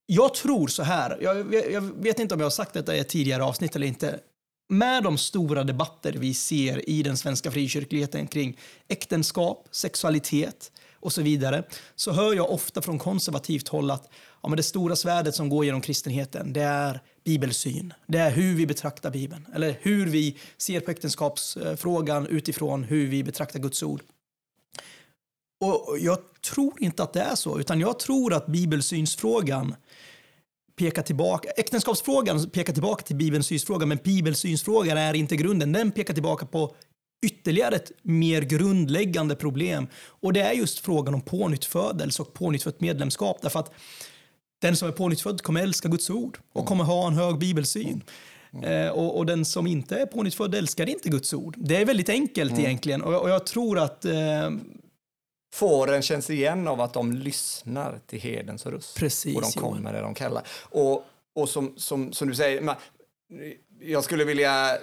Jag 0.06 0.34
tror 0.34 0.68
så 0.68 0.82
här, 0.82 1.18
jag, 1.20 1.54
jag, 1.54 1.72
jag 1.72 1.80
vet 1.80 2.18
inte 2.18 2.34
om 2.34 2.40
jag 2.40 2.44
har 2.44 2.50
sagt 2.50 2.72
detta 2.72 2.96
i 2.96 2.98
ett 2.98 3.08
tidigare 3.08 3.44
avsnitt 3.44 3.76
eller 3.76 3.86
inte. 3.86 4.20
Med 4.68 5.02
de 5.02 5.18
stora 5.18 5.64
debatter 5.64 6.12
vi 6.12 6.34
ser 6.34 6.90
i 6.90 7.02
den 7.02 7.16
svenska 7.16 7.50
frikyrkligheten 7.50 8.26
kring 8.26 8.58
äktenskap, 8.88 9.68
sexualitet 9.70 10.72
och 11.00 11.12
så 11.12 11.22
vidare, 11.22 11.62
så 11.96 12.12
hör 12.12 12.34
jag 12.34 12.50
ofta 12.50 12.82
från 12.82 12.98
konservativt 12.98 13.68
håll 13.68 13.90
att 13.90 14.08
ja, 14.42 14.48
men 14.48 14.56
det 14.56 14.62
stora 14.62 14.96
svärdet 14.96 15.34
som 15.34 15.48
går 15.48 15.64
genom 15.64 15.80
kristenheten, 15.80 16.52
det 16.52 16.62
är 16.62 17.00
bibelsyn. 17.24 17.94
Det 18.06 18.18
är 18.18 18.30
hur 18.30 18.54
vi 18.54 18.66
betraktar 18.66 19.10
Bibeln, 19.10 19.46
eller 19.54 19.78
hur 19.80 20.06
vi 20.06 20.38
ser 20.58 20.80
på 20.80 20.90
äktenskapsfrågan 20.90 22.26
utifrån 22.26 22.84
hur 22.84 23.06
vi 23.06 23.24
betraktar 23.24 23.58
Guds 23.58 23.82
ord. 23.82 24.02
Och 25.60 25.98
jag 25.98 26.18
tror 26.40 26.82
inte 26.82 27.02
att 27.02 27.12
det 27.12 27.20
är 27.20 27.34
så, 27.34 27.60
utan 27.60 27.80
jag 27.80 27.98
tror 27.98 28.34
att 28.34 28.46
bibelsynsfrågan 28.46 29.74
pekar 30.76 31.02
tillbaka, 31.02 31.50
äktenskapsfrågan 31.50 32.50
pekar 32.50 32.72
tillbaka 32.72 33.02
till 33.02 33.16
bibelsynsfrågan, 33.16 33.88
men 33.88 33.98
bibelsynsfrågan 34.04 34.98
är 34.98 35.14
inte 35.14 35.36
grunden. 35.36 35.72
Den 35.72 35.92
pekar 35.92 36.14
tillbaka 36.14 36.46
på 36.46 36.74
ytterligare 37.26 37.76
ett 37.76 37.92
mer 38.02 38.42
grundläggande 38.42 39.36
problem. 39.36 39.86
Och 40.06 40.32
det 40.32 40.40
är 40.40 40.52
just 40.52 40.78
frågan 40.78 41.14
om 41.14 41.20
pånyttfödelse 41.20 42.22
och 42.22 42.34
pånyttfött 42.34 42.80
medlemskap. 42.80 43.38
Därför 43.42 43.60
att 43.60 43.72
den 44.60 44.76
som 44.76 44.88
är 44.88 44.92
pånyttfödd 44.92 45.42
kommer 45.42 45.62
älska 45.62 45.88
Guds 45.88 46.10
ord 46.10 46.38
och 46.52 46.66
kommer 46.66 46.84
ha 46.84 47.06
en 47.06 47.14
hög 47.14 47.38
bibelsyn. 47.38 48.02
Eh, 48.62 48.88
och, 48.88 49.18
och 49.18 49.26
den 49.26 49.44
som 49.44 49.66
inte 49.66 49.96
är 49.96 50.06
pånyttfödd 50.06 50.54
älskar 50.54 50.88
inte 50.88 51.08
Guds 51.08 51.34
ord. 51.34 51.54
Det 51.58 51.76
är 51.76 51.84
väldigt 51.84 52.08
enkelt 52.08 52.58
egentligen. 52.58 53.02
Och, 53.02 53.22
och 53.22 53.30
jag 53.30 53.46
tror 53.46 53.78
att 53.78 54.04
eh, 54.04 54.50
Fåren 55.52 56.02
känns 56.02 56.30
igen 56.30 56.68
av 56.68 56.80
att 56.80 56.92
de 56.92 57.12
lyssnar 57.12 58.00
till 58.06 58.20
hedens 58.20 58.66
röst. 58.66 58.96
Precis, 58.96 59.36
och 59.36 59.42
de 59.42 59.52
kommer 59.52 59.92
där 59.92 60.02
de 60.02 60.14
kallar. 60.14 60.42
Och, 60.62 61.04
och 61.34 61.48
som, 61.48 61.74
som, 61.76 62.12
som 62.12 62.28
du 62.28 62.34
säger, 62.34 62.60
man, 62.60 62.76
jag 63.80 64.04
skulle 64.04 64.24
vilja 64.24 64.78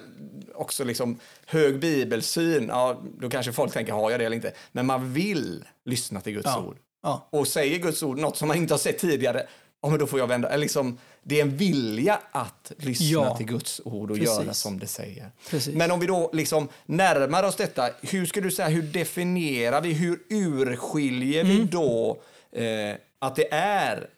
också 0.55 0.83
liksom 0.83 1.19
hög 1.45 1.79
bibelsyn. 1.79 2.65
Ja, 2.69 3.01
då 3.19 3.29
kanske 3.29 3.53
folk 3.53 3.73
tänker, 3.73 3.93
har 3.93 4.11
jag 4.11 4.19
det 4.19 4.25
eller 4.25 4.35
inte? 4.35 4.53
Men 4.71 4.85
man 4.85 5.13
vill 5.13 5.63
lyssna 5.85 6.21
till 6.21 6.33
Guds 6.33 6.45
Ja. 6.45 6.63
ord. 6.67 6.77
ja, 7.03 7.27
Och 7.31 7.47
säger 7.47 7.79
Guds 7.79 8.03
ord 8.03 8.17
något 8.17 8.37
som 8.37 8.47
man 8.47 8.57
inte 8.57 8.73
har 8.73 8.79
sett 8.79 8.99
tidigare, 8.99 9.47
ja, 9.87 9.91
men 9.91 9.99
då 9.99 10.07
får 10.07 10.19
jag 10.19 10.27
vända. 10.27 10.55
Liksom, 10.55 10.97
det 11.23 11.37
är 11.37 11.41
en 11.41 11.57
vilja 11.57 12.19
att 12.31 12.71
lyssna 12.77 13.05
Ja. 13.07 13.37
till 13.37 13.45
Guds 13.45 13.81
ord 13.85 14.11
och 14.11 14.17
Precis. 14.17 14.39
göra 14.39 14.53
som 14.53 14.79
det 14.79 14.87
säger. 14.87 15.31
Precis. 15.49 15.75
Men 15.75 15.91
om 15.91 15.99
vi 15.99 16.07
då 16.07 16.29
liksom 16.33 16.67
närmar 16.85 17.43
oss 17.43 17.55
detta, 17.55 17.89
hur 18.01 18.25
skulle 18.25 18.47
du 18.47 18.51
säga, 18.51 18.67
hur 18.67 18.81
definierar 18.81 19.81
vi, 19.81 19.93
hur 19.93 20.19
urskiljer 20.29 21.43
vi 21.43 21.55
Mm. 21.55 21.67
då 21.67 22.21
eh, 22.51 22.95
att 23.19 23.35
det 23.35 23.53
är 23.53 24.09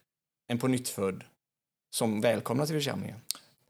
en 0.48 0.58
på 0.60 0.68
som 1.96 2.22
välkomnas 2.22 2.70
till 2.70 2.78
församlingen? 2.78 3.18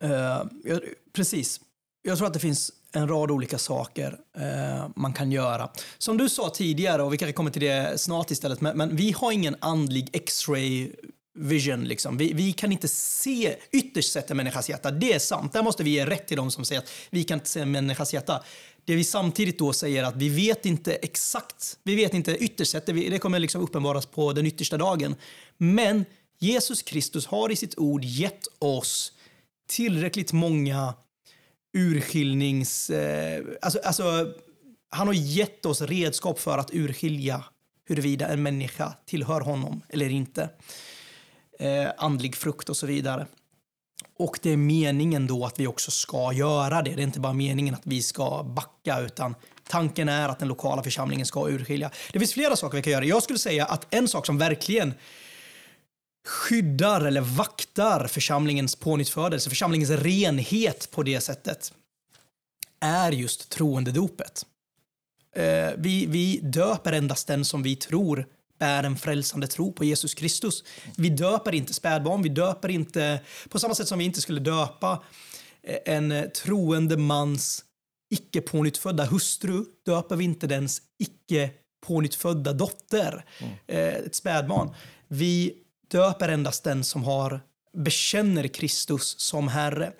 Eh, 0.04 0.44
jag, 0.64 0.82
precis. 1.14 1.62
Jag 2.02 2.18
tror 2.18 2.28
att 2.28 2.34
det 2.34 2.40
finns 2.40 2.72
en 2.92 3.08
rad 3.08 3.32
olika 3.32 3.58
saker 3.58 4.20
eh, 4.38 4.88
man 4.96 5.14
kan 5.14 5.32
göra. 5.32 5.70
Som 5.98 6.18
du 6.18 6.30
sa 6.30 6.50
tidigare, 6.50 7.04
och 7.04 7.14
vi 7.14 7.18
kanske 7.18 7.34
kommer 7.34 7.52
till 7.52 7.62
det 7.62 8.02
snart 8.02 8.32
istället, 8.32 8.62
men, 8.62 8.78
men 8.78 8.96
vi 8.96 9.12
har 9.12 9.32
ingen 9.32 9.56
andlig 9.60 10.10
x-ray 10.14 10.92
vision. 11.40 11.84
Liksom. 11.84 12.18
Vi, 12.18 12.34
vi 12.34 12.54
kan 12.54 12.72
inte 12.72 12.88
se 12.88 13.56
ytterst 13.72 14.12
sett 14.12 14.32
en 14.32 14.38
människas 14.38 14.70
hjärta. 14.70 14.92
Det 14.92 15.14
är 15.14 15.20
sant. 15.20 15.54
Där 15.54 15.64
måste 15.64 15.84
vi 15.84 15.90
ge 15.90 16.06
rätt 16.06 16.28
till 16.28 16.38
dem 16.38 16.52
som 16.52 16.66
säger 16.66 16.82
att 16.82 16.92
vi 17.10 17.24
kan 17.24 17.38
inte 17.38 17.50
se 17.50 17.60
en 17.60 17.72
människas 17.72 18.14
hjärta. 18.14 18.44
Det 18.86 18.96
vi 18.96 19.04
samtidigt 19.04 19.60
då 19.60 19.74
säger 19.74 20.04
att 20.04 20.16
vi 20.16 20.30
vet 20.30 20.66
inte 20.66 20.94
exakt, 20.94 21.78
vi 21.84 21.96
vet 21.96 22.14
inte 22.14 22.38
ytterst 22.38 22.72
sett, 22.72 22.86
det, 22.86 22.94
det 22.94 23.20
kommer 23.20 23.40
liksom 23.40 23.62
uppenbaras 23.62 24.06
på 24.06 24.34
den 24.34 24.46
yttersta 24.46 24.78
dagen. 24.78 25.16
Men 25.58 26.06
Jesus 26.40 26.82
Kristus 26.82 27.26
har 27.26 27.52
i 27.52 27.56
sitt 27.56 27.78
ord 27.78 28.04
gett 28.04 28.48
oss 28.60 29.12
tillräckligt 29.70 30.34
många 30.34 30.94
urskiljnings... 31.78 32.90
Eh, 32.90 33.44
alltså, 33.62 33.80
alltså, 33.80 34.34
han 34.90 35.08
har 35.08 35.14
gett 35.14 35.66
oss 35.66 35.82
redskap 35.82 36.40
för 36.40 36.58
att 36.58 36.74
urskilja 36.74 37.44
huruvida 37.86 38.28
en 38.28 38.44
människa 38.44 38.94
tillhör 39.06 39.42
honom 39.42 39.82
eller 39.90 40.10
inte. 40.10 40.50
Eh, 41.60 41.92
andlig 41.98 42.36
frukt 42.36 42.70
och 42.70 42.78
så 42.78 42.88
vidare. 42.88 43.28
Och 44.18 44.40
det 44.42 44.50
är 44.50 44.58
meningen 44.58 45.28
då 45.28 45.46
att 45.46 45.60
vi 45.60 45.68
också 45.68 45.92
ska 45.92 46.34
göra 46.34 46.82
det. 46.82 46.96
Det 46.96 47.02
är 47.02 47.04
inte 47.04 47.20
bara 47.20 47.34
meningen 47.34 47.74
att 47.76 47.82
vi 47.84 48.02
ska 48.02 48.44
backa, 48.44 49.00
utan 49.00 49.36
tanken 49.68 50.10
är 50.10 50.30
att 50.30 50.40
den 50.40 50.48
lokala 50.48 50.84
församlingen 50.84 51.26
ska 51.26 51.50
urskilja. 51.50 51.92
Det 52.12 52.20
finns 52.20 52.34
flera 52.34 52.56
saker 52.56 52.78
vi 52.78 52.84
kan 52.84 52.94
göra. 52.94 53.06
Jag 53.06 53.24
skulle 53.24 53.40
säga 53.40 53.66
att 53.66 53.94
en 53.94 54.08
sak 54.08 54.26
som 54.26 54.38
verkligen 54.38 54.94
skyddar 56.28 57.02
eller 57.02 57.22
vaktar 57.22 58.08
församlingens 58.08 58.76
pånyttfödelse, 58.76 59.50
församlingens 59.50 59.90
renhet 59.90 60.92
på 60.92 61.04
det 61.04 61.22
sättet, 61.22 61.74
är 62.80 63.12
just 63.12 63.50
troendedopet. 63.50 64.46
Eh, 65.36 65.70
vi, 65.78 66.06
vi 66.06 66.40
döper 66.44 66.94
endast 66.94 67.28
den 67.28 67.46
som 67.46 67.64
vi 67.64 67.76
tror 67.76 68.26
bär 68.60 68.84
en 68.84 68.98
frälsande 68.98 69.48
tro 69.48 69.74
på 69.74 69.86
Jesus 69.86 70.14
Kristus. 70.14 70.64
Vi 70.98 71.10
döper 71.10 71.56
inte 71.56 71.74
spädbarn, 71.74 72.22
vi 72.22 72.30
döper 72.30 72.70
inte, 72.70 73.20
på 73.50 73.60
samma 73.60 73.76
sätt 73.76 73.88
som 73.88 74.00
vi 74.00 74.06
inte 74.06 74.22
skulle 74.22 74.40
döpa 74.40 75.04
eh, 75.64 75.96
en 75.96 76.12
eh, 76.12 76.26
troende 76.26 76.98
mans 76.98 77.64
icke 78.12 78.42
pånyttfödda 78.42 79.06
hustru, 79.06 79.66
döper 79.86 80.16
vi 80.16 80.24
inte 80.24 80.48
dens 80.48 80.82
icke 81.00 81.50
pånyttfödda 81.88 82.54
dotter, 82.54 83.26
eh, 83.68 83.88
ett 83.88 84.16
spädbarn. 84.16 84.76
Vi 85.08 85.54
döper 85.92 86.30
endast 86.30 86.64
den 86.64 86.84
som 86.84 87.04
har 87.04 87.42
bekänner 87.74 88.48
Kristus 88.48 89.20
som 89.20 89.48
Herre. 89.48 89.92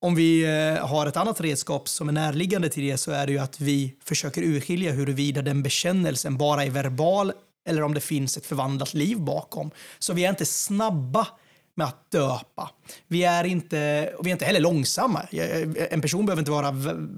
Om 0.00 0.14
vi 0.14 0.44
har 0.80 1.06
ett 1.06 1.16
annat 1.16 1.40
redskap 1.40 1.88
som 1.88 2.08
är 2.08 2.12
närliggande 2.12 2.68
till 2.68 2.82
det 2.84 2.98
så 2.98 3.10
är 3.10 3.26
det 3.26 3.32
ju 3.32 3.38
att 3.38 3.60
vi 3.60 3.94
försöker 4.04 4.42
urskilja 4.42 4.92
huruvida 4.92 5.42
den 5.42 5.62
bekännelsen 5.62 6.36
bara 6.38 6.64
är 6.64 6.70
verbal 6.70 7.32
eller 7.68 7.82
om 7.82 7.94
det 7.94 8.00
finns 8.00 8.36
ett 8.36 8.46
förvandlat 8.46 8.94
liv 8.94 9.20
bakom. 9.20 9.70
Så 9.98 10.12
vi 10.12 10.24
är 10.24 10.30
inte 10.30 10.46
snabba 10.46 11.26
med 11.74 11.86
att 11.86 12.10
döpa. 12.10 12.70
Vi 13.06 13.24
är 13.24 13.44
inte, 13.44 14.12
och 14.18 14.26
vi 14.26 14.30
är 14.30 14.32
inte 14.32 14.44
heller 14.44 14.60
långsamma. 14.60 15.22
En 15.90 16.00
person 16.00 16.26
behöver 16.26 16.40
inte 16.40 16.50
vara 16.50 16.70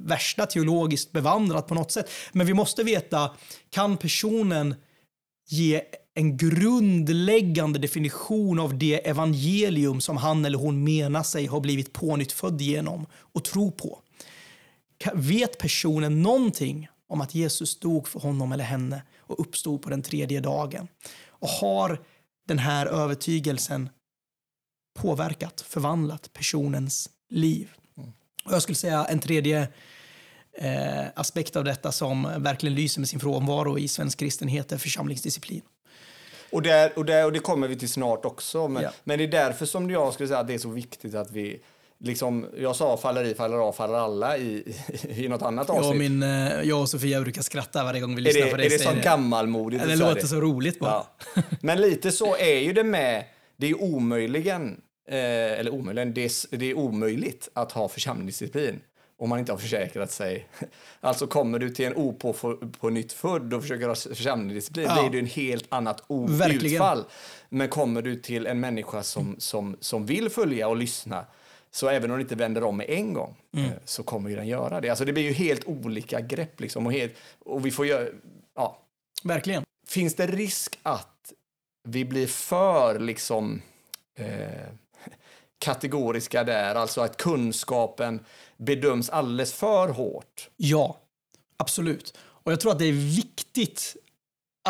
värsta 0.05 0.47
teologiskt 0.47 1.13
bevandrad 1.13 1.67
på 1.67 1.75
något 1.75 1.93
sätt. 1.93 2.11
Men 2.33 2.47
vi 2.47 2.55
måste 2.55 2.83
veta, 2.83 3.31
kan 3.71 3.97
personen 3.97 4.75
ge 5.49 5.83
en 6.15 6.37
grundläggande 6.37 7.79
definition 7.79 8.61
av 8.61 8.79
det 8.79 9.09
evangelium 9.09 10.01
som 10.01 10.17
han 10.17 10.45
eller 10.45 10.59
hon 10.59 10.85
menar 10.85 11.23
sig 11.23 11.47
ha 11.47 11.61
blivit 11.61 11.93
pånyttfödd 11.93 12.61
genom 12.61 13.07
och 13.13 13.45
tro 13.45 13.71
på. 13.71 13.99
Vet 15.15 15.59
personen 15.59 16.23
någonting 16.23 16.89
om 17.09 17.21
att 17.21 17.35
Jesus 17.35 17.81
dog 17.81 18.09
för 18.09 18.21
honom 18.21 18.53
eller 18.53 18.65
henne 18.65 19.03
och 19.31 19.41
uppstod 19.41 19.83
på 19.83 19.91
den 19.91 20.03
tredje 20.03 20.41
dagen? 20.41 20.89
Och 21.29 21.49
har 21.49 22.01
den 22.49 22.59
här 22.59 22.87
övertygelsen 22.87 23.89
påverkat, 24.99 25.61
förvandlat 25.61 26.33
personens 26.33 27.11
liv? 27.29 27.71
Och 28.45 28.53
jag 28.53 28.63
skulle 28.63 28.77
säga 28.77 29.05
en 29.05 29.19
tredje 29.19 29.69
eh, 30.53 31.05
aspekt 31.15 31.57
av 31.57 31.65
detta 31.65 31.93
som 31.93 32.23
verkligen 32.39 32.75
lyser 32.75 33.01
med 33.01 33.09
sin 33.09 33.21
frånvaro 33.21 33.79
i 33.79 33.89
svensk 33.89 34.19
kristenhet 34.19 34.73
är 34.73 34.79
församlingsdisciplin. 34.79 35.63
Och, 36.53 36.63
där, 36.63 36.99
och, 36.99 37.05
där, 37.05 37.25
och 37.25 37.33
det 37.33 37.39
kommer 37.39 37.69
vi 37.69 37.77
till 37.77 37.89
snart 37.89 38.25
också. 38.25 38.69
Men, 38.69 38.83
Ja. 38.83 38.91
men 39.05 39.19
det 39.19 39.25
är 39.25 39.29
därför 39.29 39.67
som 39.67 39.91
jag 39.91 40.15
skulle 40.15 40.29
säga 40.29 40.41
att 40.41 40.47
det 40.47 40.55
är 40.55 40.59
så 40.59 40.71
viktigt 40.71 41.15
att 41.15 41.31
vi 41.31 41.61
Liksom, 42.03 42.47
jag 42.59 42.77
sa 42.77 42.97
faller 42.97 43.25
i, 43.25 43.35
faller 43.35 43.57
av, 43.57 43.73
faller 43.73 43.95
alla 43.95 44.37
i, 44.39 44.75
i, 45.03 45.25
i 45.25 45.29
något 45.29 45.43
annat 45.43 45.69
Jag 45.69 45.77
och, 45.79 45.85
avsnitt. 45.85 45.99
min, 45.99 46.23
eh, 46.23 46.63
jag 46.63 46.81
och 46.81 46.89
Sofia 46.89 47.21
brukar 47.21 47.43
skratta 47.43 47.85
varje 47.85 48.01
gång 48.01 48.15
vi 48.17 48.21
är 48.23 48.25
lyssnar 48.25 48.45
det, 48.45 48.51
på 48.51 48.55
är 48.57 48.59
dig 48.59 48.69
det 48.69 48.79
så 48.79 48.91
gammalmodigt? 49.03 49.85
Det 49.87 49.97
låter 49.97 50.27
så 50.27 50.41
roligt 50.41 50.79
bara. 50.79 50.91
Ja. 51.35 51.43
Men 51.61 51.81
lite 51.81 52.13
så 52.13 52.37
är 52.37 52.59
ju 52.61 52.73
det 52.73 52.85
med, 52.85 53.25
det 53.57 53.67
är 53.71 53.83
omöjligen, 53.83 54.81
eh, 55.09 55.17
eller 55.59 55.71
omöjligen, 55.71 56.15
det 56.15 56.25
är, 56.25 56.57
det 56.57 56.71
är 56.71 56.75
omöjligt 56.75 57.49
att 57.53 57.73
ha 57.73 57.89
församlingsdisciplin 57.89 58.81
om 59.19 59.29
man 59.29 59.39
inte 59.39 59.53
har 59.53 59.59
försäkrat 59.59 60.11
sig. 60.13 60.49
Alltså 61.01 61.27
kommer 61.27 61.59
du 61.59 61.71
till 61.71 61.85
en 61.87 61.97
opå 61.97 62.33
på 62.81 62.91
nytt 62.91 63.13
född 63.13 63.55
och 63.55 63.63
försöker 63.63 63.89
ha 63.89 63.95
församlingsdisciplin, 63.95 64.87
Ja. 64.89 65.03
det 65.03 65.09
är 65.09 65.13
ju 65.13 65.19
en 65.19 65.27
helt 65.27 65.67
annat 65.69 66.03
utfall. 66.63 67.05
Men 67.49 67.69
kommer 67.69 68.03
du 68.03 68.17
till 68.17 68.47
en 68.47 68.61
människa 68.61 69.03
som, 69.03 69.37
som, 69.39 69.77
som 69.81 70.07
vill 70.07 70.31
följa 70.31 70.69
och 70.69 70.77
lyssna, 70.77 71.25
så 71.71 71.89
även 71.89 72.11
om 72.11 72.15
den 72.17 72.21
inte 72.21 72.35
vänder 72.35 72.63
om 72.63 72.77
med 72.77 72.91
en 72.91 73.13
gång, 73.15 73.37
Mm. 73.55 73.67
eh, 73.71 73.73
så 73.85 74.03
kommer 74.03 74.31
ju 74.31 74.37
den 74.37 74.47
göra 74.49 74.81
det. 74.81 74.89
Alltså 74.89 75.05
det 75.05 75.13
blir 75.13 75.23
ju 75.23 75.33
helt 75.33 75.65
olika 75.65 76.21
grepp 76.21 76.61
liksom. 76.61 76.87
Och, 76.87 76.93
helt, 76.93 77.15
och 77.39 77.67
vi 77.67 77.71
får 77.71 77.87
göra, 77.87 78.09
ja, 78.55 78.79
Verkligen. 79.25 79.65
finns 79.89 80.15
det 80.15 80.27
risk 80.27 80.79
att 80.83 81.33
vi 81.89 82.05
blir 82.05 82.27
för 82.27 82.99
liksom 82.99 83.63
eh, 84.15 84.67
kategoriska 85.59 86.45
där, 86.45 86.75
alltså 86.75 87.01
att 87.01 87.17
kunskapen 87.17 88.21
bedöms 88.57 89.11
alldeles 89.11 89.53
för 89.53 89.89
hårt? 89.89 90.51
Ja, 90.57 91.01
absolut. 91.57 92.19
Och 92.19 92.53
jag 92.53 92.61
tror 92.61 92.73
att 92.73 92.79
det 92.79 92.85
är 92.85 93.17
viktigt 93.17 93.97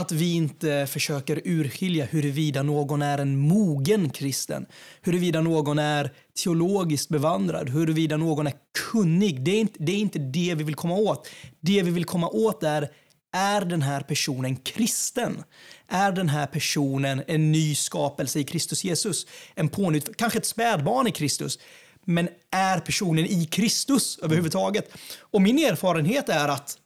att 0.00 0.12
vi 0.12 0.34
inte 0.34 0.86
försöker 0.86 1.40
urskilja 1.44 2.04
huruvida 2.04 2.62
någon 2.62 3.02
är 3.02 3.18
en 3.18 3.36
mogen 3.36 4.10
kristen, 4.10 4.66
huruvida 5.02 5.40
någon 5.40 5.78
är 5.78 6.10
teologiskt 6.44 7.08
bevandrad, 7.08 7.68
huruvida 7.68 8.16
någon 8.16 8.46
är 8.46 8.52
kunnig. 8.92 9.44
Det 9.44 9.50
är 9.50 9.60
inte 9.60 9.82
det, 9.82 9.92
är 9.92 9.98
inte 9.98 10.18
det 10.18 10.54
vi 10.54 10.64
vill 10.64 10.74
komma 10.74 10.94
åt. 10.94 11.28
Det 11.60 11.82
vi 11.82 11.90
vill 11.90 12.04
komma 12.04 12.28
åt 12.28 12.62
är, 12.62 12.90
är 13.32 13.60
den 13.60 13.82
här 13.82 14.00
personen 14.00 14.56
kristen? 14.56 15.42
Är 15.88 16.12
den 16.12 16.28
här 16.28 16.46
personen 16.46 17.22
en 17.26 17.52
ny 17.52 17.74
skapelse 17.74 18.38
i 18.40 18.44
Kristus 18.44 18.84
Jesus? 18.84 19.26
En 19.54 19.68
pånytt, 19.68 20.16
kanske 20.16 20.38
ett 20.38 20.46
spädbarn 20.46 21.06
i 21.06 21.12
Kristus? 21.12 21.58
Men 22.04 22.28
är 22.50 22.78
personen 22.78 23.26
i 23.26 23.46
Kristus 23.46 24.18
överhuvudtaget? 24.22 24.92
Och 25.20 25.42
min 25.42 25.58
erfarenhet 25.58 26.28
är 26.28 26.48
att, 26.48 26.78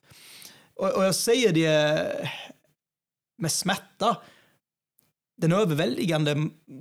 och 0.77 0.91
och 0.91 1.05
jag 1.05 1.15
säger 1.15 1.53
det 1.53 2.29
med 3.39 3.53
smärta, 3.53 4.16
den 5.37 5.53
överväldigande 5.53 6.37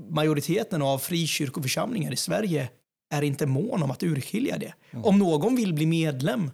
majoriteten 0.10 0.82
av 0.82 0.98
frikyrkoförsamlingar 0.98 2.12
i 2.12 2.18
Sverige 2.18 2.70
är 3.14 3.22
inte 3.22 3.46
mån 3.46 3.84
om 3.84 3.92
att 3.92 4.04
urskilja 4.04 4.58
det. 4.58 4.74
Om 5.04 5.20
någon 5.20 5.56
vill 5.56 5.74
bli 5.74 5.86
medlem, 5.86 6.52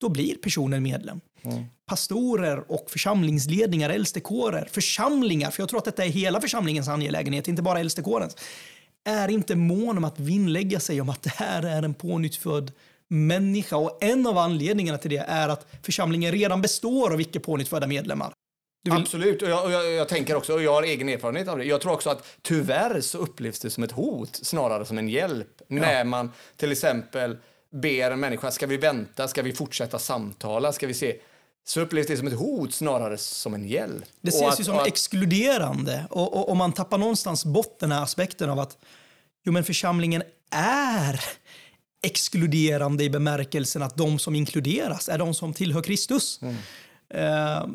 då 0.00 0.08
blir 0.08 0.34
personen 0.34 0.82
medlem. 0.82 1.20
Pastorer 1.86 2.72
och 2.72 2.90
församlingsledningar, 2.90 3.90
äldstekårer, 3.90 4.68
församlingar, 4.72 5.50
för 5.50 5.62
jag 5.62 5.68
tror 5.68 5.78
att 5.78 5.84
detta 5.84 6.04
är 6.04 6.08
hela 6.08 6.40
församlingens 6.40 6.88
angelägenhet, 6.88 7.48
inte 7.48 7.62
bara 7.62 7.80
äldstekårens, 7.80 8.36
är 9.04 9.28
inte 9.28 9.56
mån 9.56 9.98
om 9.98 10.04
att 10.04 10.20
vinnlägga 10.20 10.80
sig 10.80 11.00
om 11.00 11.08
att 11.08 11.22
det 11.22 11.30
här 11.30 11.62
är 11.62 11.82
en 11.82 11.94
pånyttfödd 11.94 12.72
människa. 13.08 13.76
Och 13.76 13.98
en 14.04 14.26
av 14.26 14.38
anledningarna 14.38 14.98
till 14.98 15.10
det 15.10 15.24
är 15.28 15.48
att 15.48 15.66
församlingen 15.82 16.32
redan 16.32 16.62
består 16.62 17.12
av 17.12 17.20
icke 17.20 17.40
pånyttfödda 17.40 17.86
medlemmar. 17.86 18.32
Vill- 18.84 18.92
Absolut, 18.92 19.42
och 19.42 19.48
jag, 19.48 19.64
och 19.64 19.70
jag, 19.70 19.92
jag 19.92 20.08
tänker 20.08 20.34
också, 20.36 20.54
och 20.54 20.62
jag 20.62 20.72
har 20.74 20.82
egen 20.82 21.08
erfarenhet 21.08 21.48
av 21.48 21.58
det. 21.58 21.64
Jag 21.64 21.80
tror 21.80 21.92
också 21.92 22.10
att 22.10 22.26
tyvärr 22.42 23.00
så 23.00 23.18
upplevs 23.18 23.60
det 23.60 23.70
som 23.70 23.84
ett 23.84 23.92
hot 23.92 24.36
snarare 24.42 24.84
som 24.84 24.98
en 24.98 25.08
hjälp. 25.08 25.48
När 25.68 26.04
man 26.04 26.32
till 26.56 26.72
exempel 26.72 27.36
ber 27.72 28.10
en 28.10 28.20
människa, 28.20 28.50
ska 28.50 28.66
vi 28.66 28.76
vänta, 28.76 29.28
ska 29.28 29.42
vi 29.42 29.52
fortsätta 29.52 29.98
samtala, 29.98 30.72
ska 30.72 30.86
vi 30.86 30.94
se? 30.94 31.16
så 31.66 31.80
upplevs 31.80 32.06
det 32.06 32.16
som 32.16 32.26
ett 32.26 32.34
hot 32.38 32.74
snarare 32.74 33.18
som 33.18 33.54
en 33.54 33.68
hjälp. 33.68 34.04
Det 34.20 34.28
ses 34.28 34.42
att- 34.52 34.60
ju 34.60 34.64
som 34.64 34.78
att- 34.78 34.86
exkluderande. 34.86 36.06
Och, 36.10 36.34
och, 36.36 36.48
och 36.48 36.56
man 36.56 36.72
tappar 36.72 36.98
någonstans 36.98 37.44
bort 37.44 37.76
den 37.80 37.92
här 37.92 38.02
aspekten 38.02 38.50
av 38.50 38.58
att 38.58 38.78
jo, 39.44 39.52
men 39.52 39.64
församlingen 39.64 40.22
är 40.50 41.20
exkluderande 42.06 43.04
i 43.04 43.10
bemärkelsen 43.10 43.82
att 43.82 43.96
de 43.96 44.18
som 44.18 44.34
inkluderas 44.34 45.08
är 45.08 45.18
de 45.18 45.34
som 45.34 45.54
tillhör 45.54 45.82
Kristus. 45.82 46.40
Mm. 46.42 46.54
Eh, 47.14 47.66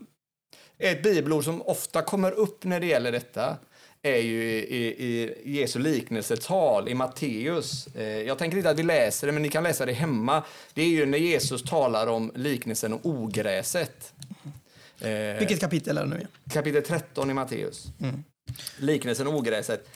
Ett 0.80 1.04
bibelord 1.04 1.44
som 1.44 1.62
ofta 1.62 2.02
kommer 2.02 2.32
upp 2.32 2.64
när 2.64 2.80
det 2.80 2.88
gäller 2.88 3.12
detta 3.12 3.58
är 4.02 4.18
ju 4.18 4.44
i, 4.44 4.58
i, 4.58 5.34
i 5.44 5.60
Jesu 5.60 5.80
liknelsetal 5.80 6.90
i 6.90 6.94
Matteus. 6.94 7.88
Eh, 7.96 8.04
jag 8.04 8.38
tänker 8.38 8.58
inte 8.58 8.70
att 8.70 8.80
vi 8.80 8.84
läser 8.84 9.28
det, 9.28 9.34
men 9.34 9.42
ni 9.42 9.50
kan 9.50 9.64
läsa 9.64 9.86
det 9.86 9.94
hemma. 9.94 10.44
Det 10.74 10.82
är 10.82 10.88
ju 10.88 11.06
när 11.06 11.18
Jesus 11.18 11.64
talar 11.64 12.08
om 12.08 12.32
liknelsen 12.36 12.94
om 12.94 13.00
ogräset. 13.04 14.14
Eh, 15.02 15.40
vilket 15.40 15.60
kapitel 15.60 15.98
är 15.98 16.02
det 16.02 16.10
nu? 16.10 16.28
kapitel 16.54 16.84
13 16.84 17.30
i 17.30 17.34
Matteus. 17.34 17.88
Liknelsen 18.78 19.28
om 19.28 19.36
ogräset. 19.36 19.90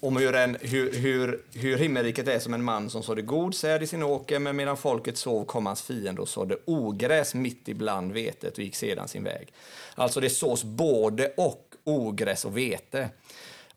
Om 0.00 0.16
hur, 0.16 0.34
en, 0.34 0.56
hur, 0.60 0.92
hur, 0.92 1.42
hur 1.54 1.78
himmelriket 1.78 2.28
är 2.28 2.38
som 2.38 2.54
en 2.54 2.64
man 2.64 2.90
som 2.90 3.02
sådde 3.02 3.22
god 3.22 3.54
säd 3.54 3.82
i 3.82 3.86
sin 3.86 4.02
åker, 4.02 4.38
men 4.38 4.56
medan 4.56 4.76
folket 4.76 5.18
sov 5.18 5.44
kom 5.44 5.66
hans 5.66 5.82
fiende 5.82 6.22
och 6.22 6.28
sådde 6.28 6.56
ogräs 6.64 7.34
mitt 7.34 7.68
ibland 7.68 8.12
vetet 8.12 8.58
och 8.58 8.64
gick 8.64 8.76
sedan 8.76 9.08
sin 9.08 9.24
väg. 9.24 9.52
Alltså 9.94 10.20
det 10.20 10.30
sås 10.30 10.64
både 10.64 11.32
och 11.36 11.74
ogräs 11.84 12.44
och 12.44 12.56
vete. 12.56 13.08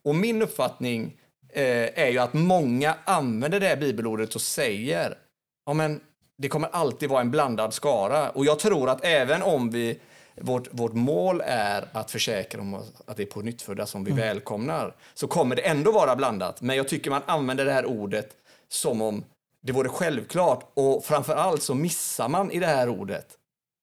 Och 0.03 0.15
min 0.15 0.41
uppfattning 0.41 1.17
eh, 1.49 1.99
är 1.99 2.09
ju 2.09 2.19
att 2.19 2.33
många 2.33 2.95
använder 3.05 3.59
det 3.59 3.67
här 3.67 3.77
bibelordet 3.77 4.35
och 4.35 4.41
säger 4.41 5.17
ja, 5.65 5.73
men 5.73 6.01
det 6.37 6.49
kommer 6.49 6.67
alltid 6.67 7.09
vara 7.09 7.21
en 7.21 7.31
blandad 7.31 7.73
skara. 7.73 8.29
Och 8.29 8.45
jag 8.45 8.59
tror 8.59 8.89
att 8.89 9.05
även 9.05 9.41
om 9.41 9.69
vi 9.69 9.99
vårt, 10.41 10.67
vårt 10.71 10.93
mål 10.93 11.41
är 11.45 11.87
att 11.91 12.11
försäkra 12.11 12.61
om 12.61 12.73
att 13.05 13.17
det 13.17 13.23
är 13.23 13.27
på 13.27 13.41
nyttfödda 13.41 13.85
som 13.85 14.03
vi 14.03 14.11
välkomnar. 14.11 14.95
Så 15.13 15.27
kommer 15.27 15.55
det 15.55 15.61
ändå 15.61 15.91
vara 15.91 16.15
blandat. 16.15 16.61
Men 16.61 16.75
jag 16.75 16.87
tycker 16.87 17.09
man 17.11 17.21
använder 17.25 17.65
det 17.65 17.71
här 17.71 17.85
ordet 17.85 18.29
som 18.69 19.01
om 19.01 19.23
det 19.61 19.71
vore 19.71 19.89
självklart. 19.89 20.71
Och 20.73 21.05
framför 21.05 21.35
allt 21.35 21.63
så 21.63 21.73
missar 21.75 22.29
man 22.29 22.51
i 22.51 22.59
det 22.59 22.67
här 22.67 22.89
ordet 22.89 23.27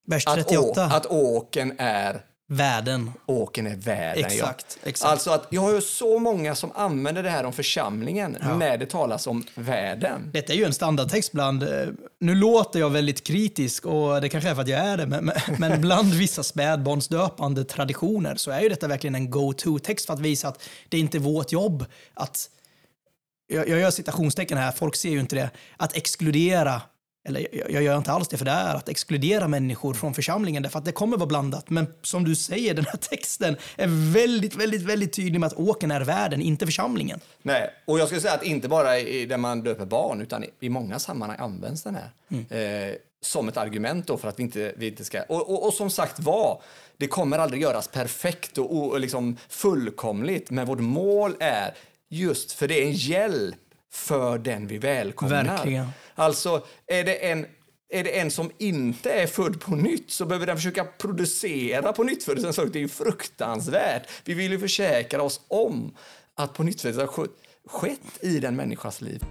Vers 0.06 0.26
att, 0.26 0.38
å, 0.38 0.42
38. 0.42 0.84
att 0.84 1.06
åken 1.06 1.74
är 1.78 2.24
Världen. 2.50 3.12
åken 3.26 3.66
är 3.66 3.76
världen. 3.76 4.24
Exakt, 4.24 4.78
ja. 4.82 4.88
exakt. 4.88 5.10
Alltså 5.10 5.30
att 5.30 5.46
jag 5.50 5.60
har 5.62 5.74
ju 5.74 5.80
så 5.80 6.18
många 6.18 6.54
som 6.54 6.72
använder 6.74 7.22
det 7.22 7.30
här 7.30 7.44
om 7.44 7.52
församlingen 7.52 8.36
när 8.58 8.78
det 8.78 8.86
talas 8.86 9.26
om 9.26 9.44
världen. 9.54 10.30
Detta 10.32 10.52
är 10.52 10.56
ju 10.56 10.64
en 10.64 10.72
standardtext 10.74 11.32
bland... 11.32 11.62
eh, 11.62 11.88
Nu 12.20 12.34
låter 12.34 12.80
jag 12.80 12.90
väldigt 12.90 13.24
kritisk 13.24 13.86
och 13.86 14.20
det 14.20 14.28
kanske 14.28 14.50
är 14.50 14.54
för 14.54 14.62
att 14.62 14.68
jag 14.68 14.80
är 14.80 14.96
det, 14.96 15.06
men, 15.06 15.32
men- 15.58 15.80
bland 15.80 16.14
vissa 16.14 16.42
spädbarnsdöpande 16.42 17.64
traditioner 17.64 18.36
så 18.36 18.50
är 18.50 18.60
ju 18.60 18.68
detta 18.68 18.88
verkligen 18.88 19.14
en 19.14 19.30
go-to-text 19.30 20.06
för 20.06 20.12
att 20.12 20.20
visa 20.20 20.48
att 20.48 20.62
det 20.88 20.98
inte 20.98 21.18
är 21.18 21.20
vårt 21.20 21.52
jobb 21.52 21.84
att... 22.14 22.50
Jag, 23.50 23.68
jag 23.68 23.78
gör 23.80 23.90
citationstecken 23.90 24.58
här, 24.58 24.72
folk 24.72 24.96
ser 24.96 25.10
ju 25.10 25.20
inte 25.20 25.36
det. 25.36 25.50
Att 25.76 25.96
exkludera, 25.96 26.82
eller 27.28 27.46
jag, 27.70 27.82
gör 27.82 27.98
inte 27.98 28.12
alls 28.12 28.28
det 28.28 28.36
för 28.36 28.44
det 28.44 28.50
är 28.50 28.74
att 28.74 28.88
exkludera 28.88 29.48
människor 29.48 29.94
från 29.94 30.14
församlingen 30.14 30.62
därför 30.62 30.78
att 30.78 30.84
det 30.84 30.92
kommer 30.92 31.16
vara 31.16 31.26
blandat. 31.26 31.70
Men 31.70 31.86
som 32.02 32.24
du 32.24 32.34
säger, 32.36 32.74
den 32.74 32.84
här 32.84 32.96
texten 33.10 33.56
är 33.76 34.12
väldigt, 34.12 34.54
väldigt, 34.54 34.82
väldigt 34.82 35.12
tydlig 35.12 35.40
med 35.40 35.46
att 35.46 35.58
åken 35.58 35.90
är 35.90 36.00
världen, 36.00 36.40
inte 36.40 36.66
församlingen. 36.66 37.20
Nej, 37.42 37.70
och 37.84 37.98
jag 37.98 38.08
skulle 38.08 38.20
säga 38.20 38.34
att 38.34 38.44
inte 38.44 38.68
bara 38.68 38.98
i, 38.98 39.26
där 39.26 39.36
man 39.36 39.62
döper 39.62 39.86
barn, 39.86 40.20
utan 40.20 40.44
i, 40.44 40.50
i 40.60 40.68
många 40.68 40.98
sammanhang 40.98 41.38
används 41.40 41.82
den 41.82 41.94
här. 41.94 42.10
Eh, 42.88 42.94
som 43.20 43.48
ett 43.48 43.56
argument 43.56 44.06
då 44.06 44.16
för 44.16 44.28
att 44.28 44.38
vi 44.38 44.42
inte, 44.42 44.72
vi 44.76 44.88
inte 44.88 45.04
ska... 45.04 45.22
Och, 45.22 45.50
och, 45.50 45.66
och 45.66 45.74
som 45.74 45.90
sagt 45.90 46.20
var, 46.20 46.62
det 46.96 47.06
kommer 47.06 47.38
aldrig 47.38 47.62
göras 47.62 47.88
perfekt 47.88 48.58
och, 48.58 48.76
och, 48.76 48.90
och 48.92 49.00
liksom 49.00 49.36
fullkomligt, 49.48 50.50
men 50.50 50.66
vårt 50.66 50.80
mål 50.80 51.36
är 51.40 51.74
just 52.08 52.52
för 52.52 52.68
det 52.68 52.82
är 52.82 52.86
en 52.86 52.92
hjälp 52.92 53.56
för 53.92 54.38
den 54.38 54.66
vi 54.66 54.78
välkomnar. 54.78 55.44
Verkligen. 55.44 55.86
Alltså, 56.14 56.66
är 56.86 57.04
det 57.04 57.30
en 57.30 57.46
är 57.90 58.04
det 58.04 58.18
en 58.20 58.30
som 58.30 58.50
inte 58.58 59.10
är 59.12 59.26
född 59.26 59.60
på 59.60 59.74
nytt 59.74 60.10
så 60.10 60.26
behöver 60.26 60.46
den 60.46 60.56
försöka 60.56 60.84
producera 60.84 61.92
på 61.92 62.04
nytt 62.04 62.24
Det 62.72 62.78
är 62.78 62.80
ju 62.80 62.88
fruktansvärt. 62.88 64.08
Vi 64.24 64.34
vill 64.34 64.52
ju 64.52 64.58
försäkra 64.58 65.22
oss 65.22 65.40
om 65.48 65.94
att 66.34 66.54
på 66.54 66.62
nytt 66.62 66.80
har 66.84 67.06
skett- 67.06 67.30
skett 67.66 68.00
i 68.20 68.38
den 68.40 68.56
människas 68.56 69.00
liv. 69.00 69.24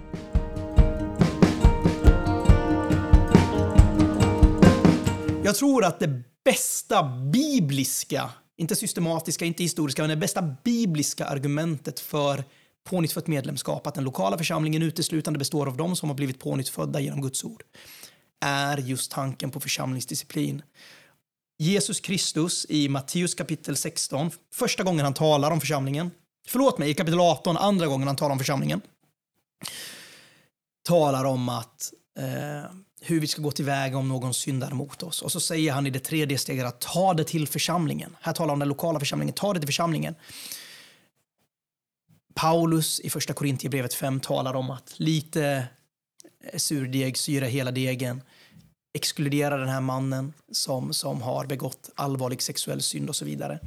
Jag 5.44 5.56
tror 5.56 5.84
att 5.84 6.00
det 6.00 6.22
bästa 6.44 7.02
bibliska, 7.32 8.30
inte 8.56 8.76
systematiska, 8.76 9.44
inte 9.44 9.62
historiska, 9.62 10.02
men 10.02 10.10
det 10.10 10.16
bästa 10.16 10.54
bibliska 10.64 11.24
argumentet 11.24 12.00
för 12.00 12.44
pånyttfött 12.90 13.26
medlemskap, 13.26 13.86
att 13.86 13.94
den 13.94 14.04
lokala 14.04 14.38
församlingen 14.38 14.82
uteslutande 14.82 15.38
består 15.38 15.66
av 15.66 15.76
dem 15.76 15.96
som 15.96 16.08
har 16.08 16.16
blivit 16.16 16.38
pånyttfödda 16.38 17.00
genom 17.00 17.22
Guds 17.22 17.44
ord, 17.44 17.62
är 18.40 18.78
just 18.78 19.10
tanken 19.10 19.50
på 19.50 19.60
församlingsdisciplin. 19.60 20.62
Jesus 21.58 22.00
Kristus 22.00 22.66
i 22.68 22.88
Matteus 22.88 23.34
kapitel 23.34 23.76
16, 23.76 24.30
första 24.54 24.82
gången 24.82 25.04
han 25.04 25.14
talar 25.14 25.50
om 25.50 25.60
församlingen, 25.60 26.10
förlåt 26.48 26.78
mig, 26.78 26.90
i 26.90 26.94
kapitel 26.94 27.20
18, 27.20 27.56
andra 27.56 27.86
gången 27.86 28.08
han 28.08 28.16
talar 28.16 28.32
om 28.32 28.38
församlingen, 28.38 28.80
talar 30.88 31.24
om 31.24 31.48
att 31.48 31.92
eh, 32.18 32.70
hur 33.00 33.20
vi 33.20 33.26
ska 33.26 33.42
gå 33.42 33.50
tillväga 33.50 33.98
om 33.98 34.08
någon 34.08 34.34
syndar 34.34 34.70
mot 34.70 35.02
oss. 35.02 35.22
Och 35.22 35.32
så 35.32 35.40
säger 35.40 35.72
han 35.72 35.86
i 35.86 35.90
det 35.90 36.00
tredje 36.00 36.38
steget 36.38 36.66
att 36.66 36.80
ta 36.80 37.14
det 37.14 37.24
till 37.24 37.48
församlingen. 37.48 38.16
Här 38.20 38.32
talar 38.32 38.48
han 38.48 38.52
om 38.52 38.58
den 38.58 38.68
lokala 38.68 38.98
församlingen, 38.98 39.34
ta 39.34 39.54
det 39.54 39.60
till 39.60 39.68
församlingen. 39.68 40.14
Paulus 42.34 43.00
i 43.00 43.10
första 43.10 43.32
Korintierbrevet 43.32 43.94
5 43.94 44.20
talar 44.20 44.54
om 44.54 44.70
att 44.70 44.94
lite 44.98 45.68
eh, 46.44 46.58
surdeg 46.58 47.18
syra 47.18 47.46
hela 47.46 47.70
degen. 47.70 48.22
Exkludera 48.94 49.56
den 49.56 49.68
här 49.68 49.80
mannen 49.80 50.32
som, 50.52 50.92
som 50.92 51.22
har 51.22 51.46
begått 51.46 51.90
allvarlig 51.94 52.42
sexuell 52.42 52.82
synd 52.82 53.08
och 53.08 53.16
så 53.16 53.24
vidare. 53.24 53.58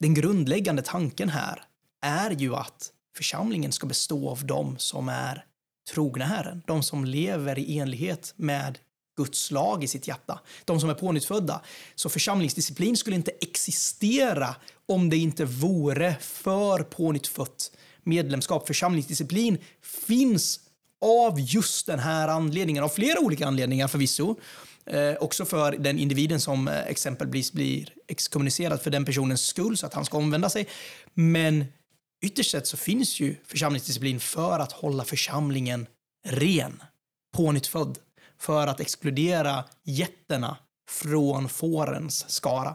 Den 0.00 0.14
grundläggande 0.14 0.82
tanken 0.82 1.28
här 1.28 1.64
är 2.02 2.30
ju 2.30 2.54
att 2.54 2.92
församlingen 3.16 3.72
ska 3.72 3.86
bestå 3.86 4.30
av 4.30 4.46
dem 4.46 4.78
som 4.78 5.08
är 5.08 5.44
trogna 5.90 6.24
Herren. 6.24 6.62
De 6.66 6.82
som 6.82 7.04
lever 7.04 7.58
i 7.58 7.78
enlighet 7.78 8.34
med 8.36 8.78
Guds 9.16 9.50
lag 9.50 9.84
i 9.84 9.88
sitt 9.88 10.08
hjärta. 10.08 10.40
De 10.64 10.80
som 10.80 10.90
är 10.90 10.94
pånyttfödda. 10.94 11.60
Så 11.94 12.08
församlingsdisciplin 12.08 12.96
skulle 12.96 13.16
inte 13.16 13.30
existera 13.40 14.54
om 14.88 15.10
det 15.10 15.16
inte 15.16 15.44
vore 15.44 16.16
för 16.20 16.82
pånyttfött 16.82 17.72
medlemskap. 18.02 18.66
Församlingsdisciplin 18.66 19.58
finns 19.82 20.60
av 21.04 21.40
just 21.40 21.86
den 21.86 21.98
här 21.98 22.28
anledningen, 22.28 22.84
av 22.84 22.88
flera 22.88 23.20
olika 23.20 23.46
anledningar 23.46 23.88
förvisso. 23.88 24.36
Eh, 24.86 25.14
också 25.20 25.44
för 25.44 25.72
den 25.72 25.98
individen 25.98 26.40
som 26.40 26.68
eh, 26.68 26.86
exempelvis 26.86 27.52
blir 27.52 27.88
exkommunicerad 28.08 28.82
för 28.82 28.90
den 28.90 29.04
personens 29.04 29.46
skull 29.46 29.76
så 29.76 29.86
att 29.86 29.94
han 29.94 30.04
ska 30.04 30.18
omvända 30.18 30.50
sig. 30.50 30.68
Men 31.14 31.64
ytterst 32.24 32.50
sett 32.50 32.66
så 32.66 32.76
finns 32.76 33.20
ju 33.20 33.36
församlingsdisciplin 33.46 34.20
för 34.20 34.58
att 34.58 34.72
hålla 34.72 35.04
församlingen 35.04 35.86
ren, 36.28 36.82
pånyttfödd, 37.36 37.98
för 38.42 38.66
att 38.66 38.80
exkludera 38.80 39.64
getterna 39.82 40.56
från 40.88 41.48
fårens 41.48 42.30
skara. 42.30 42.74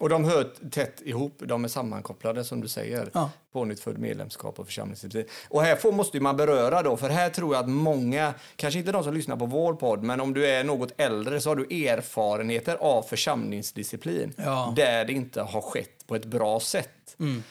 Och 0.00 0.08
de 0.08 0.24
hör 0.24 0.50
tätt 0.70 1.00
ihop, 1.04 1.42
de 1.44 1.64
är 1.64 1.68
sammankopplade 1.68 2.44
som 2.44 2.60
du 2.60 2.68
säger. 2.68 3.10
Ja. 3.14 3.30
Pånyttfödd 3.52 3.98
medlemskap 3.98 4.58
och 4.58 4.66
församlingsdisciplin. 4.66 5.26
Och 5.48 5.62
här 5.62 5.76
får, 5.76 5.92
måste 5.92 6.20
man 6.20 6.36
beröra 6.36 6.82
då, 6.82 6.96
för 6.96 7.08
här 7.08 7.30
tror 7.30 7.54
jag 7.54 7.64
att 7.64 7.70
många, 7.70 8.34
kanske 8.56 8.78
inte 8.78 8.92
de 8.92 9.04
som 9.04 9.14
lyssnar 9.14 9.36
på 9.36 9.46
vår 9.46 9.74
podd, 9.74 10.02
men 10.02 10.20
om 10.20 10.34
du 10.34 10.46
är 10.46 10.64
något 10.64 10.92
äldre 10.96 11.40
så 11.40 11.50
har 11.50 11.56
du 11.56 11.86
erfarenheter 11.86 12.76
av 12.76 13.02
församlingsdisciplin. 13.02 14.34
Ja. 14.36 14.72
Där 14.76 15.04
det 15.04 15.12
inte 15.12 15.42
har 15.42 15.60
skett 15.60 16.06
på 16.06 16.14
ett 16.14 16.24
bra 16.24 16.60
sätt. 16.60 16.90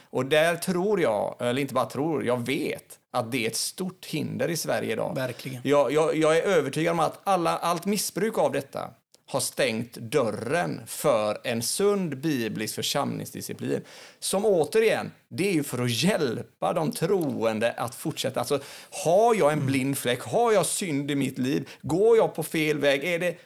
Och 0.09 0.25
där 0.25 0.55
tror 0.55 1.01
jag, 1.01 1.35
eller 1.39 1.61
inte 1.61 1.73
bara 1.73 1.85
tror, 1.85 2.25
jag 2.25 2.45
vet 2.45 2.99
att 3.11 3.31
det 3.31 3.45
är 3.45 3.49
ett 3.49 3.55
stort 3.55 4.05
hinder 4.05 4.49
i 4.49 4.57
Sverige 4.57 4.93
idag. 4.93 5.15
Verkligen. 5.15 5.61
Jag, 5.63 5.91
jag, 5.91 6.15
jag 6.15 6.37
är 6.37 6.41
övertygad 6.41 6.91
om 6.91 6.99
att 6.99 7.19
alla, 7.23 7.57
allt 7.57 7.85
missbruk 7.85 8.37
av 8.37 8.51
detta 8.51 8.89
har 9.31 9.39
stängt 9.39 9.93
dörren 9.93 10.81
för 10.87 11.37
en 11.43 11.61
sund 11.61 12.17
biblisk 12.17 12.75
församlingsdisciplin. 12.75 13.81
Som 14.19 14.45
återigen, 14.45 15.11
det 15.29 15.49
är 15.49 15.53
ju 15.53 15.63
för 15.63 15.83
att 15.83 15.91
hjälpa 15.91 16.73
de 16.73 16.91
troende 16.91 17.71
att 17.71 17.95
fortsätta. 17.95 18.39
Alltså, 18.39 18.59
har 19.03 19.35
jag 19.35 19.53
en 19.53 19.65
blind 19.65 19.97
fläck, 19.97 20.21
har 20.21 20.51
jag 20.51 20.65
synd 20.65 21.11
i 21.11 21.15
mitt 21.15 21.37
liv, 21.37 21.69
går 21.81 22.17
jag 22.17 22.35
på 22.35 22.43
fel 22.43 22.77
väg, 22.77 23.03
är 23.03 23.19
det 23.19 23.37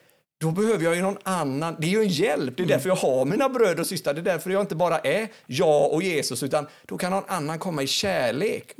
då 0.43 0.51
behöver 0.51 0.83
jag 0.83 0.95
ju 0.95 1.01
någon 1.01 1.17
annan. 1.23 1.75
Det 1.79 1.87
är 1.87 1.91
ju 1.91 2.01
en 2.01 2.07
hjälp. 2.07 2.57
Det 2.57 2.63
är 2.63 2.67
därför 2.67 2.89
jag 2.89 2.95
har 2.95 3.25
mina 3.25 3.49
bröder 3.49 3.79
och 3.79 3.87
systrar. 3.87 4.13
Det 4.13 4.21
är 4.21 4.23
därför 4.23 4.49
jag 4.49 4.61
inte 4.61 4.75
bara 4.75 4.99
är 4.99 5.27
jag 5.45 5.93
och 5.93 6.03
Jesus, 6.03 6.43
utan 6.43 6.67
då 6.85 6.97
kan 6.97 7.11
någon 7.11 7.23
annan 7.27 7.59
komma 7.59 7.83
i 7.83 7.87
kärlek 7.87 8.75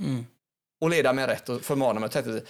och 0.81 0.89
leda 0.89 1.13
mig 1.13 1.27
rätt 1.27 1.49
och 1.49 1.61
förmana 1.61 1.99
mig 1.99 2.09
rätt. 2.09 2.45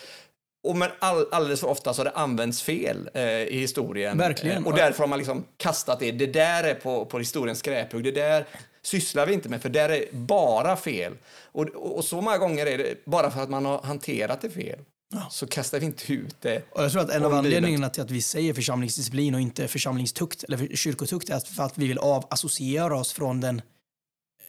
och 0.64 0.76
men 0.76 0.90
all, 1.00 1.26
alldeles 1.32 1.60
för 1.60 1.68
ofta 1.68 1.94
så 1.94 2.00
har 2.00 2.06
det 2.06 2.12
använts 2.12 2.62
fel 2.62 3.10
eh, 3.14 3.24
i 3.24 3.60
historien. 3.60 4.18
Verkligen. 4.18 4.58
Eh, 4.58 4.68
och 4.68 4.76
därför 4.76 5.00
har 5.00 5.08
man 5.08 5.20
liksom 5.20 5.44
kastat 5.58 6.00
det. 6.00 6.12
Det 6.12 6.26
där 6.26 6.64
är 6.64 6.76
på, 6.76 7.06
på 7.06 7.20
historiens 7.20 7.60
skräphög. 7.60 8.04
Det 8.04 8.12
där 8.12 8.46
sysslar 8.82 9.26
vi 9.26 9.34
inte 9.34 9.50
med, 9.50 9.62
för 9.62 9.70
där 9.70 9.90
är 9.90 10.06
bara 10.12 10.76
fel. 10.76 11.14
Och, 11.52 11.64
och, 11.64 11.98
och 11.98 12.06
så 12.06 12.22
många 12.22 12.38
gånger 12.38 12.66
är 12.66 12.78
det 12.78 13.06
bara 13.06 13.32
för 13.32 13.42
att 13.42 13.50
man 13.50 13.66
har 13.66 13.82
hanterat 13.82 14.42
det 14.42 14.50
fel. 14.50 14.80
Så 15.32 15.48
kastar 15.48 15.80
vi 15.80 15.86
inte 15.86 16.14
ut 16.14 16.36
det. 16.42 16.64
Och 16.70 16.84
jag 16.84 16.92
tror 16.92 17.02
att 17.02 17.10
en 17.10 17.26
av 17.26 17.34
anledningarna 17.34 17.90
till 17.90 18.04
att 18.04 18.12
vi 18.12 18.22
säger 18.22 18.54
församlingsdisciplin 18.54 19.36
och 19.36 19.42
inte 19.42 19.68
församlingstukt 19.68 20.44
eller 20.44 20.76
kyrkotukt 20.76 21.30
är 21.30 21.36
att- 21.36 21.48
för 21.48 21.64
att 21.64 21.78
vi 21.78 21.88
vill 21.88 21.98
avassociera 21.98 22.96
oss 22.98 23.14
från 23.14 23.42
den, 23.42 23.62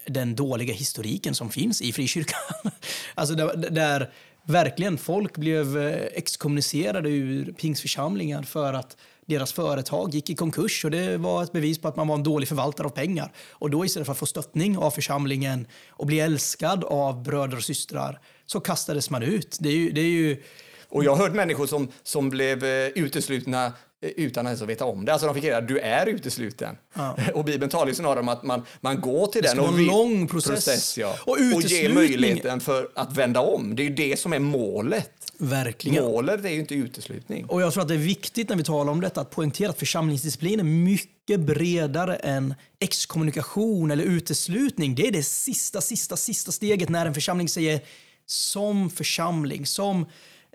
den 0.06 0.34
dåliga 0.34 0.74
historiken 0.74 1.34
som 1.34 1.50
finns 1.50 1.82
i 1.82 1.92
frikyrkan. 1.92 2.40
alltså 3.14 3.34
där, 3.34 3.56
där 3.70 4.12
verkligen 4.46 4.98
folk 4.98 5.36
blev 5.36 5.78
eh, 5.78 6.06
exkommunicerade 6.12 7.08
ur 7.10 7.52
pingsförsamlingar 7.52 8.42
för 8.42 8.72
att 8.74 8.96
deras 9.26 9.52
företag 9.52 10.14
gick 10.14 10.30
i 10.30 10.34
konkurs 10.34 10.84
och 10.84 10.90
det 10.90 11.16
var 11.16 11.42
ett 11.42 11.52
bevis 11.52 11.78
på 11.78 11.88
att 11.88 11.96
man 11.96 12.08
var 12.08 12.14
en 12.14 12.22
dålig 12.22 12.48
förvaltare 12.48 12.86
av 12.86 12.90
pengar. 12.90 13.32
Och 13.50 13.70
då 13.70 13.84
istället 13.84 14.06
för 14.06 14.12
att 14.12 14.18
få 14.18 14.26
stöttning 14.26 14.78
av 14.78 14.90
församlingen 14.90 15.66
och 15.90 16.06
bli 16.06 16.20
älskad 16.20 16.84
av 16.84 17.22
bröder 17.22 17.56
och 17.56 17.64
systrar 17.64 18.20
så 18.46 18.60
kastades 18.60 19.10
man 19.10 19.22
ut. 19.22 19.56
Det 19.60 19.68
är 19.68 19.76
ju, 19.76 19.90
det 19.90 20.00
är 20.00 20.04
ju 20.04 20.42
Och 20.88 21.04
jag 21.04 21.16
har 21.16 21.24
hört 21.24 21.34
människor 21.34 21.66
som, 21.66 21.88
som 22.02 22.30
blev 22.30 22.64
eh, 22.64 22.88
uteslutna 22.88 23.66
eh, 23.66 24.10
utan 24.16 24.46
att 24.46 24.50
ens 24.50 24.62
veta 24.62 24.84
om 24.84 25.04
det. 25.04 25.12
Alltså 25.12 25.26
de 25.26 25.34
fick 25.34 25.44
reda 25.44 25.60
du 25.60 25.78
är 25.78 26.06
utesluten. 26.06 26.76
Ja. 26.94 27.16
Och 27.34 27.44
Bibeln 27.44 27.70
talar 27.70 27.86
ju 27.88 27.94
snarare 27.94 28.20
om 28.20 28.28
att 28.28 28.42
man, 28.42 28.62
man 28.80 29.00
går 29.00 29.26
till 29.26 29.42
den 29.42 29.50
ska 29.50 29.62
och 29.62 29.78
en 29.78 29.86
lång 29.86 30.28
process. 30.28 30.98
ja. 30.98 31.16
Och 31.20 31.36
och 31.54 31.62
ger 31.62 31.94
möjligheten 31.94 32.60
för 32.60 32.88
att 32.94 33.16
vända 33.16 33.40
om. 33.40 33.76
Det 33.76 33.82
är 33.82 33.84
ju 33.84 33.94
det 33.94 34.18
som 34.18 34.32
är 34.32 34.38
målet. 34.38 35.23
Verkligen. 35.38 36.04
Målet 36.04 36.44
är 36.44 36.48
ju 36.48 36.60
inte 36.60 36.74
uteslutning. 36.74 37.44
Och 37.44 37.62
jag 37.62 37.72
tror 37.72 37.82
att 37.82 37.88
det 37.88 37.94
är 37.94 37.98
viktigt 37.98 38.48
när 38.48 38.56
vi 38.56 38.64
talar 38.64 38.92
om 38.92 39.00
detta 39.00 39.20
att 39.20 39.30
poängtera 39.30 39.70
att 39.70 39.78
församlingsdisciplin 39.78 40.60
är 40.60 40.64
mycket 40.64 41.40
bredare 41.40 42.16
än 42.16 42.54
exkommunikation 42.80 43.90
eller 43.90 44.04
uteslutning. 44.04 44.94
Det 44.94 45.06
är 45.06 45.12
det 45.12 45.22
sista, 45.22 45.80
sista, 45.80 46.16
sista 46.16 46.52
steget 46.52 46.88
när 46.88 47.06
en 47.06 47.14
församling 47.14 47.48
säger 47.48 47.80
som 48.26 48.90
församling, 48.90 49.66
som 49.66 50.06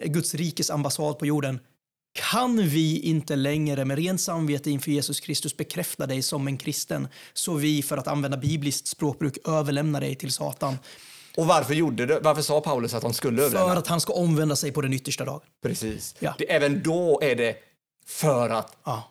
Guds 0.06 0.36
rikes 0.36 0.70
ambassad 0.70 1.20
på 1.20 1.26
jorden, 1.26 1.60
kan 2.14 2.68
vi 2.68 3.00
inte 3.00 3.36
längre 3.36 3.86
med 3.86 3.98
rent 3.98 4.22
samvete 4.22 4.72
inför 4.72 4.92
Jesus 4.92 5.20
Kristus 5.20 5.58
bekräfta 5.58 6.08
dig 6.08 6.22
som 6.22 6.48
en 6.48 6.58
kristen, 6.58 7.08
så 7.34 7.54
vi, 7.54 7.84
för 7.84 7.98
att 7.98 8.08
använda 8.08 8.38
bibliskt 8.38 8.88
språkbruk, 8.88 9.38
överlämnar 9.48 10.02
dig 10.02 10.16
till 10.16 10.32
Satan. 10.32 10.78
Och 11.40 11.48
varför 11.48 11.74
gjorde 11.74 12.06
det? 12.06 12.20
Varför 12.20 12.42
sa 12.42 12.62
Paulus 12.62 12.94
att 12.94 13.02
de 13.02 13.14
skulle 13.14 13.38
För 13.38 13.46
överlämna? 13.46 13.74
att 13.80 13.88
han 13.88 14.02
ska 14.02 14.14
omvända 14.14 14.56
sig 14.56 14.72
på 14.72 14.82
den 14.82 14.94
yttersta 14.94 15.26
dagen. 15.26 15.40
Precis. 15.64 16.16
Ja. 16.20 16.34
Det, 16.38 16.52
även 16.52 16.84
då 16.84 17.20
är 17.24 17.36
det 17.36 17.56
för 18.08 18.50
att 18.50 18.78
Ja. 18.86 19.04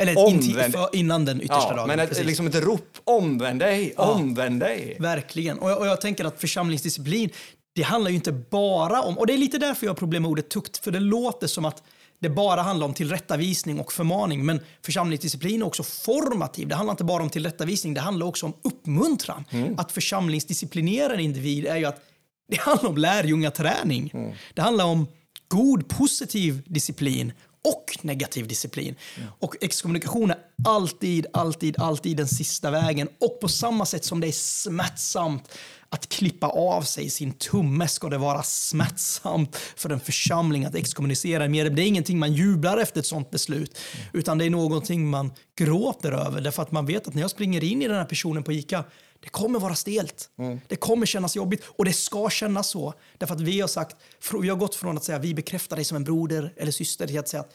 Eller 0.00 0.14
Omvänd- 0.14 0.72
för, 0.72 0.88
innan 0.96 1.24
den 1.24 1.36
yttersta 1.42 1.66
Ja, 1.70 1.76
dagen. 1.76 1.86
men 1.88 2.00
ett, 2.00 2.26
liksom 2.26 2.46
ett 2.46 2.54
rop, 2.54 2.88
omvänd 3.04 3.60
dig, 3.60 3.94
omvänd 3.96 4.60
dig. 4.60 4.96
Verkligen. 5.00 5.58
Och 5.58 5.70
jag, 5.70 5.78
och 5.78 5.86
jag 5.86 6.00
tänker 6.00 6.24
att 6.24 6.40
församlingsdisciplin, 6.40 7.30
det 7.74 7.82
handlar 7.82 8.10
ju 8.10 8.14
inte 8.16 8.32
bara 8.32 9.02
om, 9.02 9.18
och 9.18 9.26
det 9.26 9.32
är 9.32 9.38
lite 9.38 9.58
därför 9.58 9.86
jag 9.86 9.90
har 9.90 9.96
problem 9.96 10.22
med 10.22 10.30
ordet 10.30 10.48
tukt, 10.48 10.76
för 10.76 10.90
det 10.90 11.00
låter 11.00 11.46
som 11.46 11.64
att 11.64 11.82
det 12.18 12.28
bara 12.28 12.62
handlar 12.62 12.86
om 12.86 12.94
tillrättavisning 12.94 13.80
och 13.80 13.92
förmaning, 13.92 14.46
men 14.46 14.60
församlingsdisciplin 14.84 15.62
är 15.62 15.66
också 15.66 15.82
formativ. 15.82 16.68
Det 16.68 16.74
handlar 16.74 16.92
inte 16.92 17.04
bara 17.04 17.22
om 17.22 17.30
tillrättavisning, 17.30 17.94
det 17.94 18.00
handlar 18.00 18.26
också 18.26 18.46
om 18.46 18.54
uppmuntran. 18.62 19.44
Att 19.76 19.92
församlingsdisciplinera 19.92 21.14
en 21.14 21.20
individ 21.20 21.66
är 21.66 21.76
ju 21.76 21.84
att 21.84 22.00
det 22.48 22.60
handlar 22.60 22.90
om 22.90 22.96
lärjungaträning. 22.96 24.34
Det 24.54 24.62
handlar 24.62 24.84
om 24.84 25.06
god 25.48 25.88
positiv 25.88 26.62
disciplin 26.66 27.32
och 27.66 28.04
negativ 28.04 28.48
disciplin. 28.48 28.94
Och 29.38 29.56
exkommunikation 29.60 30.30
är 30.30 30.38
alltid, 30.64 31.26
alltid, 31.32 31.78
alltid 31.78 32.16
den 32.16 32.28
sista 32.28 32.70
vägen. 32.70 33.08
Och 33.20 33.40
på 33.40 33.48
samma 33.48 33.86
sätt 33.86 34.04
som 34.04 34.20
det 34.20 34.28
är 34.28 34.32
smärtsamt 34.32 35.48
att 35.88 36.08
klippa 36.08 36.46
av 36.46 36.82
sig 36.82 37.10
sin 37.10 37.32
tumme 37.32 37.88
ska 37.88 38.08
det 38.08 38.18
vara 38.18 38.42
smärtsamt 38.42 39.56
för 39.56 39.90
en 39.90 40.00
församling 40.00 40.64
att 40.64 40.74
exkommunicera. 40.74 41.48
Det 41.48 41.82
är 41.82 41.86
ingenting 41.86 42.18
man 42.18 42.32
jublar 42.32 42.78
efter 42.78 43.00
ett 43.00 43.06
sånt 43.06 43.30
beslut, 43.30 43.78
utan 44.12 44.38
det 44.38 44.44
är 44.44 44.50
någonting 44.50 45.10
man 45.10 45.32
gråter 45.58 46.12
över. 46.12 46.40
Därför 46.40 46.62
att 46.62 46.72
man 46.72 46.86
vet 46.86 47.08
att 47.08 47.14
när 47.14 47.22
jag 47.22 47.30
springer 47.30 47.64
in 47.64 47.82
i 47.82 47.88
den 47.88 47.96
här 47.96 48.04
personen 48.04 48.42
på 48.42 48.52
ICA, 48.52 48.84
det 49.20 49.28
kommer 49.28 49.58
vara 49.58 49.74
stelt. 49.74 50.30
Det 50.68 50.76
kommer 50.76 51.06
kännas 51.06 51.36
jobbigt 51.36 51.64
och 51.66 51.84
det 51.84 51.92
ska 51.92 52.30
kännas 52.30 52.68
så. 52.68 52.94
Därför 53.18 53.34
att 53.34 53.40
vi 53.40 53.60
har 53.60 53.68
sagt, 53.68 53.96
vi 54.40 54.48
har 54.48 54.56
gått 54.56 54.74
från 54.74 54.96
att 54.96 55.04
säga 55.04 55.18
vi 55.18 55.34
bekräftar 55.34 55.76
dig 55.76 55.84
som 55.84 55.96
en 55.96 56.04
broder 56.04 56.52
eller 56.56 56.72
syster 56.72 57.06
till 57.06 57.18
att 57.18 57.28
säga 57.28 57.40
att 57.40 57.54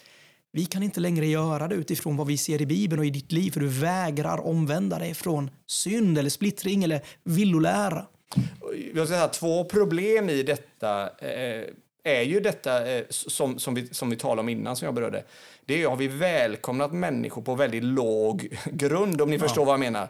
vi 0.53 0.65
kan 0.65 0.83
inte 0.83 0.99
längre 0.99 1.27
göra 1.27 1.67
det 1.67 1.75
utifrån 1.75 2.17
vad 2.17 2.27
vi 2.27 2.37
ser 2.37 2.61
i 2.61 2.65
Bibeln 2.65 2.99
och 2.99 3.05
i 3.05 3.09
ditt 3.09 3.31
liv 3.31 3.51
för 3.51 3.59
du 3.59 3.67
vägrar 3.67 4.37
omvända 4.37 4.99
dig 4.99 5.13
från 5.13 5.49
synd 5.67 6.17
eller 6.17 6.29
splittring 6.29 6.83
eller 6.83 7.01
villolära. 7.23 8.05
Jag 8.93 9.07
ska 9.07 9.15
säga, 9.15 9.27
två 9.27 9.63
problem 9.63 10.29
i 10.29 10.43
detta 10.43 11.09
eh, 11.19 11.63
är 12.03 12.21
ju 12.21 12.39
detta 12.39 12.91
eh, 12.91 13.03
som, 13.09 13.59
som, 13.59 13.73
vi, 13.73 13.87
som 13.91 14.09
vi 14.09 14.15
talade 14.15 14.39
om 14.39 14.49
innan, 14.49 14.75
som 14.75 14.85
jag 14.85 14.95
berörde. 14.95 15.23
Det 15.65 15.83
är 15.83 15.87
har 15.87 15.95
vi 15.95 16.07
välkomnat 16.07 16.93
människor 16.93 17.41
på 17.41 17.55
väldigt 17.55 17.83
låg 17.83 18.57
grund, 18.71 19.21
om 19.21 19.29
ni 19.29 19.39
förstår 19.39 19.65
vad 19.65 19.73
jag 19.73 19.79
menar, 19.79 20.07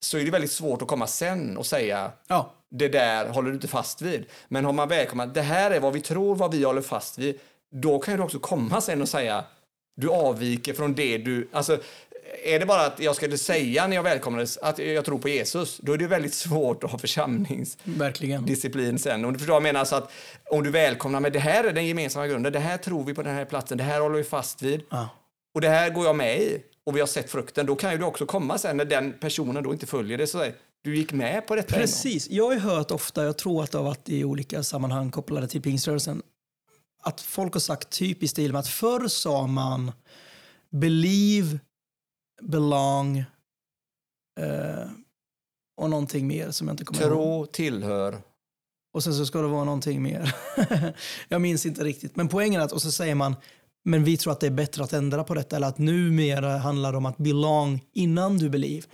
så 0.00 0.18
är 0.18 0.24
det 0.24 0.30
väldigt 0.30 0.52
svårt 0.52 0.82
att 0.82 0.88
komma 0.88 1.06
sen 1.06 1.56
och 1.56 1.66
säga 1.66 2.12
Ja, 2.26 2.52
det 2.70 2.88
där 2.88 3.28
håller 3.28 3.48
du 3.48 3.54
inte 3.54 3.68
fast 3.68 4.02
vid. 4.02 4.24
Men 4.48 4.64
har 4.64 4.72
man 4.72 4.88
välkomnat, 4.88 5.34
det 5.34 5.42
här 5.42 5.70
är 5.70 5.80
vad 5.80 5.92
vi 5.92 6.00
tror, 6.00 6.34
vad 6.34 6.54
vi 6.54 6.64
håller 6.64 6.82
fast 6.82 7.18
vid, 7.18 7.38
då 7.70 7.98
kan 7.98 8.16
du 8.16 8.22
också 8.22 8.38
komma 8.38 8.80
sen 8.80 9.02
och 9.02 9.08
säga 9.08 9.44
du 9.96 10.10
avviker 10.10 10.74
från 10.74 10.94
det 10.94 11.18
du... 11.18 11.48
Alltså, 11.52 11.78
är 12.44 12.60
det 12.60 12.66
bara 12.66 12.86
att 12.86 13.00
jag 13.00 13.16
skulle 13.16 13.38
säga 13.38 13.86
när 13.86 13.96
jag 13.96 14.02
välkomnades 14.02 14.58
att 14.58 14.78
jag 14.78 15.04
tror 15.04 15.18
på 15.18 15.28
Jesus, 15.28 15.78
då 15.82 15.92
är 15.92 15.98
det 15.98 16.06
väldigt 16.06 16.34
svårt 16.34 16.84
att 16.84 16.90
ha 16.90 16.98
församlingsdisciplin 16.98 18.98
sen. 18.98 19.24
Om 19.24 19.32
du 19.32 19.38
förstår 19.38 19.52
vad 19.52 19.66
jag 19.66 19.74
menar, 19.74 19.84
så 19.84 19.96
att 19.96 20.10
om 20.50 20.64
du 20.64 20.70
välkomnar, 20.70 21.20
men 21.20 21.32
det 21.32 21.38
här 21.38 21.64
är 21.64 21.72
den 21.72 21.86
gemensamma 21.86 22.26
grunden, 22.26 22.52
det 22.52 22.58
här 22.58 22.76
tror 22.76 23.04
vi 23.04 23.14
på 23.14 23.22
den 23.22 23.34
här 23.34 23.44
platsen, 23.44 23.78
det 23.78 23.84
här 23.84 24.00
håller 24.00 24.16
vi 24.16 24.24
fast 24.24 24.62
vid. 24.62 24.82
Ja. 24.90 25.08
och 25.54 25.60
det 25.60 25.68
här 25.68 25.90
går 25.90 26.06
jag 26.06 26.16
med 26.16 26.40
i 26.40 26.62
och 26.88 26.96
vi 26.96 27.00
har 27.00 27.06
sett 27.06 27.30
frukten, 27.30 27.66
då 27.66 27.76
kan 27.76 27.92
ju 27.92 27.98
du 27.98 28.04
också 28.04 28.26
komma 28.26 28.58
sen 28.58 28.76
när 28.76 28.84
den 28.84 29.12
personen 29.12 29.62
då 29.62 29.72
inte 29.72 29.86
följer 29.86 30.18
det, 30.18 30.26
så 30.26 30.38
säger, 30.38 30.54
du 30.82 30.96
gick 30.96 31.12
med 31.12 31.46
på 31.46 31.56
detta. 31.56 31.74
Precis. 31.74 32.30
Jag 32.30 32.44
har 32.44 32.56
hört 32.56 32.90
ofta, 32.90 33.24
jag 33.24 33.38
tror 33.38 33.62
att 33.62 33.70
det 33.70 33.78
har 33.78 33.84
varit 33.84 34.08
i 34.08 34.24
olika 34.24 34.62
sammanhang 34.62 35.10
kopplade 35.10 35.48
till 35.48 35.62
pingströrelsen, 35.62 36.22
att 37.02 37.20
folk 37.20 37.52
har 37.52 37.60
sagt 37.60 37.90
typ 37.90 38.22
i 38.22 38.28
stil 38.28 38.52
med 38.52 38.58
att 38.58 38.68
förr 38.68 39.08
sa 39.08 39.46
man 39.46 39.92
believe, 40.70 41.58
belong 42.42 43.18
eh, 44.40 44.90
och 45.80 45.90
någonting 45.90 46.26
mer 46.26 46.50
som 46.50 46.68
jag 46.68 46.72
inte 46.72 46.84
kommer 46.84 47.02
ihåg. 47.02 47.10
Tro 47.10 47.46
tillhör. 47.46 48.18
Och 48.94 49.04
sen 49.04 49.14
så 49.14 49.26
ska 49.26 49.40
det 49.40 49.48
vara 49.48 49.64
någonting 49.64 50.02
mer. 50.02 50.34
jag 51.28 51.40
minns 51.40 51.66
inte 51.66 51.84
riktigt. 51.84 52.16
Men 52.16 52.28
poängen 52.28 52.60
är 52.60 52.64
att, 52.64 52.72
och 52.72 52.82
så 52.82 52.92
säger 52.92 53.14
man, 53.14 53.36
men 53.84 54.04
vi 54.04 54.16
tror 54.16 54.32
att 54.32 54.40
det 54.40 54.46
är 54.46 54.50
bättre 54.50 54.84
att 54.84 54.92
ändra 54.92 55.24
på 55.24 55.34
detta. 55.34 55.56
Eller 55.56 55.66
att 55.66 55.78
numera 55.78 56.58
handlar 56.58 56.92
det 56.92 56.98
om 56.98 57.06
att 57.06 57.18
belong 57.18 57.84
innan 57.94 58.38
du 58.38 58.50
believe. 58.50 58.86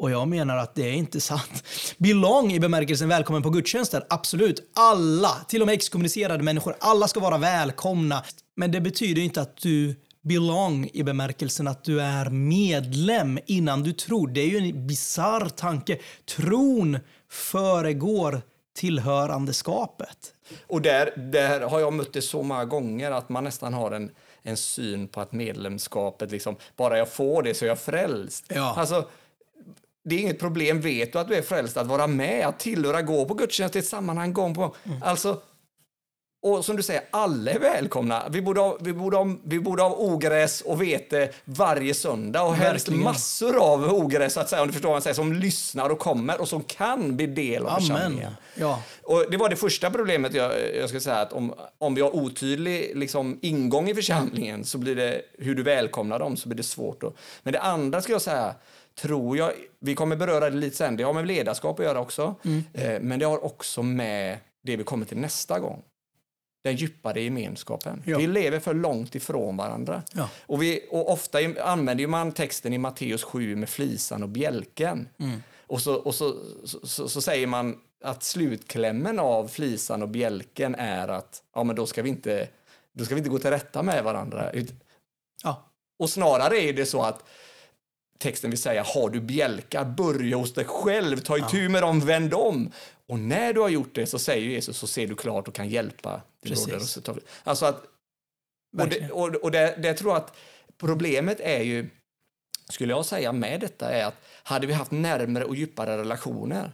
Och 0.00 0.10
jag 0.10 0.28
menar 0.28 0.56
att 0.56 0.74
det 0.74 0.88
är 0.88 0.92
inte 0.92 1.20
sant. 1.20 1.64
Belong 1.98 2.52
i 2.52 2.60
bemärkelsen 2.60 3.08
välkommen 3.08 3.42
på 3.42 3.50
gudstjänster, 3.50 4.04
absolut. 4.08 4.70
Alla, 4.74 5.30
till 5.48 5.60
och 5.60 5.66
med 5.66 5.74
exkommunicerade 5.74 6.42
människor, 6.42 6.76
alla 6.80 7.08
ska 7.08 7.20
vara 7.20 7.38
välkomna. 7.38 8.24
Men 8.56 8.72
det 8.72 8.80
betyder 8.80 9.22
inte 9.22 9.40
att 9.40 9.56
du 9.56 9.96
belong 10.22 10.90
i 10.92 11.02
bemärkelsen 11.02 11.68
att 11.68 11.84
du 11.84 12.00
är 12.00 12.30
medlem 12.30 13.38
innan 13.46 13.82
du 13.82 13.92
tror. 13.92 14.28
Det 14.28 14.40
är 14.40 14.46
ju 14.46 14.58
en 14.58 14.86
bizarr 14.86 15.48
tanke. 15.48 15.98
Tron 16.36 16.98
föregår 17.30 18.42
tillhörandeskapet. 18.80 20.34
Och 20.66 20.82
där, 20.82 21.12
där 21.16 21.60
har 21.60 21.80
jag 21.80 21.92
mött 21.92 22.12
det 22.12 22.22
så 22.22 22.42
många 22.42 22.64
gånger 22.64 23.10
att 23.10 23.28
man 23.28 23.44
nästan 23.44 23.74
har 23.74 23.90
en, 23.90 24.10
en 24.42 24.56
syn 24.56 25.08
på 25.08 25.20
att 25.20 25.32
medlemskapet, 25.32 26.30
liksom, 26.30 26.56
bara 26.76 26.98
jag 26.98 27.08
får 27.08 27.42
det 27.42 27.54
så 27.54 27.64
är 27.64 27.68
jag 27.68 27.78
frälst. 27.78 28.44
Ja. 28.48 28.74
Alltså, 28.76 29.08
det 30.04 30.14
är 30.14 30.18
inget 30.18 30.38
problem, 30.38 30.80
vet 30.80 31.12
du 31.12 31.18
att 31.18 31.28
du 31.28 31.34
är 31.34 31.42
frälst, 31.42 31.76
att 31.76 31.86
vara 31.86 32.06
med, 32.06 32.46
att 32.46 32.58
tillhöra, 32.58 33.02
gå 33.02 33.24
på 33.24 33.34
gudstjänst 33.34 33.76
i 33.76 33.78
ett 33.78 33.86
sammanhang 33.86 34.32
gång 34.32 34.54
på 34.54 34.60
gång. 34.60 34.74
Mm. 34.84 35.02
Alltså, 35.02 35.40
och 36.42 36.64
som 36.64 36.76
du 36.76 36.82
säger, 36.82 37.02
alla 37.10 37.50
är 37.50 37.58
välkomna. 37.58 38.28
Vi 38.30 38.42
borde 38.42 38.60
ha, 38.60 38.76
vi 38.80 38.92
borde 38.92 39.16
ha, 39.16 39.36
vi 39.44 39.60
borde 39.60 39.82
ha 39.82 39.94
ogräs 39.96 40.60
och 40.60 40.82
vete 40.82 41.28
varje 41.44 41.94
söndag 41.94 42.42
och 42.42 42.54
helst 42.54 42.88
Verkligen. 42.88 43.04
massor 43.04 43.56
av 43.62 43.94
ogräs, 43.94 44.32
så 44.32 44.40
att 44.40 44.48
säga, 44.48 44.62
om 44.62 44.68
du 44.68 44.72
förstår 44.72 44.88
vad 44.88 44.96
jag 44.96 45.02
säger, 45.02 45.14
som 45.14 45.32
lyssnar 45.32 45.90
och 45.90 45.98
kommer 45.98 46.40
och 46.40 46.48
som 46.48 46.62
kan 46.62 47.16
bli 47.16 47.26
del 47.26 47.62
av 47.62 47.68
Amen. 47.68 47.80
församlingen. 47.80 48.32
Ja. 48.54 48.82
Och 49.02 49.24
det 49.30 49.36
var 49.36 49.48
det 49.48 49.56
första 49.56 49.90
problemet 49.90 50.34
jag, 50.34 50.52
jag 50.76 50.88
ska 50.88 51.00
säga 51.00 51.20
att 51.20 51.32
om, 51.32 51.54
om 51.78 51.94
vi 51.94 52.00
har 52.00 52.16
otydlig 52.16 52.92
liksom, 52.94 53.38
ingång 53.42 53.90
i 53.90 53.94
församlingen 53.94 54.64
så 54.64 54.78
blir 54.78 54.96
det 54.96 55.22
hur 55.38 55.54
du 55.54 55.62
välkomnar 55.62 56.18
dem 56.18 56.36
så 56.36 56.48
blir 56.48 56.56
det 56.56 56.62
svårt. 56.62 57.00
Då. 57.00 57.12
Men 57.42 57.52
det 57.52 57.60
andra 57.60 58.02
ska 58.02 58.12
jag 58.12 58.22
säga 58.22 58.54
tror 59.00 59.36
jag, 59.36 59.52
vi 59.80 59.94
kommer 59.94 60.16
beröra 60.16 60.50
det 60.50 60.56
lite 60.56 60.76
sen, 60.76 60.96
det 60.96 61.02
har 61.02 61.12
med 61.12 61.26
ledarskap 61.26 61.80
att 61.80 61.86
göra 61.86 62.00
också. 62.00 62.34
Eh, 62.72 63.00
men 63.00 63.18
det 63.18 63.26
har 63.26 63.44
också 63.44 63.82
med 63.82 64.38
det 64.62 64.76
vi 64.76 64.84
kommer 64.84 65.06
till 65.06 65.18
nästa 65.18 65.58
gång. 65.58 65.82
Den 66.62 66.76
djupare 66.76 67.20
gemenskapen. 67.20 68.02
Ja. 68.06 68.18
Vi 68.18 68.26
lever 68.26 68.60
för 68.60 68.74
långt 68.74 69.14
ifrån 69.14 69.56
varandra. 69.56 70.02
Ja. 70.12 70.28
Och, 70.46 70.62
vi, 70.62 70.88
och 70.90 71.12
ofta 71.12 71.38
använder 71.62 72.06
man 72.06 72.32
texten 72.32 72.72
i 72.72 72.78
Matteus 72.78 73.24
7 73.24 73.56
med 73.56 73.68
flisan 73.68 74.22
och 74.22 74.28
bjälken. 74.28 75.08
Mm. 75.18 75.42
Och, 75.66 75.80
så, 75.80 75.94
och 75.94 76.14
så, 76.14 76.36
så, 76.64 76.86
så, 76.86 77.08
så 77.08 77.20
säger 77.20 77.46
man 77.46 77.78
att 78.04 78.22
slutklämmen 78.22 79.18
av 79.18 79.48
flisan 79.48 80.02
och 80.02 80.08
bjälken 80.08 80.74
är 80.74 81.08
att 81.08 81.42
ja, 81.54 81.64
men 81.64 81.76
då, 81.76 81.86
ska 81.86 82.02
vi 82.02 82.08
inte, 82.08 82.48
då 82.92 83.04
ska 83.04 83.14
vi 83.14 83.18
inte 83.18 83.30
gå 83.30 83.38
till 83.38 83.50
rätta 83.50 83.82
med 83.82 84.04
varandra. 84.04 84.50
Ja. 85.42 85.70
Och 85.98 86.10
snarare 86.10 86.58
är 86.58 86.72
det 86.72 86.86
så 86.86 87.02
att 87.02 87.24
texten 88.18 88.50
vill 88.50 88.62
säga, 88.62 88.84
har 88.86 89.10
du 89.10 89.20
bjälkar, 89.20 89.84
börja 89.84 90.36
hos 90.36 90.54
dig 90.54 90.64
själv, 90.64 91.16
ta 91.16 91.38
itu 91.38 91.68
med 91.68 91.82
dem, 91.82 92.00
vänd 92.00 92.34
om. 92.34 92.72
Och 93.06 93.18
när 93.18 93.52
du 93.52 93.60
har 93.60 93.68
gjort 93.68 93.94
det 93.94 94.06
så 94.06 94.18
säger 94.18 94.48
Jesus, 94.48 94.76
så 94.76 94.86
ser 94.86 95.06
du 95.06 95.14
klart 95.14 95.48
och 95.48 95.54
kan 95.54 95.68
hjälpa 95.68 96.20
Precis. 96.42 96.66
broder. 96.66 96.80
Och 96.80 96.88
så 96.88 97.00
tar 97.00 97.14
vi- 97.14 97.20
Alltså 97.44 97.66
att, 97.66 97.84
och 98.78 98.88
det, 98.88 99.10
och, 99.10 99.34
och 99.34 99.50
det, 99.50 99.74
det 99.78 99.88
jag 99.88 99.96
tror 99.96 100.16
att 100.16 100.36
problemet 100.78 101.40
är 101.40 101.62
ju, 101.62 101.90
skulle 102.68 102.92
jag 102.92 103.06
säga 103.06 103.32
med 103.32 103.60
detta, 103.60 103.90
är 103.92 104.04
att 104.04 104.16
hade 104.42 104.66
vi 104.66 104.72
haft 104.72 104.90
närmare 104.90 105.44
och 105.44 105.56
djupare 105.56 105.98
relationer 105.98 106.72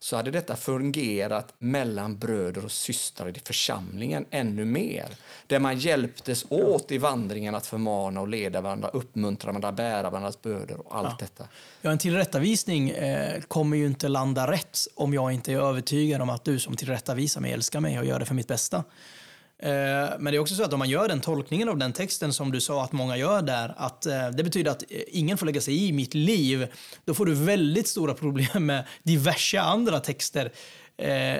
så 0.00 0.16
hade 0.16 0.30
detta 0.30 0.56
fungerat 0.56 1.54
mellan 1.58 2.18
bröder 2.18 2.64
och 2.64 2.72
systrar 2.72 3.28
i 3.28 3.40
församlingen 3.44 4.26
ännu 4.30 4.64
mer. 4.64 5.06
Där 5.46 5.58
man 5.58 5.78
hjälptes 5.78 6.44
åt 6.48 6.92
i 6.92 6.98
vandringen 6.98 7.54
att 7.54 7.66
förmana 7.66 8.20
och 8.20 8.28
leda 8.28 8.60
varandra, 8.60 8.88
uppmuntra 8.88 9.52
varandra, 9.52 9.72
bära 9.72 10.10
varandras 10.10 10.42
bördor 10.42 10.86
och 10.86 10.96
allt 10.96 11.18
detta. 11.18 11.48
Ja, 11.80 11.90
en 11.90 11.98
tillrättavisning 11.98 12.90
eh, 12.90 13.40
kommer 13.40 13.76
ju 13.76 13.86
inte 13.86 14.08
landa 14.08 14.50
rätt 14.50 14.78
om 14.94 15.14
jag 15.14 15.32
inte 15.32 15.52
är 15.52 15.56
övertygad 15.56 16.22
om 16.22 16.30
att 16.30 16.44
du 16.44 16.58
som 16.58 16.76
tillrättavisar 16.76 17.40
mig 17.40 17.52
älskar 17.52 17.80
mig 17.80 17.98
och 17.98 18.04
gör 18.04 18.18
det 18.18 18.26
för 18.26 18.34
mitt 18.34 18.48
bästa. 18.48 18.84
Eh, 19.62 20.18
men 20.18 20.24
det 20.24 20.34
är 20.34 20.38
också 20.38 20.54
så 20.54 20.62
att 20.62 20.72
om 20.72 20.78
man 20.78 20.88
gör 20.88 21.08
den 21.08 21.20
tolkningen 21.20 21.68
av 21.68 21.78
den 21.78 21.92
texten 21.92 22.32
som 22.32 22.52
du 22.52 22.60
sa 22.60 22.84
att 22.84 22.92
många 22.92 23.16
gör 23.16 23.42
där, 23.42 23.74
att 23.76 24.06
eh, 24.06 24.28
det 24.28 24.44
betyder 24.44 24.70
att 24.70 24.82
eh, 24.88 25.00
ingen 25.06 25.38
får 25.38 25.46
lägga 25.46 25.60
sig 25.60 25.88
i 25.88 25.92
mitt 25.92 26.14
liv, 26.14 26.66
då 27.04 27.14
får 27.14 27.26
du 27.26 27.34
väldigt 27.34 27.88
stora 27.88 28.14
problem 28.24 28.66
med 28.66 28.84
diverse 29.02 29.60
andra 29.60 30.00
texter 30.00 30.52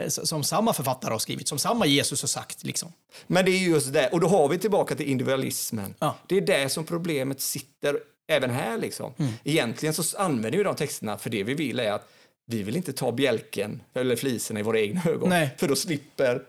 som 0.08 0.44
samma 0.44 0.72
författare 0.72 1.12
har 1.12 1.18
skrivit, 1.18 1.48
som 1.48 1.58
samma 1.58 1.86
Jesus 1.86 2.22
har 2.22 2.26
sagt. 2.26 2.64
Liksom. 2.64 2.92
Men 3.26 3.44
det 3.44 3.50
är 3.50 3.58
ju 3.58 3.70
just 3.70 3.92
det, 3.92 4.08
och 4.08 4.20
då 4.20 4.28
har 4.28 4.48
vi 4.48 4.58
tillbaka 4.58 4.94
till 4.94 5.06
individualismen. 5.06 5.94
Ja. 5.98 6.16
Det 6.26 6.36
är 6.36 6.40
där 6.40 6.68
som 6.68 6.84
problemet 6.84 7.40
sitter 7.40 7.98
även 8.28 8.50
här. 8.50 8.78
Liksom. 8.78 9.12
Egentligen 9.44 9.94
så 9.94 10.18
använder 10.18 10.58
vi 10.58 10.64
de 10.64 10.74
texterna 10.76 11.18
för 11.18 11.30
det 11.30 11.42
vi 11.42 11.54
vill 11.54 11.78
är 11.78 11.92
att 11.92 12.08
vi 12.46 12.62
vill 12.62 12.76
inte 12.76 12.92
ta 12.92 13.12
bjälken 13.12 13.80
eller 13.94 14.16
fliserna 14.16 14.60
i 14.60 14.62
våra 14.62 14.80
egna 14.80 15.02
ögon. 15.04 15.28
Nej. 15.28 15.50
För 15.58 15.68
då 15.68 15.76
slipper 15.76 16.42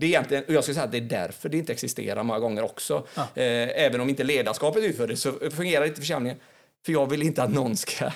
det 0.00 0.06
är 0.06 0.08
egentligen, 0.08 0.44
och 0.44 0.54
jag 0.54 0.64
skulle 0.64 0.74
säga 0.74 0.84
att 0.84 0.92
det 0.92 0.98
är 0.98 1.00
därför 1.00 1.48
det 1.48 1.58
inte 1.58 1.72
existerar 1.72 2.22
många 2.22 2.38
gånger 2.38 2.62
också. 2.62 3.06
Ja. 3.14 3.22
Eh, 3.22 3.84
även 3.84 4.00
om 4.00 4.08
inte 4.08 4.24
ledarskapet 4.24 4.84
utför 4.84 5.08
det 5.08 5.16
så 5.16 5.32
fungerar 5.50 5.84
inte 5.84 6.00
församlingen. 6.00 6.38
För 6.84 6.92
jag 6.92 7.10
vill 7.10 7.22
inte 7.22 7.42
att 7.42 7.52
någon 7.52 7.76
ska 7.76 8.10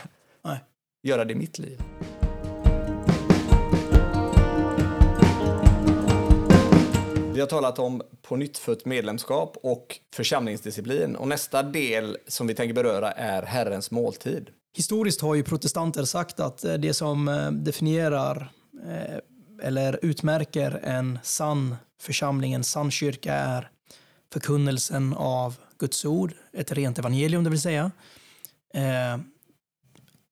Nej. 0.45 0.59
göra 1.03 1.25
det 1.25 1.33
i 1.33 1.37
mitt 1.37 1.59
liv. 1.59 1.81
Vi 7.35 7.41
har 7.41 7.47
talat 7.47 7.79
om 7.79 8.03
på 8.23 8.37
nyttfött 8.37 8.85
medlemskap 8.85 9.57
och 9.63 9.99
församlingsdisciplin. 10.15 11.17
Och 11.17 11.29
nästa 11.29 11.63
del 11.63 12.19
som 12.27 12.47
vi 12.47 12.55
tänker 12.55 12.75
beröra 12.75 13.13
är 13.13 13.43
Herrens 13.43 13.91
måltid. 13.91 14.51
Historiskt 14.77 15.21
har 15.21 15.35
ju 15.35 15.43
protestanter 15.43 16.05
sagt 16.05 16.41
att 16.41 16.65
eh, 16.65 16.75
det 16.75 16.95
som 16.95 17.29
eh, 17.29 17.51
definierar 17.51 18.53
eh, 18.87 19.19
eller 19.63 19.99
utmärker 20.03 20.81
en 20.83 21.19
sann 21.23 21.77
församling, 22.01 22.53
en 22.53 22.65
sann 22.65 22.91
kyrka 22.91 23.35
är 23.35 23.71
förkunnelsen 24.33 25.15
av 25.15 25.57
Guds 25.79 26.05
ord, 26.05 26.33
ett 26.53 26.73
rent 26.73 26.99
evangelium 26.99 27.45
det 27.45 27.51
vill 27.51 27.61
säga. 27.61 27.91
Eh, 28.75 29.19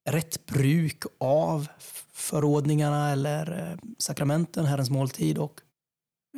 rätt 0.04 0.46
bruk 0.46 1.02
av 1.18 1.68
förordningarna 2.12 3.10
eller 3.10 3.70
eh, 3.70 3.78
sakramenten, 3.98 4.66
Herrens 4.66 4.90
måltid 4.90 5.38
och 5.38 5.60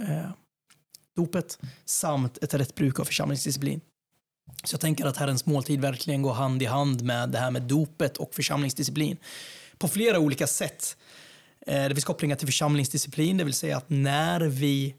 eh, 0.01 0.31
dopet 1.17 1.59
samt 1.85 2.39
ett 2.39 2.55
rätt 2.55 2.75
bruk 2.75 3.01
av 3.01 3.05
församlingsdisciplin. 3.05 3.81
Så 4.65 4.75
jag 4.75 4.81
tänker 4.81 5.07
att 5.07 5.17
Herrens 5.17 5.47
måltid 5.47 5.81
verkligen 5.81 6.23
går 6.23 6.33
hand 6.33 6.63
i 6.63 6.67
hand 6.67 7.03
med 7.03 7.29
det 7.29 7.39
här 7.39 7.51
med 7.51 7.63
dopet 7.63 8.17
och 8.17 8.35
församlingsdisciplin. 8.35 9.17
På 9.79 9.89
flera 9.89 10.19
olika 10.19 10.47
sätt. 10.47 10.97
Eh, 11.67 11.89
det 11.89 11.95
finns 11.95 12.05
kopplingar 12.05 12.37
till 12.37 12.49
församlingsdisciplin, 12.49 13.37
det 13.37 13.45
vill 13.45 13.55
säga 13.55 13.77
att 13.77 13.91
när 13.91 14.41
vi 14.41 14.95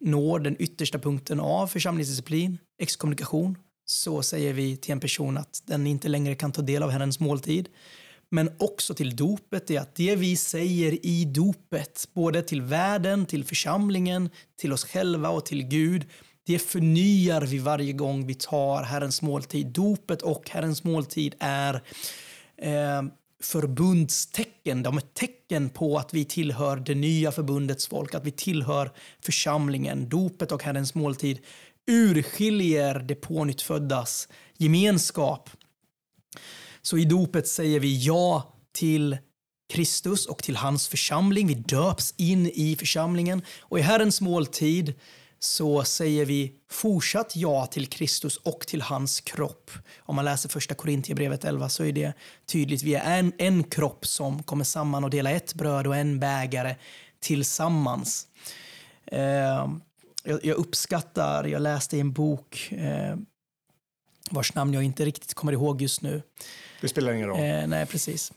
når 0.00 0.38
den 0.38 0.56
yttersta 0.58 0.98
punkten 0.98 1.40
av 1.40 1.66
församlingsdisciplin, 1.66 2.58
exkommunikation, 2.82 3.58
så 3.84 4.22
säger 4.22 4.52
vi 4.52 4.76
till 4.76 4.92
en 4.92 5.00
person 5.00 5.36
att 5.36 5.62
den 5.66 5.86
inte 5.86 6.08
längre 6.08 6.34
kan 6.34 6.52
ta 6.52 6.62
del 6.62 6.82
av 6.82 6.90
Herrens 6.90 7.20
måltid. 7.20 7.68
Men 8.30 8.50
också 8.58 8.94
till 8.94 9.16
dopet 9.16 9.70
är 9.70 9.80
att 9.80 9.94
det 9.94 10.16
vi 10.16 10.36
säger 10.36 11.06
i 11.06 11.24
dopet, 11.24 12.08
både 12.14 12.42
till 12.42 12.62
världen, 12.62 13.26
till 13.26 13.44
församlingen, 13.44 14.30
till 14.60 14.72
oss 14.72 14.84
själva 14.84 15.28
och 15.28 15.46
till 15.46 15.62
Gud, 15.62 16.06
det 16.46 16.58
förnyar 16.58 17.42
vi 17.42 17.58
varje 17.58 17.92
gång 17.92 18.26
vi 18.26 18.34
tar 18.34 18.82
Herrens 18.82 19.22
måltid. 19.22 19.66
Dopet 19.66 20.22
och 20.22 20.50
Herrens 20.50 20.84
måltid 20.84 21.34
är 21.38 21.74
eh, 22.62 23.02
förbundstecken. 23.42 24.82
De 24.82 24.96
är 24.96 25.02
tecken 25.14 25.70
på 25.70 25.98
att 25.98 26.14
vi 26.14 26.24
tillhör 26.24 26.76
det 26.76 26.94
nya 26.94 27.32
förbundets 27.32 27.86
folk, 27.86 28.14
att 28.14 28.24
vi 28.24 28.30
tillhör 28.30 28.92
församlingen. 29.20 30.08
Dopet 30.08 30.52
och 30.52 30.62
Herrens 30.62 30.94
måltid 30.94 31.38
urskiljer 31.86 32.98
det 32.98 33.14
pånyttföddas 33.14 34.28
gemenskap. 34.56 35.50
Så 36.82 36.98
i 36.98 37.04
dopet 37.04 37.48
säger 37.48 37.80
vi 37.80 38.06
ja 38.06 38.54
till 38.72 39.18
Kristus 39.72 40.26
och 40.26 40.42
till 40.42 40.56
hans 40.56 40.88
församling. 40.88 41.46
Vi 41.46 41.54
döps 41.54 42.14
in 42.16 42.46
i 42.46 42.76
församlingen. 42.76 43.42
Och 43.60 43.78
i 43.78 43.82
Herrens 43.82 44.20
måltid 44.20 44.94
så 45.38 45.84
säger 45.84 46.24
vi 46.24 46.52
fortsatt 46.70 47.36
ja 47.36 47.66
till 47.66 47.86
Kristus 47.86 48.36
och 48.36 48.66
till 48.66 48.82
hans 48.82 49.20
kropp. 49.20 49.70
Om 49.98 50.16
man 50.16 50.24
läser 50.24 50.48
första 50.48 50.74
Korintierbrevet 50.74 51.44
11 51.44 51.68
så 51.68 51.84
är 51.84 51.92
det 51.92 52.12
tydligt. 52.46 52.82
Vi 52.82 52.94
är 52.94 53.18
en, 53.18 53.32
en 53.38 53.64
kropp 53.64 54.06
som 54.06 54.42
kommer 54.42 54.64
samman 54.64 55.04
och 55.04 55.10
delar 55.10 55.32
ett 55.32 55.54
bröd 55.54 55.86
och 55.86 55.96
en 55.96 56.20
bägare 56.20 56.76
tillsammans. 57.20 58.26
Eh, 59.06 59.68
jag, 60.24 60.44
jag 60.44 60.56
uppskattar, 60.56 61.44
jag 61.44 61.62
läste 61.62 61.96
i 61.96 62.00
en 62.00 62.12
bok 62.12 62.72
eh, 62.72 63.16
vars 64.30 64.54
namn 64.54 64.74
jag 64.74 64.82
inte 64.82 65.04
riktigt 65.04 65.34
kommer 65.34 65.52
ihåg 65.52 65.82
just 65.82 66.02
nu. 66.02 66.22
Det 66.80 66.88
spelar 66.88 67.12
ingen 67.12 67.28
roll. 67.28 67.40
Eh, 67.40 67.66
nej, 67.66 67.86
precis. 67.86 68.32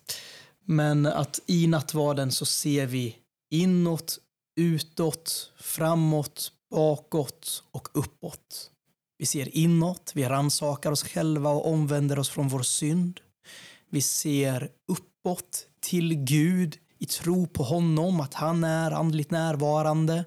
Men 0.65 1.05
att 1.05 1.39
i 1.45 1.67
nattvarden 1.67 2.31
så 2.31 2.45
ser 2.45 2.85
vi 2.85 3.15
inåt, 3.49 4.19
utåt, 4.55 5.51
framåt, 5.59 6.51
bakåt 6.71 7.63
och 7.71 7.87
uppåt. 7.93 8.71
Vi 9.17 9.25
ser 9.25 9.57
inåt, 9.57 10.11
vi 10.15 10.25
rannsakar 10.25 10.91
oss 10.91 11.03
själva 11.03 11.49
och 11.49 11.67
omvänder 11.67 12.19
oss 12.19 12.29
från 12.29 12.47
vår 12.47 12.61
synd. 12.61 13.19
Vi 13.89 14.01
ser 14.01 14.69
uppåt 14.87 15.67
till 15.79 16.15
Gud 16.15 16.77
i 16.99 17.05
tro 17.05 17.47
på 17.47 17.63
honom, 17.63 18.19
att 18.19 18.33
han 18.33 18.63
är 18.63 18.91
andligt 18.91 19.31
närvarande 19.31 20.25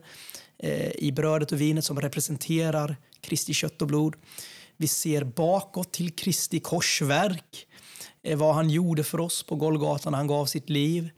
eh, 0.59 0.91
i 0.91 1.13
brödet 1.13 1.53
och 1.53 1.61
vinet 1.61 1.85
som 1.85 2.01
representerar 2.01 2.97
Kristi 3.21 3.55
kött 3.55 3.83
och 3.83 3.89
blod. 3.89 4.17
Vi 4.77 4.89
ser 4.89 5.25
bakåt 5.25 5.93
till 5.93 6.13
Kristi 6.13 6.61
korsverk, 6.61 7.67
eh, 8.23 8.39
vad 8.39 8.55
han 8.55 8.71
gjorde 8.71 9.05
för 9.05 9.21
oss 9.21 9.43
på 9.43 9.57
Golgata 9.57 10.11
när 10.11 10.19
han 10.19 10.27
gav 10.27 10.47
sitt 10.47 10.71
liv. 10.71 11.11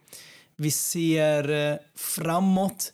Vi 0.57 0.71
ser 0.71 1.51
eh, 1.51 1.79
framåt. 1.95 2.93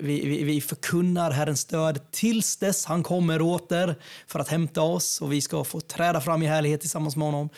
Vi, 0.00 0.28
vi, 0.28 0.44
vi 0.44 0.60
förkunnar 0.60 1.30
Herrens 1.30 1.64
död 1.64 2.00
tills 2.10 2.56
dess 2.56 2.84
han 2.84 3.02
kommer 3.02 3.42
åter 3.42 3.94
för 4.26 4.38
att 4.38 4.48
hämta 4.48 4.82
oss 4.82 5.20
och 5.20 5.32
vi 5.32 5.40
ska 5.40 5.64
få 5.64 5.80
träda 5.80 6.20
fram 6.20 6.42
i 6.42 6.46
härlighet 6.46 6.80
tillsammans 6.80 7.16
med 7.16 7.26
honom. 7.26 7.48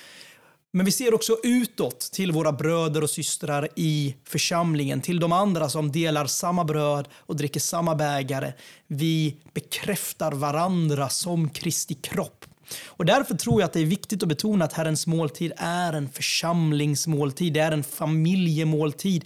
Men 0.72 0.86
vi 0.86 0.93
ser 0.93 1.14
också 1.14 1.36
utåt 1.43 2.01
till 2.01 2.32
våra 2.32 2.53
bröder 2.53 3.03
och 3.03 3.11
systrar 3.11 3.68
i 3.76 4.16
församlingen, 4.24 5.01
till 5.01 5.20
de 5.20 5.32
andra 5.32 5.68
som 5.68 5.93
delar 5.93 6.26
samma 6.26 6.64
bröd 6.64 7.09
och 7.14 7.36
dricker 7.36 7.61
samma 7.61 7.95
bägare. 7.95 8.53
Vi 8.86 9.36
bekräftar 9.55 10.32
varandra 10.32 11.09
som 11.09 11.49
Kristi 11.49 11.95
kropp. 11.95 12.45
Och 12.86 13.05
därför 13.05 13.34
tror 13.34 13.61
jag 13.61 13.66
att 13.66 13.72
det 13.72 13.80
är 13.80 13.86
viktigt 13.86 14.22
att 14.22 14.28
betona 14.28 14.64
att 14.64 14.72
Herrens 14.72 15.07
måltid 15.07 15.53
är 15.57 15.93
en 15.93 16.09
församlingsmåltid, 16.09 17.53
det 17.53 17.61
är 17.61 17.72
en 17.72 17.84
familjemåltid. 17.84 19.24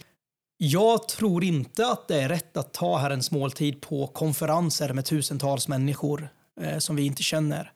Jag 0.57 1.07
tror 1.07 1.43
inte 1.43 1.87
att 1.87 2.07
det 2.07 2.21
är 2.21 2.29
rätt 2.29 2.57
att 2.57 2.73
ta 2.73 2.97
Herrens 2.97 3.31
måltid 3.31 3.81
på 3.81 4.07
konferenser 4.07 4.93
med 4.93 5.05
tusentals 5.05 5.67
människor 5.67 6.29
eh, 6.61 6.77
som 6.77 6.95
vi 6.95 7.05
inte 7.05 7.23
känner. 7.23 7.71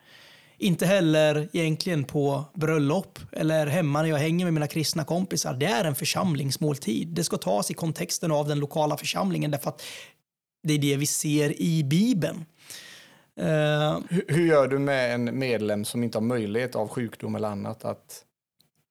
Inte 0.58 0.86
heller 0.86 1.50
egentligen 1.54 2.04
på 2.04 2.44
bröllop 2.54 3.20
eller 3.32 3.68
hemma 3.68 4.02
när 4.02 4.10
jag 4.10 4.18
hänger 4.18 4.46
med 4.46 4.54
mina 4.54 4.68
kristna 4.68 5.04
kompisar. 5.04 5.54
Det 5.54 5.66
är 5.66 5.86
en 5.86 5.96
församlingsmåltid. 5.96 7.08
Det 7.08 7.24
ska 7.24 7.38
tas 7.38 7.72
i 7.72 7.74
kontexten 7.74 8.32
av 8.32 8.48
den 8.48 8.60
lokala 8.60 8.98
församlingen 8.98 9.52
därför 9.52 9.70
att 9.70 9.82
det 10.64 10.74
är 10.74 10.78
det 10.78 10.96
vi 10.96 11.06
ser 11.06 11.62
i 11.62 11.84
Bibeln. 11.84 12.46
Uh, 13.40 14.00
hur, 14.10 14.26
hur, 14.28 14.48
gör 14.48 14.68
du 14.68 14.80
med 14.80 15.14
en 15.14 15.40
medlem 15.40 15.86
som 15.86 16.04
inte 16.04 16.18
har 16.18 16.24
möjlighet 16.24 16.76
av 16.76 16.88
sjukdom 16.88 17.36
eller 17.36 17.48
annat 17.48 17.86
att 17.86 18.26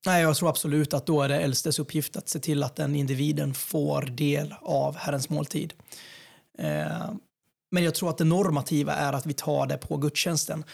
Nej, 0.06 0.22
jag 0.22 0.36
tror 0.36 0.48
absolut 0.48 0.94
att 0.94 1.06
då 1.06 1.22
är 1.22 1.28
det 1.28 1.40
äldstes 1.40 1.78
uppgift 1.78 2.16
att 2.16 2.28
se 2.28 2.38
till 2.38 2.62
att 2.62 2.76
den 2.76 2.94
individen 2.94 3.54
får 3.54 4.02
del 4.02 4.54
av 4.60 4.96
Herrens 4.96 5.28
måltid. 5.28 5.72
Eh, 6.58 7.10
men 7.70 7.84
jag 7.84 7.94
tror 7.94 8.10
att 8.10 8.18
det 8.18 8.24
normativa 8.24 8.94
är 8.94 9.12
att 9.12 9.26
vi 9.26 9.32
tar 9.32 9.66
det 9.66 9.78
på 9.78 9.96
gudstjänsten. 9.96 10.64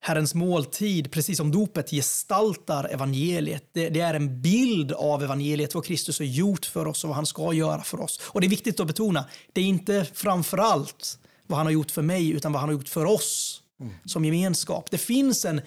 Herrens 0.00 0.34
måltid, 0.34 1.12
precis 1.12 1.36
som 1.36 1.50
dopet, 1.50 1.90
gestaltar 1.90 2.84
evangeliet. 2.84 3.68
Det, 3.72 3.88
det, 3.88 4.00
är 4.00 4.14
en 4.14 4.42
bild 4.42 4.92
av 4.92 5.22
evangeliet, 5.22 5.74
vad 5.74 5.84
Kristus 5.84 6.18
har 6.18 6.26
gjort 6.26 6.66
för 6.66 6.86
oss 6.86 7.04
och 7.04 7.08
vad 7.08 7.16
han 7.16 7.26
ska 7.26 7.52
göra 7.52 7.82
för 7.82 8.00
oss. 8.00 8.20
Och 8.24 8.40
det 8.40 8.46
är 8.46 8.48
viktigt 8.48 8.80
att 8.80 8.86
betona, 8.86 9.24
det 9.52 9.60
är 9.60 9.64
inte 9.64 10.06
framför 10.14 10.58
allt 10.58 11.18
vad 11.46 11.56
han 11.58 11.66
har 11.66 11.72
gjort 11.72 11.90
för 11.90 12.02
mig, 12.02 12.30
utan 12.30 12.52
vad 12.52 12.60
han 12.60 12.68
har 12.68 12.74
gjort 12.74 12.88
för 12.88 13.04
oss 13.04 13.62
mm. 13.80 13.92
som 14.04 14.24
gemenskap. 14.24 14.90
Det 14.90 14.98
finns 14.98 15.44
en 15.44 15.60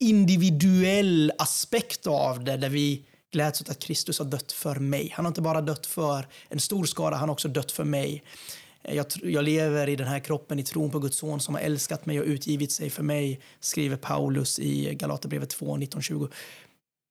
individuell 0.00 1.32
aspekt 1.38 2.06
av 2.06 2.44
det, 2.44 2.56
där 2.56 2.68
vi 2.68 3.04
gläds 3.32 3.60
åt 3.60 3.70
att 3.70 3.78
Kristus 3.78 4.18
har 4.18 4.26
dött 4.26 4.52
för 4.52 4.76
mig. 4.76 5.12
Han 5.16 5.24
har 5.24 5.30
inte 5.30 5.42
bara 5.42 5.60
dött 5.60 5.86
för 5.86 6.28
en 6.48 6.60
stor 6.60 6.84
skara, 6.84 7.14
han 7.14 7.28
har 7.28 7.32
också 7.32 7.48
dött 7.48 7.72
för 7.72 7.84
mig. 7.84 8.22
Eh, 8.82 8.96
jag, 8.96 9.06
jag, 9.22 9.44
lever 9.44 9.88
i 9.88 9.96
den 9.96 10.06
här 10.06 10.18
kroppen 10.18 10.58
i 10.58 10.62
tron 10.62 10.90
på 10.90 10.98
Guds 10.98 11.16
son 11.16 11.40
som 11.40 11.54
har 11.54 11.62
älskat 11.62 12.06
mig 12.06 12.20
och 12.20 12.26
utgivit 12.26 12.72
sig 12.72 12.90
för 12.90 13.02
mig, 13.02 13.40
skriver 13.60 13.96
Paulus 13.96 14.58
i 14.58 14.94
Galaterbrevet 14.94 15.50
2, 15.50 15.76
19-20. 15.76 16.32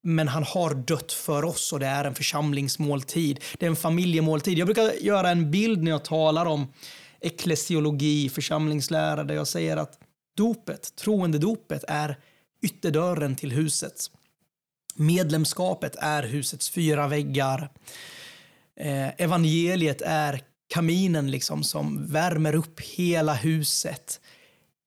Men 0.04 0.28
han 0.28 0.44
har 0.44 0.74
dött 0.74 1.12
för 1.12 1.46
oss 1.46 1.74
och 1.74 1.80
det 1.80 1.86
är 1.86 2.06
en 2.06 2.16
församlingsmåltid. 2.16 3.40
Det 3.60 3.66
är 3.66 3.70
en 3.70 3.76
familjemåltid. 3.76 4.58
Jag 4.58 4.68
brukar 4.68 4.92
göra 4.92 5.30
en 5.30 5.52
bild 5.52 5.84
när 5.84 5.92
jag 5.92 6.04
talar 6.04 6.46
om 6.46 6.68
eklesiologi, 7.22 8.30
församlingslära, 8.30 9.24
där 9.24 9.36
jag 9.36 9.48
säger 9.48 9.78
att 9.78 10.00
dopet, 10.38 10.96
troendedopet, 10.96 11.84
är 11.88 12.18
ytterdörren 12.64 13.36
till 13.36 13.52
huset. 13.52 14.12
Medlemskapet 14.96 15.96
är 15.96 16.24
husets 16.24 16.70
fyra 16.70 17.08
väggar. 17.08 17.70
Eh, 18.80 19.22
evangeliet 19.22 20.02
är 20.02 20.42
kaminen 20.68 21.32
liksom 21.32 21.64
som 21.64 22.08
värmer 22.08 22.56
upp 22.56 22.80
hela 22.80 23.34
huset. 23.34 24.20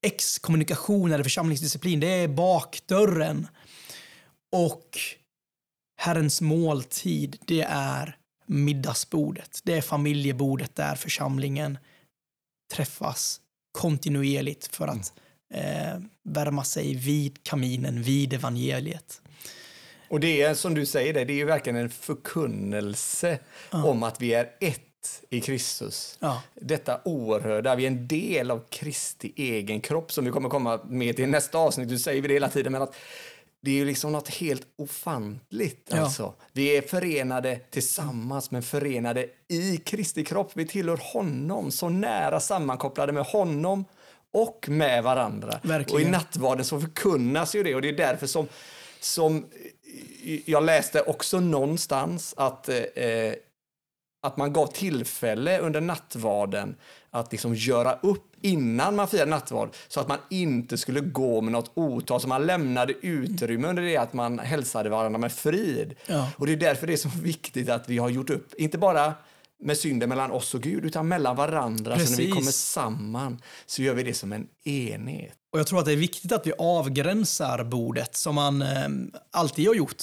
Exkommunikation 0.03 1.13
eller 1.13 1.25
församlingsdisciplin, 1.25 2.01
det 2.01 2.09
är 2.09 2.29
bakdörren. 2.29 3.47
Och 4.53 4.99
Herrens 5.97 6.41
måltid, 6.41 7.39
det 7.47 7.63
är 7.69 8.17
middagsbordet. 8.47 9.61
Det 9.65 9.75
är 9.75 9.83
familjebordet 9.83 10.77
där 10.77 10.95
församlingen 10.95 11.79
träffas 12.75 13.41
kontinuerligt 13.73 14.67
för 14.67 14.89
att 14.89 15.13
eh, 15.55 16.01
värma 16.23 16.65
sig 16.65 16.95
vid 16.95 17.43
kaminen, 17.43 18.03
vid 18.03 18.33
evangeliet. 18.33 19.21
Och 20.09 20.21
det 20.21 20.43
är 20.43 20.55
som 20.55 20.75
du 20.75 20.87
säger, 20.87 21.15
det, 21.15 21.25
det 21.25 21.33
är 21.33 21.37
ju 21.37 21.45
verkligen 21.45 21.77
en 21.77 21.91
förkunnelse 21.91 23.39
ja. 23.71 23.85
om 23.85 24.03
att 24.03 24.21
vi 24.21 24.35
är 24.35 24.51
ett 24.61 24.83
i 25.31 25.41
Kristus. 25.41 26.19
Ja. 26.21 26.43
Detta 26.55 27.01
oerhörda, 27.05 27.75
vi 27.75 27.83
är 27.83 27.87
en 27.87 28.09
del 28.09 28.51
av 28.51 28.63
Kristi 28.71 29.33
egen 29.37 29.81
kropp 29.81 30.13
som 30.13 30.25
vi 30.25 30.31
kommer 30.31 30.49
komma 30.49 30.81
med 30.89 31.17
till 31.17 31.29
nästa 31.29 31.59
avsnitt. 31.59 31.89
Du 31.89 31.99
säger 31.99 32.23
det 32.23 32.35
hela 32.35 32.49
tiden, 32.49 32.73
men 32.73 32.83
att 32.83 32.95
det 33.61 33.71
är 33.71 33.75
ju 33.75 33.85
liksom 33.85 34.13
något 34.13 34.29
helt 34.29 34.63
ofantligt. 34.77 35.89
Ja. 35.91 36.01
Alltså. 36.01 36.35
Vi 36.53 36.77
är 36.77 36.83
förenade 36.83 37.61
tillsammans, 37.71 38.51
men 38.51 38.63
förenade 38.63 39.27
i 39.49 39.77
Kristi 39.77 40.25
kropp. 40.25 40.51
Vi 40.55 40.67
tillhör 40.67 41.01
honom, 41.13 41.71
så 41.71 41.89
nära 41.89 42.41
sammankopplade 42.41 43.13
med 43.13 43.25
honom 43.25 43.85
och 44.37 44.69
med 44.69 45.03
varandra. 45.03 45.61
Verkligen. 45.63 46.03
Och 46.03 46.09
i 46.09 46.11
nattvarden 46.11 46.65
så 46.65 46.81
förkunnas 46.81 47.55
ju 47.55 47.63
det 47.63 47.75
och 47.75 47.83
det 47.83 47.89
är 47.89 47.97
därför 47.97 48.27
som, 48.27 48.49
som 49.01 49.47
jag 50.45 50.65
läste 50.65 51.01
också 51.01 51.41
någonstans 51.41 52.35
att, 52.37 52.69
eh, 52.69 53.33
att 54.23 54.37
man 54.37 54.53
gav 54.53 54.67
tillfälle 54.67 55.59
under 55.59 55.81
nattvarden 55.81 56.77
att 57.11 57.33
liksom 57.33 57.55
göra 57.55 57.99
upp 58.03 58.37
innan 58.41 58.97
man 58.97 59.09
firade 59.09 59.31
nattvard 59.31 59.69
så 59.89 60.01
att 60.01 60.09
man 60.09 60.19
inte 60.31 60.79
skulle 60.79 61.01
gå 61.01 61.41
med 61.41 61.53
något 61.53 61.71
otal, 61.75 62.21
så 62.21 62.29
man 62.29 62.47
lämnade 62.47 62.93
utrymme 62.93 63.69
under 63.69 63.83
det 63.83 63.97
att 63.97 64.13
man 64.13 64.39
hälsade 64.39 64.89
varandra 64.89 65.19
med 65.19 65.33
frid. 65.33 65.95
Ja. 66.07 66.31
Och 66.37 66.47
det 66.47 66.53
är 66.53 66.57
därför 66.57 66.87
det 66.87 66.93
är 66.93 66.97
så 66.97 67.11
viktigt 67.23 67.69
att 67.69 67.89
vi 67.89 67.99
har 67.99 68.09
gjort 68.09 68.31
upp, 68.31 68.55
inte 68.55 68.79
bara 68.79 69.15
med 69.63 69.79
synden 69.79 70.09
mellan 70.09 70.31
oss 70.31 70.55
och 70.55 70.63
Gud, 70.63 70.85
utan 70.85 71.09
mellan 71.09 71.37
varandra. 71.37 71.95
Precis. 71.95 72.17
Så 72.17 72.21
när 72.21 72.27
vi 72.27 72.33
kommer 72.33 72.53
samman 72.53 73.41
så 73.67 73.83
gör 73.83 73.95
vi 73.95 74.03
det 74.03 74.15
som 74.15 74.33
en 74.33 74.47
enhet. 74.65 75.35
Och 75.53 75.59
jag 75.59 75.67
tror 75.67 75.79
att 75.79 75.85
det 75.85 75.93
är 75.93 75.97
viktigt 75.97 76.33
att 76.33 76.47
vi 76.47 76.53
avgränsar 76.59 77.65
bordet 77.65 78.17
som 78.17 78.35
man 78.35 78.63
eh, 78.63 78.89
alltid 79.31 79.67
har 79.67 79.75
gjort. 79.75 80.03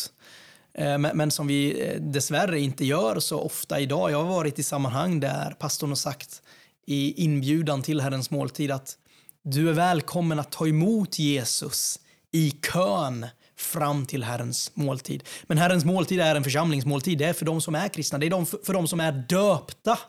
Eh, 0.74 0.98
men, 0.98 1.32
som 1.32 1.48
vi 1.48 1.88
eh, 1.88 2.02
dessvärre 2.02 2.60
inte 2.60 2.86
gör 2.86 3.20
så 3.20 3.40
ofta 3.40 3.80
idag. 3.80 4.12
Jag 4.12 4.24
har 4.24 4.30
varit 4.30 4.60
i 4.60 4.64
sammanhang 4.64 5.20
där 5.20 5.56
pastorn 5.60 5.90
har 5.90 5.96
sagt 5.96 6.42
i 6.86 7.24
inbjudan 7.24 7.82
till 7.82 8.02
Herrens 8.02 8.32
måltid 8.32 8.72
att 8.72 8.98
du 9.44 9.70
är 9.70 9.74
välkommen 9.74 10.40
att 10.40 10.52
ta 10.52 10.68
emot 10.68 11.20
Jesus 11.20 12.00
i 12.32 12.52
kön 12.52 13.26
fram 13.66 14.06
till 14.06 14.24
Herrens 14.24 14.72
måltid. 14.74 15.24
Men 15.44 15.58
Herrens 15.58 15.86
måltid 15.86 16.20
är 16.20 16.36
en 16.36 16.44
församlingsmåltid. 16.44 17.18
Det 17.18 17.26
är 17.26 17.34
för 17.34 17.46
de 17.46 17.62
som 17.62 17.76
är 17.76 17.88
kristna. 17.88 18.20
Det 18.20 18.26
är 18.26 18.30
de, 18.30 18.46
för 18.46 18.74
de 18.74 18.88
som 18.88 19.00
är 19.00 19.12
döpta. 19.12 20.00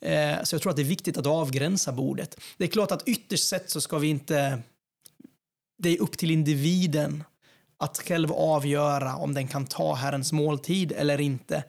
Eh, 0.00 0.42
så 0.42 0.54
jag 0.54 0.62
tror 0.62 0.70
att 0.70 0.76
det 0.76 0.82
är 0.82 0.84
viktigt 0.84 1.18
att 1.18 1.26
avgränsa 1.26 1.92
bordet. 1.92 2.40
Det 2.56 2.64
är 2.64 2.68
klart 2.68 2.92
att 2.92 3.08
ytterst 3.08 3.48
sett 3.48 3.70
så 3.70 3.80
ska 3.80 3.98
vi 3.98 4.08
inte... 4.08 4.62
Det 5.78 5.88
är 5.88 6.00
upp 6.00 6.18
till 6.18 6.30
individen 6.30 7.24
att 7.78 7.98
själv 7.98 8.32
avgöra 8.32 9.16
om 9.16 9.34
den 9.34 9.48
kan 9.48 9.66
ta 9.66 9.94
Herrens 9.94 10.32
måltid 10.32 10.92
eller 10.92 11.20
inte. 11.20 11.64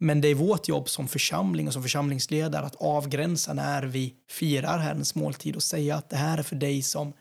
Men 0.00 0.20
det 0.20 0.28
är 0.28 0.34
vårt 0.34 0.68
jobb 0.68 0.88
som 0.88 1.08
församling 1.08 1.66
och 1.66 1.72
som 1.72 1.82
församlingsledare 1.82 2.66
att 2.66 2.76
avgränsa 2.76 3.52
när 3.52 3.82
vi 3.82 4.14
firar 4.30 4.78
Herrens 4.78 5.14
måltid 5.14 5.56
och 5.56 5.62
säga 5.62 5.96
att 5.96 6.10
det 6.10 6.16
här 6.16 6.38
är 6.38 6.42
för 6.42 6.56
dig 6.56 6.82
som 6.82 7.12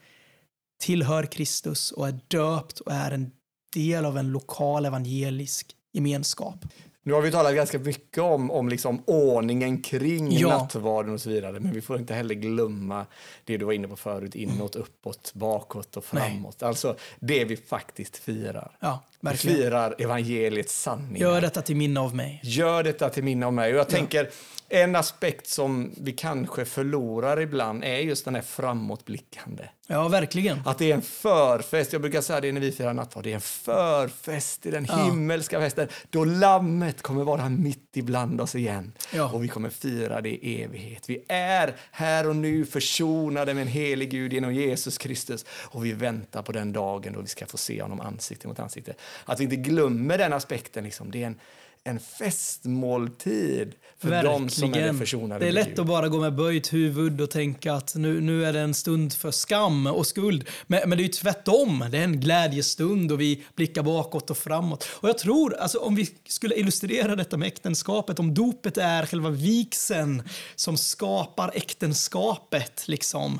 tillhör 0.79 1.23
Kristus 1.23 1.91
och 1.91 2.07
är 2.07 2.19
döpt 2.27 2.79
och 2.79 2.91
är 2.91 3.11
en 3.11 3.31
del 3.73 4.05
av 4.05 4.17
en 4.17 4.31
lokal 4.31 4.85
evangelisk 4.85 5.75
gemenskap. 5.91 6.55
Nu 7.03 7.13
har 7.13 7.21
vi 7.21 7.31
talat 7.31 7.55
ganska 7.55 7.79
mycket 7.79 8.23
om, 8.23 8.51
om 8.51 8.69
liksom 8.69 9.03
ordningen 9.07 9.81
kring 9.81 10.31
ja. 10.31 10.47
nattvarden 10.47 11.13
och 11.13 11.21
så 11.21 11.29
vidare, 11.29 11.59
men 11.59 11.73
vi 11.73 11.81
får 11.81 11.99
inte 11.99 12.13
heller 12.13 12.35
glömma 12.35 13.05
det 13.43 13.57
du 13.57 13.65
var 13.65 13.73
inne 13.73 13.87
på 13.87 13.95
förut, 13.95 14.35
inåt, 14.35 14.75
uppåt, 14.75 15.31
bakåt 15.33 15.97
och 15.97 16.05
framåt. 16.05 16.57
Nej. 16.61 16.67
Alltså 16.67 16.95
det 17.19 17.45
vi 17.45 17.57
faktiskt 17.57 18.17
firar. 18.17 18.77
Ja, 18.79 19.03
vi 19.19 19.37
firar 19.37 19.95
evangeliets 19.97 20.81
sanningar. 20.81 21.19
Gör 21.19 21.41
detta 21.41 21.61
till 21.61 21.75
minne 21.75 21.99
av 21.99 22.15
mig. 22.15 22.39
Gör 22.43 22.83
detta 22.83 23.09
till 23.09 23.23
minne 23.23 23.45
av 23.45 23.53
mig. 23.53 23.73
Och 23.73 23.79
jag 23.79 23.85
ja. 23.85 23.89
tänker, 23.89 24.29
en 24.69 24.95
aspekt 24.95 25.47
som 25.47 25.91
vi 25.97 26.11
kanske 26.11 26.65
förlorar 26.65 27.41
ibland 27.41 27.83
är 27.83 27.97
just 27.97 28.25
den 28.25 28.35
här 28.35 28.41
framåtblickande. 28.41 29.63
Ja, 29.91 30.07
verkligen. 30.07 30.61
Att 30.65 30.77
det 30.77 30.91
är 30.91 30.95
en 30.95 31.01
förfest. 31.01 31.93
Jag 31.93 32.01
brukar 32.01 32.21
säga 32.21 32.41
det 32.41 32.51
när 32.51 32.61
vi 32.61 32.71
firar 32.71 32.93
nattvard. 32.93 33.23
Det 33.23 33.31
är 33.31 33.35
en 33.35 33.41
förfest 33.41 34.65
i 34.65 34.71
den 34.71 34.85
ja. 34.89 35.03
himmelska 35.03 35.59
festen 35.59 35.87
då 36.09 36.25
lammet 36.25 37.01
kommer 37.01 37.23
vara 37.23 37.49
mitt 37.49 37.97
ibland 37.97 38.41
oss 38.41 38.55
igen. 38.55 38.91
Ja. 39.13 39.31
Och 39.31 39.43
vi 39.43 39.47
kommer 39.47 39.69
fira 39.69 40.21
det 40.21 40.29
i 40.29 40.63
evighet. 40.63 41.09
Vi 41.09 41.25
är 41.27 41.75
här 41.91 42.29
och 42.29 42.35
nu 42.35 42.65
försonade 42.65 43.53
med 43.53 43.61
en 43.61 43.67
helig 43.67 44.11
Gud 44.11 44.33
genom 44.33 44.53
Jesus 44.53 44.97
Kristus. 44.97 45.45
Och 45.51 45.85
vi 45.85 45.93
väntar 45.93 46.41
på 46.41 46.51
den 46.51 46.73
dagen 46.73 47.13
då 47.13 47.21
vi 47.21 47.27
ska 47.27 47.45
få 47.45 47.57
se 47.57 47.81
honom 47.81 48.01
ansikte 48.01 48.47
mot 48.47 48.59
ansikte. 48.59 48.93
Att 49.25 49.39
vi 49.39 49.43
inte 49.43 49.55
glömmer 49.55 50.17
den 50.17 50.33
aspekten. 50.33 50.83
Liksom. 50.83 51.11
Det 51.11 51.23
är 51.23 51.27
en 51.27 51.39
en 51.83 51.99
festmåltid 51.99 53.75
för 53.97 54.09
Verkligen. 54.09 54.41
de 54.41 54.49
som 54.49 54.73
är 54.73 54.93
försonade 54.93 55.45
Det 55.45 55.49
är 55.49 55.51
lätt 55.51 55.79
att 55.79 55.85
bara 55.85 56.07
gå 56.07 56.19
med 56.19 56.35
böjt 56.35 56.73
huvud 56.73 57.21
och 57.21 57.31
tänka 57.31 57.73
att 57.73 57.95
nu, 57.95 58.21
nu 58.21 58.45
är 58.45 58.53
det 58.53 58.59
en 58.59 58.73
stund 58.73 59.13
för 59.13 59.31
skam 59.31 59.87
och 59.87 60.07
skuld. 60.07 60.49
Men, 60.67 60.89
men 60.89 60.97
det 60.97 61.01
är 61.01 61.05
ju 61.05 61.11
tvärtom. 61.11 61.85
Det 61.91 61.97
är 61.97 62.03
en 62.03 62.19
glädjestund 62.19 63.11
och 63.11 63.21
vi 63.21 63.43
blickar 63.55 63.83
bakåt 63.83 64.29
och 64.29 64.37
framåt. 64.37 64.87
Och 64.91 65.09
jag 65.09 65.17
tror, 65.17 65.55
alltså, 65.55 65.77
om 65.77 65.95
vi 65.95 66.09
skulle 66.27 66.55
illustrera 66.55 67.15
detta 67.15 67.37
med 67.37 67.47
äktenskapet, 67.47 68.19
om 68.19 68.33
dopet 68.33 68.77
är 68.77 69.05
själva 69.05 69.29
vigseln 69.29 70.23
som 70.55 70.77
skapar 70.77 71.51
äktenskapet, 71.53 72.87
liksom, 72.87 73.39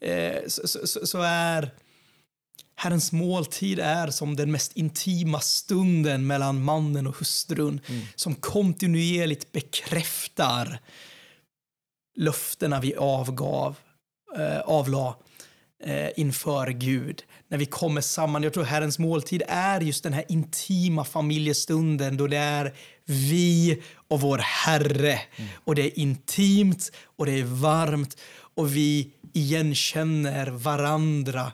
eh, 0.00 0.36
så, 0.46 0.68
så, 0.68 1.06
så 1.06 1.20
är 1.22 1.70
Herrens 2.76 3.12
måltid 3.12 3.78
är 3.78 4.10
som 4.10 4.36
den 4.36 4.52
mest 4.52 4.72
intima 4.76 5.40
stunden 5.40 6.26
mellan 6.26 6.62
mannen 6.64 7.06
och 7.06 7.16
hustrun 7.16 7.80
mm. 7.86 8.02
som 8.14 8.34
kontinuerligt 8.34 9.52
bekräftar 9.52 10.80
löftena 12.16 12.80
vi 12.80 12.96
avgav, 12.96 13.76
eh, 14.38 14.60
avla. 14.60 15.16
eh, 15.84 16.08
inför 16.16 16.70
Gud. 16.70 17.22
När 17.48 17.58
vi 17.58 17.66
kommer 17.66 18.00
samman. 18.00 18.42
Jag 18.42 18.52
tror 18.52 18.64
Herrens 18.64 18.98
måltid 18.98 19.42
är 19.48 19.80
just 19.80 20.02
den 20.02 20.12
här 20.12 20.24
intima 20.28 21.04
familjestunden 21.04 22.16
då 22.16 22.26
det 22.26 22.36
är 22.36 22.74
vi 23.04 23.82
och 24.08 24.20
vår 24.20 24.38
Herre. 24.38 25.20
Mm. 25.36 25.50
Och 25.64 25.74
det 25.74 25.82
är 25.82 25.98
intimt 25.98 26.92
och 27.16 27.26
det 27.26 27.32
är 27.32 27.44
varmt 27.44 28.16
och 28.54 28.76
vi 28.76 29.10
igenkänner 29.32 30.46
varandra 30.46 31.52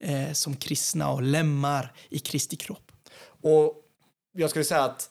eh, 0.00 0.32
som 0.32 0.56
kristna 0.56 1.10
och 1.10 1.22
lemmar 1.22 1.92
i 2.08 2.18
Kristi 2.18 2.56
kropp. 2.56 2.92
Och 3.42 3.74
jag 4.32 4.50
skulle 4.50 4.64
säga 4.64 4.82
att 4.82 5.10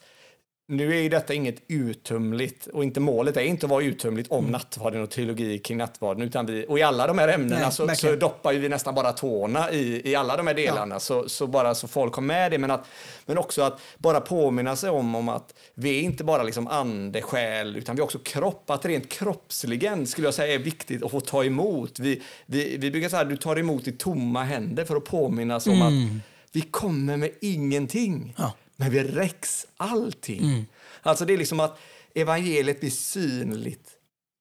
nu 0.70 0.98
är 0.98 1.02
ju 1.02 1.10
detta 1.10 1.34
inget 1.34 1.62
uttömligt 1.68 2.68
och 2.68 2.84
inte 2.84 3.00
målet 3.00 3.38
är 3.38 3.42
inte 3.42 3.66
att 3.66 3.70
vara 3.70 3.84
uttömligt 3.84 4.32
om 4.32 4.40
mm. 4.40 4.52
nattvarden 4.52 5.02
och 5.02 5.10
teologi 5.10 5.60
kring 5.60 5.78
nattvarden 5.78 6.24
utan 6.24 6.46
vi, 6.46 6.66
och 6.70 6.80
i 6.80 6.82
alla 6.82 7.08
de 7.08 7.18
här 7.18 7.28
ämnena 7.28 7.62
Nej, 7.62 7.72
så, 7.72 7.88
så, 7.96 8.16
doppar 8.16 8.54
vi 8.54 8.70
nästan 8.70 8.96
bara 8.96 9.12
tårna 9.12 9.72
i, 9.72 10.12
i 10.12 10.16
alla 10.16 10.38
de 10.38 10.48
här 10.48 10.54
delarna 10.54 10.96
ja. 10.96 11.00
så, 11.00 11.30
så 11.30 11.48
bara 11.48 11.76
så 11.76 11.88
folk 11.88 12.14
har 12.14 12.22
med 12.22 12.52
det 12.52 12.58
men, 12.58 12.72
att, 12.72 12.86
men 13.26 13.38
också 13.38 13.62
att 13.62 13.80
bara 13.98 14.22
påminna 14.22 14.76
sig 14.76 14.90
om, 14.90 15.16
om 15.16 15.30
att 15.30 15.54
vi 15.74 16.00
är 16.00 16.02
inte 16.02 16.24
bara 16.24 16.44
liksom 16.44 16.68
ande, 16.68 17.22
själ 17.22 17.76
utan 17.76 17.96
vi 17.96 18.02
är 18.02 18.04
också 18.04 18.20
kropp, 18.20 18.70
att 18.70 18.86
rent 18.86 19.10
kroppsligen 19.10 20.08
skulle 20.08 20.28
jag 20.28 20.34
säga 20.34 20.54
är 20.54 20.60
viktigt 20.60 21.04
att 21.04 21.12
få 21.12 21.20
ta 21.20 21.44
emot. 21.44 22.00
Vi, 22.00 22.22
vi, 22.46 22.78
vi 22.78 22.92
brukar 22.92 23.10
säga 23.10 23.22
att 23.22 23.30
du 23.30 23.38
tar 23.38 23.60
emot 23.60 23.88
i 23.88 23.92
tomma 23.92 24.44
händer 24.44 24.86
för 24.86 24.96
att 24.96 25.06
påminnas 25.06 25.68
om 25.68 25.74
mm. 25.74 25.88
att 25.88 26.22
vi 26.52 26.62
kommer 26.62 27.18
med 27.18 27.32
ingenting. 27.42 28.36
Ja 28.38 28.54
men 28.80 28.92
vi 28.92 29.04
räcks 29.04 29.68
allting. 29.78 30.44
Mm. 30.44 30.66
Alltså 31.02 31.26
det 31.26 31.34
är 31.34 31.38
liksom 31.38 31.60
att 31.60 31.80
evangeliet 32.16 32.80
blir 32.80 32.90
synligt, 32.90 33.90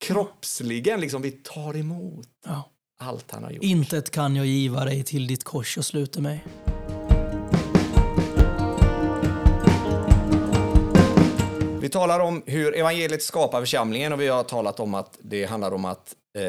kroppsligen, 0.00 1.00
liksom 1.00 1.22
vi 1.22 1.30
tar 1.30 1.76
emot 1.76 2.28
ja. 2.44 2.70
allt 2.98 3.30
han 3.30 3.44
har 3.44 3.50
gjort. 3.50 3.64
Intet 3.64 4.10
kan 4.10 4.36
jag 4.36 4.46
giva 4.46 4.84
dig 4.84 5.02
till 5.02 5.26
ditt 5.26 5.44
kors 5.44 5.78
och 5.78 5.84
sluta 5.84 6.20
mig. 6.20 6.44
Vi 11.80 11.88
talar 11.88 12.20
om 12.20 12.42
hur 12.46 12.76
evangeliet 12.76 13.22
skapar 13.22 13.60
församlingen 13.60 14.12
och 14.12 14.20
vi 14.20 14.28
har 14.28 14.42
talat 14.42 14.80
om 14.80 14.94
att 14.94 15.18
det 15.22 15.44
handlar 15.44 15.72
om 15.72 15.84
att 15.84 16.14
eh, 16.38 16.42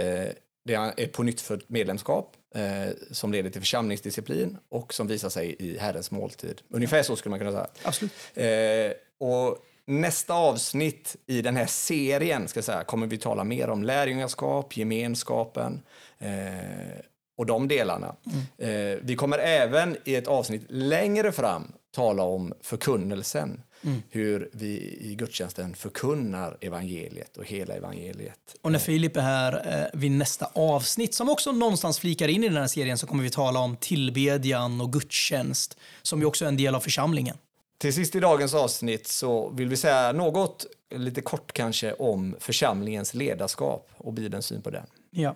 det 0.65 0.73
är 0.73 1.07
på 1.07 1.23
nytt 1.23 1.41
för 1.41 1.61
medlemskap 1.67 2.35
eh, 2.55 2.93
som 3.11 3.31
leder 3.31 3.49
till 3.49 3.61
församlingsdisciplin 3.61 4.57
och 4.69 4.93
som 4.93 5.07
visar 5.07 5.29
sig 5.29 5.55
i 5.59 5.77
Herrens 5.77 6.11
måltid. 6.11 6.61
Ungefär 6.69 7.03
så 7.03 7.15
skulle 7.15 7.29
man 7.29 7.39
kunna 7.39 7.51
säga. 7.51 7.67
Absolut. 7.83 8.11
Eh, 8.33 9.27
och 9.27 9.57
nästa 9.85 10.33
avsnitt 10.33 11.15
i 11.25 11.41
den 11.41 11.55
här 11.55 11.65
serien 11.65 12.47
ska 12.47 12.61
säga, 12.61 12.83
kommer 12.83 13.07
vi 13.07 13.17
tala 13.17 13.43
mer 13.43 13.69
om 13.69 13.83
lärjungaskap, 13.83 14.77
gemenskapen 14.77 15.81
eh, 16.19 16.99
och 17.37 17.45
de 17.45 17.67
delarna. 17.67 18.15
Mm. 18.57 18.93
Eh, 18.93 18.99
vi 19.01 19.15
kommer 19.15 19.37
även 19.37 19.97
i 20.05 20.15
ett 20.15 20.27
avsnitt 20.27 20.65
längre 20.69 21.31
fram 21.31 21.71
tala 21.95 22.23
om 22.23 22.53
förkunnelsen. 22.61 23.61
Mm. 23.83 24.01
Hur 24.09 24.49
vi 24.51 24.97
i 25.01 25.15
gudstjänsten 25.15 25.75
förkunnar 25.75 26.57
evangeliet 26.61 27.37
och 27.37 27.45
hela 27.45 27.73
evangeliet. 27.73 28.55
Och 28.61 28.71
när 28.71 28.79
Filip 28.79 29.17
är 29.17 29.21
här 29.21 29.81
eh, 29.93 29.99
vid 29.99 30.11
nästa 30.11 30.45
avsnitt, 30.53 31.13
som 31.13 31.29
också 31.29 31.51
någonstans 31.51 31.99
flikar 31.99 32.27
in 32.27 32.43
i 32.43 32.47
den 32.47 32.57
här 32.57 32.67
serien, 32.67 32.97
så 32.97 33.07
kommer 33.07 33.23
vi 33.23 33.29
tala 33.29 33.59
om 33.59 33.75
tillbedjan 33.75 34.81
och 34.81 34.93
gudstjänst, 34.93 35.77
som 36.01 36.19
ju 36.19 36.25
också 36.25 36.45
är 36.45 36.49
en 36.49 36.57
del 36.57 36.75
av 36.75 36.79
församlingen. 36.79 37.37
Till 37.77 37.93
sist 37.93 38.15
i 38.15 38.19
dagens 38.19 38.53
avsnitt 38.53 39.07
så 39.07 39.49
vill 39.49 39.69
vi 39.69 39.77
säga 39.77 40.11
något, 40.11 40.65
lite 40.95 41.21
kort 41.21 41.51
kanske, 41.51 41.93
om 41.93 42.35
församlingens 42.39 43.13
ledarskap 43.13 43.89
och 43.97 44.13
Bibelns 44.13 44.45
syn 44.45 44.61
på 44.61 44.69
den. 44.69 44.85
Ja. 45.11 45.35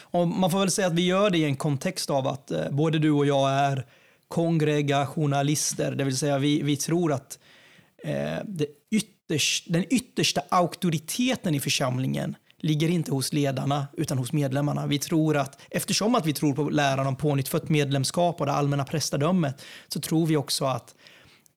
Och 0.00 0.28
man 0.28 0.50
får 0.50 0.58
väl 0.58 0.70
säga 0.70 0.86
att 0.86 0.92
vi 0.92 1.06
gör 1.06 1.30
det 1.30 1.38
i 1.38 1.44
en 1.44 1.56
kontext 1.56 2.10
av 2.10 2.26
att 2.26 2.50
eh, 2.50 2.70
både 2.70 2.98
du 2.98 3.10
och 3.10 3.26
jag 3.26 3.50
är 3.50 3.86
kongregationalister, 4.28 5.92
det 5.92 6.04
vill 6.04 6.18
säga 6.18 6.38
vi, 6.38 6.62
vi 6.62 6.76
tror 6.76 7.12
att 7.12 7.38
Eh, 8.04 8.38
det 8.44 8.66
ytterst, 8.90 9.64
den 9.68 9.84
yttersta 9.90 10.42
auktoriteten 10.48 11.54
i 11.54 11.60
församlingen 11.60 12.36
ligger 12.60 12.88
inte 12.88 13.10
hos 13.10 13.32
ledarna 13.32 13.86
utan 13.96 14.18
hos 14.18 14.32
medlemmarna. 14.32 14.86
Vi 14.86 14.98
tror 14.98 15.36
att 15.36 15.60
eftersom 15.70 16.14
att 16.14 16.26
vi 16.26 16.32
tror 16.32 16.54
på 16.54 16.70
läran 16.70 17.06
om 17.06 17.16
pånyttfött 17.16 17.68
medlemskap 17.68 18.40
och 18.40 18.46
det 18.46 18.52
allmänna 18.52 18.84
prästadömet 18.84 19.62
så 19.88 20.00
tror 20.00 20.26
vi 20.26 20.36
också 20.36 20.64
att 20.64 20.94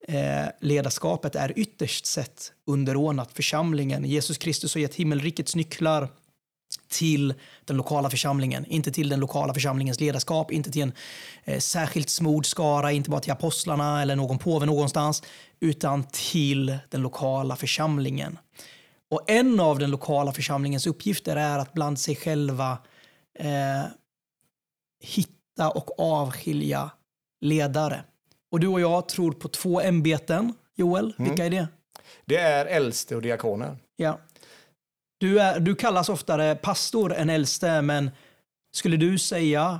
eh, 0.07 0.45
ledarskapet 0.61 1.35
är 1.35 1.53
ytterst 1.55 2.05
sett 2.05 2.51
underordnat 2.67 3.31
församlingen. 3.33 4.05
Jesus 4.05 4.37
Kristus 4.37 4.73
har 4.73 4.81
gett 4.81 4.95
himmelrikets 4.95 5.55
nycklar 5.55 6.09
till 6.91 7.33
den 7.65 7.77
lokala 7.77 8.09
församlingen, 8.09 8.65
inte 8.65 8.91
till 8.91 9.09
den 9.09 9.19
lokala 9.19 9.53
församlingens 9.53 9.99
ledarskap, 9.99 10.51
inte 10.51 10.71
till 10.71 10.81
en 10.81 10.93
eh, 11.43 11.59
särskilt 11.59 12.09
smord 12.09 12.45
skara, 12.45 12.91
inte 12.91 13.09
bara 13.09 13.21
till 13.21 13.31
apostlarna 13.31 14.01
eller 14.01 14.15
någon 14.15 14.37
påve 14.37 14.65
någonstans, 14.65 15.23
utan 15.59 16.03
till 16.11 16.77
den 16.89 17.01
lokala 17.01 17.55
församlingen. 17.55 18.37
Och 19.11 19.21
en 19.27 19.59
av 19.59 19.79
den 19.79 19.91
lokala 19.91 20.31
församlingens 20.31 20.87
uppgifter 20.87 21.35
är 21.35 21.59
att 21.59 21.73
bland 21.73 21.99
sig 21.99 22.15
själva 22.15 22.77
eh, 23.39 23.83
hitta 25.03 25.69
och 25.69 25.99
avskilja 25.99 26.91
ledare. 27.41 28.03
Och 28.51 28.59
du 28.59 28.67
och 28.67 28.81
jag 28.81 29.09
tror 29.09 29.31
på 29.31 29.47
två 29.47 29.81
ämbeten. 29.81 30.53
Joel, 30.75 31.13
mm. 31.17 31.29
vilka 31.29 31.45
är 31.45 31.49
det? 31.49 31.67
Det 32.25 32.37
är 32.37 32.65
äldste 32.65 33.15
och 33.15 33.21
diakoner. 33.21 33.77
Ja. 33.95 34.19
Du, 35.21 35.39
är, 35.39 35.59
du 35.59 35.75
kallas 35.75 36.09
oftare 36.09 36.55
pastor 36.55 37.13
än 37.13 37.29
äldste, 37.29 37.81
men 37.81 38.11
skulle 38.73 38.97
du 38.97 39.17
säga, 39.17 39.79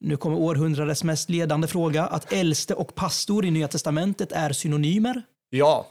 nu 0.00 0.16
kommer 0.16 0.36
århundradets 0.36 1.04
mest 1.04 1.30
ledande 1.30 1.68
fråga, 1.68 2.06
att 2.06 2.32
äldste 2.32 2.74
och 2.74 2.94
pastor 2.94 3.44
i 3.44 3.50
Nya 3.50 3.68
Testamentet 3.68 4.32
är 4.32 4.52
synonymer? 4.52 5.22
Ja, 5.50 5.86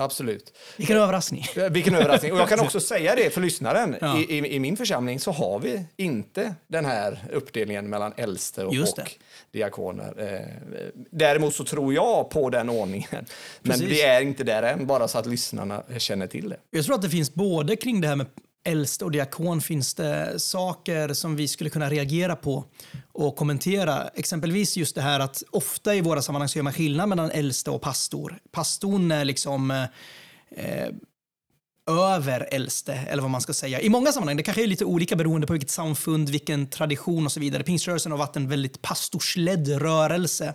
Absolut. 0.00 0.52
Vilken 0.76 0.96
överraskning. 0.96 1.44
Vilken 1.70 1.94
överraskning. 1.94 2.32
Och 2.32 2.38
jag 2.38 2.48
kan 2.48 2.60
också 2.66 2.80
säga 2.80 3.14
det 3.14 3.30
för 3.30 3.40
lyssnaren. 3.40 3.96
Ja. 4.00 4.18
I, 4.18 4.38
i, 4.38 4.54
I, 4.54 4.60
min 4.60 4.76
församling 4.76 5.20
så 5.20 5.30
har 5.30 5.58
vi 5.58 5.84
inte 5.96 6.54
den 6.66 6.84
här 6.84 7.24
uppdelningen 7.32 7.90
mellan 7.90 8.12
äldste 8.16 8.64
och, 8.64 8.74
och 8.74 9.10
diakoner. 9.52 10.14
Eh, 10.18 10.74
däremot 11.10 11.54
så 11.54 11.64
tror 11.64 11.94
jag 11.94 12.30
på 12.30 12.50
den 12.50 12.68
ordningen. 12.68 13.08
Men 13.10 13.26
Precis. 13.62 13.88
vi 13.88 14.02
är 14.02 14.20
inte 14.20 14.44
där 14.44 14.62
än, 14.62 14.86
bara 14.86 15.08
så 15.08 15.18
att 15.18 15.26
lyssnarna 15.26 15.82
känner 15.98 16.26
till 16.26 16.48
det. 16.48 16.56
Jag 16.70 16.84
tror 16.84 16.94
att 16.94 17.02
det 17.02 17.10
finns 17.10 17.34
både 17.34 17.76
kring 17.76 18.00
det 18.00 18.08
här 18.08 18.16
med 18.16 18.26
äldste 18.64 19.04
och 19.04 19.10
diakon 19.10 19.60
finns 19.60 19.94
det 19.94 20.40
saker 20.40 21.12
som 21.12 21.36
vi 21.36 21.48
skulle 21.48 21.70
kunna 21.70 21.90
reagera 21.90 22.36
på 22.36 22.64
och 23.12 23.36
kommentera. 23.36 24.08
Exempelvis 24.08 24.76
just 24.76 24.94
det 24.94 25.02
här 25.02 25.20
att 25.20 25.42
ofta 25.50 25.94
i 25.94 26.00
våra 26.00 26.22
sammanhang 26.22 26.48
så 26.48 26.58
gör 26.58 26.62
man 26.62 26.72
skillnad 26.72 27.08
mellan 27.08 27.30
äldste 27.30 27.70
och 27.70 27.82
pastor. 27.82 28.38
Pastorn 28.52 29.10
är 29.10 29.24
liksom 29.24 29.70
eh, 30.50 30.88
över 31.90 32.48
äldste, 32.50 32.92
eller 32.92 33.22
vad 33.22 33.30
man 33.30 33.40
ska 33.40 33.52
säga. 33.52 33.80
I 33.80 33.88
många 33.88 34.12
sammanhang, 34.12 34.36
det 34.36 34.42
kanske 34.42 34.62
är 34.62 34.66
lite 34.66 34.84
olika 34.84 35.16
beroende 35.16 35.46
på 35.46 35.52
vilket 35.52 35.70
samfund, 35.70 36.28
vilken 36.28 36.66
tradition 36.66 37.26
och 37.26 37.32
så 37.32 37.40
vidare. 37.40 37.62
Pingströrelsen 37.62 38.12
har 38.12 38.18
varit 38.18 38.36
en 38.36 38.48
väldigt 38.48 38.82
pastorsledd 38.82 39.68
rörelse. 39.68 40.54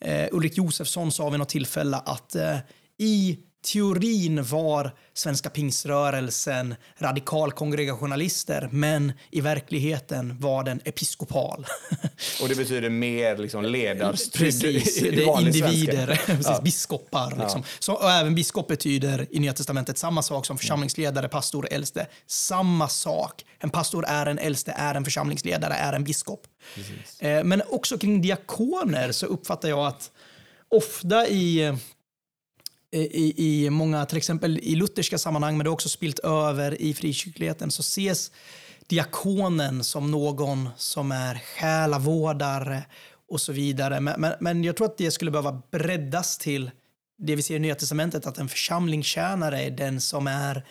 Eh, 0.00 0.28
Ulrik 0.32 0.56
Josefsson 0.56 1.12
sa 1.12 1.30
vid 1.30 1.38
något 1.38 1.48
tillfälle 1.48 1.96
att 1.96 2.34
eh, 2.34 2.56
i 2.98 3.38
teorin 3.62 4.44
var 4.44 4.90
Svenska 5.14 5.50
pingsrörelsen 5.50 6.74
radikal 6.98 7.52
kongregationalister, 7.52 8.68
men 8.72 9.12
i 9.30 9.40
verkligheten 9.40 10.38
var 10.40 10.64
den 10.64 10.80
episkopal. 10.84 11.66
Och 12.42 12.48
det 12.48 12.54
betyder 12.54 12.90
mer 12.90 13.36
liksom 13.36 13.64
ledarstyrd 13.64 14.42
Precis, 14.42 15.00
det 15.00 15.24
är 15.24 15.40
individer, 15.40 16.06
precis, 16.26 16.46
ja. 16.46 16.60
biskopar. 16.64 17.36
Liksom. 17.40 17.62
Så, 17.78 17.92
och 17.92 18.10
även 18.10 18.34
biskop 18.34 18.68
betyder 18.68 19.26
i 19.30 19.38
Nya 19.38 19.52
Testamentet 19.52 19.98
samma 19.98 20.22
sak 20.22 20.46
som 20.46 20.58
församlingsledare, 20.58 21.28
pastor, 21.28 21.68
äldste. 21.70 22.06
Samma 22.26 22.88
sak. 22.88 23.44
En 23.58 23.70
pastor 23.70 24.04
är 24.08 24.26
en 24.26 24.38
äldste, 24.38 24.72
är 24.76 24.94
en 24.94 25.04
församlingsledare, 25.04 25.74
är 25.74 25.92
en 25.92 26.04
biskop. 26.04 26.46
Precis. 26.74 27.20
Eh, 27.20 27.44
men 27.44 27.62
också 27.68 27.98
kring 27.98 28.22
diakoner 28.22 29.12
så 29.12 29.26
uppfattar 29.26 29.68
jag 29.68 29.86
att 29.86 30.10
ofta 30.68 31.28
i 31.28 31.74
Eh, 32.92 33.00
i, 33.00 33.34
i 33.36 33.70
många, 33.70 34.06
till 34.06 34.18
exempel 34.18 34.58
i 34.62 34.74
lutherska 34.74 35.18
sammanhang, 35.18 35.56
men 35.56 35.64
det 35.64 35.70
har 35.70 35.74
också 35.74 35.88
spilt 35.88 36.18
över 36.18 36.82
i 36.82 36.94
frikyrkligheten, 36.94 37.70
så 37.70 37.80
ses 37.80 38.30
diakonen 38.86 39.84
som 39.84 40.10
någon 40.10 40.68
som 40.76 41.12
är 41.12 41.34
själavårdare 41.34 42.82
och 43.28 43.40
så 43.40 43.52
vidare. 43.52 44.00
Men, 44.00 44.20
men, 44.20 44.32
men, 44.40 44.64
jag 44.64 44.76
tror 44.76 44.86
att 44.86 44.98
det 44.98 45.10
skulle 45.10 45.30
behöva 45.30 45.62
breddas 45.70 46.38
till 46.38 46.70
det 47.18 47.36
vi 47.36 47.42
ser 47.42 47.56
i 47.56 47.58
Nya 47.58 47.74
Testamentet, 47.74 48.26
att 48.26 48.38
en 48.38 48.48
församlingstjänare 48.48 49.62
är 49.62 49.70
den 49.70 50.00
som 50.00 50.26
är 50.26 50.66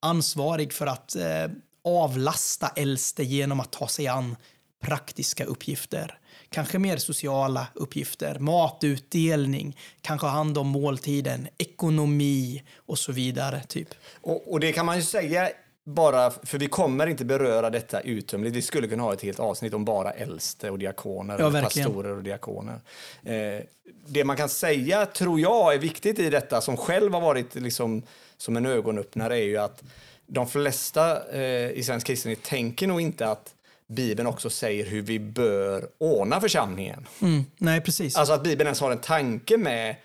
ansvarig 0.00 0.72
för 0.72 0.86
att 0.86 1.16
eh, 1.16 1.50
avlasta 1.84 2.68
äldste 2.76 3.24
genom 3.24 3.60
att 3.60 3.72
ta 3.72 3.88
sig 3.88 4.08
an 4.08 4.36
praktiska 4.82 5.44
uppgifter 5.44 6.18
kanske 6.50 6.78
mer 6.78 6.96
sociala 6.96 7.66
uppgifter, 7.74 8.38
matutdelning, 8.38 9.76
kanske 10.00 10.26
ha 10.26 10.34
hand 10.34 10.58
om 10.58 10.66
måltiden, 10.68 11.48
ekonomi 11.58 12.62
och 12.76 12.98
så 12.98 13.12
vidare. 13.12 13.62
Typ. 13.68 13.88
Och, 14.20 14.52
och 14.52 14.60
det 14.60 14.72
kan 14.72 14.86
man 14.86 14.96
ju 14.96 15.02
säga 15.02 15.50
bara, 15.84 16.30
för 16.30 16.58
vi 16.58 16.66
kommer 16.66 17.06
inte 17.06 17.24
beröra 17.24 17.70
detta 17.70 18.00
uttömligt. 18.00 18.54
Vi 18.54 18.62
skulle 18.62 18.88
kunna 18.88 19.02
ha 19.02 19.12
ett 19.12 19.22
helt 19.22 19.40
avsnitt 19.40 19.74
om 19.74 19.84
bara 19.84 20.10
äldste 20.10 20.70
och 20.70 20.78
diakoner, 20.78 21.38
Ja, 21.38 21.50
pastorer 21.62 22.16
och 22.16 22.22
diakoner. 22.22 22.80
Eh, 23.24 23.64
det 24.06 24.24
man 24.24 24.36
kan 24.36 24.48
säga, 24.48 25.06
tror 25.06 25.40
jag, 25.40 25.74
är 25.74 25.78
viktigt 25.78 26.18
i 26.18 26.30
detta, 26.30 26.60
som 26.60 26.76
själv 26.76 27.14
har 27.14 27.20
varit 27.20 27.54
liksom, 27.54 28.02
som 28.36 28.56
en 28.56 28.66
ögonöppnare, 28.66 29.38
är 29.38 29.44
ju 29.44 29.56
att 29.56 29.82
de 30.26 30.48
flesta 30.48 31.30
eh, 31.32 31.70
i 31.70 31.82
svensk 31.82 32.06
kristenhet 32.06 32.42
tänker 32.42 32.86
nog 32.86 33.00
inte 33.00 33.28
att 33.28 33.54
Bibeln 33.90 34.26
också 34.26 34.50
säger 34.50 34.86
hur 34.86 35.02
vi 35.02 35.18
bör 35.18 35.88
ordna 35.98 36.40
församlingen. 36.40 37.06
Mm. 37.22 37.44
Nej, 37.58 37.80
precis. 37.80 38.16
Alltså 38.16 38.34
att 38.34 38.42
Bibeln 38.42 38.66
ens 38.66 38.80
har 38.80 38.90
en 38.90 38.98
tanke 38.98 39.56
med 39.56 39.96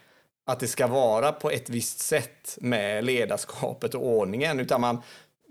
att 0.46 0.60
det 0.60 0.68
ska 0.68 0.88
vara 0.88 1.32
på 1.32 1.52
ett 1.52 1.70
visst 1.70 2.00
sätt 2.00 2.58
med 2.62 3.06
ledarskapet 3.06 3.94
och 3.94 4.06
ordningen, 4.06 4.60
utan 4.60 4.82
man, 4.82 5.02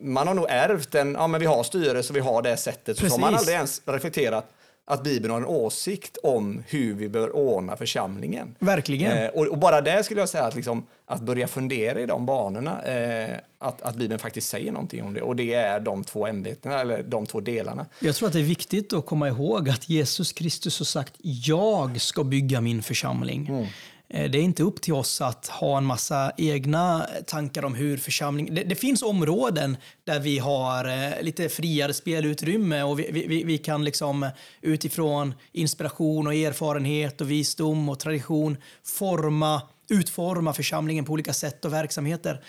man 0.03 0.27
har 0.29 0.35
nog 0.35 0.47
ärvt 0.49 0.95
en, 0.95 1.13
ja 1.13 1.27
men 1.27 1.41
vi 1.41 1.47
har 1.47 1.63
styrelse, 1.63 2.13
vi 2.13 2.21
har 2.21 2.43
det 2.43 2.57
sättet, 2.57 2.99
så 2.99 3.07
har 3.07 3.19
man 3.19 3.33
Precis. 3.33 3.39
aldrig 3.39 3.57
ens 3.57 3.83
reflekterat 3.87 4.51
att 4.87 5.03
Bibeln 5.03 5.31
har 5.31 5.39
en 5.41 5.47
åsikt 5.47 6.17
om 6.23 6.63
hur 6.69 6.95
vi 6.95 7.09
bör 7.09 7.37
ordna 7.37 7.77
församlingen. 7.77 8.57
Verkligen. 8.59 9.19
Eh, 9.19 9.29
och, 9.29 9.47
och 9.47 9.59
bara 9.59 9.81
där 9.81 10.03
skulle 10.03 10.21
jag 10.21 10.29
säga 10.29 10.45
att, 10.45 10.55
liksom, 10.55 10.87
att 11.07 11.21
börja 11.21 11.47
fundera 11.49 12.01
i 12.01 12.07
de 12.07 12.27
banorna, 12.27 12.83
eh, 12.83 13.37
att, 13.59 13.83
att 13.83 13.97
Bibeln 13.97 14.19
faktiskt 14.19 14.49
säger 14.49 14.73
någonting 14.73 15.03
om 15.05 15.15
det. 15.15 15.23
Och 15.23 15.37
det 15.37 15.55
är 15.55 15.81
de 15.81 16.05
två 16.05 16.27
ämbetena, 16.27 16.81
eller 16.81 17.03
de 17.03 17.27
två 17.27 17.41
delarna. 17.41 17.87
Jag 18.01 18.15
tror 18.15 18.27
att 18.27 18.33
det 18.33 18.39
är 18.41 18.43
viktigt 18.43 18.93
att 18.93 19.07
komma 19.07 19.29
ihåg 19.29 19.69
att 19.69 19.89
Jesus 19.89 20.33
Kristus 20.33 20.79
har 20.79 20.85
sagt 20.87 21.15
jag 21.21 22.01
ska 22.01 22.25
bygga 22.25 22.61
min 22.61 22.83
församling. 22.83 23.47
Mm. 23.49 23.63
Eh, 24.09 24.31
Det 24.31 24.39
är 24.39 24.43
inte 24.43 24.63
upp 24.63 24.81
till 24.81 24.93
oss 24.95 25.21
att 25.21 25.47
ha 25.47 25.77
en 25.79 25.85
massa 25.85 26.33
egna 26.37 27.07
tankar 27.27 27.65
om 27.65 27.75
hur 27.75 27.97
församling... 27.97 28.55
Det, 28.55 28.63
det 28.65 28.75
finns 28.75 29.03
områden 29.03 29.77
där 30.05 30.21
vi 30.21 30.39
har 30.39 30.85
eh, 30.89 31.23
lite 31.23 31.49
friare 31.49 31.95
spelutrymme 31.95 32.83
och 32.83 32.99
vi, 33.01 33.09
vi- 33.13 33.27
vi, 33.27 33.45
vi 33.45 33.59
kan 33.59 33.85
liksom 33.85 34.31
utifrån 34.63 35.35
inspiration 35.53 36.27
och 36.27 36.35
erfarenhet 36.35 37.21
och 37.21 37.31
visdom 37.31 37.89
och 37.89 37.99
tradition 38.01 38.57
forma, 38.85 39.63
utforma 39.89 40.53
församlingen 40.53 41.05
på 41.05 41.13
olika 41.13 41.33
sätt 41.33 41.65
och 41.65 41.73
verksamheter. 41.73 42.45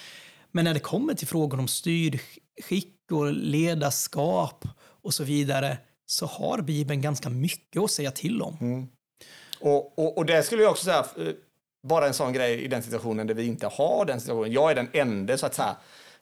Men 0.51 0.65
när 0.65 0.73
det 0.73 0.79
kommer 0.79 1.13
till 1.13 1.27
frågor 1.27 1.59
om 1.59 1.67
styrskick 1.67 3.11
och 3.11 3.33
ledarskap 3.33 4.65
och 4.77 5.13
så 5.13 5.23
vidare 5.23 5.77
så 6.05 6.25
har 6.25 6.61
Bibeln 6.61 7.01
ganska 7.01 7.29
mycket 7.29 7.81
att 7.81 7.91
säga 7.91 8.11
till 8.11 8.41
om. 8.41 8.87
Och, 9.59 9.99
och, 9.99 10.17
och 10.17 10.25
det 10.25 10.43
skulle 10.43 10.61
jag 10.61 10.71
också 10.71 10.85
säga, 10.85 11.05
eh, 11.17 11.33
bara 11.83 12.07
en 12.07 12.13
sån 12.13 12.33
grej 12.33 12.63
i 12.63 12.67
den 12.67 12.83
situationen 12.83 13.27
där 13.27 13.33
vi 13.33 13.45
inte 13.45 13.67
har 13.67 14.05
den 14.05 14.19
situationen. 14.19 14.51
Jag 14.51 14.71
är 14.71 14.75
den 14.75 14.89
enda 14.93 15.37
så 15.37 15.45
att 15.45 15.55
säga 15.55 15.75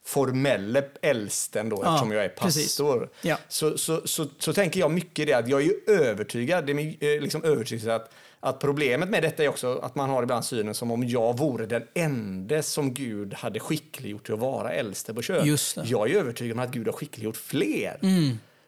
formelle 0.05 0.83
äldsten 1.01 1.69
då, 1.69 1.83
eftersom 1.83 2.11
jag 2.11 2.25
är 2.25 2.29
pastor. 2.29 3.09
Ja. 3.21 3.37
Så, 3.47 3.77
så, 3.77 4.07
så, 4.07 4.25
så 4.39 4.53
tänker 4.53 4.79
jag 4.79 4.91
mycket 4.91 5.27
det 5.27 5.33
att 5.33 5.47
jag 5.47 5.61
är 5.61 5.65
ju 5.65 5.79
övertygad, 5.87 6.65
det 6.65 6.71
är 6.71 6.73
min 6.73 6.97
eh, 6.99 7.21
liksom 7.21 7.43
övertygelse 7.43 7.95
att, 7.95 8.13
att 8.43 8.59
problemet 8.59 9.09
med 9.09 9.23
detta 9.23 9.43
är 9.43 9.47
också 9.47 9.79
att 9.83 9.95
man 9.95 10.09
har 10.09 10.23
ibland 10.23 10.45
synen 10.45 10.73
som 10.73 10.91
om 10.91 11.03
jag 11.07 11.37
vore 11.37 11.65
den 11.65 11.83
enda 11.95 12.63
som 12.63 12.93
Gud 12.93 13.33
hade 13.33 13.59
skickliggjort 13.59 14.25
till 14.25 14.33
att 14.33 14.39
vara 14.39 14.71
äldste 14.71 15.13
på 15.13 15.21
kön. 15.21 15.41
Mm. 15.43 15.57
Jag 15.83 16.09
är 16.11 16.15
övertygad 16.15 16.57
om 16.57 16.63
att 16.63 16.71
Gud 16.71 16.87
har 16.87 16.93
skickliggjort 16.93 17.37
fler. 17.37 17.99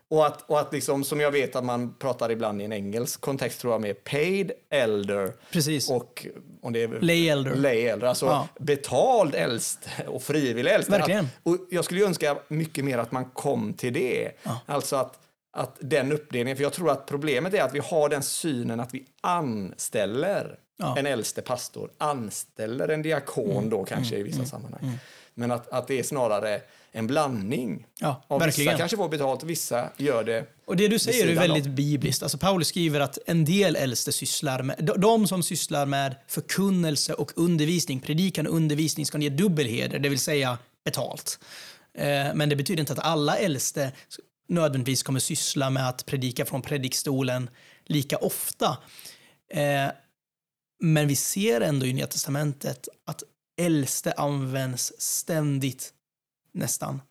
Och 0.10 0.26
att, 0.26 0.50
och 0.50 0.60
att 0.60 0.74
liksom, 0.74 1.04
som 1.04 1.20
jag 1.20 1.32
vet 1.32 1.56
att 1.56 1.64
man 1.64 1.94
pratar 2.00 2.32
ibland 2.32 2.62
i 2.62 2.66
en 2.66 2.74
engelsk 2.74 3.22
kontext 3.22 3.62
tror 3.62 3.74
jag 3.74 3.82
med 3.82 4.04
paid 4.04 4.52
elder 4.70 5.34
Precis. 5.52 5.90
och 5.90 6.26
om 6.62 6.74
det 6.74 6.84
är 6.84 6.88
Lay 7.02 7.30
elder. 7.30 7.56
lay 7.56 7.82
elder, 7.88 8.08
alltså 8.08 8.26
Ja. 8.26 8.48
betald 8.60 9.36
äldste 9.36 9.90
och 10.08 10.24
frivillig. 10.24 10.72
Verkligen. 10.88 11.28
Och 11.44 11.58
jag 11.70 11.86
skulle 11.86 12.06
önska 12.06 12.38
mycket 12.48 12.86
mer 12.86 12.98
att 12.98 13.12
man 13.12 13.26
kom 13.26 13.74
till 13.74 13.94
det. 13.94 14.32
Alltså 14.66 14.96
att, 14.96 15.20
att 15.56 15.78
den 15.80 16.12
uppdelningen, 16.12 16.58
för 16.58 16.64
jag 16.64 16.74
tror 16.74 16.92
att 16.92 17.06
problemet 17.06 17.54
är 17.54 17.62
att 17.62 17.74
vi 17.76 17.80
har 17.80 18.10
den 18.10 18.24
synen 18.24 18.80
att 18.80 18.94
vi 18.94 19.06
anställer 19.22 20.60
Ja. 20.78 20.98
en 20.98 21.06
äldste 21.06 21.42
pastor, 21.42 21.90
anställer 21.98 22.88
en 22.88 23.02
diakon 23.02 23.52
Mm. 23.58 23.70
då 23.70 23.84
kanske 23.86 24.16
i 24.18 24.24
vissa 24.24 24.46
sammanhang. 24.46 24.98
Men 25.34 25.52
att, 25.52 25.70
att 25.70 25.88
det 25.88 26.00
är 26.00 26.04
snarare 26.04 26.62
en 26.92 27.08
blandning. 27.08 27.86
Ja, 28.00 28.24
Av 28.28 28.40
verkligen. 28.40 28.70
Vissa 28.72 28.78
kanske 28.78 28.98
får 28.98 29.10
betalt, 29.10 29.44
vissa 29.44 29.90
gör 29.98 30.24
det 30.24 30.46
Och 30.66 30.76
det 30.78 30.88
du 30.88 31.00
säger 31.00 31.28
är 31.28 31.36
väldigt 31.36 31.66
av. 31.66 31.72
bibliskt. 31.72 32.24
Alltså 32.24 32.38
Paulus 32.38 32.68
skriver 32.68 33.00
att 33.00 33.18
en 33.26 33.46
del 33.46 33.76
äldste 33.76 34.12
sysslar 34.12 34.64
med, 34.64 34.90
de- 34.98 35.28
som 35.28 35.44
sysslar 35.44 35.86
med 35.86 36.16
förkunnelse 36.28 37.14
och 37.14 37.32
undervisning, 37.36 38.00
predikan 38.00 38.48
och 38.48 38.54
undervisning 38.56 39.06
ska 39.06 39.18
ge 39.18 39.30
dubbelheder, 39.30 40.00
det 40.00 40.10
vill 40.10 40.20
säga 40.20 40.58
betalt. 40.86 41.40
Eh, 41.94 42.34
Men 42.34 42.50
det 42.50 42.56
betyder 42.56 42.80
inte 42.82 42.94
att 42.94 43.00
alla 43.00 43.38
äldste 43.38 43.92
nödvändigtvis 44.48 45.04
kommer 45.04 45.20
syssla 45.20 45.70
med 45.70 45.90
att 45.90 46.06
predika 46.06 46.46
från 46.46 46.62
predikstolen 46.62 47.50
lika 47.86 48.18
ofta. 48.18 48.78
Eh, 49.54 49.92
Men 50.84 51.08
vi 51.08 51.16
ser 51.16 51.62
ändå 51.62 51.86
i 51.86 51.94
Nya 51.94 52.08
Testamentet 52.08 52.88
att 53.06 53.24
äldste 53.62 54.12
används 54.12 54.94
ständigt, 54.98 55.94
nästan, 56.54 57.02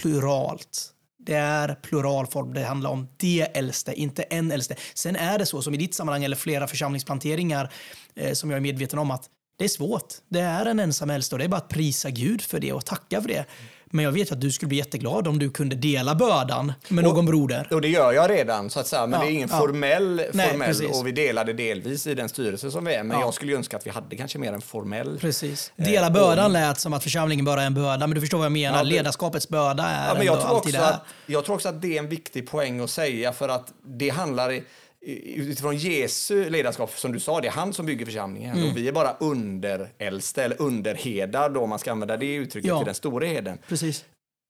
pluralt. 0.00 0.94
Det 1.18 1.34
är 1.34 1.74
pluralform, 1.74 2.54
det 2.54 2.64
handlar 2.64 2.90
om 2.90 3.08
det 3.16 3.40
äldste, 3.40 3.94
inte 3.94 4.22
en 4.22 4.50
äldste. 4.52 4.76
Sen 4.94 5.16
är 5.16 5.38
det 5.38 5.46
så, 5.46 5.62
som 5.62 5.74
i 5.74 5.76
ditt 5.76 5.94
sammanhang 5.94 6.24
eller 6.24 6.36
flera 6.36 6.66
församlingsplanteringar, 6.66 7.72
eh, 8.14 8.32
som 8.32 8.50
jag 8.50 8.56
är 8.56 8.60
medveten 8.60 8.98
om, 8.98 9.10
att 9.10 9.30
det 9.58 9.64
är 9.64 9.68
svårt. 9.68 10.14
Det 10.28 10.40
är 10.40 10.66
en 10.66 10.80
ensam 10.80 11.10
äldste 11.10 11.34
och 11.34 11.38
det 11.38 11.44
är 11.44 11.48
bara 11.48 11.56
att 11.56 11.68
prisa 11.68 12.10
Gud 12.10 12.42
för 12.42 12.60
det 12.60 12.72
och 12.72 12.84
tacka 12.86 13.22
för 13.22 13.28
det. 13.28 13.46
Men 13.90 14.04
jag 14.04 14.12
vet 14.12 14.32
att 14.32 14.40
du 14.40 14.50
skulle 14.52 14.68
bli 14.68 14.78
jätteglad 14.78 15.28
om 15.28 15.38
du 15.38 15.50
kunde 15.50 15.76
dela 15.76 16.14
bördan 16.14 16.72
med 16.88 17.04
någon 17.04 17.26
broder. 17.26 17.68
Och 17.70 17.80
det 17.80 17.88
gör 17.88 18.12
jag 18.12 18.30
redan, 18.30 18.70
så 18.70 18.80
att 18.80 18.86
säga. 18.86 19.06
men 19.06 19.20
Ja, 19.20 19.26
det 19.26 19.32
är 19.32 19.34
ingen 19.34 19.48
ja. 19.52 19.58
formell, 19.58 20.22
Nej, 20.32 20.50
formell 20.50 20.68
precis. 20.68 21.00
och 21.00 21.06
vi 21.06 21.12
delade 21.12 21.52
delvis 21.52 22.06
i 22.06 22.14
den 22.14 22.28
styrelse 22.28 22.70
som 22.70 22.84
vi 22.84 22.94
är. 22.94 23.02
Men 23.02 23.16
Ja. 23.20 23.24
jag 23.24 23.34
skulle 23.34 23.56
önska 23.56 23.76
att 23.76 23.86
vi 23.86 23.90
hade 23.90 24.16
kanske 24.16 24.38
mer 24.38 24.52
en 24.52 24.60
formell. 24.60 25.18
Precis. 25.20 25.72
Eh, 25.76 25.84
Dela 25.84 26.10
bördan 26.10 26.52
lät 26.52 26.80
som 26.80 26.92
att 26.92 27.02
församlingen 27.02 27.44
bara 27.44 27.62
är 27.62 27.66
en 27.66 27.74
börda, 27.74 28.06
men 28.06 28.14
du 28.14 28.20
förstår 28.20 28.38
vad 28.38 28.44
jag 28.44 28.52
menar. 28.52 28.84
Det- 28.84 28.90
Ledarskapets 28.90 29.48
börda 29.48 29.82
är 29.86 30.08
Ja, 30.08 30.14
men 30.14 30.26
jag, 30.26 30.40
tror 30.40 30.48
alltid 30.56 30.74
också 30.76 30.86
att, 30.88 31.02
jag 31.26 31.44
tror 31.44 31.54
också 31.54 31.68
att 31.68 31.82
det 31.82 31.94
är 31.94 31.98
en 31.98 32.08
viktig 32.08 32.50
poäng 32.50 32.80
att 32.80 32.90
säga 32.90 33.32
för 33.32 33.48
att 33.48 33.72
det 33.86 34.08
handlar 34.10 34.52
i- 34.52 34.62
utifrån 35.00 35.76
Jesu 35.76 36.50
ledarskap, 36.50 36.90
som 36.98 37.12
du 37.12 37.20
sa, 37.20 37.40
det 37.40 37.48
är 37.48 37.52
han 37.52 37.72
som 37.72 37.86
bygger 37.86 38.06
församlingen 38.06 38.56
Mm. 38.58 38.70
och 38.70 38.76
vi 38.76 38.88
är 38.88 38.92
bara 38.92 39.16
underäldste 39.20 40.44
eller 40.44 40.62
underherdar 40.62 41.50
då, 41.50 41.60
om 41.60 41.70
man 41.70 41.78
ska 41.78 41.92
använda 41.92 42.16
det 42.16 42.34
uttrycket 42.34 42.68
Ja. 42.68 42.78
till 42.78 42.86
den 42.86 42.94
stora 42.94 43.26
heden. 43.26 43.58
Precis. 43.68 44.04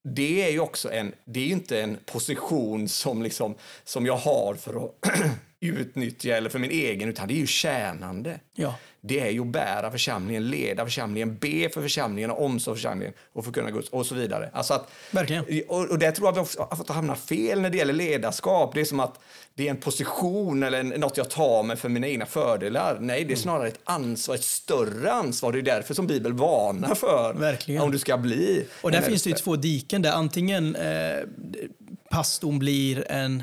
det 0.08 0.42
är 0.46 0.50
ju 0.50 0.60
också 0.60 0.92
en, 0.92 1.12
det 1.24 1.40
är 1.40 1.46
inte 1.46 1.80
en 1.82 1.96
position 2.06 2.88
som, 2.88 3.22
liksom, 3.22 3.54
som 3.84 4.06
jag 4.06 4.16
har 4.16 4.54
för 4.54 4.84
att 4.84 4.94
utnyttja 5.60 6.36
eller 6.36 6.50
för 6.50 6.58
min 6.58 6.70
egen, 6.70 7.08
utan 7.08 7.28
det 7.28 7.34
är 7.34 7.38
ju 7.38 7.46
tjänande. 7.46 8.40
Ja. 8.54 8.74
Det 9.00 9.20
är 9.20 9.30
ju 9.30 9.40
att 9.40 9.46
bära 9.46 9.90
församlingen, 9.90 10.50
leda 10.50 10.84
församlingen, 10.84 11.36
be 11.36 11.68
för 11.68 11.82
församlingen, 11.82 12.30
omsorg 12.30 12.74
för 12.74 12.78
församlingen 12.78 13.14
och 13.32 13.44
förkunna 13.44 13.70
Guds 13.70 13.88
och 13.88 14.06
så 14.06 14.14
vidare. 14.14 14.50
Alltså 14.52 14.74
att, 14.74 14.90
Verkligen. 15.10 15.44
Och, 15.68 15.90
och 15.90 15.98
det 15.98 16.12
tror 16.12 16.28
jag 16.28 16.32
vi 16.32 16.40
också 16.40 16.66
har 16.70 16.76
fått 16.76 16.88
hamna 16.88 17.14
fel 17.16 17.60
när 17.60 17.70
det 17.70 17.78
gäller 17.78 17.92
ledarskap. 17.92 18.74
Det 18.74 18.80
är 18.80 18.84
som 18.84 19.00
att 19.00 19.20
det 19.58 19.66
är 19.66 19.70
en 19.70 19.76
position 19.76 20.62
eller 20.62 20.82
något 20.82 21.16
jag 21.16 21.30
tar 21.30 21.62
mig 21.62 21.76
för 21.76 21.88
mina 21.88 22.06
egna 22.06 22.26
fördelar. 22.26 22.98
Nej, 23.00 23.16
Mm. 23.16 23.28
det 23.28 23.34
är 23.34 23.36
snarare 23.36 23.68
ett 23.68 23.80
ansvar, 23.84 24.34
ett 24.34 24.44
större 24.44 25.12
ansvar. 25.12 25.52
Det 25.52 25.58
är 25.58 25.62
därför 25.62 25.94
som 25.94 26.06
Bibeln 26.06 26.36
varnar 26.36 26.94
för 26.94 27.34
Verkligen. 27.34 27.82
om 27.82 27.90
du 27.90 27.98
ska 27.98 28.16
bli 28.18 28.66
Och 28.82 28.90
där 28.90 29.00
finns 29.00 29.22
det 29.22 29.30
ju 29.30 29.36
två 29.36 29.56
diken 29.56 30.02
där 30.02 30.12
antingen 30.12 30.76
eh, 30.76 31.16
pastorn 32.10 32.58
blir 32.58 33.10
en 33.10 33.42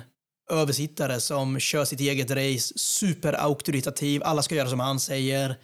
översittare 0.51 1.19
som 1.19 1.59
kör 1.59 1.85
sitt 1.85 1.99
eget 1.99 2.31
race, 2.31 2.73
superauktoritativ, 2.75 4.21
alla 4.23 4.41
ska 4.41 4.55
göra 4.55 4.69
som 4.69 4.79
han 4.79 4.99
säger, 4.99 5.55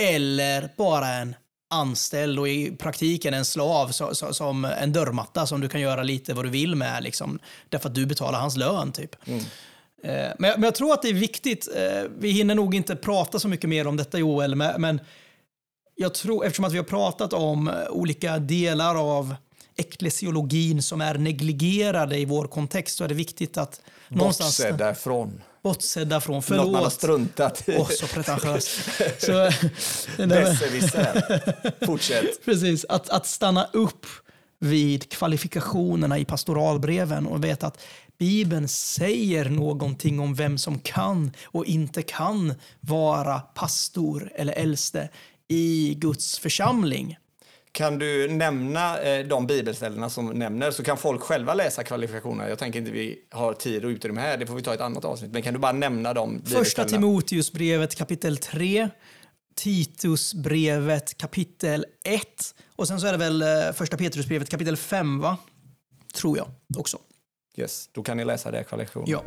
eller 0.00 0.68
bara 0.76 1.08
en 1.08 1.34
anställd 1.72 2.38
och 2.38 2.48
i 2.48 2.70
praktiken 2.76 3.34
en 3.34 3.44
slav 3.44 3.88
så, 3.88 4.14
så, 4.14 4.32
som 4.34 4.64
en 4.64 4.92
dörrmatta 4.92 5.46
som 5.46 5.60
du 5.60 5.68
kan 5.68 5.80
göra 5.80 6.02
lite 6.02 6.34
vad 6.34 6.44
du 6.44 6.48
vill 6.48 6.74
med, 6.76 7.02
liksom, 7.02 7.38
därför 7.68 7.88
att 7.88 7.94
du 7.94 8.06
betalar 8.06 8.38
hans 8.40 8.56
lön. 8.56 8.92
typ. 8.92 9.28
Eh, 9.28 9.42
Men 10.02 10.50
jag, 10.50 10.58
men 10.58 10.62
jag 10.62 10.74
tror 10.74 10.92
att 10.92 11.02
det 11.02 11.08
är 11.08 11.14
viktigt, 11.14 11.68
eh, 11.76 12.02
vi 12.18 12.30
hinner 12.30 12.54
nog 12.54 12.74
inte 12.74 12.96
prata 12.96 13.38
så 13.38 13.48
mycket 13.48 13.70
mer 13.70 13.86
om 13.86 13.96
detta 13.96 14.18
Joel, 14.18 14.54
men, 14.54 15.00
jag 15.94 16.14
tror, 16.14 16.44
eftersom 16.44 16.64
att 16.64 16.72
vi 16.72 16.76
har 16.76 16.84
pratat 16.84 17.32
om 17.32 17.68
eh, 17.68 17.74
olika 17.90 18.38
delar 18.38 19.16
av 19.16 19.34
eklesiologin 19.76 20.82
som 20.82 21.00
är 21.00 21.14
negligerade 21.14 22.18
i 22.18 22.24
vår 22.24 22.46
kontext 22.46 22.96
så 22.96 23.04
är 23.04 23.08
det 23.08 23.14
viktigt 23.14 23.58
att 23.58 23.80
någonstans 24.08 24.58
bortsedda 24.58 24.94
från. 24.94 25.42
bortsedda 25.62 26.20
från. 26.20 26.34
Något 26.36 26.48
man 26.50 26.58
har 26.58 26.66
Förlåt. 26.66 26.92
struntat 26.92 27.68
i. 27.68 27.76
Åh, 27.78 27.88
så 27.88 28.06
pretentiöst. 28.06 28.80
Besserwisser. 30.16 31.86
Fortsätt. 31.86 32.24
Precis, 32.44 32.84
att, 32.88 33.10
att 33.10 33.26
stanna 33.26 33.68
upp 33.72 34.06
vid 34.60 35.08
kvalifikationerna 35.12 36.18
i 36.18 36.24
pastoralbreven 36.24 37.26
och 37.26 37.44
veta 37.44 37.66
att 37.66 37.82
Bibeln 38.18 38.68
säger 38.68 39.44
någonting 39.44 40.20
om 40.20 40.34
vem 40.34 40.58
som 40.58 40.78
kan 40.78 41.32
och 41.44 41.66
inte 41.66 42.02
kan 42.02 42.54
vara 42.80 43.40
pastor 43.40 44.32
eller 44.34 44.52
äldste 44.52 45.08
i 45.48 45.94
Guds 45.98 46.38
församling. 46.38 47.16
kan 47.72 47.98
du 47.98 48.28
nämna 48.28 49.00
eh, 49.00 49.26
de 49.26 49.46
bibelställena 49.46 50.10
som 50.10 50.26
nämner 50.26 50.70
så 50.70 50.82
kan 50.82 50.96
folk 50.96 51.20
själva 51.20 51.54
läsa 51.54 51.84
kvalifikationerna. 51.84 52.48
Jag 52.48 52.58
tänker 52.58 52.78
inte 52.78 52.90
vi 52.90 53.18
har 53.30 53.52
tid 53.52 53.84
och 53.84 53.88
utrymme 53.88 54.20
här, 54.20 54.36
det 54.36 54.46
får 54.46 54.54
vi 54.54 54.62
ta 54.62 54.70
i 54.70 54.74
ett 54.74 54.80
annat 54.80 55.04
avsnitt. 55.04 55.32
Men 55.32 55.42
kan 55.42 55.54
du 55.54 55.60
bara 55.60 55.72
nämna 55.72 56.14
dem? 56.14 56.42
Första 56.46 56.84
Timoteusbrevet 56.84 57.94
kapitel 57.94 58.36
3, 58.36 58.88
Titusbrevet 59.60 61.18
kapitel 61.18 61.84
1 62.04 62.54
och 62.76 62.88
sen 62.88 63.00
så 63.00 63.06
är 63.06 63.12
det 63.12 63.18
väl 63.18 63.42
eh, 63.42 63.72
första 63.72 63.96
Petrusbrevet 63.96 64.50
kapitel 64.50 64.76
5 64.76 65.20
va? 65.20 65.36
Tror 66.14 66.38
jag 66.38 66.48
också. 66.78 66.98
Yes, 67.56 67.88
då 67.92 68.02
kan 68.02 68.16
ni 68.16 68.24
läsa 68.24 68.50
det 68.50 68.64
kvalifikationen. 68.64 69.10
Ja. 69.10 69.22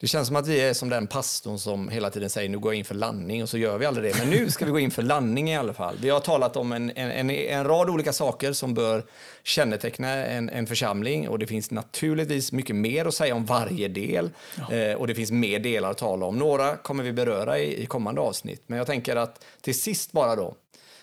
Det 0.00 0.06
känns 0.06 0.26
som 0.26 0.36
att 0.36 0.46
vi 0.46 0.60
är 0.60 0.74
som 0.74 0.88
den 0.88 1.06
pastorn 1.06 1.58
som 1.58 1.88
hela 1.88 2.10
tiden 2.10 2.30
säger 2.30 2.48
nu 2.48 2.58
går 2.58 2.72
jag 2.72 2.78
in 2.78 2.84
för 2.84 2.94
landning 2.94 3.42
och 3.42 3.48
så 3.48 3.58
gör 3.58 3.78
vi 3.78 3.86
aldrig 3.86 4.12
det. 4.12 4.18
Men 4.18 4.30
nu 4.30 4.50
ska 4.50 4.64
vi 4.64 4.70
gå 4.70 4.78
in 4.78 4.90
för 4.90 5.02
landning 5.02 5.50
i 5.50 5.56
alla 5.56 5.72
fall. 5.72 5.96
Vi 6.00 6.10
har 6.10 6.20
talat 6.20 6.56
om 6.56 6.72
en, 6.72 6.90
en, 6.90 7.30
en 7.30 7.64
rad 7.64 7.90
olika 7.90 8.12
saker 8.12 8.52
som 8.52 8.74
bör 8.74 9.04
känneteckna 9.42 10.08
en, 10.08 10.50
en 10.50 10.66
församling 10.66 11.28
och 11.28 11.38
det 11.38 11.46
finns 11.46 11.70
naturligtvis 11.70 12.52
mycket 12.52 12.76
mer 12.76 13.04
att 13.04 13.14
säga 13.14 13.34
om 13.34 13.44
varje 13.44 13.88
del 13.88 14.30
ja. 14.58 14.72
eh, 14.72 14.94
och 14.94 15.06
det 15.06 15.14
finns 15.14 15.30
mer 15.30 15.58
delar 15.58 15.90
att 15.90 15.98
tala 15.98 16.26
om. 16.26 16.38
Några 16.38 16.76
kommer 16.76 17.04
vi 17.04 17.12
beröra 17.12 17.58
i, 17.58 17.82
i 17.82 17.86
kommande 17.86 18.20
avsnitt, 18.20 18.62
men 18.66 18.78
jag 18.78 18.86
tänker 18.86 19.16
att 19.16 19.44
till 19.60 19.80
sist 19.80 20.12
bara 20.12 20.36
då 20.36 20.56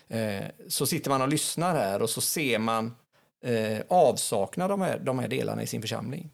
eh, 0.08 0.44
så 0.68 0.86
sitter 0.86 1.10
man 1.10 1.22
och 1.22 1.28
lyssnar 1.28 1.76
här 1.76 2.02
och 2.02 2.10
så 2.10 2.22
ser 2.22 2.60
man 2.60 2.96
eh, 3.46 3.80
avsaknad 3.90 4.72
av 4.72 4.80
de 4.80 4.86
här, 4.86 5.00
de 5.00 5.20
här 5.20 5.28
delarna 5.28 5.64
i 5.64 5.68
sin 5.68 5.82
församling. 5.82 6.30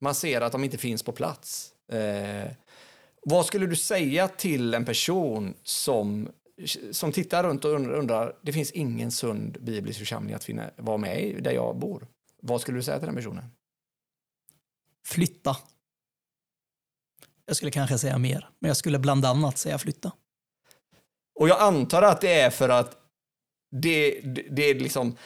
Man 0.00 0.14
ser 0.14 0.40
att 0.40 0.52
de 0.52 0.64
inte 0.64 0.78
finns 0.78 1.02
på 1.02 1.12
plats. 1.12 1.72
Eh, 1.92 2.50
vad 3.22 3.46
skulle 3.46 3.66
du 3.66 3.76
säga 3.76 4.28
till 4.28 4.74
en 4.74 4.84
person 4.84 5.54
som, 5.62 6.28
som 6.90 7.12
tittar 7.12 7.44
runt 7.44 7.64
och 7.64 7.70
undrar, 7.70 8.36
det 8.42 8.52
finns 8.52 8.70
ingen 8.70 9.10
sund 9.10 9.56
biblisk 9.60 9.98
församling 9.98 10.34
att 10.34 10.44
finna, 10.44 10.70
vara 10.76 10.96
med 10.96 11.24
i 11.24 11.40
där 11.40 11.52
jag 11.52 11.78
bor. 11.78 12.06
Vad 12.42 12.60
skulle 12.60 12.78
du 12.78 12.82
säga 12.82 12.98
till 12.98 13.06
den 13.06 13.16
personen? 13.16 13.44
Flytta. 15.04 15.56
Jag 17.46 17.56
skulle 17.56 17.70
kanske 17.70 17.98
säga 17.98 18.18
mer, 18.18 18.48
men 18.58 18.68
jag 18.68 18.76
skulle 18.76 18.98
bland 18.98 19.24
annat 19.24 19.58
säga 19.58 19.78
flytta. 19.78 20.12
Och 21.34 21.48
jag 21.48 21.60
antar 21.60 22.02
att 22.02 22.20
det 22.20 22.40
är 22.40 22.50
för 22.50 22.68
att 22.68 22.96
det, 23.70 24.20
det, 24.20 24.42
det 24.50 24.62
är 24.62 24.74
liksom 24.74 25.16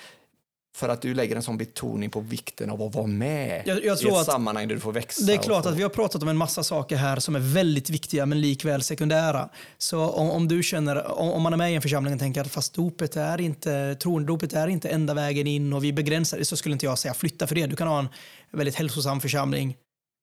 för 0.77 0.89
att 0.89 1.03
du 1.03 1.15
lägger 1.15 1.37
en 1.37 1.43
sån 1.43 1.57
betoning 1.57 2.11
på 2.11 2.21
vikten 2.21 2.71
av 2.71 2.83
att 2.83 2.95
vara 2.95 3.07
med 3.07 3.63
jag, 3.67 3.85
jag 3.85 4.03
i 4.03 4.09
ett 4.09 4.27
sammanhang 4.27 4.69
där 4.69 4.75
du 4.75 4.81
får 4.81 4.93
växa. 4.93 5.25
Det 5.27 5.33
är 5.33 5.39
klart 5.39 5.67
att 5.67 5.77
vi 5.77 5.83
har 5.83 5.91
pratat 5.91 6.23
om 6.23 6.29
en 6.29 6.37
massa 6.37 6.63
saker 6.63 6.97
här 6.97 7.17
som 7.17 7.37
är 7.37 7.41
väldigt 7.41 7.91
viktiga 7.91 8.27
men 8.27 8.41
likväl 8.41 8.83
sekundära. 8.83 9.49
Så 9.79 10.11
om, 10.11 10.31
om 10.31 10.49
du 10.49 10.63
känner, 10.63 11.19
om, 11.19 11.31
om, 11.31 11.43
man 11.43 11.53
är 11.53 11.57
med 11.57 11.73
i 11.73 11.75
en 11.75 11.83
församling 11.83 12.15
och 12.15 12.21
tänker 12.21 12.41
att 12.41 12.51
fast 12.51 12.75
dopet 12.75 13.17
är 13.17 13.41
inte, 13.41 13.95
trondopet 13.95 14.53
är 14.53 14.69
inte 14.69 14.89
enda 14.89 15.15
vägen 15.15 15.47
in 15.47 15.73
och 15.73 15.85
vi 15.85 15.93
begränsar 15.93 16.39
det 16.39 16.45
så 16.45 16.57
skulle 16.57 16.73
inte 16.73 16.87
jag 16.87 16.99
säga 16.99 17.15
flytta 17.15 17.47
för 17.47 17.55
det. 17.55 17.67
Du 17.67 17.77
kan 17.77 17.89
ha 17.89 17.99
en 17.99 18.09
väldigt 18.53 18.75
hälsosam 18.75 19.21
församling 19.21 19.77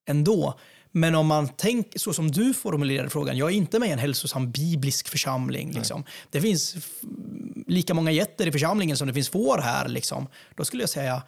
ändå. 0.10 0.60
Men 0.98 1.16
om 1.16 1.28
man 1.28 1.48
tänker 1.48 2.00
så 2.00 2.14
som 2.14 2.32
du 2.32 2.54
formulerade 2.54 3.10
frågan, 3.10 3.38
jag 3.38 3.52
är 3.52 3.56
inte 3.56 3.80
med 3.80 3.90
i 3.90 3.92
en 3.92 4.00
hälsosam 4.00 4.52
biblisk 4.52 5.08
församling. 5.08 5.72
Liksom. 5.72 6.04
Det 6.30 6.42
finns 6.42 6.76
lika 7.68 7.94
många 7.94 8.12
getter 8.12 8.48
i 8.48 8.52
församlingen 8.52 8.98
som 8.98 9.08
det 9.08 9.14
finns 9.14 9.30
får 9.30 9.58
här. 9.58 9.88
Liksom. 9.88 10.28
Då 10.56 10.66
skulle 10.66 10.84
jag 10.84 10.90
säga 10.90 11.24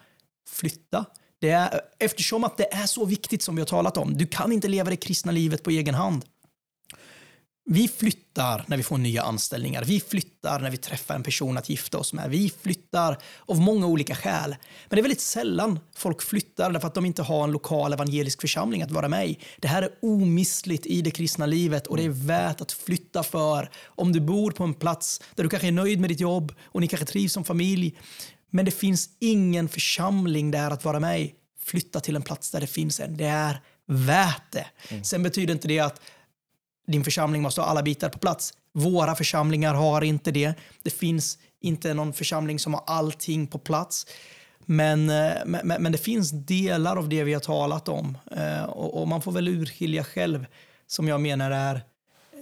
flytta. 0.48 1.04
Det 1.40 1.50
är, 1.50 1.80
eftersom 1.98 2.44
att 2.44 2.56
det 2.56 2.74
är 2.74 2.86
så 2.86 3.04
viktigt 3.04 3.42
som 3.42 3.56
vi 3.56 3.60
har 3.60 3.66
talat 3.66 3.96
om. 3.96 4.16
Du 4.16 4.26
kan 4.26 4.52
inte 4.52 4.68
leva 4.68 4.90
det 4.90 4.96
kristna 4.96 5.32
livet 5.32 5.62
på 5.62 5.70
egen 5.70 5.94
hand. 5.94 6.24
Vi 7.64 7.88
flyttar 7.88 8.64
när 8.66 8.76
vi 8.76 8.82
får 8.82 8.98
nya 8.98 9.22
anställningar. 9.22 9.84
Vi 9.84 10.00
flyttar 10.00 10.60
när 10.60 10.70
vi 10.70 10.76
träffar 10.76 11.14
en 11.14 11.22
person 11.22 11.58
att 11.58 11.68
gifta 11.68 11.98
oss 11.98 12.12
med. 12.12 12.30
Vi 12.30 12.52
flyttar 12.62 13.18
av 13.46 13.60
många 13.60 13.86
olika 13.86 14.14
skäl. 14.14 14.50
Men 14.88 14.96
det 14.96 15.00
är 15.00 15.02
väldigt 15.02 15.20
sällan 15.20 15.80
folk 15.96 16.22
flyttar 16.22 16.70
därför 16.70 16.88
att 16.88 16.94
de 16.94 17.06
inte 17.06 17.22
har 17.22 17.44
en 17.44 17.52
lokal 17.52 17.92
evangelisk 17.92 18.40
församling 18.40 18.82
att 18.82 18.90
vara 18.90 19.08
med 19.08 19.28
i. 19.28 19.38
Det 19.58 19.68
här 19.68 19.82
är 19.82 19.90
omistligt 20.02 20.86
i 20.86 21.02
det 21.02 21.10
kristna 21.10 21.46
livet 21.46 21.86
och 21.86 21.96
det 21.96 22.04
är 22.04 22.08
värt 22.08 22.60
att 22.60 22.72
flytta 22.72 23.22
för. 23.22 23.70
Om 23.84 24.12
du 24.12 24.20
bor 24.20 24.50
på 24.50 24.64
en 24.64 24.74
plats 24.74 25.20
där 25.34 25.42
du 25.42 25.50
kanske 25.50 25.68
är 25.68 25.72
nöjd 25.72 26.00
med 26.00 26.10
ditt 26.10 26.20
jobb 26.20 26.52
och 26.64 26.80
ni 26.80 26.88
kanske 26.88 27.06
trivs 27.06 27.32
som 27.32 27.44
familj, 27.44 27.98
men 28.50 28.64
det 28.64 28.70
finns 28.70 29.08
ingen 29.18 29.68
församling 29.68 30.50
där 30.50 30.70
att 30.70 30.84
vara 30.84 31.00
med 31.00 31.20
i. 31.20 31.34
Flytta 31.64 32.00
till 32.00 32.16
en 32.16 32.22
plats 32.22 32.50
där 32.50 32.60
det 32.60 32.66
finns 32.66 33.00
en. 33.00 33.16
Det 33.16 33.24
är 33.24 33.60
värt 33.86 34.52
det. 34.52 34.66
Mm. 34.88 35.04
Sen 35.04 35.22
betyder 35.22 35.54
inte 35.54 35.68
det 35.68 35.80
att 35.80 36.00
din 36.90 37.04
församling 37.04 37.42
måste 37.42 37.60
ha 37.60 37.68
alla 37.68 37.82
bitar 37.82 38.08
på 38.08 38.18
plats. 38.18 38.54
Våra 38.72 39.14
församlingar 39.14 39.74
har 39.74 40.02
inte 40.02 40.30
det. 40.30 40.54
Det 40.82 40.90
finns 40.90 41.38
inte 41.60 41.94
någon 41.94 42.12
församling 42.12 42.58
som 42.58 42.74
har 42.74 42.84
allting 42.86 43.46
på 43.46 43.58
plats. 43.58 44.06
Men, 44.66 45.10
eh, 45.10 45.32
men, 45.46 45.82
men 45.82 45.92
det 45.92 45.98
finns 45.98 46.30
delar 46.30 46.96
av 46.96 47.08
det 47.08 47.24
vi 47.24 47.32
har 47.32 47.40
talat 47.40 47.88
om 47.88 48.18
eh, 48.36 48.64
och, 48.64 49.00
och 49.00 49.08
man 49.08 49.22
får 49.22 49.32
väl 49.32 49.48
urskilja 49.48 50.04
själv 50.04 50.46
som 50.86 51.08
jag 51.08 51.20
menar 51.20 51.50
är 51.50 51.84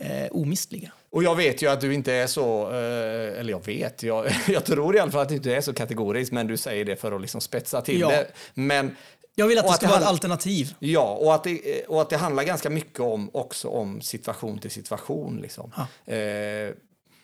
eh, 0.00 0.28
omistliga. 0.30 0.92
Och 1.10 1.22
jag 1.22 1.36
vet 1.36 1.62
ju 1.62 1.70
att 1.70 1.80
du 1.80 1.94
inte 1.94 2.12
är 2.12 2.26
så, 2.26 2.70
eh, 2.70 3.40
eller 3.40 3.50
jag 3.50 3.66
vet, 3.66 4.02
jag, 4.02 4.26
jag 4.48 4.64
tror 4.64 4.96
i 4.96 4.98
alla 4.98 5.10
fall 5.10 5.22
att 5.22 5.28
du 5.28 5.34
inte 5.34 5.54
är 5.54 5.60
så 5.60 5.72
kategorisk, 5.74 6.32
men 6.32 6.46
du 6.46 6.56
säger 6.56 6.84
det 6.84 6.96
för 6.96 7.12
att 7.12 7.20
liksom 7.20 7.40
spetsa 7.40 7.80
till 7.80 8.00
ja. 8.00 8.08
det. 8.08 8.26
Men 8.54 8.96
jag 9.38 9.46
vill 9.46 9.58
att 9.58 9.66
det 9.66 9.72
ska 9.72 9.74
att 9.74 9.80
det 9.80 9.86
vara 9.86 10.00
ett 10.00 10.06
alternativ. 10.06 10.74
Ja, 10.78 11.14
och 11.14 11.34
att, 11.34 11.44
det, 11.44 11.84
och 11.84 12.02
att 12.02 12.10
det 12.10 12.16
handlar 12.16 12.42
ganska 12.42 12.70
mycket 12.70 13.00
om, 13.00 13.30
också 13.32 13.68
om 13.68 14.00
situation 14.00 14.58
till 14.58 14.70
situation. 14.70 15.38
Liksom. 15.42 15.72
Eh, 16.06 16.74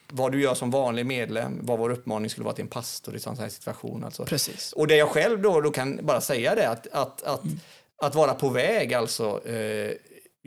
vad 0.09 0.31
du 0.31 0.41
gör 0.41 0.53
som 0.53 0.71
vanlig 0.71 1.05
medlem, 1.05 1.59
vad 1.61 1.79
vår 1.79 1.89
uppmaning 1.89 2.29
skulle 2.29 2.45
vara 2.45 2.55
till 2.55 2.63
en 2.63 2.69
pastor 2.69 3.13
i 3.13 3.17
en 3.17 3.21
sån 3.21 3.37
här 3.37 3.49
situation. 3.49 4.03
Alltså. 4.03 4.25
Precis. 4.25 4.73
Och 4.73 4.87
det 4.87 4.95
jag 4.95 5.09
själv 5.09 5.41
då, 5.41 5.61
då 5.61 5.71
kan 5.71 5.99
bara 6.03 6.21
säga 6.21 6.55
det, 6.55 6.69
att, 6.69 6.87
att, 6.87 7.23
att, 7.23 7.43
mm. 7.43 7.59
att 8.01 8.15
vara 8.15 8.33
på 8.33 8.49
väg, 8.49 8.93
alltså. 8.93 9.47
Eh, 9.47 9.91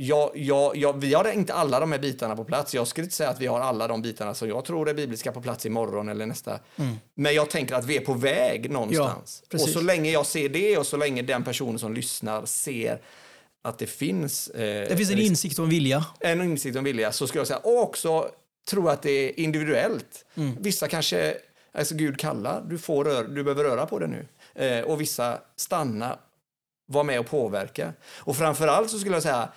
jag, 0.01 0.31
jag, 0.35 0.77
jag, 0.77 1.01
vi 1.01 1.15
har 1.15 1.33
inte 1.33 1.55
alla 1.55 1.81
de 1.81 1.93
här 1.93 1.99
bitarna 1.99 2.37
på 2.37 2.45
plats. 2.45 2.75
Jag 2.75 2.87
skulle 2.87 3.05
inte 3.05 3.17
säga 3.17 3.31
att 3.31 3.41
vi 3.41 3.47
har 3.47 3.61
alla 3.61 3.89
de 3.89 4.03
bitarna 4.03 4.35
som 4.35 4.49
jag 4.49 4.65
tror 4.65 4.89
är 4.89 4.95
bibliska 4.95 5.33
på 5.33 5.41
plats 5.41 5.67
imorgon 5.67 6.09
eller 6.09 6.27
nästa. 6.27 6.59
Mm. 6.77 6.97
Men 7.15 7.35
jag 7.35 7.51
tänker 7.51 7.75
att 7.75 7.85
vi 7.85 7.97
är 7.97 8.01
på 8.01 8.15
väg 8.15 8.71
någonstans. 8.71 9.43
Ja, 9.51 9.59
och 9.63 9.69
så 9.69 9.81
länge 9.81 10.11
jag 10.11 10.27
ser 10.27 10.49
det 10.49 10.79
och 10.79 10.87
så 10.87 10.97
länge 10.97 11.23
den 11.23 11.45
personen 11.45 11.79
som 11.79 11.95
lyssnar 11.95 12.47
ser 12.47 13.01
att 13.63 13.79
det 13.79 13.87
finns... 13.87 14.49
Eh, 14.49 14.89
det 14.89 14.97
finns 14.97 15.11
en 15.11 15.19
insikt 15.19 15.59
och 15.59 15.65
en 15.65 15.71
vilja. 15.71 16.05
En 16.21 16.43
insikt 16.43 16.77
och 16.77 16.79
en 16.79 16.85
vilja. 16.85 17.13
Så 17.13 17.27
skulle 17.27 17.41
jag 17.41 17.49
säga. 17.49 17.59
Och 17.59 17.83
också 17.83 18.31
tro 18.71 18.89
att 18.89 19.03
det 19.03 19.11
är 19.11 19.41
individuellt. 19.41 20.25
Mm. 20.35 20.57
Vissa 20.61 20.89
kanske, 20.89 21.37
alltså 21.73 21.95
Gud 21.95 22.19
kallar, 22.19 22.65
du, 22.69 22.79
får 22.79 23.05
rör, 23.05 23.25
du 23.25 23.45
behöver 23.45 23.65
röra 23.65 23.87
på 23.87 23.99
det 23.99 24.07
nu. 24.07 24.27
Eh, 24.55 24.85
och 24.85 25.01
vissa 25.01 25.39
stanna, 25.57 26.19
var 26.87 27.05
med 27.05 27.21
och 27.21 27.27
påverka. 27.27 27.93
Och 28.19 28.37
framförallt 28.37 28.91
så 28.91 28.99
skulle 28.99 29.17
jag 29.17 29.23
säga 29.23 29.49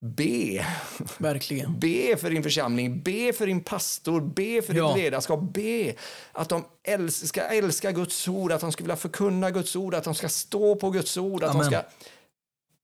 Be. 0.00 0.66
Verkligen. 1.18 1.78
Be 1.78 2.16
för 2.16 2.30
din 2.30 2.42
församling, 2.42 3.02
be 3.02 3.32
för 3.32 3.46
din 3.46 3.60
pastor, 3.60 4.20
be 4.20 4.62
för 4.62 4.74
ja. 4.74 4.88
ditt 4.88 5.02
ledarskap. 5.02 5.40
Be 5.40 5.94
att 6.32 6.48
de 6.48 6.64
älska, 6.82 7.26
ska 7.26 7.40
älska 7.40 7.92
Guds 7.92 8.28
ord, 8.28 8.52
att 8.52 8.60
de 8.60 8.72
ska 8.72 8.84
vilja 8.84 8.96
förkunna 8.96 9.50
Guds 9.50 9.76
ord, 9.76 9.94
att 9.94 10.04
de 10.04 10.14
ska 10.14 10.28
stå 10.28 10.76
på 10.76 10.90
Guds 10.90 11.16
ord. 11.16 11.42
Att 11.42 11.50
Amen. 11.50 11.70
de 11.70 11.70
ska 11.70 11.82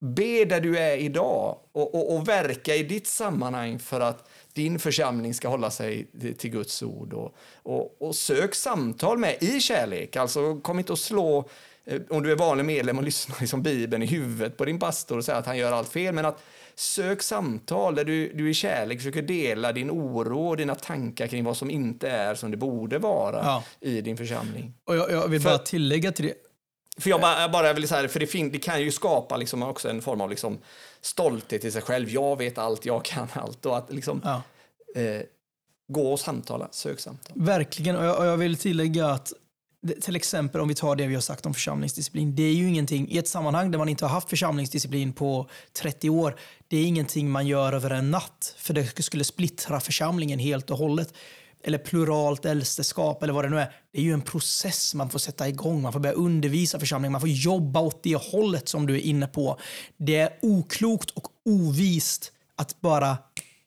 be 0.02 0.44
där 0.44 0.60
du 0.60 0.78
är 0.78 0.96
idag 0.96 1.58
och, 1.72 1.94
och, 1.94 2.16
och, 2.16 2.28
verka 2.28 2.74
i 2.74 2.82
ditt 2.82 3.06
sammanhang 3.06 3.78
för 3.78 4.00
att 4.00 4.28
din 4.52 4.78
församling 4.78 5.34
ska 5.34 5.48
hålla 5.48 5.70
sig 5.70 6.06
till 6.38 6.50
Guds 6.50 6.82
ord. 6.82 7.12
Och, 7.12 7.34
och, 7.62 8.02
och 8.02 8.14
sök 8.14 8.54
samtal 8.54 9.18
med 9.18 9.42
i 9.42 9.60
kärlek. 9.60 10.16
Alltså 10.16 10.60
kom 10.60 10.78
inte 10.78 10.92
och 10.92 10.98
slå 10.98 11.48
eh, 11.84 12.00
om 12.10 12.22
du 12.22 12.32
är 12.32 12.36
vanlig 12.36 12.64
medlem 12.64 12.98
och 12.98 13.04
lyssnar 13.04 13.36
liksom 13.40 13.62
Bibeln 13.62 14.02
i 14.02 14.06
huvudet 14.06 14.56
på 14.56 14.64
din 14.64 14.78
pastor 14.78 15.18
och 15.18 15.24
säger 15.24 15.38
att 15.38 15.46
han 15.46 15.56
gör 15.56 15.72
allt 15.72 15.88
fel. 15.88 16.14
Men 16.14 16.24
att 16.24 16.42
Sök 16.74 17.22
samtal 17.22 17.94
där 17.94 18.04
du, 18.04 18.32
du 18.32 18.50
i 18.50 18.54
kärlek 18.54 18.98
försöker 18.98 19.22
dela 19.22 19.72
din 19.72 19.90
oro 19.90 20.48
och 20.48 20.56
dina 20.56 20.74
tankar 20.74 21.26
kring 21.26 21.44
vad 21.44 21.56
som 21.56 21.70
inte 21.70 22.10
är 22.10 22.34
som 22.34 22.50
det 22.50 22.56
borde 22.56 22.98
vara 22.98 23.36
ja. 23.36 23.64
i 23.80 24.00
din 24.00 24.16
församling. 24.16 24.74
Och 24.84 24.96
jag, 24.96 25.10
jag 25.10 25.28
vill 25.28 25.40
för, 25.40 25.50
bara 25.50 25.58
tillägga 25.58 26.12
till 26.12 26.26
det. 26.26 26.34
För 26.98 27.10
jag 27.10 27.20
bara, 27.20 27.48
bara 27.48 27.72
vill 27.72 27.88
säga, 27.88 28.08
för 28.08 28.20
det, 28.20 28.26
fin, 28.26 28.52
det 28.52 28.58
kan 28.58 28.82
ju 28.82 28.92
skapa 28.92 29.36
liksom 29.36 29.62
också 29.62 29.88
en 29.88 30.02
form 30.02 30.20
av 30.20 30.30
liksom 30.30 30.58
stolthet 31.00 31.64
i 31.64 31.70
sig 31.70 31.82
själv. 31.82 32.08
Jag 32.08 32.38
vet 32.38 32.58
allt, 32.58 32.86
jag 32.86 33.04
kan 33.04 33.28
allt. 33.32 33.66
Och 33.66 33.78
att 33.78 33.92
liksom, 33.92 34.20
ja. 34.24 34.42
eh, 35.00 35.22
gå 35.88 36.12
och 36.12 36.20
samtala, 36.20 36.68
sök 36.70 37.00
samtal. 37.00 37.36
Verkligen, 37.36 37.96
och 37.96 38.04
jag, 38.04 38.18
och 38.18 38.26
jag 38.26 38.36
vill 38.36 38.56
tillägga 38.56 39.06
att 39.06 39.32
till 40.00 40.16
exempel 40.16 40.60
om 40.60 40.68
vi 40.68 40.74
tar 40.74 40.96
det 40.96 41.06
vi 41.06 41.14
har 41.14 41.20
sagt 41.20 41.46
om 41.46 41.54
församlingsdisciplin. 41.54 42.34
Det 42.34 42.42
är 42.42 42.52
ju 42.52 42.68
ingenting, 42.68 43.08
i 43.10 43.18
ett 43.18 43.28
sammanhang 43.28 43.70
där 43.70 43.78
man 43.78 43.88
inte 43.88 44.04
har 44.04 44.10
haft 44.10 44.30
församlingsdisciplin 44.30 45.12
på 45.12 45.48
30 45.72 46.10
år, 46.10 46.36
det 46.68 46.76
är 46.76 46.84
ingenting 46.84 47.30
man 47.30 47.46
gör 47.46 47.72
över 47.72 47.90
en 47.90 48.10
natt. 48.10 48.54
För 48.58 48.74
det 48.74 49.02
skulle 49.02 49.24
splittra 49.24 49.80
församlingen 49.80 50.38
helt 50.38 50.70
och 50.70 50.78
hållet. 50.78 51.14
Eller 51.64 51.78
pluralt 51.78 52.44
äldsteskap 52.44 53.22
eller 53.22 53.32
vad 53.32 53.44
det 53.44 53.48
nu 53.48 53.60
är. 53.60 53.72
Det 53.92 53.98
är 53.98 54.02
ju 54.02 54.12
en 54.12 54.22
process 54.22 54.94
man 54.94 55.10
får 55.10 55.18
sätta 55.18 55.48
igång. 55.48 55.82
Man 55.82 55.92
får 55.92 56.00
börja 56.00 56.14
undervisa 56.14 56.80
församlingen. 56.80 57.12
Man 57.12 57.20
får 57.20 57.30
jobba 57.30 57.80
åt 57.80 58.02
det 58.02 58.14
hållet 58.14 58.68
som 58.68 58.86
du 58.86 58.94
är 58.94 59.00
inne 59.00 59.26
på. 59.26 59.58
Det 59.96 60.16
är 60.16 60.38
oklokt 60.42 61.10
och 61.10 61.28
ovist 61.44 62.32
att 62.56 62.80
bara 62.80 63.16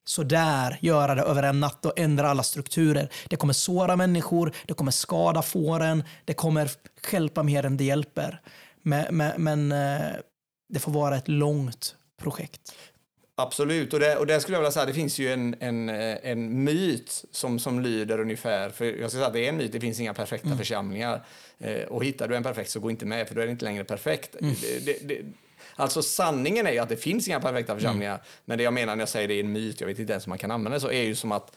så 0.05 0.23
där 0.23 0.77
göra 0.81 1.15
det 1.15 1.21
över 1.21 1.43
en 1.43 1.59
natt 1.59 1.85
och 1.85 1.99
ändra 1.99 2.29
alla 2.29 2.43
strukturer. 2.43 3.09
Det 3.29 3.35
kommer 3.35 3.53
såra 3.53 3.95
människor, 3.95 4.53
det 4.65 4.73
kommer 4.73 4.91
skada 4.91 5.41
fåren, 5.41 6.03
det 6.25 6.33
kommer 6.33 6.71
hjälpa 7.11 7.43
mer 7.43 7.65
än 7.65 7.77
det 7.77 7.83
hjälper. 7.83 8.41
Men, 8.81 9.17
men, 9.17 9.43
men 9.43 9.71
eh, 9.71 10.15
det 10.69 10.79
får 10.79 10.91
vara 10.91 11.17
ett 11.17 11.27
långt 11.27 11.95
projekt. 12.21 12.73
Absolut, 13.37 13.93
och 13.93 13.99
det, 13.99 14.17
och 14.17 14.27
det 14.27 14.39
skulle 14.39 14.55
jag 14.55 14.61
vilja 14.61 14.71
säga, 14.71 14.85
det 14.85 14.93
finns 14.93 15.19
ju 15.19 15.33
en, 15.33 15.55
en, 15.59 15.89
eh, 15.89 16.17
en 16.23 16.63
myt 16.63 17.25
som, 17.31 17.59
som 17.59 17.79
lyder 17.79 18.19
ungefär, 18.19 18.69
för 18.69 18.85
jag 18.85 19.09
ska 19.09 19.17
säga 19.17 19.27
att 19.27 19.33
det 19.33 19.45
är 19.45 19.49
en 19.49 19.57
myt, 19.57 19.71
det 19.71 19.79
finns 19.79 19.99
inga 19.99 20.13
perfekta 20.13 20.47
mm. 20.47 20.57
församlingar. 20.57 21.25
Eh, 21.57 21.83
och 21.83 22.03
hittar 22.03 22.27
du 22.27 22.35
en 22.35 22.43
perfekt 22.43 22.69
så 22.69 22.79
gå 22.79 22.91
inte 22.91 23.05
med, 23.05 23.27
för 23.27 23.35
då 23.35 23.41
är 23.41 23.45
det 23.45 23.51
inte 23.51 23.65
längre 23.65 23.83
perfekt. 23.83 24.35
Mm. 24.41 24.55
Det, 24.85 25.07
det, 25.07 25.21
alltså 25.75 26.01
sanningen 26.01 26.67
är 26.67 26.71
ju 26.71 26.79
att 26.79 26.89
det 26.89 26.97
finns 26.97 27.27
inga 27.27 27.39
perfekta 27.39 27.71
mm. 27.71 27.81
församlingar, 27.81 28.13
mm. 28.13 28.25
men 28.45 28.57
det 28.57 28.63
jag 28.63 28.73
menar 28.73 28.95
när 28.95 29.01
jag 29.01 29.09
säger 29.09 29.27
det 29.27 29.33
är 29.33 29.39
en 29.39 29.51
myt, 29.51 29.81
jag 29.81 29.87
vet 29.87 29.99
inte 29.99 30.13
ens 30.13 30.25
om 30.25 30.29
man 30.29 30.37
kan 30.37 30.51
använda 30.51 30.75
det 30.75 30.81
så, 30.81 30.91
är 30.91 31.03
ju 31.03 31.15
som 31.15 31.31
att 31.31 31.51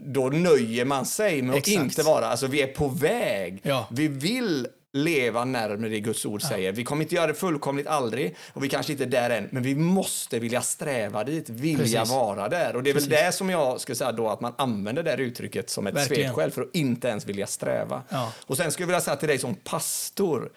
då 0.00 0.28
nöjer 0.28 0.84
man 0.84 1.06
sig 1.06 1.42
med 1.42 1.50
att 1.50 1.58
Exakt. 1.58 1.84
inte 1.84 2.02
vara, 2.02 2.26
alltså 2.26 2.46
vi 2.46 2.62
är 2.62 2.66
på 2.66 2.88
väg. 2.88 3.60
Ja. 3.62 3.88
Vi 3.90 4.08
vill 4.08 4.66
leva 4.92 5.44
närmare 5.44 5.88
det 5.88 6.00
Guds 6.00 6.26
ord 6.26 6.42
säger. 6.42 6.72
Vi 6.72 6.84
kommer 6.84 7.02
inte 7.02 7.14
göra 7.14 7.26
det 7.26 7.34
fullkomligt 7.34 7.86
aldrig 7.86 8.36
och 8.52 8.64
vi 8.64 8.68
kanske 8.68 8.92
inte 8.92 9.04
är 9.04 9.08
där 9.08 9.30
än, 9.30 9.48
men 9.50 9.62
vi 9.62 9.74
måste 9.74 10.38
vilja 10.38 10.62
sträva 10.62 11.24
dit, 11.24 11.48
vilja 11.48 11.78
Precis. 11.78 12.10
vara 12.10 12.48
där. 12.48 12.76
Och 12.76 12.82
det 12.82 12.90
är 12.90 12.94
Precis. 12.94 13.10
väl 13.10 13.24
det 13.24 13.32
som 13.32 13.50
jag 13.50 13.80
skulle 13.80 13.96
säga 13.96 14.12
då 14.12 14.28
att 14.28 14.40
man 14.40 14.54
använder 14.58 15.02
det 15.02 15.16
uttrycket 15.16 15.70
som 15.70 15.86
ett 15.86 16.06
svepskäl 16.06 16.50
för 16.50 16.62
att 16.62 16.74
inte 16.74 17.08
ens 17.08 17.26
vilja 17.26 17.46
sträva. 17.46 18.02
Ja. 18.08 18.32
Och 18.46 18.56
sen 18.56 18.72
skulle 18.72 18.82
jag 18.82 18.88
vilja 18.88 19.00
säga 19.00 19.16
till 19.16 19.28
dig 19.28 19.38
som 19.38 19.54
pastor 19.54 20.52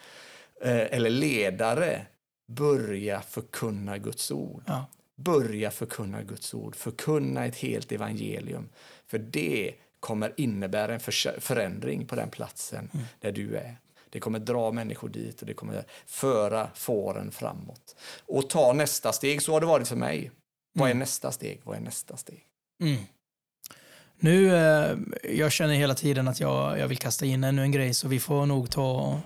eh, 0.64 0.72
eller 0.72 1.10
ledare, 1.10 2.02
börja 2.48 3.22
förkunna 3.22 3.98
Guds 3.98 4.32
ord. 4.32 4.64
Ja. 4.68 4.86
Börja 5.16 5.72
förkunna 5.72 6.24
Guds 6.24 6.54
ord, 6.54 6.76
förkunna 6.76 7.46
ett 7.46 7.56
helt 7.56 7.92
evangelium. 7.92 8.70
För 9.08 9.18
det 9.18 9.74
kommer 10.00 10.34
innebära 10.38 10.94
en 10.94 11.00
förändring 11.40 12.06
på 12.08 12.16
den 12.16 12.30
platsen 12.30 12.90
mm. 12.94 13.06
där 13.20 13.32
du 13.32 13.56
är. 13.56 13.78
Det 14.10 14.20
kommer 14.20 14.40
dra 14.40 14.72
människor 14.72 15.10
dit 15.10 15.42
och 15.42 15.48
det 15.48 15.54
kommer 15.54 15.84
föra 16.06 16.70
fåren 16.74 17.32
framåt. 17.32 17.96
Och 18.26 18.50
ta 18.50 18.74
nästa 18.74 19.14
steg. 19.14 19.42
Så 19.42 19.54
har 19.54 19.60
det 19.60 19.66
varit 19.66 19.88
för 19.88 19.96
mig. 19.96 20.32
Vad 20.74 20.88
är 20.88 20.92
mm. 20.92 21.00
nästa 21.00 21.32
steg? 21.32 21.62
Vad 21.64 21.78
är 21.78 21.82
nästa 21.82 22.18
steg? 22.18 22.44
Mm. 22.82 23.02
Nu, 24.20 24.56
eh, 24.56 24.98
jag 25.24 25.52
känner 25.52 25.74
hela 25.74 25.96
tiden 25.96 26.28
att 26.28 26.40
jag, 26.40 26.80
jag 26.80 26.88
vill 26.88 26.98
kasta 26.98 27.26
in 27.26 27.44
ännu 27.44 27.62
en 27.62 27.72
grej 27.72 27.94
så 27.94 28.08
vi 28.08 28.20
får 28.20 28.46
nog 28.46 28.70
ta 28.70 29.22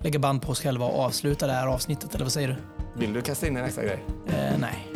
lägga 0.00 0.18
band 0.18 0.42
på 0.42 0.52
oss 0.52 0.60
själva 0.62 0.86
och 0.86 1.04
avsluta 1.04 1.46
det 1.46 1.52
här 1.52 1.66
avsnittet, 1.66 2.14
eller 2.14 2.24
vad 2.24 2.32
säger 2.32 2.48
du? 2.48 2.56
Vill 3.00 3.12
du 3.12 3.22
kasta 3.22 3.46
in 3.46 3.56
en 3.56 3.64
extra 3.64 3.84
grej? 3.84 4.04
Eh, 4.28 4.58
nej. 4.58 4.88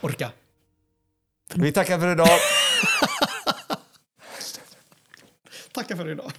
Orka. 0.00 0.30
Vi 1.54 1.72
tackar 1.72 1.98
för 1.98 2.12
idag. 2.12 2.28
tackar 5.72 5.96
för 5.96 6.08
idag. 6.08 6.32